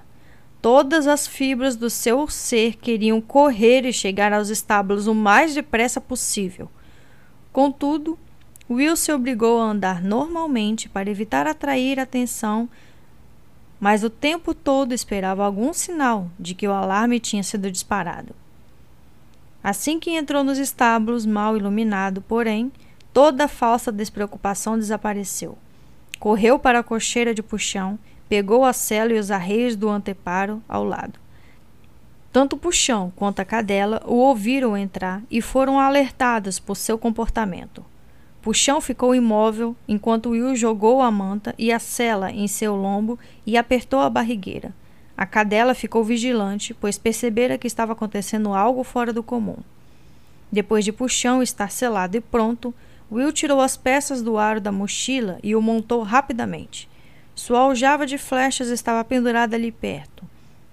Todas 0.61 1.07
as 1.07 1.28
fibras 1.28 1.76
do 1.76 1.90
seu 1.90 2.28
ser 2.28 2.76
queriam 2.76 3.22
correr 3.22 3.86
e 3.86 3.94
chegar 3.94 4.34
aos 4.34 4.49
estábulos 4.49 5.07
o 5.07 5.14
mais 5.14 5.53
depressa 5.53 6.02
possível. 6.02 6.69
Contudo, 7.53 8.18
Will 8.69 8.95
se 8.95 9.11
obrigou 9.11 9.61
a 9.61 9.65
andar 9.65 10.03
normalmente 10.03 10.90
para 10.90 11.10
evitar 11.10 11.48
atrair 11.48 11.99
atenção, 11.99 12.68
mas 13.80 14.03
o 14.03 14.10
tempo 14.10 14.53
todo 14.53 14.94
esperava 14.94 15.45
algum 15.45 15.72
sinal 15.72 16.30
de 16.40 16.53
que 16.53 16.68
o 16.68 16.74
alarme 16.74 17.19
tinha 17.19 17.44
sido 17.44 17.72
disparado. 17.72 18.36
Assim 19.64 19.99
que 19.99 20.11
entrou 20.11 20.44
nos 20.44 20.57
estábulos, 20.57 21.26
mal 21.26 21.56
iluminado, 21.56 22.22
porém, 22.22 22.72
toda 23.14 23.45
a 23.45 23.48
falsa 23.48 23.91
despreocupação 23.91 24.78
desapareceu. 24.78 25.57
Correu 26.19 26.57
para 26.57 26.80
a 26.80 26.84
cocheira 26.84 27.34
de 27.34 27.44
puxão, 27.44 27.98
pegou 28.27 28.65
a 28.65 28.73
cela 28.73 29.14
e 29.14 29.19
os 29.19 29.31
arreios 29.31 29.76
do 29.76 29.89
anteparo 29.89 30.61
ao 30.68 30.84
lado. 30.84 31.19
Tanto 32.31 32.57
puxão 32.57 33.11
quanto 33.15 33.39
a 33.39 33.45
cadela 33.45 34.02
o 34.06 34.15
ouviram 34.15 34.77
entrar 34.77 35.23
e 35.30 35.41
foram 35.41 35.80
alertadas 35.80 36.60
por 36.60 36.76
seu 36.76 36.98
comportamento. 36.98 37.84
Puxão 38.41 38.80
ficou 38.80 39.15
imóvel 39.15 39.76
enquanto 39.88 40.30
Will 40.30 40.56
jogou 40.56 41.02
a 41.02 41.11
manta 41.11 41.53
e 41.57 41.72
a 41.72 41.80
cela 41.80 42.31
em 42.31 42.48
seu 42.48 42.76
lombo 42.76 43.18
e 43.45 43.57
apertou 43.57 43.99
a 43.99 44.10
barrigueira. 44.10 44.73
A 45.18 45.26
cadela 45.26 45.73
ficou 45.73 46.03
vigilante, 46.03 46.73
pois 46.73 46.98
percebera 46.98 47.57
que 47.57 47.65
estava 47.65 47.94
acontecendo 47.94 48.53
algo 48.53 48.84
fora 48.84 49.11
do 49.11 49.23
comum. 49.23 49.57
Depois 50.52 50.85
de 50.85 50.91
Puxão 50.91 51.41
estar 51.41 51.72
selado 51.72 52.15
e 52.15 52.22
pronto, 52.22 52.73
Will 53.12 53.32
tirou 53.32 53.62
as 53.62 53.78
peças 53.78 54.22
do 54.22 54.38
aro 54.38 54.60
da 54.60 54.72
mochila 54.72 55.40
e 55.42 55.56
o 55.56 55.62
montou 55.62 56.04
rapidamente. 56.04 56.90
Sua 57.34 57.60
aljava 57.60 58.06
de 58.06 58.18
flechas 58.18 58.70
estava 58.70 59.04
pendurada 59.04 59.56
ali 59.56 59.72
perto. 59.72 60.24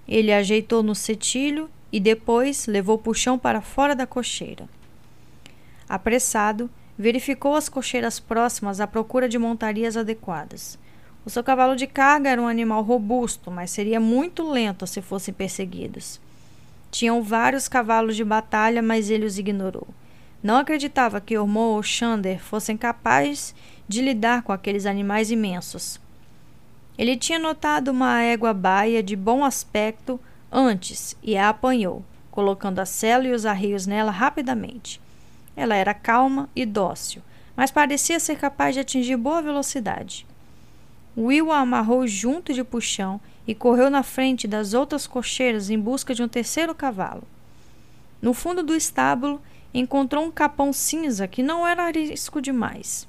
Ele 0.07 0.33
ajeitou 0.33 0.83
no 0.83 0.93
cetilho 0.93 1.69
e 1.91 1.99
depois 1.99 2.67
levou 2.67 2.97
Puxão 2.97 3.39
para 3.39 3.61
fora 3.61 3.95
da 3.95 4.05
cocheira. 4.05 4.67
Apressado, 5.87 6.69
verificou 6.97 7.55
as 7.55 7.69
cocheiras 7.69 8.19
próximas 8.19 8.79
à 8.79 8.87
procura 8.87 9.29
de 9.29 9.37
montarias 9.37 9.95
adequadas. 9.95 10.77
O 11.25 11.29
seu 11.29 11.43
cavalo 11.43 11.75
de 11.75 11.87
carga 11.87 12.29
era 12.29 12.41
um 12.41 12.47
animal 12.47 12.83
robusto, 12.83 13.49
mas 13.49 13.71
seria 13.71 13.99
muito 13.99 14.47
lento 14.49 14.85
se 14.85 15.01
fossem 15.01 15.33
perseguidos. 15.33 16.19
Tinham 16.91 17.21
vários 17.21 17.67
cavalos 17.67 18.15
de 18.15 18.23
batalha, 18.23 18.81
mas 18.81 19.09
ele 19.09 19.25
os 19.25 19.37
ignorou. 19.37 19.87
Não 20.45 20.57
acreditava 20.57 21.19
que 21.19 21.35
Ormond 21.35 21.77
ou 21.77 21.81
Xander 21.81 22.39
fossem 22.39 22.77
capazes 22.77 23.55
de 23.87 23.99
lidar 23.99 24.43
com 24.43 24.51
aqueles 24.51 24.85
animais 24.85 25.31
imensos. 25.31 25.99
Ele 26.95 27.17
tinha 27.17 27.39
notado 27.39 27.87
uma 27.87 28.21
égua 28.21 28.53
baia 28.53 29.01
de 29.01 29.15
bom 29.15 29.43
aspecto 29.43 30.19
antes 30.51 31.17
e 31.23 31.35
a 31.35 31.49
apanhou, 31.49 32.05
colocando 32.29 32.77
a 32.77 32.85
sela 32.85 33.25
e 33.25 33.31
os 33.31 33.43
arreios 33.43 33.87
nela 33.87 34.11
rapidamente. 34.11 35.01
Ela 35.55 35.73
era 35.73 35.95
calma 35.95 36.47
e 36.55 36.63
dócil, 36.63 37.23
mas 37.57 37.71
parecia 37.71 38.19
ser 38.19 38.35
capaz 38.35 38.75
de 38.75 38.81
atingir 38.81 39.17
boa 39.17 39.41
velocidade. 39.41 40.27
Will 41.17 41.51
a 41.51 41.61
amarrou 41.61 42.05
junto 42.05 42.53
de 42.53 42.63
puxão 42.63 43.19
e 43.47 43.55
correu 43.55 43.89
na 43.89 44.03
frente 44.03 44.47
das 44.47 44.75
outras 44.75 45.07
cocheiras 45.07 45.71
em 45.71 45.79
busca 45.79 46.13
de 46.13 46.21
um 46.21 46.27
terceiro 46.27 46.75
cavalo. 46.75 47.23
No 48.21 48.31
fundo 48.31 48.61
do 48.61 48.75
estábulo, 48.75 49.41
encontrou 49.79 50.23
um 50.23 50.31
capão 50.31 50.71
cinza 50.71 51.27
que 51.27 51.43
não 51.43 51.67
era 51.67 51.91
risco 51.91 52.41
demais. 52.41 53.05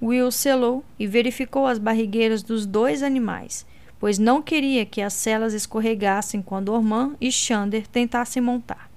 Will 0.00 0.30
selou 0.30 0.84
e 0.96 1.06
verificou 1.06 1.66
as 1.66 1.78
barrigueiras 1.78 2.44
dos 2.44 2.64
dois 2.64 3.02
animais, 3.02 3.66
pois 3.98 4.16
não 4.16 4.40
queria 4.40 4.86
que 4.86 5.02
as 5.02 5.12
celas 5.12 5.52
escorregassem 5.52 6.40
quando 6.40 6.72
Orman 6.72 7.16
e 7.20 7.30
Xander 7.32 7.88
tentassem 7.88 8.40
montar. 8.40 8.88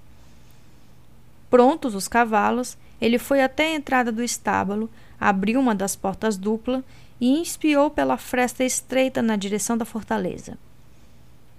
Prontos 1.49 1.95
os 1.95 2.07
cavalos, 2.07 2.77
ele 3.01 3.17
foi 3.17 3.41
até 3.41 3.65
a 3.65 3.75
entrada 3.75 4.11
do 4.11 4.23
estábulo, 4.23 4.89
abriu 5.19 5.59
uma 5.59 5.73
das 5.73 5.95
portas 5.95 6.37
duplas 6.37 6.83
e 7.19 7.41
espiou 7.41 7.89
pela 7.89 8.17
fresta 8.17 8.63
estreita 8.63 9.21
na 9.21 9.35
direção 9.35 9.77
da 9.77 9.83
fortaleza. 9.83 10.57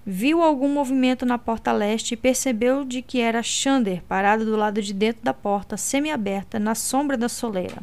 Viu 0.06 0.42
algum 0.42 0.68
movimento 0.68 1.24
na 1.24 1.38
porta 1.38 1.72
leste 1.72 2.12
e 2.12 2.16
percebeu 2.16 2.84
de 2.84 3.00
que 3.00 3.20
era 3.20 3.42
Xander 3.42 4.02
parado 4.02 4.44
do 4.44 4.54
lado 4.54 4.82
de 4.82 4.92
dentro 4.92 5.24
da 5.24 5.32
porta, 5.32 5.78
semi-aberta, 5.78 6.58
na 6.58 6.74
sombra 6.74 7.16
da 7.16 7.28
soleira. 7.28 7.78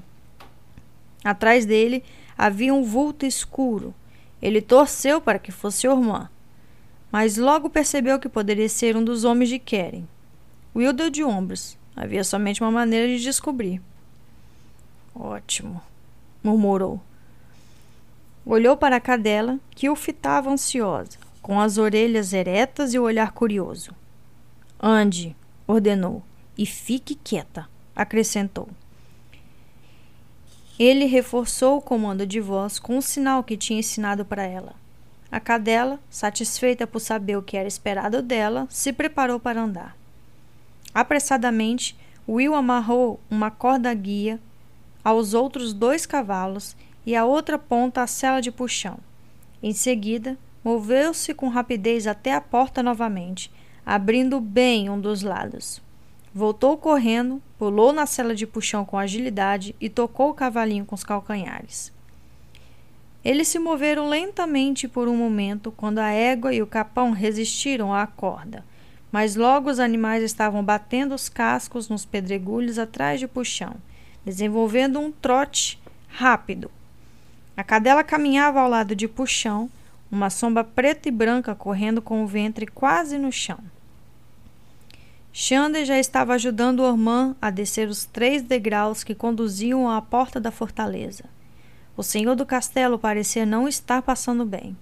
Atrás 1.23 1.65
dele 1.65 2.03
havia 2.37 2.73
um 2.73 2.83
vulto 2.83 3.25
escuro. 3.25 3.93
Ele 4.41 4.61
torceu 4.61 5.19
para 5.19 5.39
que 5.39 5.51
fosse 5.51 5.87
Ormã, 5.87 6.29
mas 7.11 7.37
logo 7.37 7.69
percebeu 7.69 8.19
que 8.19 8.29
poderia 8.29 8.69
ser 8.69 8.95
um 8.95 9.03
dos 9.03 9.23
homens 9.23 9.49
de 9.49 9.59
Keren. 9.59 10.07
Will 10.75 10.93
deu 10.93 11.09
de 11.09 11.23
ombros. 11.23 11.77
Havia 11.95 12.23
somente 12.23 12.61
uma 12.61 12.71
maneira 12.71 13.07
de 13.07 13.21
descobrir. 13.21 13.81
Ótimo, 15.13 15.81
murmurou. 16.43 17.01
Olhou 18.45 18.77
para 18.77 18.95
a 18.95 19.01
cadela, 19.01 19.59
que 19.71 19.89
o 19.89 19.95
fitava 19.95 20.49
ansiosa, 20.49 21.17
com 21.41 21.59
as 21.59 21.77
orelhas 21.77 22.33
eretas 22.33 22.93
e 22.93 22.99
o 22.99 23.03
olhar 23.03 23.31
curioso. 23.31 23.93
Ande, 24.79 25.35
ordenou, 25.67 26.23
e 26.57 26.65
fique 26.65 27.15
quieta, 27.15 27.67
acrescentou. 27.95 28.69
Ele 30.77 31.05
reforçou 31.05 31.77
o 31.77 31.81
comando 31.81 32.25
de 32.25 32.39
voz 32.39 32.79
com 32.79 32.97
o 32.97 33.01
sinal 33.01 33.43
que 33.43 33.57
tinha 33.57 33.79
ensinado 33.79 34.25
para 34.25 34.43
ela. 34.43 34.73
A 35.31 35.39
cadela, 35.39 35.99
satisfeita 36.09 36.85
por 36.85 36.99
saber 36.99 37.37
o 37.37 37.41
que 37.41 37.55
era 37.55 37.67
esperado 37.67 38.21
dela, 38.21 38.67
se 38.69 38.91
preparou 38.91 39.39
para 39.39 39.61
andar. 39.61 39.95
Apressadamente, 40.93 41.95
Will 42.27 42.53
amarrou 42.53 43.19
uma 43.29 43.49
corda 43.49 43.93
guia 43.93 44.39
aos 45.03 45.33
outros 45.33 45.73
dois 45.73 46.05
cavalos 46.05 46.75
e 47.05 47.15
a 47.15 47.25
outra 47.25 47.57
ponta 47.57 48.01
à 48.01 48.07
sela 48.07 48.41
de 48.41 48.51
puxão. 48.51 48.99
Em 49.63 49.73
seguida, 49.73 50.37
moveu-se 50.63 51.33
com 51.33 51.49
rapidez 51.49 52.07
até 52.07 52.33
a 52.33 52.41
porta 52.41 52.81
novamente, 52.83 53.51
abrindo 53.85 54.39
bem 54.39 54.89
um 54.89 54.99
dos 54.99 55.21
lados. 55.21 55.81
Voltou 56.33 56.77
correndo, 56.77 57.41
pulou 57.57 57.91
na 57.91 58.05
cela 58.05 58.33
de 58.33 58.47
puxão 58.47 58.85
com 58.85 58.97
agilidade 58.97 59.75
e 59.81 59.89
tocou 59.89 60.29
o 60.29 60.33
cavalinho 60.33 60.85
com 60.85 60.95
os 60.95 61.03
calcanhares. 61.03 61.91
Eles 63.23 63.47
se 63.47 63.59
moveram 63.59 64.07
lentamente 64.07 64.87
por 64.87 65.07
um 65.07 65.15
momento 65.15 65.71
quando 65.71 65.99
a 65.99 66.11
égua 66.11 66.53
e 66.53 66.61
o 66.61 66.67
capão 66.67 67.11
resistiram 67.11 67.93
à 67.93 68.07
corda, 68.07 68.65
mas 69.11 69.35
logo 69.35 69.69
os 69.69 69.79
animais 69.79 70.23
estavam 70.23 70.63
batendo 70.63 71.13
os 71.13 71.29
cascos 71.29 71.89
nos 71.89 72.05
pedregulhos 72.05 72.79
atrás 72.79 73.19
de 73.19 73.27
puxão, 73.27 73.75
desenvolvendo 74.25 74.99
um 74.99 75.11
trote 75.11 75.79
rápido 76.07 76.71
a 77.55 77.63
cadela 77.63 78.03
caminhava 78.03 78.59
ao 78.59 78.69
lado 78.69 78.95
de 78.95 79.07
Puxão, 79.07 79.69
uma 80.11 80.29
sombra 80.29 80.63
preta 80.63 81.07
e 81.07 81.11
branca 81.11 81.55
correndo 81.55 82.01
com 82.01 82.23
o 82.23 82.27
ventre 82.27 82.67
quase 82.67 83.17
no 83.17 83.31
chão. 83.31 83.59
Xander 85.31 85.85
já 85.85 85.97
estava 85.97 86.33
ajudando 86.33 86.81
Ormã 86.81 87.33
a 87.41 87.49
descer 87.49 87.87
os 87.87 88.03
três 88.03 88.41
degraus 88.41 89.01
que 89.03 89.15
conduziam 89.15 89.89
à 89.89 90.01
porta 90.01 90.41
da 90.41 90.51
fortaleza. 90.51 91.23
O 91.95 92.03
senhor 92.03 92.35
do 92.35 92.45
castelo 92.45 92.99
parecia 92.99 93.45
não 93.45 93.67
estar 93.67 94.01
passando 94.01 94.45
bem, 94.45 94.75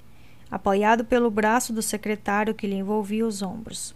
apoiado 0.49 1.06
pelo 1.06 1.30
braço 1.30 1.72
do 1.72 1.83
secretário 1.83 2.56
que 2.56 2.66
lhe 2.66 2.75
envolvia 2.75 3.27
os 3.27 3.43
ombros. 3.43 3.93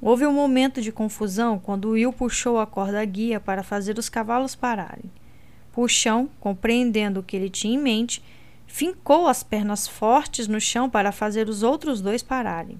Houve 0.00 0.26
um 0.26 0.32
momento 0.32 0.80
de 0.80 0.92
confusão 0.92 1.58
quando 1.58 1.90
Will 1.90 2.12
puxou 2.12 2.60
a 2.60 2.66
corda 2.66 3.04
guia 3.04 3.40
para 3.40 3.62
fazer 3.62 3.98
os 3.98 4.08
cavalos 4.08 4.54
pararem. 4.54 5.10
Puxão, 5.72 6.28
compreendendo 6.38 7.18
o 7.18 7.22
que 7.22 7.34
ele 7.34 7.50
tinha 7.50 7.74
em 7.74 7.82
mente, 7.82 8.22
fincou 8.74 9.28
as 9.28 9.44
pernas 9.44 9.86
fortes 9.86 10.48
no 10.48 10.60
chão 10.60 10.90
para 10.90 11.12
fazer 11.12 11.48
os 11.48 11.62
outros 11.62 12.00
dois 12.00 12.24
pararem. 12.24 12.76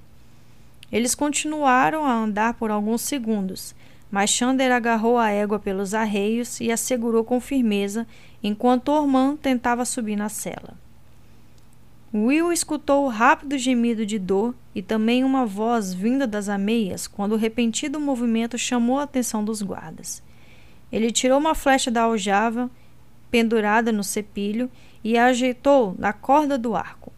Eles 0.90 1.14
continuaram 1.14 2.04
a 2.04 2.12
andar 2.12 2.54
por 2.54 2.68
alguns 2.68 3.02
segundos, 3.02 3.76
mas 4.10 4.28
Xander 4.28 4.72
agarrou 4.72 5.16
a 5.18 5.30
égua 5.30 5.56
pelos 5.56 5.94
arreios 5.94 6.60
e 6.60 6.72
a 6.72 6.76
segurou 6.76 7.22
com 7.22 7.40
firmeza 7.40 8.08
enquanto 8.42 8.88
Ormand 8.88 9.36
tentava 9.36 9.84
subir 9.84 10.16
na 10.16 10.28
cela. 10.28 10.76
Will 12.12 12.52
escutou 12.52 13.04
o 13.04 13.08
rápido 13.08 13.56
gemido 13.56 14.04
de 14.04 14.18
dor 14.18 14.52
e 14.74 14.82
também 14.82 15.22
uma 15.22 15.46
voz 15.46 15.94
vinda 15.94 16.26
das 16.26 16.48
ameias 16.48 17.06
quando 17.06 17.34
o 17.34 17.38
repentino 17.38 18.00
movimento 18.00 18.58
chamou 18.58 18.98
a 18.98 19.04
atenção 19.04 19.44
dos 19.44 19.62
guardas. 19.62 20.20
Ele 20.90 21.12
tirou 21.12 21.38
uma 21.38 21.54
flecha 21.54 21.88
da 21.88 22.02
aljava 22.02 22.68
pendurada 23.30 23.92
no 23.92 24.02
cepilho 24.02 24.68
e 25.04 25.18
a 25.18 25.26
ajeitou 25.26 25.94
na 25.98 26.12
corda 26.12 26.56
do 26.56 26.74
arco. 26.74 27.12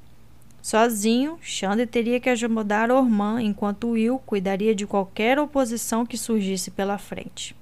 Sozinho, 0.60 1.38
Xander 1.40 1.86
teria 1.86 2.18
que 2.18 2.28
ajudar 2.28 2.90
Ormã 2.90 3.40
enquanto 3.40 3.90
Will 3.90 4.18
cuidaria 4.26 4.74
de 4.74 4.84
qualquer 4.84 5.38
oposição 5.38 6.04
que 6.04 6.18
surgisse 6.18 6.72
pela 6.72 6.98
frente. 6.98 7.54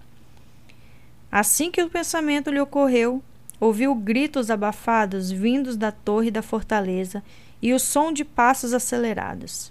Assim 1.30 1.70
que 1.70 1.82
o 1.82 1.90
pensamento 1.90 2.50
lhe 2.50 2.60
ocorreu, 2.60 3.22
ouviu 3.60 3.94
gritos 3.94 4.50
abafados 4.50 5.30
vindos 5.30 5.76
da 5.76 5.92
torre 5.92 6.30
da 6.30 6.40
fortaleza 6.40 7.22
e 7.60 7.74
o 7.74 7.78
som 7.78 8.10
de 8.10 8.24
passos 8.24 8.72
acelerados. 8.72 9.70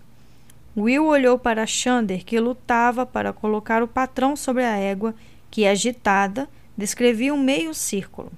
Will 0.78 1.06
olhou 1.06 1.40
para 1.40 1.66
Xander, 1.66 2.24
que 2.24 2.40
lutava 2.40 3.04
para 3.06 3.34
colocar 3.34 3.82
o 3.82 3.88
patrão 3.88 4.36
sobre 4.36 4.64
a 4.64 4.76
égua, 4.76 5.16
que, 5.50 5.66
agitada, 5.66 6.48
descrevia 6.78 7.34
um 7.34 7.42
meio 7.42 7.74
círculo. 7.74 8.32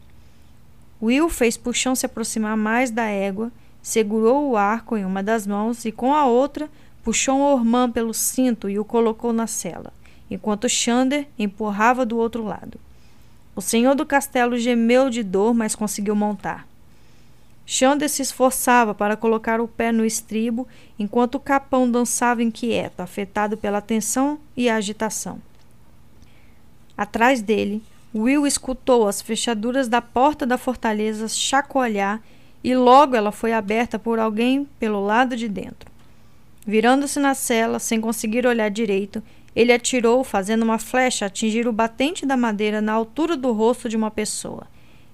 Will 1.01 1.29
fez 1.29 1.57
Puxão 1.57 1.95
se 1.95 2.05
aproximar 2.05 2.55
mais 2.55 2.89
da 2.89 3.05
égua, 3.05 3.51
segurou 3.81 4.49
o 4.49 4.57
arco 4.57 4.97
em 4.97 5.05
uma 5.05 5.21
das 5.21 5.45
mãos 5.45 5.85
e 5.85 5.91
com 5.91 6.13
a 6.13 6.25
outra 6.25 6.69
puxou 7.03 7.39
Ormã 7.39 7.89
pelo 7.89 8.13
cinto 8.15 8.67
e 8.67 8.79
o 8.79 8.83
colocou 8.83 9.31
na 9.31 9.45
cela, 9.45 9.93
enquanto 10.29 10.67
Xander 10.67 11.27
empurrava 11.37 12.03
do 12.03 12.17
outro 12.17 12.43
lado. 12.43 12.79
O 13.55 13.61
senhor 13.61 13.93
do 13.93 14.05
castelo 14.05 14.57
gemeu 14.57 15.09
de 15.09 15.21
dor, 15.21 15.53
mas 15.53 15.75
conseguiu 15.75 16.15
montar. 16.15 16.67
Xander 17.65 18.09
se 18.09 18.21
esforçava 18.21 18.93
para 18.93 19.15
colocar 19.15 19.61
o 19.61 19.67
pé 19.67 19.91
no 19.91 20.03
estribo, 20.03 20.67
enquanto 20.97 21.35
o 21.35 21.39
capão 21.39 21.89
dançava 21.89 22.43
inquieto, 22.43 23.01
afetado 23.01 23.55
pela 23.55 23.81
tensão 23.81 24.39
e 24.57 24.69
agitação. 24.69 25.39
Atrás 26.97 27.41
dele, 27.41 27.83
Will 28.15 28.47
escutou 28.47 29.09
as 29.09 29.21
fechaduras 29.21 29.89
da 29.89 30.01
porta 30.01 30.45
da 30.45 30.57
fortaleza 30.57 31.27
chacoalhar 31.27 32.21
e 32.63 32.73
logo 32.73 33.13
ela 33.13 33.31
foi 33.31 33.51
aberta 33.51 33.99
por 33.99 34.19
alguém 34.19 34.65
pelo 34.79 35.05
lado 35.05 35.35
de 35.35 35.49
dentro. 35.49 35.91
Virando-se 36.65 37.19
na 37.19 37.35
cela, 37.35 37.77
sem 37.77 37.99
conseguir 37.99 38.47
olhar 38.47 38.69
direito, 38.69 39.21
ele 39.53 39.73
atirou, 39.73 40.23
fazendo 40.23 40.63
uma 40.63 40.79
flecha 40.79 41.25
atingir 41.25 41.67
o 41.67 41.73
batente 41.73 42.25
da 42.25 42.37
madeira 42.37 42.81
na 42.81 42.93
altura 42.93 43.35
do 43.35 43.51
rosto 43.51 43.89
de 43.89 43.97
uma 43.97 44.09
pessoa. 44.09 44.65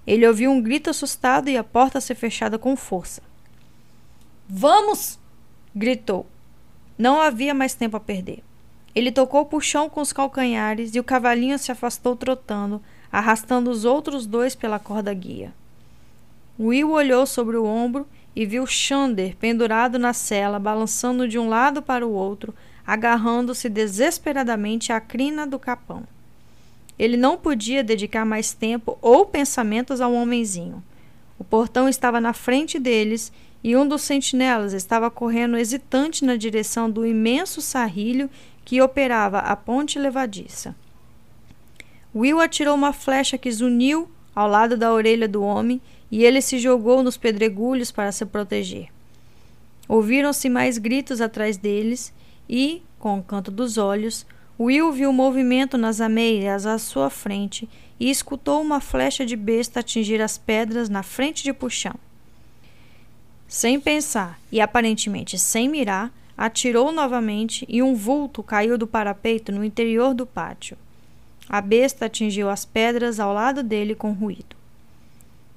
Ele 0.05 0.27
ouviu 0.27 0.51
um 0.51 0.61
grito 0.61 0.89
assustado 0.89 1.49
e 1.49 1.57
a 1.57 1.63
porta 1.63 1.99
ser 1.99 2.15
fechada 2.15 2.57
com 2.59 2.75
força. 2.75 3.21
Vamos! 4.47 5.19
gritou. 5.75 6.27
Não 6.97 7.19
havia 7.19 7.53
mais 7.53 7.73
tempo 7.73 7.97
a 7.97 7.99
perder. 7.99 8.43
Ele 8.93 9.11
tocou 9.11 9.47
o 9.51 9.61
chão 9.61 9.89
com 9.89 10.01
os 10.01 10.11
calcanhares 10.11 10.93
e 10.93 10.99
o 10.99 11.03
cavalinho 11.03 11.57
se 11.57 11.71
afastou 11.71 12.15
trotando, 12.15 12.81
arrastando 13.11 13.69
os 13.69 13.85
outros 13.85 14.25
dois 14.25 14.55
pela 14.55 14.79
corda 14.79 15.13
guia. 15.13 15.53
Will 16.59 16.91
olhou 16.91 17.25
sobre 17.25 17.57
o 17.57 17.65
ombro 17.65 18.05
e 18.35 18.45
viu 18.45 18.65
Xander 18.65 19.35
pendurado 19.37 19.97
na 19.97 20.13
cela, 20.13 20.59
balançando 20.59 21.27
de 21.27 21.39
um 21.39 21.49
lado 21.49 21.81
para 21.81 22.05
o 22.05 22.11
outro, 22.11 22.53
agarrando-se 22.85 23.69
desesperadamente 23.69 24.91
à 24.91 24.99
crina 24.99 25.45
do 25.45 25.57
capão. 25.57 26.03
Ele 26.97 27.17
não 27.17 27.37
podia 27.37 27.83
dedicar 27.83 28.25
mais 28.25 28.53
tempo 28.53 28.97
ou 29.01 29.25
pensamentos 29.25 30.01
ao 30.01 30.13
homenzinho. 30.13 30.83
O 31.39 31.43
portão 31.43 31.89
estava 31.89 32.21
na 32.21 32.33
frente 32.33 32.77
deles 32.77 33.31
e 33.63 33.75
um 33.75 33.87
dos 33.87 34.01
sentinelas 34.01 34.73
estava 34.73 35.09
correndo 35.09 35.57
hesitante 35.57 36.23
na 36.23 36.35
direção 36.35 36.89
do 36.89 37.05
imenso 37.05 37.61
sarrilho 37.61 38.29
que 38.63 38.81
operava 38.81 39.39
a 39.39 39.55
ponte 39.55 39.97
levadiça. 39.99 40.75
Will 42.13 42.39
atirou 42.39 42.75
uma 42.75 42.93
flecha 42.93 43.37
que 43.37 43.51
zuniu 43.51 44.09
ao 44.35 44.47
lado 44.47 44.77
da 44.77 44.91
orelha 44.93 45.27
do 45.27 45.43
homem 45.43 45.81
e 46.09 46.23
ele 46.23 46.41
se 46.41 46.59
jogou 46.59 47.01
nos 47.01 47.17
pedregulhos 47.17 47.91
para 47.91 48.11
se 48.11 48.25
proteger. 48.25 48.89
Ouviram-se 49.87 50.49
mais 50.49 50.77
gritos 50.77 51.21
atrás 51.21 51.57
deles 51.57 52.13
e, 52.49 52.81
com 52.99 53.19
o 53.19 53.23
canto 53.23 53.49
dos 53.49 53.77
olhos, 53.77 54.25
Will 54.59 54.91
viu 54.91 55.11
movimento 55.11 55.77
nas 55.77 55.99
ameias 55.99 56.65
à 56.65 56.77
sua 56.77 57.09
frente 57.09 57.67
e 57.99 58.09
escutou 58.09 58.61
uma 58.61 58.79
flecha 58.79 59.25
de 59.25 59.35
besta 59.35 59.79
atingir 59.79 60.21
as 60.21 60.37
pedras 60.37 60.89
na 60.89 61.01
frente 61.01 61.43
de 61.43 61.53
Puxão. 61.53 61.95
Sem 63.47 63.79
pensar 63.79 64.39
e 64.51 64.61
aparentemente 64.61 65.37
sem 65.37 65.67
mirar, 65.67 66.11
atirou 66.37 66.91
novamente 66.91 67.65
e 67.67 67.81
um 67.81 67.93
vulto 67.93 68.41
caiu 68.41 68.77
do 68.77 68.87
parapeito 68.87 69.51
no 69.51 69.63
interior 69.63 70.13
do 70.13 70.25
pátio. 70.25 70.77
A 71.47 71.59
besta 71.61 72.05
atingiu 72.05 72.49
as 72.49 72.65
pedras 72.65 73.19
ao 73.19 73.33
lado 73.33 73.61
dele 73.61 73.93
com 73.93 74.11
ruído. 74.13 74.55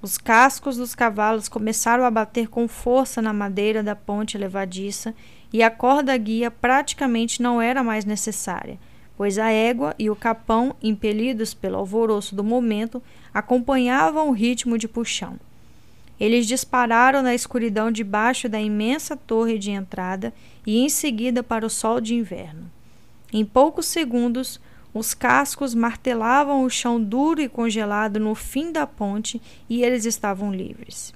Os 0.02 0.18
cascos 0.18 0.76
dos 0.76 0.94
cavalos 0.94 1.48
começaram 1.48 2.04
a 2.04 2.10
bater 2.10 2.48
com 2.48 2.68
força 2.68 3.22
na 3.22 3.32
madeira 3.32 3.82
da 3.82 3.96
ponte 3.96 4.36
levadiça 4.36 5.14
e 5.52 5.62
a 5.62 5.70
corda 5.70 6.14
guia 6.16 6.50
praticamente 6.50 7.40
não 7.40 7.62
era 7.62 7.82
mais 7.82 8.04
necessária, 8.04 8.78
pois 9.16 9.38
a 9.38 9.50
égua 9.50 9.94
e 9.98 10.10
o 10.10 10.16
capão, 10.16 10.76
impelidos 10.82 11.54
pelo 11.54 11.76
alvoroço 11.78 12.34
do 12.34 12.44
momento, 12.44 13.02
acompanhavam 13.32 14.28
o 14.28 14.32
ritmo 14.32 14.76
de 14.76 14.88
puxão. 14.88 15.38
Eles 16.24 16.46
dispararam 16.46 17.20
na 17.20 17.34
escuridão 17.34 17.90
debaixo 17.90 18.48
da 18.48 18.58
imensa 18.58 19.14
torre 19.14 19.58
de 19.58 19.70
entrada 19.70 20.32
e 20.66 20.78
em 20.78 20.88
seguida 20.88 21.42
para 21.42 21.66
o 21.66 21.68
sol 21.68 22.00
de 22.00 22.14
inverno. 22.14 22.70
Em 23.30 23.44
poucos 23.44 23.84
segundos, 23.84 24.58
os 24.94 25.12
cascos 25.12 25.74
martelavam 25.74 26.64
o 26.64 26.70
chão 26.70 26.98
duro 26.98 27.42
e 27.42 27.48
congelado 27.48 28.18
no 28.18 28.34
fim 28.34 28.72
da 28.72 28.86
ponte 28.86 29.38
e 29.68 29.84
eles 29.84 30.06
estavam 30.06 30.50
livres. 30.50 31.12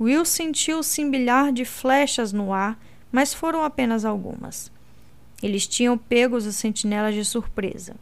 Will 0.00 0.24
sentiu 0.24 0.80
o 0.80 0.82
cimbilhar 0.82 1.52
de 1.52 1.64
flechas 1.64 2.32
no 2.32 2.52
ar, 2.52 2.76
mas 3.12 3.32
foram 3.32 3.62
apenas 3.62 4.04
algumas. 4.04 4.68
Eles 5.40 5.64
tinham 5.64 5.96
pego 5.96 6.34
os 6.34 6.56
sentinelas 6.56 7.14
de 7.14 7.24
surpresa. 7.24 7.94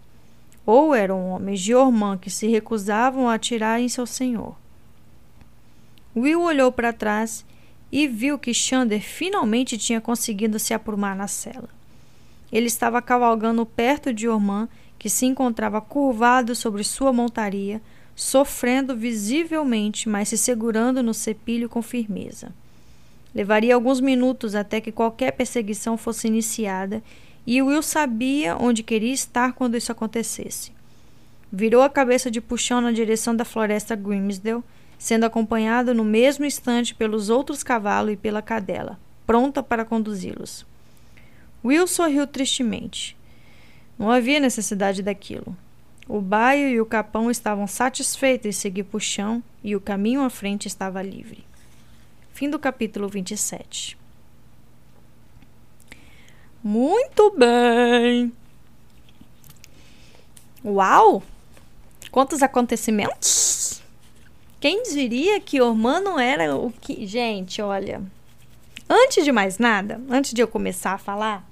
Ou 0.64 0.94
eram 0.94 1.28
homens 1.28 1.60
de 1.60 1.74
Ormã 1.74 2.16
que 2.16 2.30
se 2.30 2.46
recusavam 2.46 3.28
a 3.28 3.34
atirar 3.34 3.82
em 3.82 3.88
seu 3.90 4.06
senhor. 4.06 4.56
Will 6.16 6.40
olhou 6.40 6.72
para 6.72 6.92
trás 6.92 7.44
e 7.92 8.08
viu 8.08 8.38
que 8.38 8.54
Xander 8.54 9.02
finalmente 9.02 9.76
tinha 9.76 10.00
conseguido 10.00 10.58
se 10.58 10.72
aprumar 10.72 11.14
na 11.14 11.28
cela. 11.28 11.68
Ele 12.50 12.66
estava 12.66 13.02
cavalgando 13.02 13.66
perto 13.66 14.12
de 14.12 14.28
Ormã, 14.28 14.68
que 14.98 15.10
se 15.10 15.26
encontrava 15.26 15.80
curvado 15.80 16.54
sobre 16.54 16.82
sua 16.82 17.12
montaria, 17.12 17.82
sofrendo 18.14 18.96
visivelmente, 18.96 20.08
mas 20.08 20.28
se 20.28 20.38
segurando 20.38 21.02
no 21.02 21.12
cepilho 21.12 21.68
com 21.68 21.82
firmeza. 21.82 22.50
Levaria 23.34 23.74
alguns 23.74 24.00
minutos 24.00 24.54
até 24.54 24.80
que 24.80 24.90
qualquer 24.90 25.32
perseguição 25.32 25.98
fosse 25.98 26.26
iniciada, 26.26 27.02
e 27.46 27.60
Will 27.60 27.82
sabia 27.82 28.56
onde 28.56 28.82
queria 28.82 29.12
estar 29.12 29.52
quando 29.52 29.76
isso 29.76 29.92
acontecesse. 29.92 30.72
Virou 31.52 31.82
a 31.82 31.90
cabeça 31.90 32.30
de 32.30 32.40
puxão 32.40 32.80
na 32.80 32.90
direção 32.90 33.36
da 33.36 33.44
floresta 33.44 33.94
Grimsdale, 33.94 34.64
sendo 34.98 35.24
acompanhado 35.24 35.94
no 35.94 36.04
mesmo 36.04 36.44
instante 36.44 36.94
pelos 36.94 37.30
outros 37.30 37.62
cavalos 37.62 38.14
e 38.14 38.16
pela 38.16 38.42
cadela, 38.42 38.98
pronta 39.26 39.62
para 39.62 39.84
conduzi-los. 39.84 40.64
Will 41.64 41.86
sorriu 41.86 42.26
tristemente. 42.26 43.16
Não 43.98 44.10
havia 44.10 44.38
necessidade 44.38 45.02
daquilo. 45.02 45.56
O 46.08 46.20
baio 46.20 46.68
e 46.68 46.80
o 46.80 46.86
capão 46.86 47.30
estavam 47.30 47.66
satisfeitos 47.66 48.46
em 48.46 48.52
seguir 48.52 48.84
por 48.84 49.00
chão 49.00 49.42
e 49.64 49.74
o 49.74 49.80
caminho 49.80 50.22
à 50.22 50.30
frente 50.30 50.68
estava 50.68 51.02
livre. 51.02 51.44
Fim 52.32 52.48
do 52.48 52.58
capítulo 52.58 53.08
27. 53.08 53.98
Muito 56.62 57.30
bem! 57.36 58.32
Uau! 60.64 61.22
Quantos 62.10 62.42
acontecimentos! 62.42 63.55
Quem 64.66 64.82
diria 64.82 65.38
que 65.38 65.60
Ormã 65.60 66.00
não 66.00 66.18
era 66.18 66.56
o 66.56 66.72
que. 66.72 67.06
Gente, 67.06 67.62
olha. 67.62 68.02
Antes 68.90 69.24
de 69.24 69.30
mais 69.30 69.58
nada, 69.58 70.00
antes 70.10 70.32
de 70.32 70.42
eu 70.42 70.48
começar 70.48 70.94
a 70.94 70.98
falar, 70.98 71.48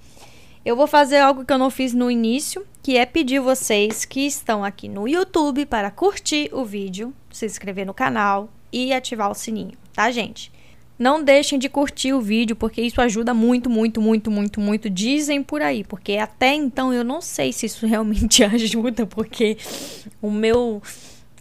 eu 0.64 0.74
vou 0.74 0.88
fazer 0.88 1.18
algo 1.18 1.44
que 1.44 1.52
eu 1.52 1.58
não 1.58 1.70
fiz 1.70 1.94
no 1.94 2.10
início, 2.10 2.66
que 2.82 2.96
é 2.96 3.06
pedir 3.06 3.38
vocês 3.38 4.04
que 4.04 4.26
estão 4.26 4.64
aqui 4.64 4.88
no 4.88 5.06
YouTube 5.06 5.64
para 5.64 5.92
curtir 5.92 6.50
o 6.52 6.64
vídeo, 6.64 7.14
se 7.30 7.46
inscrever 7.46 7.86
no 7.86 7.94
canal 7.94 8.48
e 8.72 8.92
ativar 8.92 9.30
o 9.30 9.34
sininho, 9.34 9.78
tá, 9.92 10.10
gente? 10.10 10.50
Não 10.98 11.22
deixem 11.22 11.56
de 11.56 11.68
curtir 11.68 12.12
o 12.12 12.20
vídeo, 12.20 12.56
porque 12.56 12.82
isso 12.82 13.00
ajuda 13.00 13.32
muito, 13.32 13.70
muito, 13.70 14.00
muito, 14.00 14.28
muito, 14.28 14.60
muito. 14.60 14.90
Dizem 14.90 15.40
por 15.40 15.62
aí, 15.62 15.84
porque 15.84 16.16
até 16.16 16.52
então 16.52 16.92
eu 16.92 17.04
não 17.04 17.20
sei 17.20 17.52
se 17.52 17.66
isso 17.66 17.86
realmente 17.86 18.42
ajuda, 18.42 19.06
porque 19.06 19.56
o 20.20 20.32
meu 20.32 20.82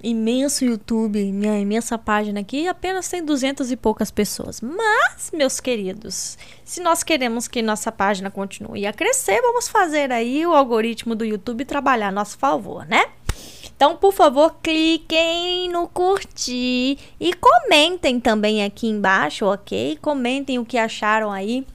imenso 0.03 0.65
YouTube, 0.65 1.31
minha 1.31 1.57
imensa 1.57 1.97
página 1.97 2.41
aqui, 2.41 2.67
apenas 2.67 3.07
tem 3.07 3.23
duzentas 3.23 3.71
e 3.71 3.77
poucas 3.77 4.11
pessoas. 4.11 4.59
Mas, 4.59 5.31
meus 5.33 5.61
queridos, 5.61 6.37
se 6.65 6.81
nós 6.81 7.01
queremos 7.01 7.47
que 7.47 7.61
nossa 7.61 7.91
página 7.91 8.29
continue 8.29 8.85
a 8.85 8.91
crescer, 8.91 9.41
vamos 9.41 9.69
fazer 9.69 10.11
aí 10.11 10.45
o 10.45 10.53
algoritmo 10.53 11.15
do 11.15 11.23
YouTube 11.23 11.63
trabalhar 11.63 12.09
a 12.09 12.11
nosso 12.11 12.37
favor, 12.37 12.85
né? 12.85 13.05
Então, 13.75 13.95
por 13.95 14.13
favor, 14.13 14.57
cliquem 14.61 15.69
no 15.69 15.87
curtir 15.87 16.97
e 17.19 17.33
comentem 17.33 18.19
também 18.19 18.63
aqui 18.63 18.87
embaixo, 18.87 19.45
ok? 19.45 19.97
Comentem 20.01 20.59
o 20.59 20.65
que 20.65 20.77
acharam 20.77 21.31
aí 21.31 21.65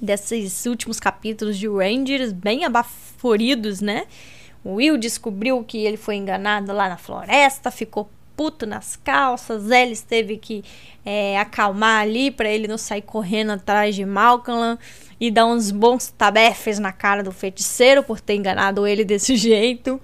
desses 0.00 0.64
últimos 0.66 0.98
capítulos 0.98 1.58
de 1.58 1.68
Rangers, 1.68 2.32
bem 2.32 2.64
abaforidos, 2.64 3.80
né? 3.80 4.06
Will 4.74 4.96
descobriu 4.96 5.62
que 5.64 5.78
ele 5.78 5.96
foi 5.96 6.16
enganado 6.16 6.72
lá 6.72 6.88
na 6.88 6.96
floresta, 6.96 7.70
ficou 7.70 8.08
puto 8.36 8.64
nas 8.64 8.94
calças. 8.96 9.70
Ellis 9.70 10.02
teve 10.02 10.36
que 10.36 10.64
é, 11.04 11.38
acalmar 11.38 12.02
ali 12.02 12.30
para 12.30 12.48
ele 12.48 12.68
não 12.68 12.78
sair 12.78 13.02
correndo 13.02 13.50
atrás 13.50 13.94
de 13.96 14.04
Malcolm 14.04 14.78
e 15.20 15.30
dar 15.30 15.46
uns 15.46 15.72
bons 15.72 16.08
tabefes 16.16 16.78
na 16.78 16.92
cara 16.92 17.22
do 17.24 17.32
feiticeiro 17.32 18.04
por 18.04 18.20
ter 18.20 18.34
enganado 18.36 18.86
ele 18.86 19.04
desse 19.04 19.34
jeito. 19.36 20.00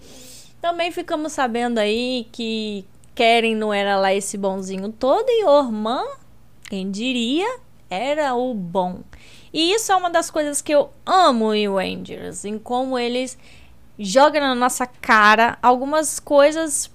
Também 0.60 0.90
ficamos 0.90 1.32
sabendo 1.32 1.78
aí 1.78 2.26
que 2.32 2.84
Keren 3.14 3.54
não 3.54 3.72
era 3.72 3.96
lá 3.96 4.12
esse 4.12 4.36
bonzinho 4.36 4.90
todo 4.90 5.26
e 5.28 5.44
Orman, 5.44 6.04
quem 6.68 6.90
diria, 6.90 7.58
era 7.88 8.34
o 8.34 8.52
bom. 8.52 9.00
E 9.52 9.72
isso 9.72 9.92
é 9.92 9.96
uma 9.96 10.10
das 10.10 10.30
coisas 10.30 10.60
que 10.60 10.72
eu 10.72 10.90
amo 11.06 11.54
em 11.54 11.68
Rangers, 11.68 12.44
em 12.44 12.58
como 12.58 12.98
eles 12.98 13.38
jogam 13.98 14.40
na 14.40 14.55
nossa 14.55 14.86
cara 14.86 15.58
algumas 15.62 16.18
coisas, 16.18 16.90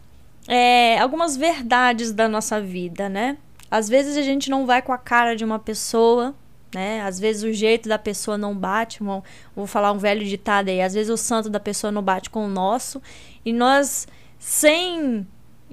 é, 0.47 0.99
algumas 0.99 1.37
verdades 1.37 2.11
da 2.11 2.27
nossa 2.27 2.59
vida, 2.61 3.07
né? 3.07 3.37
Às 3.71 3.87
vezes 3.87 4.17
a 4.17 4.21
gente 4.21 4.49
não 4.49 4.65
vai 4.65 4.81
com 4.81 4.91
a 4.91 4.97
cara 4.97 5.35
de 5.35 5.45
uma 5.45 5.59
pessoa, 5.59 6.35
né? 6.73 7.01
Às 7.01 7.19
vezes 7.19 7.43
o 7.43 7.53
jeito 7.53 7.87
da 7.87 7.99
pessoa 7.99 8.37
não 8.37 8.55
bate, 8.55 9.03
vou, 9.03 9.23
vou 9.55 9.67
falar 9.67 9.91
um 9.91 9.97
velho 9.97 10.25
ditado 10.25 10.69
aí, 10.69 10.81
às 10.81 10.93
vezes 10.93 11.09
o 11.09 11.17
santo 11.17 11.49
da 11.49 11.59
pessoa 11.59 11.91
não 11.91 12.01
bate 12.01 12.29
com 12.29 12.45
o 12.45 12.49
nosso, 12.49 13.01
e 13.45 13.53
nós 13.53 14.07
sem 14.37 15.27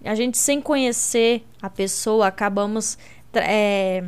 a 0.04 0.14
gente 0.14 0.38
sem 0.38 0.60
conhecer 0.60 1.44
a 1.60 1.70
pessoa 1.70 2.28
acabamos 2.28 2.98
é, 3.34 4.04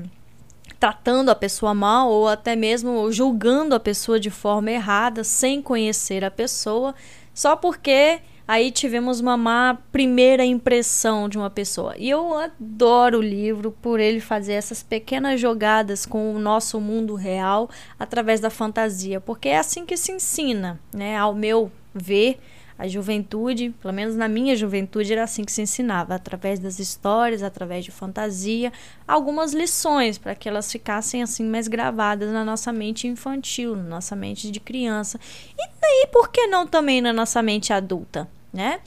tratando 0.78 1.30
a 1.30 1.34
pessoa 1.34 1.74
mal 1.74 2.08
ou 2.08 2.28
até 2.28 2.54
mesmo 2.54 3.10
julgando 3.10 3.74
a 3.74 3.80
pessoa 3.80 4.18
de 4.20 4.30
forma 4.30 4.70
errada 4.70 5.24
sem 5.24 5.60
conhecer 5.60 6.24
a 6.24 6.30
pessoa, 6.30 6.94
só 7.34 7.56
porque 7.56 8.20
aí 8.46 8.70
tivemos 8.70 9.20
uma 9.20 9.36
má 9.36 9.78
primeira 9.92 10.44
impressão 10.44 11.28
de 11.28 11.36
uma 11.36 11.50
pessoa. 11.50 11.94
E 11.98 12.08
eu 12.08 12.32
adoro 12.38 13.18
o 13.18 13.22
livro 13.22 13.76
por 13.82 14.00
ele 14.00 14.20
fazer 14.20 14.54
essas 14.54 14.82
pequenas 14.82 15.40
jogadas 15.40 16.06
com 16.06 16.34
o 16.34 16.38
nosso 16.38 16.80
mundo 16.80 17.14
real 17.14 17.68
através 17.98 18.40
da 18.40 18.48
fantasia, 18.48 19.20
porque 19.20 19.50
é 19.50 19.58
assim 19.58 19.84
que 19.84 19.96
se 19.96 20.12
ensina, 20.12 20.80
né? 20.94 21.16
Ao 21.16 21.34
meu 21.34 21.70
ver, 21.94 22.38
a 22.78 22.86
juventude, 22.86 23.74
pelo 23.82 23.92
menos 23.92 24.14
na 24.14 24.28
minha 24.28 24.54
juventude, 24.54 25.12
era 25.12 25.24
assim 25.24 25.44
que 25.44 25.50
se 25.50 25.60
ensinava, 25.60 26.14
através 26.14 26.60
das 26.60 26.78
histórias, 26.78 27.42
através 27.42 27.84
de 27.84 27.90
fantasia, 27.90 28.72
algumas 29.06 29.52
lições 29.52 30.16
para 30.16 30.34
que 30.36 30.48
elas 30.48 30.70
ficassem 30.70 31.20
assim 31.20 31.44
mais 31.44 31.66
gravadas 31.66 32.32
na 32.32 32.44
nossa 32.44 32.72
mente 32.72 33.08
infantil, 33.08 33.74
na 33.74 33.82
nossa 33.82 34.14
mente 34.14 34.48
de 34.48 34.60
criança. 34.60 35.18
E 35.58 35.68
daí, 35.80 36.08
por 36.12 36.30
que 36.30 36.46
não 36.46 36.68
também 36.68 37.00
na 37.00 37.12
nossa 37.12 37.42
mente 37.42 37.72
adulta, 37.72 38.28
né? 38.52 38.78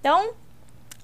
Então, 0.00 0.32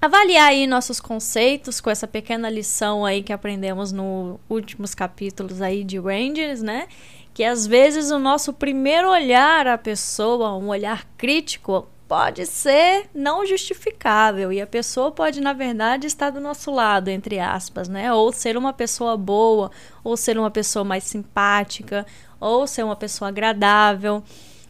avaliar 0.01 0.49
aí 0.49 0.67
nossos 0.67 0.99
conceitos 0.99 1.79
com 1.79 1.89
essa 1.89 2.05
pequena 2.05 2.49
lição 2.49 3.05
aí 3.05 3.23
que 3.23 3.31
aprendemos 3.31 3.93
nos 3.93 4.37
últimos 4.49 4.93
capítulos 4.93 5.61
aí 5.61 5.85
de 5.85 5.97
Rangers, 5.97 6.61
né? 6.61 6.89
Que 7.33 7.45
às 7.45 7.65
vezes 7.65 8.11
o 8.11 8.19
nosso 8.19 8.51
primeiro 8.51 9.09
olhar 9.09 9.67
à 9.67 9.77
pessoa, 9.77 10.55
um 10.55 10.67
olhar 10.67 11.05
crítico, 11.17 11.87
pode 12.07 12.45
ser 12.45 13.09
não 13.13 13.45
justificável 13.45 14.51
e 14.51 14.61
a 14.61 14.67
pessoa 14.67 15.11
pode 15.11 15.41
na 15.41 15.53
verdade 15.53 16.07
estar 16.07 16.29
do 16.29 16.39
nosso 16.39 16.71
lado 16.71 17.09
entre 17.09 17.39
aspas, 17.39 17.87
né? 17.87 18.13
Ou 18.13 18.31
ser 18.31 18.57
uma 18.57 18.73
pessoa 18.73 19.17
boa, 19.17 19.71
ou 20.03 20.15
ser 20.15 20.37
uma 20.37 20.51
pessoa 20.51 20.83
mais 20.83 21.03
simpática, 21.03 22.05
ou 22.39 22.67
ser 22.67 22.83
uma 22.83 22.95
pessoa 22.95 23.29
agradável. 23.29 24.23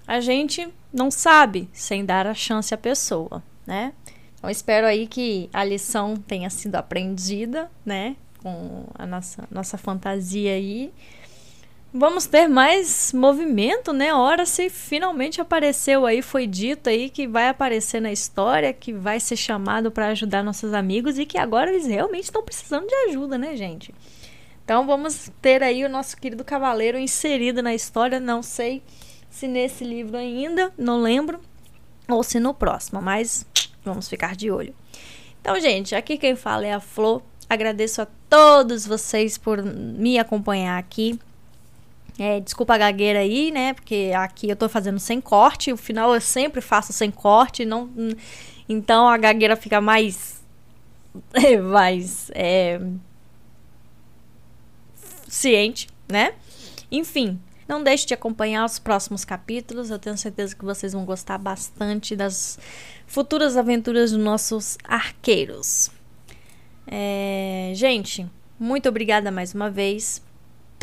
A 0.07 0.19
gente 0.19 0.67
não 0.93 1.11
sabe 1.11 1.69
sem 1.73 2.05
dar 2.05 2.25
a 2.25 2.33
chance 2.33 2.73
à 2.73 2.77
pessoa, 2.77 3.43
né? 3.65 3.93
Então 4.38 4.49
espero 4.49 4.88
aí 4.88 5.07
que 5.07 5.49
a 5.51 5.64
lição 5.64 6.15
tenha 6.15 6.49
sido 6.49 6.75
aprendida, 6.75 7.69
né? 7.85 8.15
Com 8.41 8.85
a 8.93 9.05
nossa 9.05 9.47
nossa 9.51 9.77
fantasia 9.77 10.51
aí 10.51 10.93
vamos 11.98 12.25
ter 12.25 12.49
mais 12.49 13.14
movimento, 13.14 13.93
né? 13.93 14.14
Ora 14.14 14.45
se 14.45 14.69
finalmente 14.69 15.40
apareceu 15.40 16.06
aí, 16.06 16.22
foi 16.22 16.45
dito 16.45 16.90
aí 16.90 17.09
que 17.09 17.25
vai 17.25 17.48
aparecer 17.48 18.01
na 18.01 18.11
história, 18.11 18.74
que 18.74 18.91
vai 18.91 19.17
ser 19.17 19.38
chamado 19.38 19.90
para 19.90 20.07
ajudar 20.07 20.43
nossos 20.43 20.74
amigos 20.74 21.17
e 21.17 21.25
que 21.25 21.38
agora 21.38 21.72
eles 21.72 21.88
realmente 21.88 22.25
estão 22.25 22.43
precisando 22.43 22.85
de 22.85 22.93
ajuda, 23.07 23.38
né, 23.38 23.56
gente? 23.56 23.95
Então 24.65 24.85
vamos 24.85 25.32
ter 25.41 25.64
aí 25.64 25.85
o 25.85 25.90
nosso 25.90 26.17
querido 26.17 26.43
cavaleiro 26.43 26.99
inserido 26.99 27.64
na 27.64 27.74
história, 27.74 28.19
não 28.19 28.43
sei 28.43 28.83
se 29.30 29.48
nesse 29.48 29.85
livro 29.85 30.17
ainda, 30.17 30.74
não 30.77 30.99
lembro, 30.99 31.40
ou 32.09 32.22
se 32.24 32.41
no 32.41 32.53
próximo, 32.53 33.01
mas 33.01 33.45
vamos 33.85 34.09
ficar 34.09 34.35
de 34.35 34.51
olho. 34.51 34.75
Então, 35.40 35.57
gente, 35.61 35.95
aqui 35.95 36.17
quem 36.17 36.35
fala 36.35 36.65
é 36.65 36.74
a 36.74 36.80
Flor. 36.82 37.22
Agradeço 37.48 38.01
a 38.01 38.07
todos 38.27 38.85
vocês 38.85 39.38
por 39.38 39.64
me 39.64 40.17
acompanhar 40.17 40.77
aqui. 40.77 41.19
É, 42.18 42.40
desculpa 42.40 42.76
a 42.76 42.77
gagueira 42.77 43.19
aí, 43.19 43.52
né? 43.52 43.74
Porque 43.74 44.11
aqui 44.16 44.50
eu 44.50 44.56
tô 44.56 44.69
fazendo 44.69 45.00
sem 45.00 45.19
corte. 45.19 45.74
O 45.74 45.77
final 45.77 46.14
eu 46.14 46.22
sempre 46.22 46.61
faço 46.61 46.94
sem 46.94 47.11
corte. 47.11 47.66
Não, 47.66 47.90
então 48.69 49.08
a 49.08 49.18
gagueira 49.18 49.56
fica 49.56 49.82
mais. 49.82 50.42
mais. 51.69 52.32
É, 52.34 52.80
ciente, 55.27 55.90
né? 56.08 56.34
Enfim, 56.90 57.40
não 57.68 57.84
deixe 57.84 58.06
de 58.06 58.14
acompanhar 58.14 58.64
os 58.64 58.80
próximos 58.80 59.26
capítulos. 59.26 59.90
Eu 59.90 60.00
tenho 60.00 60.18
certeza 60.18 60.56
que 60.56 60.64
vocês 60.64 60.94
vão 60.94 61.03
gostar 61.03 61.38
bastante 61.38 62.16
das 62.16 62.58
futuras 63.06 63.58
aventuras 63.58 64.11
dos 64.11 64.24
nossos 64.24 64.77
arqueiros. 64.84 65.92
É, 66.88 67.72
gente, 67.76 68.26
muito 68.60 68.88
obrigada 68.88 69.32
mais 69.32 69.53
uma 69.53 69.69
vez. 69.69 70.22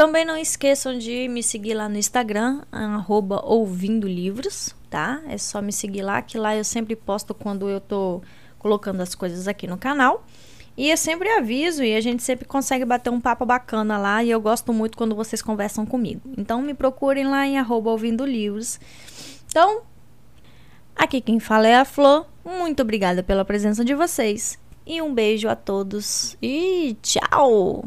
Também 0.02 0.24
não 0.24 0.36
esqueçam 0.36 0.98
de 0.98 1.28
me 1.28 1.44
seguir 1.44 1.74
lá 1.74 1.88
no 1.88 1.96
Instagram, 1.96 2.62
arroba 2.72 3.40
ouvindo 3.44 4.08
livros, 4.08 4.74
tá? 4.90 5.22
É 5.28 5.38
só 5.38 5.62
me 5.62 5.72
seguir 5.72 6.02
lá, 6.02 6.20
que 6.20 6.36
lá 6.36 6.56
eu 6.56 6.64
sempre 6.64 6.96
posto 6.96 7.32
quando 7.32 7.70
eu 7.70 7.80
tô 7.80 8.20
colocando 8.58 9.00
as 9.00 9.14
coisas 9.14 9.46
aqui 9.46 9.68
no 9.68 9.78
canal. 9.78 10.26
E 10.76 10.90
eu 10.90 10.96
sempre 10.96 11.28
aviso 11.28 11.84
e 11.84 11.94
a 11.94 12.00
gente 12.00 12.20
sempre 12.20 12.46
consegue 12.46 12.84
bater 12.84 13.10
um 13.10 13.20
papo 13.20 13.46
bacana 13.46 13.96
lá. 13.96 14.24
E 14.24 14.30
eu 14.32 14.40
gosto 14.40 14.72
muito 14.72 14.98
quando 14.98 15.14
vocês 15.14 15.40
conversam 15.40 15.86
comigo. 15.86 16.20
Então 16.36 16.60
me 16.60 16.74
procurem 16.74 17.28
lá 17.28 17.46
em 17.46 17.56
arroba 17.56 17.92
ouvindo 17.92 18.26
livros. 18.26 18.80
Então, 19.46 19.82
aqui 20.96 21.20
quem 21.20 21.38
fala 21.38 21.68
é 21.68 21.76
a 21.76 21.84
Flor. 21.84 22.26
Muito 22.44 22.82
obrigada 22.82 23.22
pela 23.22 23.44
presença 23.44 23.84
de 23.84 23.94
vocês. 23.94 24.58
E 24.84 25.00
um 25.00 25.14
beijo 25.14 25.48
a 25.48 25.54
todos. 25.54 26.36
E 26.42 26.96
tchau! 27.00 27.84